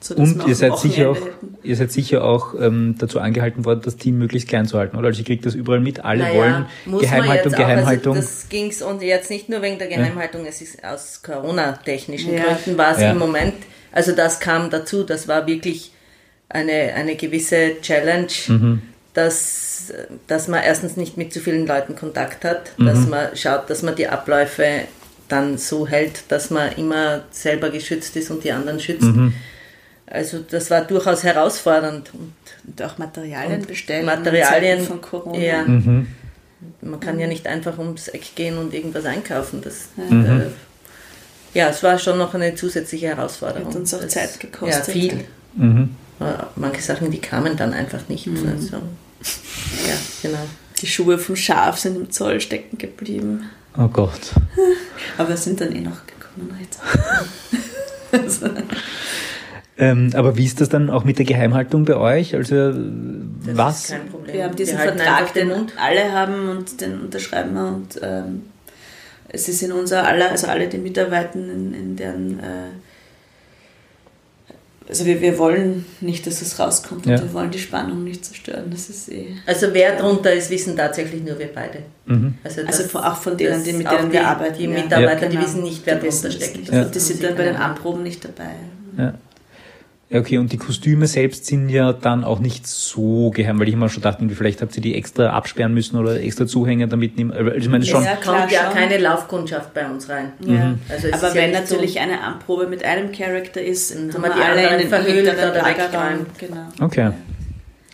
So, 0.00 0.14
und 0.14 0.46
ihr 0.46 0.54
seid, 0.54 0.78
sicher 0.78 1.10
auch, 1.10 1.18
ihr 1.62 1.76
seid 1.76 1.92
sicher 1.92 2.24
auch 2.24 2.54
ähm, 2.58 2.94
dazu 2.98 3.20
angehalten 3.20 3.66
worden, 3.66 3.82
das 3.84 3.96
Team 3.96 4.18
möglichst 4.18 4.48
klein 4.48 4.66
zu 4.66 4.78
halten, 4.78 4.96
oder? 4.96 5.08
Also 5.08 5.20
ich 5.20 5.26
kriege 5.26 5.42
das 5.42 5.54
überall 5.54 5.80
mit, 5.80 6.04
alle 6.04 6.22
naja, 6.22 6.66
wollen 6.86 7.00
Geheimhaltung, 7.00 7.52
Geheimhaltung. 7.52 8.16
Also 8.16 8.26
das 8.26 8.48
ging 8.48 8.68
es 8.68 8.80
und 8.80 9.02
jetzt 9.02 9.30
nicht 9.30 9.50
nur 9.50 9.60
wegen 9.60 9.78
der 9.78 9.88
Geheimhaltung, 9.88 10.44
ja. 10.44 10.48
es 10.48 10.62
ist 10.62 10.82
aus 10.82 11.22
Corona-technischen 11.22 12.34
ja. 12.34 12.44
Gründen 12.44 12.78
war 12.78 12.92
es 12.92 13.00
ja. 13.00 13.12
im 13.12 13.18
Moment 13.18 13.54
also 13.92 14.12
das 14.12 14.40
kam 14.40 14.70
dazu, 14.70 15.04
das 15.04 15.28
war 15.28 15.46
wirklich 15.46 15.92
eine, 16.48 16.94
eine 16.94 17.16
gewisse 17.16 17.80
Challenge, 17.80 18.28
mhm. 18.48 18.82
dass, 19.14 19.92
dass 20.26 20.48
man 20.48 20.62
erstens 20.62 20.96
nicht 20.96 21.16
mit 21.16 21.32
zu 21.32 21.40
vielen 21.40 21.66
Leuten 21.66 21.96
Kontakt 21.96 22.44
hat, 22.44 22.78
mhm. 22.78 22.86
dass 22.86 23.06
man 23.06 23.36
schaut, 23.36 23.68
dass 23.70 23.82
man 23.82 23.96
die 23.96 24.08
Abläufe 24.08 24.82
dann 25.28 25.58
so 25.58 25.86
hält, 25.86 26.24
dass 26.28 26.50
man 26.50 26.72
immer 26.72 27.22
selber 27.30 27.70
geschützt 27.70 28.16
ist 28.16 28.30
und 28.30 28.42
die 28.42 28.52
anderen 28.52 28.80
schützt. 28.80 29.02
Mhm. 29.02 29.34
Also 30.10 30.40
das 30.40 30.70
war 30.70 30.82
durchaus 30.82 31.22
herausfordernd. 31.22 32.10
Und, 32.12 32.32
und 32.66 32.82
auch 32.82 32.98
Materialien 32.98 33.60
und 33.60 33.68
bestellen. 33.68 34.06
Materialien 34.06 34.84
von 34.84 35.00
Corona. 35.00 35.38
Ja. 35.38 35.62
Mhm. 35.62 36.08
Man 36.82 37.00
kann 37.00 37.18
ja 37.18 37.26
nicht 37.26 37.46
einfach 37.46 37.78
ums 37.78 38.08
Eck 38.08 38.34
gehen 38.34 38.58
und 38.58 38.74
irgendwas 38.74 39.04
einkaufen. 39.04 39.62
Das, 39.62 39.88
mhm. 39.96 40.26
äh, 41.54 41.58
ja, 41.58 41.68
es 41.68 41.82
war 41.82 41.98
schon 41.98 42.18
noch 42.18 42.34
eine 42.34 42.54
zusätzliche 42.54 43.08
Herausforderung. 43.08 43.68
Hat 43.68 43.76
uns 43.76 43.94
auch 43.94 44.00
das, 44.00 44.12
Zeit 44.12 44.38
gekostet. 44.40 44.86
Ja, 44.88 44.92
viel. 44.92 45.24
Mhm. 45.54 45.96
Manche 46.56 46.82
Sachen, 46.82 47.10
die 47.10 47.20
kamen 47.20 47.56
dann 47.56 47.72
einfach 47.72 48.08
nicht. 48.08 48.26
Mhm. 48.26 48.46
Also, 48.54 48.76
ja, 48.76 49.94
genau. 50.22 50.46
Die 50.80 50.86
Schuhe 50.86 51.18
vom 51.18 51.36
Schaf 51.36 51.78
sind 51.78 51.96
im 51.96 52.10
Zoll 52.10 52.40
stecken 52.40 52.76
geblieben. 52.78 53.48
Oh 53.78 53.88
Gott. 53.88 54.32
Aber 55.18 55.36
sind 55.36 55.60
dann 55.60 55.74
eh 55.74 55.80
noch 55.80 56.06
gekommen 56.06 56.20
also. 58.12 58.46
ähm, 59.80 60.10
aber 60.14 60.36
wie 60.36 60.44
ist 60.44 60.60
das 60.60 60.68
dann 60.68 60.90
auch 60.90 61.04
mit 61.04 61.18
der 61.18 61.24
Geheimhaltung 61.24 61.84
bei 61.84 61.96
euch? 61.96 62.34
Also 62.34 62.70
das 62.70 62.76
was? 63.56 63.84
Ist 63.84 63.90
kein 63.90 64.08
Problem. 64.08 64.34
Wir 64.34 64.44
haben 64.44 64.56
diesen 64.56 64.78
wir 64.78 64.84
Vertrag, 64.84 65.32
den, 65.32 65.48
den 65.48 65.66
alle 65.76 66.12
haben 66.12 66.48
und 66.50 66.80
den 66.80 67.00
unterschreiben 67.00 67.54
wir 67.54 67.68
und 67.68 68.00
ähm, 68.02 68.42
es 69.32 69.48
ist 69.48 69.62
in 69.62 69.72
unser 69.72 70.06
aller, 70.06 70.30
also 70.30 70.48
alle 70.48 70.68
die 70.68 70.78
Mitarbeitenden, 70.78 71.72
in, 71.72 71.74
in 71.74 71.96
deren, 71.96 72.40
äh, 72.40 72.68
also 74.88 75.06
wir, 75.06 75.20
wir 75.20 75.38
wollen 75.38 75.86
nicht, 76.00 76.26
dass 76.26 76.42
es 76.42 76.58
rauskommt 76.58 77.06
ja. 77.06 77.14
und 77.14 77.22
wir 77.22 77.32
wollen 77.32 77.50
die 77.52 77.60
Spannung 77.60 78.02
nicht 78.02 78.24
zerstören. 78.24 78.64
Das 78.70 78.90
ist 78.90 79.08
eh. 79.08 79.36
Also 79.46 79.68
wer 79.72 79.96
drunter 79.96 80.32
ist, 80.32 80.50
wissen 80.50 80.76
tatsächlich 80.76 81.22
nur 81.22 81.38
wir 81.38 81.48
beide. 81.54 81.78
Mhm. 82.06 82.34
Also, 82.42 82.62
das, 82.64 82.80
also, 82.80 82.98
auch 82.98 83.16
von 83.16 83.36
denen, 83.36 83.62
die, 83.62 83.72
mit 83.72 83.88
denen 83.88 84.08
die, 84.08 84.14
wir 84.14 84.26
arbeiten. 84.26 84.58
Die 84.58 84.66
Mitarbeiter, 84.66 85.22
ja. 85.22 85.28
die 85.28 85.36
genau. 85.36 85.46
wissen 85.46 85.62
nicht, 85.62 85.86
wer 85.86 85.96
drunter 85.96 86.30
steckt. 86.30 86.68
Ja. 86.68 86.82
Und 86.82 86.94
die 86.94 86.98
sind 86.98 87.22
dann 87.22 87.36
bei 87.36 87.44
den 87.44 87.56
Anproben 87.56 88.02
nicht 88.02 88.24
dabei. 88.24 88.56
Ja. 90.10 90.16
Ja, 90.16 90.18
okay, 90.18 90.38
und 90.38 90.50
die 90.50 90.56
Kostüme 90.56 91.06
selbst 91.06 91.46
sind 91.46 91.68
ja 91.68 91.92
dann 91.92 92.24
auch 92.24 92.40
nicht 92.40 92.66
so 92.66 93.30
geheim, 93.30 93.60
weil 93.60 93.68
ich 93.68 93.74
immer 93.74 93.88
schon 93.88 94.02
dachte, 94.02 94.28
vielleicht 94.30 94.60
habt 94.60 94.74
ihr 94.76 94.82
die 94.82 94.96
extra 94.96 95.30
absperren 95.30 95.72
müssen 95.72 95.96
oder 95.96 96.20
extra 96.20 96.48
Zuhänge 96.48 96.88
damit 96.88 97.16
nehmen. 97.16 97.30
Also 97.30 97.50
ich 97.52 97.68
meine, 97.68 97.84
schon. 97.84 98.02
Ja, 98.02 98.16
kommt 98.16 98.50
ja 98.50 98.72
keine 98.72 98.98
Laufkundschaft 98.98 99.72
bei 99.72 99.88
uns 99.88 100.08
rein. 100.08 100.32
Ja. 100.40 100.74
Also 100.88 101.12
Aber 101.12 101.32
wenn 101.34 101.52
ja 101.52 101.60
natürlich 101.60 101.92
so 101.92 102.00
eine 102.00 102.20
Anprobe 102.22 102.66
mit 102.66 102.84
einem 102.84 103.12
Charakter 103.12 103.62
ist, 103.62 103.94
dann 103.94 104.12
haben 104.12 104.22
wir 104.22 104.34
die 104.34 104.40
alle 104.40 104.68
in 104.72 104.78
den 104.80 104.88
verhüllt 104.88 105.32
oder 105.32 105.64
weggeräumt. 105.64 106.38
Genau. 106.38 106.66
Okay. 106.80 107.12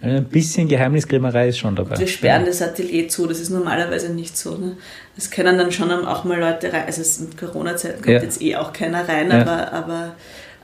Ein 0.01 0.25
bisschen 0.25 0.69
Geheimniskrämerei 0.69 1.49
ist 1.49 1.59
schon 1.59 1.77
dabei. 1.77 1.99
Wir 1.99 2.07
sperren 2.07 2.47
das 2.47 2.62
Atelier 2.62 3.09
zu, 3.09 3.27
das 3.27 3.41
ist 3.41 3.51
normalerweise 3.51 4.11
nicht 4.12 4.39
so. 4.39 4.57
Ne? 4.57 4.77
Es 5.19 5.31
können 5.31 5.59
dann 5.59 5.73
schon 5.73 5.91
auch 5.91 6.25
mal 6.25 6.39
Leute 6.39 6.73
rein, 6.73 6.85
also 6.87 7.03
in 7.23 7.37
Corona-Zeiten 7.37 7.97
kommt 7.97 8.14
ja. 8.14 8.23
jetzt 8.23 8.41
eh 8.41 8.57
auch 8.57 8.73
keiner 8.73 9.07
rein, 9.07 9.31
ja. 9.31 9.41
aber, 9.41 9.73
aber 9.73 10.14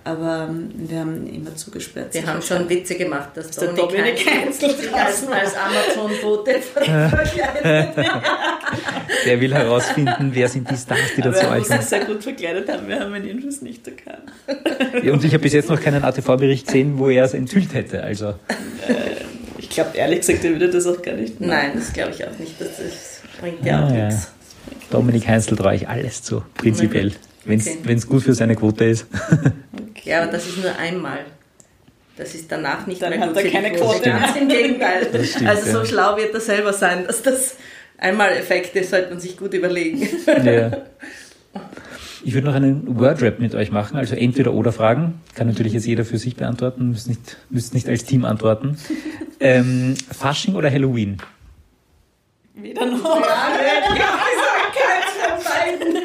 aber 0.04 0.48
ähm, 0.50 0.70
wir 0.74 1.00
haben 1.00 1.26
immer 1.26 1.54
zugesperrt. 1.54 2.14
Wir 2.14 2.26
haben 2.26 2.42
schon 2.42 2.68
Witze 2.68 2.96
gemacht, 2.96 3.30
dass 3.34 3.50
der 3.50 3.72
Dominik 3.72 4.26
Heinzel 4.26 4.74
als, 4.92 5.26
als 5.28 5.54
Amazon-Bote 5.56 6.60
verkleidet 6.60 7.96
Der 9.26 9.40
will 9.40 9.54
herausfinden, 9.54 10.30
wer 10.32 10.48
sind 10.48 10.70
die 10.70 10.76
Stars, 10.76 10.98
die 11.16 11.22
da 11.22 11.32
zu 11.32 11.48
euch 11.48 11.68
kommen. 11.68 11.82
sehr 11.82 12.04
gut 12.04 12.22
verkleidet 12.22 12.68
haben, 12.68 12.88
wir 12.88 13.00
haben 13.00 13.14
ihn 13.16 13.24
jedenfalls 13.24 13.62
nicht 13.62 13.86
erkannt. 13.86 14.32
Ja, 15.04 15.12
und 15.12 15.24
ich 15.24 15.32
habe 15.32 15.42
bis 15.42 15.52
jetzt 15.52 15.68
noch 15.68 15.80
keinen 15.80 16.02
ATV-Bericht 16.02 16.66
gesehen, 16.66 16.98
wo 16.98 17.08
er 17.08 17.24
es 17.24 17.34
enthüllt 17.34 17.74
hätte. 17.74 18.02
Also. 18.02 18.28
Äh, 18.28 18.34
ich 19.58 19.70
glaube, 19.70 19.96
ehrlich 19.96 20.20
gesagt, 20.20 20.44
er 20.44 20.50
würde 20.50 20.70
das 20.70 20.86
auch 20.86 21.00
gar 21.00 21.14
nicht 21.14 21.40
machen. 21.40 21.50
Nein, 21.50 21.72
das 21.74 21.92
glaube 21.92 22.12
ich 22.12 22.24
auch 22.26 22.38
nicht. 22.38 22.60
Das, 22.60 23.22
bringt 23.40 23.64
ja 23.64 23.80
ah, 23.80 23.86
auch 23.86 23.94
ja. 23.94 24.06
nichts. 24.06 24.32
Dominik 24.90 25.26
Heinzel 25.26 25.56
traue 25.56 25.74
ich 25.74 25.88
alles 25.88 26.22
zu, 26.22 26.42
prinzipiell. 26.54 27.12
Wenn 27.44 27.58
es 27.58 27.66
okay. 27.66 28.00
gut 28.06 28.22
für 28.22 28.34
seine 28.34 28.54
Quote 28.54 28.84
ist. 28.84 29.06
Ja, 30.04 30.22
aber 30.22 30.32
das 30.32 30.46
ist 30.46 30.58
nur 30.58 30.76
einmal. 30.76 31.20
Das 32.16 32.34
ist 32.34 32.50
danach 32.52 32.86
nicht 32.86 33.00
Dann 33.00 33.10
mehr 33.10 33.26
gut 33.26 33.36
hat 33.36 33.44
er 33.44 33.50
keine 33.50 33.72
Quote. 33.72 34.02
Ganz 34.02 34.36
im 34.36 34.48
Gegenteil. 34.48 35.08
Stimmt, 35.24 35.48
also 35.48 35.70
so 35.70 35.78
ja. 35.78 35.84
schlau 35.84 36.16
wird 36.16 36.34
er 36.34 36.40
selber 36.40 36.72
sein, 36.72 37.06
dass 37.06 37.22
das 37.22 37.56
einmal 37.98 38.32
Effekt 38.32 38.76
ist, 38.76 38.90
sollte 38.90 39.10
man 39.10 39.20
sich 39.20 39.36
gut 39.36 39.54
überlegen. 39.54 40.08
Ja. 40.26 40.72
Ich 42.24 42.34
würde 42.34 42.46
noch 42.46 42.54
einen 42.54 42.98
Wordrap 43.00 43.40
mit 43.40 43.54
euch 43.54 43.72
machen, 43.72 43.96
also 43.96 44.14
entweder 44.14 44.52
oder 44.52 44.72
Fragen. 44.72 45.20
Kann 45.34 45.48
natürlich 45.48 45.72
jetzt 45.72 45.86
jeder 45.86 46.04
für 46.04 46.18
sich 46.18 46.36
beantworten, 46.36 46.90
müsst 46.90 47.08
nicht, 47.08 47.36
müsst 47.50 47.74
nicht 47.74 47.88
als 47.88 48.04
Team 48.04 48.24
antworten. 48.24 48.78
Ähm, 49.40 49.96
Fasching 50.16 50.54
oder 50.54 50.70
Halloween? 50.70 51.16
Weder 52.54 52.86
noch. 52.86 53.04
Ja, 53.04 53.48
ja, 53.96 54.18
keins 54.72 55.10
von 55.18 55.42
beiden 55.44 56.02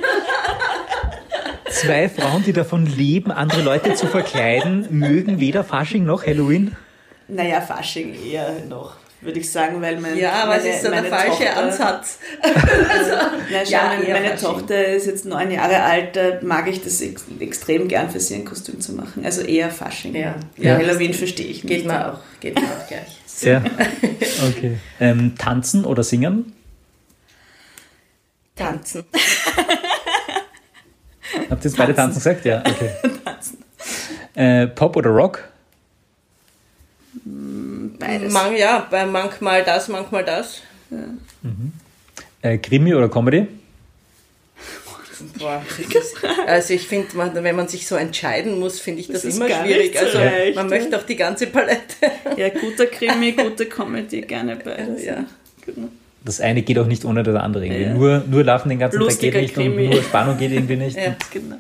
zwei 1.80 2.10
Frauen, 2.10 2.44
die 2.44 2.54
davon 2.54 2.86
leben, 2.86 3.32
andere 3.32 3.62
Leute 3.62 3.94
zu 3.94 4.08
verkleiden, 4.08 4.88
mögen 4.90 5.40
weder 5.40 5.64
Fasching 5.64 6.06
noch 6.06 6.26
Halloween? 6.26 6.76
Naja, 7.28 7.62
Fasching 7.62 8.16
eher 8.32 8.54
noch 8.70 8.96
würde 9.22 9.40
ich 9.40 9.52
sagen, 9.52 9.82
weil 9.82 10.00
mein, 10.00 10.18
ja, 10.18 10.44
aber 10.44 10.58
meine, 10.58 10.70
es 10.70 10.76
ist 10.76 10.84
so 10.84 10.92
der 10.92 11.06
falsche 11.06 11.46
Tochter, 11.46 11.58
Ansatz. 11.58 12.20
also, 12.42 13.14
na, 13.52 13.66
schau, 13.66 13.72
ja, 13.72 13.96
meine, 14.00 14.14
meine 14.14 14.36
Tochter 14.36 14.86
ist 14.86 15.08
jetzt 15.08 15.26
neun 15.26 15.50
Jahre 15.50 15.82
alt, 15.82 16.16
da 16.16 16.40
mag 16.44 16.68
ich 16.68 16.84
das 16.84 17.02
ex 17.02 17.26
extrem 17.40 17.88
gern 17.88 18.12
für 18.12 18.20
sie 18.20 18.36
ein 18.36 18.46
Kostüm 18.46 18.80
zu 18.80 18.94
machen. 18.94 19.26
Also 19.26 19.42
eher 19.42 19.72
Fasching. 19.72 20.16
Ja, 20.16 20.36
ja 20.58 20.78
Halloween 20.78 21.14
verstehe 21.14 21.48
ich 21.48 21.64
nicht. 21.64 21.76
Geht 21.76 21.88
mir 21.88 22.14
auch, 22.14 22.20
geht 22.40 22.56
mir 22.56 22.68
auch 22.68 22.88
gleich. 22.88 23.18
Ja, 23.42 23.64
okay. 24.50 24.78
Ähm, 25.00 25.34
tanzen 25.38 25.84
oder 25.86 26.04
singen? 26.04 26.54
Tanzen. 28.56 29.04
Habt 31.50 31.64
ihr 31.64 31.70
jetzt 31.70 31.78
beide 31.78 31.96
tanzen 31.96 32.16
gesagt? 32.16 32.46
Ja, 32.46 32.60
okay. 32.60 32.92
tanzen. 33.26 33.58
Äh, 34.36 34.68
Pop 34.68 34.96
oder 34.96 35.10
Rock? 35.10 35.44
Beides. 37.24 38.32
Man, 38.32 38.56
ja, 38.56 38.88
manchmal 39.12 39.64
das, 39.64 39.88
manchmal 39.88 40.24
das. 40.24 40.62
Ja. 40.90 40.98
Mhm. 41.42 41.74
Äh, 42.42 42.58
Krimi 42.58 42.94
oder 42.94 43.10
Comedy? 43.10 43.48
Boah, 45.40 45.64
also 46.46 46.74
ich 46.76 46.88
finde, 46.88 47.08
wenn 47.44 47.56
man 47.56 47.68
sich 47.68 47.88
so 47.88 47.96
entscheiden 47.96 48.60
muss, 48.60 48.80
finde 48.80 49.02
ich 49.02 49.08
das, 49.08 49.24
das 49.24 49.36
immer 49.36 49.50
schwierig. 49.50 50.00
Also 50.00 50.20
leicht, 50.20 50.56
man 50.56 50.70
ja. 50.70 50.78
möchte 50.78 50.98
auch 50.98 51.04
die 51.04 51.16
ganze 51.16 51.48
Palette. 51.48 52.12
Ja, 52.36 52.50
guter 52.50 52.86
Krimi, 52.86 53.32
gute 53.32 53.66
Comedy, 53.66 54.22
gerne 54.22 54.58
beides. 54.58 55.04
Ja. 55.04 55.26
Genau 55.66 55.90
das 56.28 56.42
eine 56.42 56.62
geht 56.62 56.78
auch 56.78 56.86
nicht 56.86 57.06
ohne 57.06 57.24
das 57.24 57.36
andere. 57.36 57.66
Irgendwie. 57.66 57.84
Ja. 57.84 57.94
Nur, 57.94 58.24
nur 58.28 58.44
laufen 58.44 58.70
den 58.70 58.80
ganzen 58.80 59.00
Lustiger 59.00 59.40
Tag 59.40 59.42
geht 59.42 59.42
nicht 59.42 59.56
Krimi. 59.56 59.86
und 59.86 59.94
nur 59.94 60.04
Spannung 60.04 60.38
geht 60.38 60.52
irgendwie 60.52 60.76
nicht. 60.78 60.98
ja, 60.98 61.16
genau. 61.32 61.56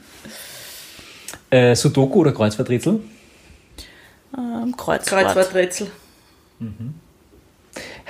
Äh, 1.49 1.75
Sudoku 1.75 2.19
oder 2.19 2.33
Kreuzworträtsel? 2.33 2.99
Ähm, 4.37 4.75
Kreuzwort. 4.75 5.23
Kreuzworträtsel. 5.23 5.87
Mhm. 6.59 6.95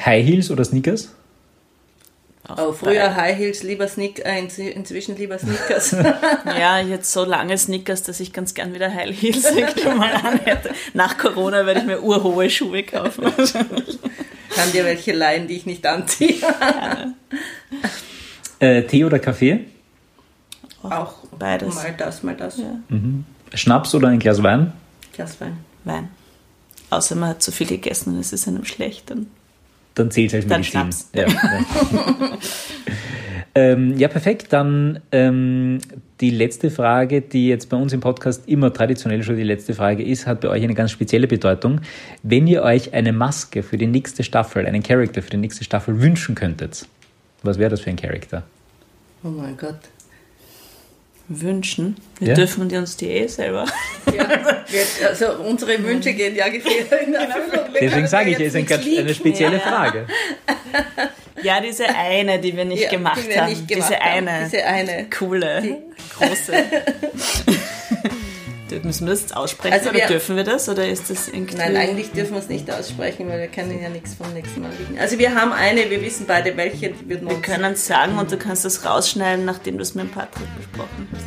High 0.04 0.26
Heels 0.26 0.50
oder 0.50 0.64
Sneakers? 0.66 1.14
Oh, 2.50 2.72
früher 2.72 3.14
High 3.16 3.38
Heels, 3.38 3.62
lieber 3.64 3.88
Sneak, 3.90 4.26
äh, 4.26 4.40
inzwischen 4.40 5.18
lieber 5.18 5.38
Sneakers. 5.38 5.92
ja, 6.46 6.80
jetzt 6.80 7.12
so 7.12 7.26
lange 7.26 7.58
Sneakers, 7.58 8.04
dass 8.04 8.22
ich 8.22 8.32
ganz 8.32 8.54
gern 8.54 8.74
wieder 8.74 8.92
High 8.94 9.22
Heels 9.22 9.44
mal 9.98 10.14
anhätte. 10.14 10.72
Nach 10.94 11.18
Corona 11.18 11.66
werde 11.66 11.82
ich 11.82 11.86
mir 11.86 12.02
urhohe 12.02 12.50
Schuhe 12.50 12.84
kaufen. 12.84 13.26
kann 14.50 14.72
dir 14.72 14.86
welche 14.86 15.14
leihen, 15.14 15.48
die 15.48 15.56
ich 15.56 15.66
nicht 15.66 15.86
anziehe. 15.86 16.36
äh, 18.60 18.84
Tee 18.84 19.06
oder 19.06 19.20
Kaffee? 19.20 19.66
Auch 20.84 21.14
beides. 21.38 21.76
Mal 21.76 21.96
das, 21.98 22.24
mal 22.24 22.36
das. 22.36 22.58
Ja. 22.58 22.80
Mhm. 22.90 23.26
Schnaps 23.54 23.94
oder 23.96 24.10
ein 24.10 24.20
Glas 24.20 24.42
Wein? 24.44 24.74
Glas 25.14 25.40
Wein. 25.42 25.58
Wein. 25.84 26.10
Außer 26.90 27.16
man 27.16 27.30
hat 27.30 27.42
zu 27.42 27.52
viel 27.52 27.68
gegessen 27.68 28.14
und 28.14 28.20
es 28.20 28.32
ist 28.34 28.48
einem 28.48 28.66
schlecht. 28.66 29.10
Dann, 29.10 29.28
dann 29.96 30.12
zählt 30.12 30.34
es 30.34 30.36
als 30.36 30.46
Medizin. 30.46 30.64
Schnaps. 30.64 31.10
Ja. 31.14 31.28
ähm, 33.58 33.98
ja, 33.98 34.08
perfekt. 34.08 34.54
Dann 34.54 35.00
ähm, 35.12 35.80
die 36.22 36.30
letzte 36.30 36.70
Frage, 36.70 37.22
die 37.22 37.48
jetzt 37.48 37.70
bei 37.70 37.78
uns 37.78 37.92
im 37.92 38.02
Podcast 38.02 38.48
immer 38.48 38.72
traditionell 38.72 39.24
schon 39.24 39.36
die 39.36 39.44
letzte 39.44 39.74
Frage 39.74 40.04
ist, 40.04 40.28
hat 40.28 40.42
bei 40.42 40.50
euch 40.50 40.64
eine 40.64 40.76
ganz 40.76 40.92
spezielle 40.92 41.28
Bedeutung. 41.28 41.82
Wenn 42.22 42.46
ihr 42.46 42.62
euch 42.62 42.94
eine 42.94 43.14
Maske 43.14 43.64
für 43.64 43.78
die 43.78 43.88
nächste 43.88 44.24
Staffel, 44.24 44.68
einen 44.68 44.84
Charakter 44.84 45.24
für 45.24 45.32
die 45.32 45.38
nächste 45.38 45.64
Staffel 45.64 46.00
wünschen 46.00 46.36
könntet, 46.36 46.86
was 47.42 47.58
wäre 47.58 47.72
das 47.72 47.82
für 47.82 47.90
ein 47.90 47.96
Charakter? 47.96 48.44
Oh 49.24 49.30
mein 49.30 49.58
Gott. 49.58 49.80
Wünschen? 51.28 51.96
Wir 52.20 52.30
ja? 52.30 52.34
dürfen 52.36 52.70
die 52.70 52.78
uns 52.78 52.96
die 52.96 53.08
eh 53.08 53.28
selber. 53.28 53.66
Ja, 54.16 54.28
also 55.10 55.44
unsere 55.44 55.84
Wünsche 55.84 56.14
gehen 56.14 56.36
ja 56.36 56.48
gefehlt 56.48 56.92
in 57.06 57.14
Erfüllung. 57.14 57.66
Deswegen 57.80 58.08
sage 58.08 58.30
ich, 58.32 58.40
es 58.40 58.54
ist 58.54 58.72
eine, 58.72 59.00
eine 59.00 59.14
spezielle 59.14 59.60
Frage. 59.60 60.06
Ja, 61.44 61.62
diese 61.62 61.88
eine, 61.88 62.40
die 62.40 62.56
wir 62.56 62.66
nicht 62.66 62.84
ja, 62.84 62.90
gemacht 62.90 63.22
die 63.24 63.30
wir 63.30 63.42
haben. 63.42 63.50
Nicht 63.50 63.68
gemacht 63.68 63.90
diese 63.90 64.00
haben. 64.00 64.28
eine. 64.28 64.44
Diese 64.46 64.66
eine. 64.66 65.10
Coole. 65.10 65.62
Die. 65.62 65.76
Große. 66.18 66.54
Müssen 68.84 69.08
wir 69.08 69.12
das 69.12 69.22
jetzt 69.22 69.36
aussprechen 69.36 69.74
also 69.74 69.90
oder 69.90 70.08
dürfen 70.08 70.36
wir 70.36 70.44
das? 70.44 70.70
Oder 70.70 70.88
ist 70.88 71.10
das 71.10 71.30
irgendwie. 71.30 71.56
Nein, 71.56 71.76
eigentlich 71.76 72.12
dürfen 72.12 72.34
wir 72.34 72.40
es 72.40 72.50
nicht 72.50 72.72
aussprechen, 72.72 73.28
weil 73.28 73.40
wir 73.40 73.48
können 73.48 73.82
ja 73.82 73.90
nichts 73.90 74.14
vom 74.14 74.32
nächsten 74.34 74.62
Mal 74.62 74.72
liegen. 74.78 75.00
Also 75.00 75.18
wir 75.18 75.34
haben 75.34 75.52
eine, 75.52 75.90
wir 75.90 76.02
wissen 76.02 76.26
beide 76.28 76.56
welche. 76.58 76.94
wir 77.06 77.20
können 77.42 77.74
es 77.74 77.88
sagen 77.88 78.18
und 78.18 78.32
du 78.32 78.38
kannst 78.38 78.66
das 78.66 78.86
rausschneiden, 78.86 79.46
nachdem 79.46 79.78
du 79.78 79.84
es 79.84 79.96
mit 79.96 80.12
Patrick 80.14 80.48
besprochen 80.58 81.08
hast. 81.14 81.26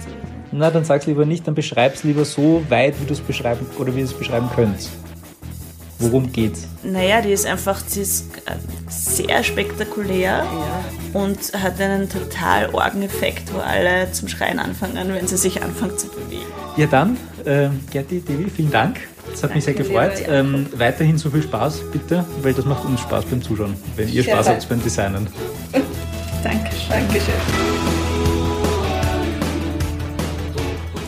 Na, 0.53 0.71
dann 0.71 0.85
sag's 0.85 1.07
lieber 1.07 1.25
nicht, 1.25 1.47
dann 1.47 1.55
beschreib's 1.55 2.03
lieber 2.03 2.25
so 2.25 2.65
weit, 2.69 3.01
wie 3.01 3.07
du 3.07 3.13
es 3.13 3.21
beschreiben 3.21 3.67
oder 3.79 3.95
wie 3.95 4.01
du 4.01 4.07
es 4.07 4.15
beschreiben 4.15 4.51
könnt. 4.55 4.89
Worum 6.01 6.33
geht's? 6.33 6.67
Naja, 6.83 7.21
die 7.21 7.31
ist 7.33 7.47
einfach, 7.47 7.83
sie 7.87 8.01
ist 8.01 8.25
äh, 8.47 8.53
sehr 8.89 9.45
spektakulär 9.45 10.45
ja. 10.45 10.85
und 11.13 11.39
hat 11.53 11.79
einen 11.81 12.09
total 12.09 12.71
Orgeneffekt, 12.71 13.53
wo 13.53 13.59
alle 13.59 14.11
zum 14.13 14.27
Schreien 14.29 14.59
anfangen, 14.59 15.13
wenn 15.13 15.27
sie 15.27 15.37
sich 15.37 15.63
anfangen 15.63 15.99
zu 15.99 16.09
bewegen. 16.09 16.47
Ja 16.77 16.87
dann, 16.87 17.19
äh, 17.45 17.69
Gerti, 17.91 18.21
Devi, 18.21 18.49
vielen 18.51 18.71
Dank. 18.71 18.97
Das 19.31 19.43
hat 19.43 19.51
Danke 19.51 19.55
mich 19.57 19.65
sehr 19.65 19.75
gefreut. 19.75 20.13
Ähm, 20.27 20.67
weiterhin 20.75 21.19
so 21.19 21.31
viel 21.31 21.43
Spaß, 21.43 21.83
bitte, 21.93 22.25
weil 22.41 22.55
das 22.55 22.65
macht 22.65 22.85
uns 22.87 23.01
Spaß 23.01 23.27
beim 23.27 23.43
Zuschauen, 23.43 23.77
wenn 23.97 24.09
ihr 24.09 24.25
Spaß 24.25 24.49
habt 24.49 24.69
beim 24.69 24.83
Designen. 24.83 25.27
Dankeschön. 26.43 26.89
Dankeschön. 26.89 28.00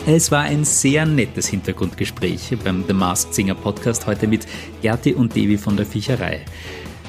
Es 0.05 0.31
war 0.31 0.41
ein 0.41 0.65
sehr 0.65 1.05
nettes 1.05 1.47
Hintergrundgespräch 1.47 2.57
beim 2.61 2.83
The 2.85 2.93
Masked 2.93 3.33
Singer 3.33 3.55
Podcast 3.55 4.05
heute 4.05 4.27
mit 4.27 4.45
Gerti 4.81 5.13
und 5.13 5.33
Devi 5.33 5.57
von 5.57 5.77
der 5.77 5.85
Viecherei. 5.85 6.41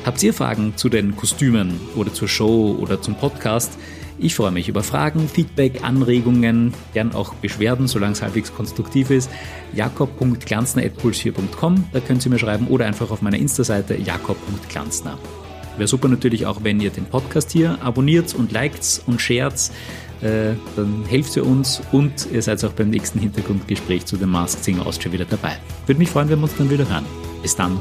Habt 0.07 0.23
ihr 0.23 0.33
Fragen 0.33 0.77
zu 0.77 0.89
den 0.89 1.17
Kostümen 1.17 1.81
oder 1.97 2.13
zur 2.13 2.29
Show 2.29 2.79
oder 2.81 3.03
zum 3.03 3.17
Podcast? 3.17 3.73
Ich 4.17 4.37
freue 4.37 4.53
mich 4.53 4.69
über 4.69 4.85
Fragen, 4.85 5.29
Feedback, 5.29 5.83
Anregungen, 5.83 6.73
gern 6.93 7.17
auch 7.17 7.35
Beschwerden, 7.35 7.89
solange 7.89 8.13
es 8.13 8.23
halbwegs 8.23 8.55
konstruktiv 8.55 9.11
ist. 9.11 9.29
jakob.glanzner.puls4.com, 9.73 11.87
da 11.93 11.99
könnt 11.99 12.25
ihr 12.25 12.31
mir 12.31 12.39
schreiben 12.39 12.69
oder 12.69 12.87
einfach 12.87 13.11
auf 13.11 13.23
meiner 13.23 13.39
Insta-Seite 13.39 13.97
jakob.glanzner. 13.97 15.19
Wäre 15.77 15.89
super 15.89 16.07
natürlich 16.07 16.47
auch, 16.47 16.63
wenn 16.63 16.81
ihr 16.81 16.91
den 16.91 17.07
Podcast 17.07 17.51
hier 17.51 17.83
abonniert 17.83 18.33
und 18.35 18.53
liked 18.53 19.03
und 19.07 19.21
shared 19.21 19.55
Äh, 20.23 20.55
dann 20.77 21.05
helft 21.09 21.37
ihr 21.37 21.47
uns 21.47 21.83
und 21.93 22.29
ihr 22.33 22.43
seid 22.43 22.65
auch 22.65 22.73
beim 22.73 22.91
nächsten 22.91 23.19
Hintergrundgespräch 23.19 24.07
zu 24.07 24.17
dem 24.17 24.31
Masked 24.31 24.65
Singer 24.65 24.87
Austria 24.87 25.13
wieder 25.13 25.25
dabei. 25.25 25.57
Würde 25.87 25.99
mich 25.99 26.11
freuen, 26.11 26.29
wenn 26.29 26.39
wir 26.39 26.45
uns 26.45 26.57
dann 26.57 26.71
wieder 26.71 26.89
hören. 26.89 27.05
Bis 27.43 27.55
dann. 27.57 27.81